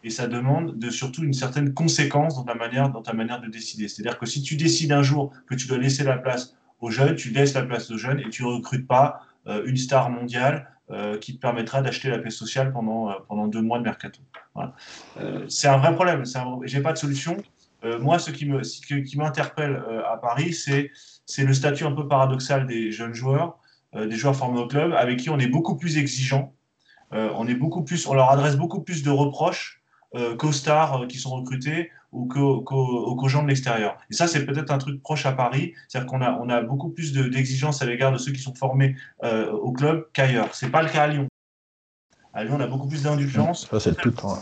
et 0.03 0.09
ça 0.09 0.27
demande 0.27 0.77
de, 0.77 0.89
surtout 0.89 1.23
une 1.23 1.33
certaine 1.33 1.73
conséquence 1.73 2.35
dans 2.35 2.43
ta 2.43 2.55
manière, 2.55 2.89
dans 2.91 3.01
ta 3.01 3.13
manière 3.13 3.41
de 3.41 3.47
décider. 3.47 3.87
C'est-à-dire 3.87 4.17
que 4.17 4.25
si 4.25 4.41
tu 4.41 4.55
décides 4.55 4.91
un 4.91 5.01
jour 5.01 5.33
que 5.47 5.55
tu 5.55 5.67
dois 5.67 5.77
laisser 5.77 6.03
la 6.03 6.17
place 6.17 6.55
aux 6.79 6.91
jeunes, 6.91 7.15
tu 7.15 7.31
laisses 7.31 7.53
la 7.53 7.63
place 7.63 7.89
aux 7.91 7.97
jeunes 7.97 8.19
et 8.19 8.29
tu 8.29 8.43
ne 8.43 8.49
recrutes 8.49 8.87
pas 8.87 9.21
euh, 9.47 9.63
une 9.65 9.77
star 9.77 10.09
mondiale 10.09 10.69
euh, 10.91 11.17
qui 11.17 11.35
te 11.35 11.39
permettra 11.39 11.81
d'acheter 11.81 12.09
la 12.09 12.19
paix 12.19 12.29
sociale 12.29 12.71
pendant, 12.71 13.09
euh, 13.09 13.13
pendant 13.27 13.47
deux 13.47 13.61
mois 13.61 13.79
de 13.79 13.83
mercato. 13.83 14.19
c'est 15.47 15.67
un 15.67 15.77
vrai 15.77 15.95
problème. 15.95 16.23
Je 16.25 16.77
n'ai 16.77 16.83
pas 16.83 16.93
de 16.93 16.97
solution. 16.97 17.37
moi, 17.99 18.19
ce 18.19 18.29
qui, 18.31 18.45
me, 18.45 18.61
qui 18.61 19.17
m'interpelle 19.17 19.81
à 20.07 20.17
Paris, 20.17 20.53
c'est, 20.53 20.91
le 21.43 21.53
statut 21.53 21.85
un 21.85 21.91
peu 21.91 22.07
paradoxal 22.07 22.67
des 22.67 22.91
jeunes 22.91 23.13
joueurs, 23.13 23.57
des 23.93 24.15
joueurs 24.15 24.35
formés 24.35 24.59
au 24.59 24.67
club, 24.67 24.93
avec 24.93 25.19
qui 25.19 25.29
on 25.29 25.39
est 25.39 25.47
beaucoup 25.47 25.75
plus 25.75 25.97
exigeant. 25.97 26.53
on, 27.11 27.47
est 27.47 27.55
beaucoup 27.55 27.83
plus, 27.83 28.07
on 28.07 28.13
leur 28.13 28.29
adresse 28.29 28.55
beaucoup 28.55 28.81
plus 28.81 29.03
de 29.03 29.09
reproches 29.09 29.81
qu'aux 30.37 30.51
stars 30.51 31.07
qui 31.07 31.17
sont 31.17 31.31
recrutés 31.31 31.91
ou 32.15 32.25
qu'aux 32.25 33.27
gens 33.27 33.43
de 33.43 33.49
l'extérieur. 33.49 33.97
Et 34.09 34.13
ça, 34.13 34.27
c'est 34.27 34.45
peut-être 34.45 34.71
un 34.71 34.77
truc 34.77 35.01
proche 35.01 35.25
à 35.25 35.33
Paris, 35.33 35.73
c'est-à-dire 35.87 36.09
qu'on 36.09 36.21
a, 36.21 36.31
on 36.39 36.49
a 36.49 36.61
beaucoup 36.61 36.89
plus 36.89 37.13
d'exigences 37.13 37.81
à 37.81 37.85
l'égard 37.85 38.11
de 38.11 38.17
ceux 38.17 38.31
qui 38.31 38.41
sont 38.41 38.55
formés 38.55 38.95
euh, 39.23 39.51
au 39.51 39.71
club 39.71 40.07
qu'ailleurs. 40.13 40.53
C'est 40.53 40.69
pas 40.69 40.81
le 40.81 40.89
cas 40.89 41.03
à 41.03 41.07
Lyon. 41.07 41.27
À 42.33 42.43
Lyon, 42.43 42.55
on 42.57 42.61
a 42.61 42.67
beaucoup 42.67 42.87
plus 42.87 43.03
d'indulgence. 43.03 43.67
Ça, 43.69 43.79
c'est 43.79 43.95
tout. 43.95 44.13
Hein. 44.23 44.37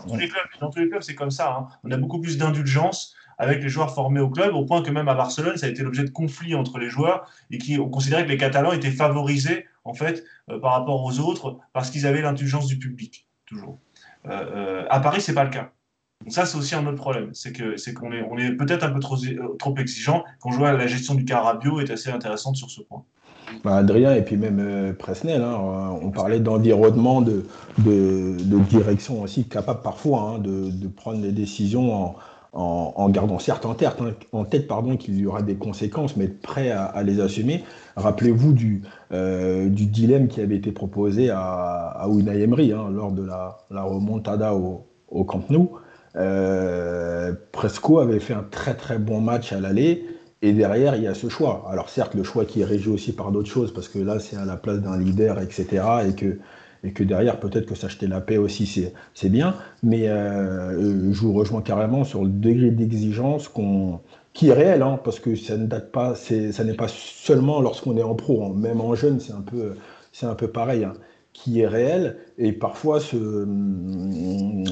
Dans 0.59 0.69
tous 0.69 0.79
les 0.79 0.89
clubs, 0.89 1.01
c'est 1.01 1.15
comme 1.15 1.31
ça. 1.31 1.55
Hein. 1.55 1.67
On 1.83 1.91
a 1.91 1.97
beaucoup 1.97 2.21
plus 2.21 2.37
d'indulgence 2.37 3.15
avec 3.39 3.63
les 3.63 3.69
joueurs 3.69 3.93
formés 3.93 4.19
au 4.19 4.29
club, 4.29 4.53
au 4.53 4.65
point 4.65 4.83
que 4.83 4.91
même 4.91 5.07
à 5.07 5.15
Barcelone, 5.15 5.57
ça 5.57 5.65
a 5.65 5.69
été 5.69 5.81
l'objet 5.81 6.03
de 6.03 6.09
conflits 6.11 6.53
entre 6.53 6.77
les 6.77 6.89
joueurs 6.89 7.27
et 7.49 7.57
qui 7.57 7.79
ont 7.79 7.89
considéré 7.89 8.23
que 8.23 8.29
les 8.29 8.37
Catalans 8.37 8.71
étaient 8.71 8.91
favorisés 8.91 9.65
en 9.83 9.93
fait 9.93 10.23
euh, 10.49 10.59
par 10.59 10.73
rapport 10.73 11.03
aux 11.03 11.19
autres 11.19 11.57
parce 11.73 11.89
qu'ils 11.89 12.05
avaient 12.05 12.21
l'indulgence 12.21 12.67
du 12.67 12.77
public 12.77 13.27
toujours. 13.45 13.79
Euh, 14.27 14.85
à 14.89 14.99
Paris, 14.99 15.21
c'est 15.21 15.33
pas 15.33 15.43
le 15.43 15.49
cas 15.49 15.71
ça, 16.27 16.45
c'est 16.45 16.57
aussi 16.57 16.75
un 16.75 16.85
autre 16.85 16.97
problème. 16.97 17.29
C'est 17.33 17.51
que 17.51 17.77
c'est 17.77 17.93
qu'on 17.93 18.11
est, 18.11 18.23
on 18.29 18.37
est 18.37 18.51
peut-être 18.51 18.83
un 18.83 18.91
peu 18.91 18.99
trop, 18.99 19.17
trop 19.59 19.75
exigeant. 19.77 20.23
Quand 20.39 20.51
je 20.51 20.57
vois 20.57 20.71
la 20.73 20.87
gestion 20.87 21.15
du 21.15 21.25
Carabio 21.25 21.79
est 21.79 21.91
assez 21.91 22.09
intéressante 22.09 22.55
sur 22.55 22.69
ce 22.69 22.81
point. 22.81 23.03
Bah, 23.63 23.75
Adrien 23.77 24.13
et 24.15 24.21
puis 24.21 24.37
même 24.37 24.59
euh, 24.59 24.93
Presnel, 24.93 25.41
hein, 25.41 25.97
on 26.01 26.11
parlait 26.11 26.39
d'environnement, 26.39 27.21
de, 27.21 27.45
de, 27.79 28.59
direction 28.69 29.21
aussi, 29.21 29.45
capable 29.45 29.81
parfois 29.81 30.35
hein, 30.35 30.39
de, 30.39 30.71
de, 30.71 30.87
prendre 30.87 31.21
des 31.21 31.31
décisions 31.31 31.93
en, 31.93 32.15
en, 32.95 33.09
gardant 33.09 33.39
certes 33.39 33.65
en 33.65 33.73
tête, 33.73 33.97
hein, 34.33 34.43
tête 34.45 34.67
qu'il 34.99 35.17
y 35.19 35.25
aura 35.25 35.41
des 35.41 35.55
conséquences, 35.55 36.15
mais 36.15 36.25
être 36.25 36.41
prêt 36.41 36.71
à, 36.71 37.03
les 37.03 37.19
assumer. 37.19 37.63
Rappelez-vous 37.95 38.53
du, 38.53 38.81
euh, 39.11 39.69
du 39.69 39.85
dilemme 39.85 40.27
qui 40.27 40.41
avait 40.41 40.57
été 40.57 40.71
proposé 40.71 41.29
à, 41.29 41.39
à 41.39 42.07
lors 42.07 43.11
de 43.11 43.23
la, 43.23 43.57
la 43.69 43.83
remontada 43.83 44.55
au, 44.55 44.85
au 45.09 45.23
Camp 45.23 45.49
Nou. 45.49 45.71
Euh, 46.15 47.33
Presco 47.51 47.99
avait 47.99 48.19
fait 48.19 48.33
un 48.33 48.45
très 48.49 48.75
très 48.75 48.97
bon 48.97 49.21
match 49.21 49.53
à 49.53 49.59
l'aller. 49.59 50.05
Et 50.41 50.51
derrière, 50.51 50.95
il 50.97 51.03
y 51.03 51.07
a 51.07 51.13
ce 51.13 51.29
choix. 51.29 51.65
Alors 51.69 51.89
certes, 51.89 52.15
le 52.15 52.23
choix 52.23 52.45
qui 52.45 52.61
est 52.61 52.65
régi 52.65 52.89
aussi 52.89 53.13
par 53.13 53.31
d'autres 53.31 53.49
choses, 53.49 53.73
parce 53.73 53.87
que 53.87 53.99
là, 53.99 54.19
c'est 54.19 54.35
à 54.35 54.43
la 54.45 54.57
place 54.57 54.79
d'un 54.79 54.97
leader, 54.97 55.39
etc. 55.39 55.85
Et 56.09 56.15
que, 56.15 56.37
et 56.83 56.91
que 56.91 57.03
derrière, 57.03 57.39
peut-être 57.39 57.65
que 57.65 57.75
s'acheter 57.75 58.07
la 58.07 58.19
paix 58.19 58.37
aussi, 58.37 58.91
c'est 59.13 59.29
bien. 59.29 59.55
Mais 59.83 60.09
euh, 60.09 61.13
je 61.13 61.21
vous 61.21 61.31
rejoins 61.33 61.61
carrément 61.61 62.03
sur 62.03 62.23
le 62.23 62.29
degré 62.29 62.71
d'exigence 62.71 63.49
qui 64.33 64.49
est 64.49 64.53
réel, 64.53 64.81
hein, 64.81 64.99
parce 65.01 65.19
que 65.21 65.35
ça 65.35 65.55
ne 65.55 65.65
date 65.65 65.91
pas, 65.91 66.15
ça 66.15 66.63
n'est 66.63 66.73
pas 66.73 66.89
seulement 66.89 67.61
lorsqu'on 67.61 67.95
est 67.95 68.03
en 68.03 68.15
pro, 68.15 68.43
hein. 68.43 68.53
même 68.55 68.81
en 68.81 68.95
jeune, 68.95 69.19
c'est 69.21 69.33
un 69.33 69.41
peu, 69.41 69.75
c'est 70.11 70.25
un 70.25 70.35
peu 70.35 70.47
pareil. 70.47 70.83
Hein 70.83 70.93
qui 71.33 71.61
est 71.61 71.67
réel 71.67 72.17
et 72.37 72.51
parfois 72.53 72.99
ce, 72.99 73.47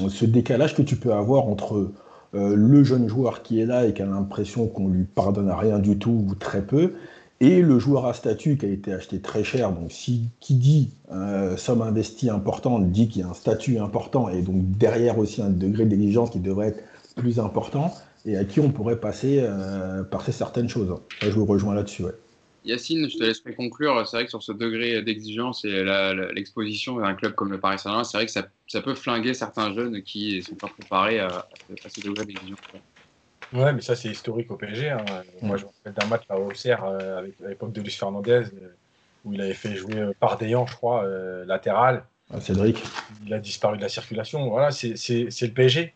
ce 0.08 0.24
décalage 0.24 0.74
que 0.74 0.82
tu 0.82 0.96
peux 0.96 1.12
avoir 1.12 1.48
entre 1.48 1.92
euh, 2.34 2.56
le 2.56 2.82
jeune 2.82 3.08
joueur 3.08 3.42
qui 3.42 3.60
est 3.60 3.66
là 3.66 3.86
et 3.86 3.92
qui 3.92 4.00
a 4.00 4.06
l'impression 4.06 4.66
qu'on 4.66 4.88
lui 4.88 5.04
pardonne 5.04 5.50
rien 5.50 5.78
du 5.78 5.98
tout 5.98 6.24
ou 6.30 6.34
très 6.34 6.62
peu, 6.62 6.94
et 7.40 7.60
le 7.60 7.78
joueur 7.78 8.06
à 8.06 8.14
statut 8.14 8.56
qui 8.56 8.66
a 8.66 8.68
été 8.68 8.92
acheté 8.92 9.20
très 9.20 9.44
cher. 9.44 9.72
Donc, 9.72 9.92
si 9.92 10.30
qui 10.40 10.54
dit 10.54 10.94
euh, 11.10 11.56
somme 11.56 11.82
investie 11.82 12.30
importante 12.30 12.90
dit 12.90 13.08
qu'il 13.08 13.22
y 13.22 13.24
a 13.24 13.28
un 13.28 13.34
statut 13.34 13.78
important 13.78 14.28
et 14.28 14.40
donc 14.40 14.62
derrière 14.78 15.18
aussi 15.18 15.42
un 15.42 15.50
degré 15.50 15.84
d'exigence 15.84 16.30
qui 16.30 16.40
devrait 16.40 16.68
être 16.68 16.82
plus 17.16 17.38
important 17.38 17.92
et 18.24 18.36
à 18.36 18.44
qui 18.44 18.60
on 18.60 18.70
pourrait 18.70 19.00
passer, 19.00 19.40
euh, 19.42 20.04
passer 20.04 20.32
certaines 20.32 20.68
choses. 20.68 20.94
je 21.20 21.30
vous 21.30 21.44
rejoins 21.44 21.74
là-dessus. 21.74 22.04
Ouais. 22.04 22.12
Yacine, 22.64 23.10
je 23.10 23.16
te 23.16 23.24
laisserai 23.24 23.54
conclure. 23.54 24.06
C'est 24.06 24.16
vrai 24.16 24.24
que 24.24 24.30
sur 24.30 24.42
ce 24.42 24.52
degré 24.52 25.02
d'exigence 25.02 25.64
et 25.64 25.84
l'exposition 26.32 26.96
d'un 26.96 27.14
club 27.14 27.34
comme 27.34 27.50
le 27.50 27.58
Paris 27.58 27.78
Saint-Germain, 27.78 28.04
c'est 28.04 28.16
vrai 28.18 28.26
que 28.26 28.32
ça, 28.32 28.80
peut 28.80 28.94
flinguer 28.94 29.34
certains 29.34 29.72
jeunes 29.74 30.02
qui 30.02 30.36
ne 30.36 30.40
sont 30.42 30.54
pas 30.54 30.68
préparés 30.68 31.20
à, 31.20 31.48
ce 31.88 32.00
degré 32.00 32.24
d'exigence. 32.24 32.58
Ouais, 33.52 33.72
mais 33.72 33.82
ça, 33.82 33.94
c'est 33.94 34.08
historique 34.08 34.50
au 34.50 34.56
PSG. 34.56 34.90
Hein. 34.90 35.04
Moi, 35.42 35.56
je 35.56 35.64
me 35.64 35.68
rappelle 35.68 35.92
d'un 35.92 36.06
match 36.06 36.22
à 36.28 36.38
Auxerre 36.38 36.84
euh, 36.84 37.18
avec, 37.18 37.34
à 37.44 37.48
l'époque 37.48 37.72
de 37.72 37.82
Luis 37.82 37.90
Fernandez 37.90 38.44
euh, 38.44 38.74
où 39.24 39.34
il 39.34 39.40
avait 39.40 39.52
fait 39.52 39.76
jouer 39.76 39.98
euh, 39.98 40.12
je 40.20 40.74
crois, 40.74 41.04
latéral. 41.46 42.04
Ah, 42.32 42.40
Cédric. 42.40 42.82
Il 43.26 43.34
a 43.34 43.38
disparu 43.38 43.76
de 43.76 43.82
la 43.82 43.88
circulation. 43.88 44.48
Voilà, 44.48 44.70
c'est 44.70 44.94
le 44.94 45.48
PSG. 45.48 45.94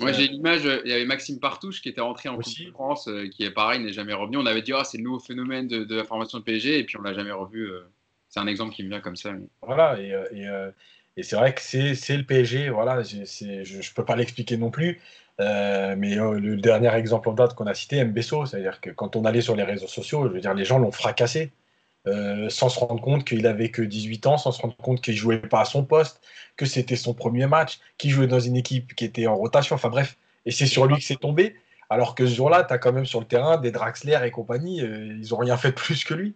Moi, 0.00 0.12
j'ai 0.12 0.28
l'image, 0.28 0.62
il 0.84 0.90
y 0.90 0.92
avait 0.92 1.04
Maxime 1.04 1.40
Partouche 1.40 1.80
qui 1.80 1.88
était 1.88 2.00
rentré 2.00 2.28
en 2.28 2.36
Coupe 2.36 2.58
de 2.58 2.70
France, 2.70 3.08
euh, 3.08 3.28
qui 3.28 3.44
est 3.44 3.50
pareil, 3.50 3.80
n'est 3.80 3.92
jamais 3.92 4.12
revenu. 4.12 4.36
On 4.36 4.46
avait 4.46 4.62
dit, 4.62 4.72
ah, 4.72 4.84
c'est 4.84 4.98
le 4.98 5.04
nouveau 5.04 5.18
phénomène 5.18 5.66
de, 5.66 5.94
la 5.94 6.04
formation 6.04 6.38
de 6.38 6.44
PSG, 6.44 6.78
et 6.78 6.84
puis 6.84 6.96
on 6.96 7.02
l'a 7.02 7.14
jamais 7.14 7.32
revu. 7.32 7.70
Euh. 7.70 7.80
c'est 8.28 8.40
un 8.40 8.46
exemple 8.46 8.74
qui 8.74 8.82
me 8.82 8.88
vient 8.88 9.00
comme 9.00 9.16
ça. 9.16 9.30
Voilà, 9.62 10.00
et, 10.00 10.12
euh, 10.12 10.70
et, 11.16 11.22
c'est 11.22 11.36
vrai 11.36 11.54
que 11.54 11.60
c'est 11.60 12.16
le 12.16 12.24
PSG, 12.24 12.70
voilà, 12.70 13.02
je 13.02 13.16
ne 13.16 13.94
peux 13.94 14.04
pas 14.04 14.16
l'expliquer 14.16 14.56
non 14.56 14.70
plus. 14.70 15.00
mais 15.38 16.14
le 16.14 16.56
dernier 16.56 16.94
exemple 16.94 17.28
en 17.28 17.32
date 17.34 17.54
qu'on 17.54 17.66
a 17.66 17.74
cité, 17.74 18.04
Mbesso, 18.04 18.46
c'est-à-dire 18.46 18.80
que 18.80 18.90
quand 18.90 19.16
on 19.16 19.24
allait 19.24 19.40
sur 19.40 19.56
les 19.56 19.64
réseaux 19.64 19.88
sociaux, 19.88 20.28
je 20.28 20.32
veux 20.32 20.40
dire, 20.40 20.54
les 20.54 20.64
gens 20.64 20.78
l'ont 20.78 20.92
fracassé. 20.92 21.52
Euh, 22.06 22.48
sans 22.48 22.68
se 22.68 22.78
rendre 22.78 23.02
compte 23.02 23.24
qu'il 23.24 23.46
avait 23.46 23.70
que 23.70 23.82
18 23.82 24.26
ans, 24.26 24.38
sans 24.38 24.52
se 24.52 24.62
rendre 24.62 24.76
compte 24.76 25.02
qu'il 25.02 25.16
jouait 25.16 25.40
pas 25.40 25.60
à 25.60 25.64
son 25.64 25.84
poste, 25.84 26.22
que 26.56 26.64
c'était 26.64 26.96
son 26.96 27.12
premier 27.12 27.46
match, 27.46 27.80
qu'il 27.98 28.10
jouait 28.10 28.28
dans 28.28 28.40
une 28.40 28.56
équipe 28.56 28.94
qui 28.94 29.04
était 29.04 29.26
en 29.26 29.36
rotation. 29.36 29.74
Enfin 29.74 29.90
bref, 29.90 30.16
et 30.46 30.50
c'est 30.50 30.66
sur 30.66 30.86
lui 30.86 30.96
que 30.96 31.02
c'est 31.02 31.20
tombé. 31.20 31.56
Alors 31.90 32.14
que 32.14 32.26
ce 32.26 32.34
jour-là, 32.34 32.64
tu 32.64 32.72
as 32.72 32.78
quand 32.78 32.92
même 32.92 33.06
sur 33.06 33.20
le 33.20 33.26
terrain 33.26 33.58
des 33.58 33.72
Draxler 33.72 34.18
et 34.24 34.30
compagnie, 34.30 34.82
euh, 34.82 35.16
ils 35.18 35.34
ont 35.34 35.38
rien 35.38 35.56
fait 35.56 35.70
de 35.70 35.74
plus 35.74 36.04
que 36.04 36.14
lui. 36.14 36.34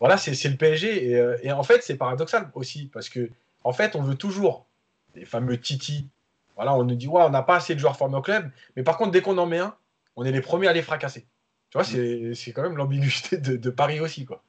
Voilà, 0.00 0.16
c'est 0.18 0.48
le 0.48 0.56
PSG. 0.56 1.14
Euh, 1.14 1.36
et, 1.42 1.52
en 1.52 1.62
fait, 1.62 1.82
c'est 1.82 1.96
paradoxal 1.96 2.50
aussi, 2.54 2.86
parce 2.92 3.08
que 3.08 3.30
en 3.64 3.72
fait, 3.72 3.96
on 3.96 4.02
veut 4.02 4.14
toujours 4.14 4.66
les 5.14 5.24
fameux 5.24 5.58
Titi. 5.58 6.08
Voilà, 6.54 6.74
on 6.74 6.84
nous 6.84 6.94
dit, 6.94 7.08
ouais, 7.08 7.22
on 7.22 7.30
n'a 7.30 7.42
pas 7.42 7.56
assez 7.56 7.74
de 7.74 7.80
joueurs 7.80 7.96
formés 7.96 8.16
au 8.16 8.22
club, 8.22 8.50
mais 8.76 8.82
par 8.82 8.96
contre, 8.96 9.10
dès 9.10 9.20
qu'on 9.20 9.36
en 9.38 9.46
met 9.46 9.58
un, 9.58 9.74
on 10.14 10.24
est 10.24 10.32
les 10.32 10.40
premiers 10.40 10.68
à 10.68 10.72
les 10.72 10.82
fracasser. 10.82 11.26
Tu 11.70 11.78
vois, 11.78 11.84
c'est 11.84 12.52
quand 12.52 12.62
même 12.62 12.76
l'ambiguïté 12.76 13.36
de, 13.38 13.56
de 13.56 13.70
Paris 13.70 14.00
aussi, 14.00 14.24
quoi. 14.24 14.42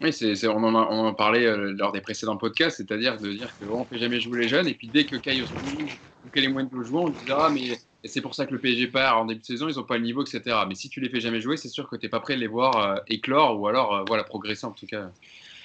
Oui, 0.00 0.12
c'est, 0.12 0.46
on, 0.48 0.56
en 0.56 0.74
a, 0.74 0.88
on 0.90 1.14
parlait 1.14 1.46
euh, 1.46 1.72
lors 1.72 1.92
des 1.92 2.00
précédents 2.00 2.36
podcasts, 2.36 2.78
c'est-à-dire 2.78 3.16
de 3.16 3.32
dire 3.32 3.56
qu'on 3.58 3.80
ne 3.80 3.84
fait 3.84 3.98
jamais 3.98 4.20
jouer 4.20 4.40
les 4.40 4.48
jeunes, 4.48 4.66
et 4.66 4.74
puis 4.74 4.88
dès 4.88 5.06
que 5.06 5.16
ou 5.16 6.28
que 6.30 6.40
les 6.40 6.48
moins 6.48 6.64
de 6.64 6.82
joueurs, 6.82 7.04
on 7.04 7.10
dira, 7.10 7.48
mais 7.50 7.78
c'est 8.04 8.20
pour 8.20 8.34
ça 8.34 8.44
que 8.46 8.52
le 8.52 8.58
PSG 8.58 8.88
part 8.88 9.18
en 9.20 9.24
début 9.24 9.40
de 9.40 9.46
saison, 9.46 9.68
ils 9.68 9.76
n'ont 9.76 9.84
pas 9.84 9.96
le 9.96 10.02
niveau, 10.02 10.24
etc. 10.24 10.56
Mais 10.68 10.74
si 10.74 10.88
tu 10.88 11.00
les 11.00 11.08
fais 11.08 11.20
jamais 11.20 11.40
jouer, 11.40 11.56
c'est 11.56 11.68
sûr 11.68 11.88
que 11.88 11.96
tu 11.96 12.06
n'es 12.06 12.10
pas 12.10 12.20
prêt 12.20 12.34
de 12.34 12.40
les 12.40 12.48
voir 12.48 12.76
euh, 12.76 12.96
éclore, 13.06 13.60
ou 13.60 13.68
alors 13.68 13.94
euh, 13.94 14.04
voilà, 14.08 14.24
progresser 14.24 14.66
en 14.66 14.72
tout 14.72 14.86
cas. 14.86 15.10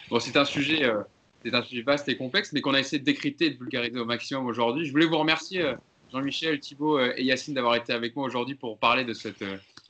Bon, 0.09 0.19
c'est 0.19 0.37
un 0.37 0.45
sujet. 0.45 0.83
un 0.85 1.63
sujet 1.63 1.81
vaste 1.81 2.07
et 2.07 2.17
complexe, 2.17 2.53
mais 2.53 2.61
qu'on 2.61 2.73
a 2.73 2.79
essayé 2.79 2.99
de 2.99 3.05
décrypter 3.05 3.45
et 3.47 3.49
de 3.51 3.57
vulgariser 3.57 3.99
au 3.99 4.05
maximum 4.05 4.45
aujourd'hui. 4.45 4.85
Je 4.85 4.91
voulais 4.91 5.05
vous 5.05 5.17
remercier, 5.17 5.73
Jean-Michel, 6.11 6.59
Thibault 6.59 6.99
et 6.99 7.23
Yacine, 7.23 7.53
d'avoir 7.55 7.75
été 7.75 7.93
avec 7.93 8.15
moi 8.15 8.25
aujourd'hui 8.25 8.55
pour 8.55 8.77
parler 8.79 9.05
de 9.05 9.13
cette, 9.13 9.43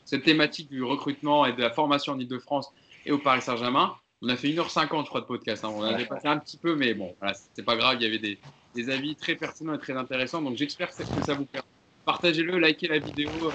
cette 0.06 0.24
thématique 0.24 0.70
du 0.70 0.84
recrutement 0.84 1.46
et 1.46 1.54
de 1.54 1.62
la 1.62 1.72
formation 1.72 2.14
en 2.14 2.20
Ile-de-France 2.20 2.70
et 3.06 3.12
au 3.12 3.18
Paris 3.18 3.42
Saint-Germain. 3.42 3.94
On 4.22 4.28
a 4.28 4.36
fait 4.36 4.50
1h50, 4.50 5.04
je 5.06 5.10
crois, 5.10 5.22
de 5.22 5.26
podcast. 5.26 5.64
Hein. 5.64 5.70
On 5.74 5.82
a 5.82 5.94
dépassé 5.94 6.28
un 6.28 6.38
petit 6.38 6.58
peu, 6.58 6.76
mais 6.76 6.94
bon, 6.94 7.16
voilà, 7.20 7.34
c'est 7.54 7.64
pas 7.64 7.78
grave. 7.78 7.98
Il 8.00 8.04
y 8.04 8.06
avait 8.06 8.20
des, 8.20 8.38
des, 8.76 8.90
avis 8.90 9.16
très 9.16 9.36
pertinents 9.36 9.74
et 9.74 9.80
très 9.80 9.96
intéressants. 9.96 10.42
Donc, 10.42 10.58
j'espère 10.58 10.90
que 10.90 10.96
ça 10.96 11.34
vous 11.34 11.46
plaît. 11.46 11.62
Partagez-le, 12.06 12.60
likez 12.60 12.88
la 12.88 13.00
vidéo. 13.00 13.30
Euh, 13.44 13.52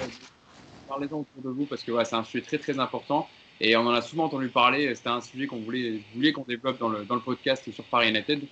parlez-en 0.89 1.19
autour 1.19 1.43
de 1.43 1.51
vous 1.51 1.67
parce 1.67 1.83
que 1.83 1.93
c'est 2.05 2.17
un 2.17 2.25
sujet 2.25 2.43
très 2.43 2.59
très 2.59 2.79
important 2.79 3.29
et 3.61 3.77
on 3.77 3.87
en 3.87 3.93
a 3.93 4.01
souvent 4.01 4.25
entendu 4.25 4.49
parler. 4.49 4.95
C'était 4.95 5.11
un 5.11 5.21
sujet 5.21 5.47
qu'on 5.47 5.59
voulait, 5.59 6.01
voulait 6.15 6.33
qu'on 6.33 6.45
développe 6.45 6.79
dans 6.79 6.89
le, 6.89 7.05
dans 7.05 7.15
le 7.15 7.21
podcast 7.21 7.71
sur 7.71 7.85
Paris 7.85 8.09
United. 8.09 8.43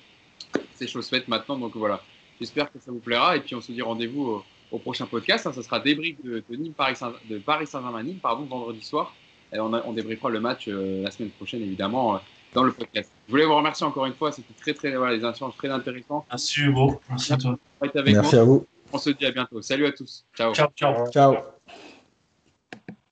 C'est 0.75 0.87
chose 0.87 1.09
faite 1.09 1.29
maintenant, 1.29 1.57
donc 1.57 1.77
voilà. 1.77 2.03
J'espère 2.39 2.71
que 2.71 2.79
ça 2.79 2.91
vous 2.91 2.99
plaira 2.99 3.37
et 3.37 3.41
puis 3.41 3.55
on 3.55 3.61
se 3.61 3.73
dit 3.73 3.83
rendez-vous 3.83 4.43
au, 4.71 4.79
prochain 4.79 5.07
podcast. 5.07 5.51
Ça 5.51 5.63
sera 5.63 5.81
débrief 5.81 6.17
de, 6.23 6.43
de 6.49 6.57
Nîmes 6.57 6.73
Paris 6.73 6.97
Saint, 6.97 7.15
de 7.29 7.39
Paris 7.39 7.67
Saint-Germain 7.67 8.03
Nîmes 8.03 8.19
pardon 8.19 8.45
vendredi 8.45 8.83
soir. 8.83 9.15
Et 9.53 9.61
on, 9.61 9.73
on 9.73 9.93
débriefera 9.93 10.31
le 10.31 10.41
match 10.41 10.69
la 10.69 11.11
semaine 11.11 11.31
prochaine 11.31 11.63
évidemment 11.63 12.21
dans 12.55 12.65
le 12.65 12.73
podcast. 12.73 13.11
Je 13.27 13.31
voulais 13.31 13.45
vous 13.45 13.57
remercier 13.57 13.87
encore 13.87 14.07
une 14.07 14.15
fois. 14.15 14.33
C'était 14.33 14.55
très, 14.61 14.75
très, 14.75 14.97
voilà, 14.97 15.17
des 15.17 15.25
échanges 15.25 15.57
très 15.57 15.69
intéressants. 15.69 16.25
Merci 16.31 16.61
Hugo. 16.61 17.01
Merci 17.09 17.33
à 17.33 17.37
toi. 17.37 17.59
Merci 17.81 18.37
à 18.37 18.45
vous. 18.45 18.67
On 18.93 18.99
se 18.99 19.11
dit 19.11 19.25
à 19.25 19.31
bientôt. 19.31 19.63
Salut 19.63 19.87
à 19.87 19.93
tous. 19.93 20.25
Ciao. 20.37 20.53
Ciao, 20.55 20.69
ciao. 20.77 21.11
Ciao. 21.11 21.37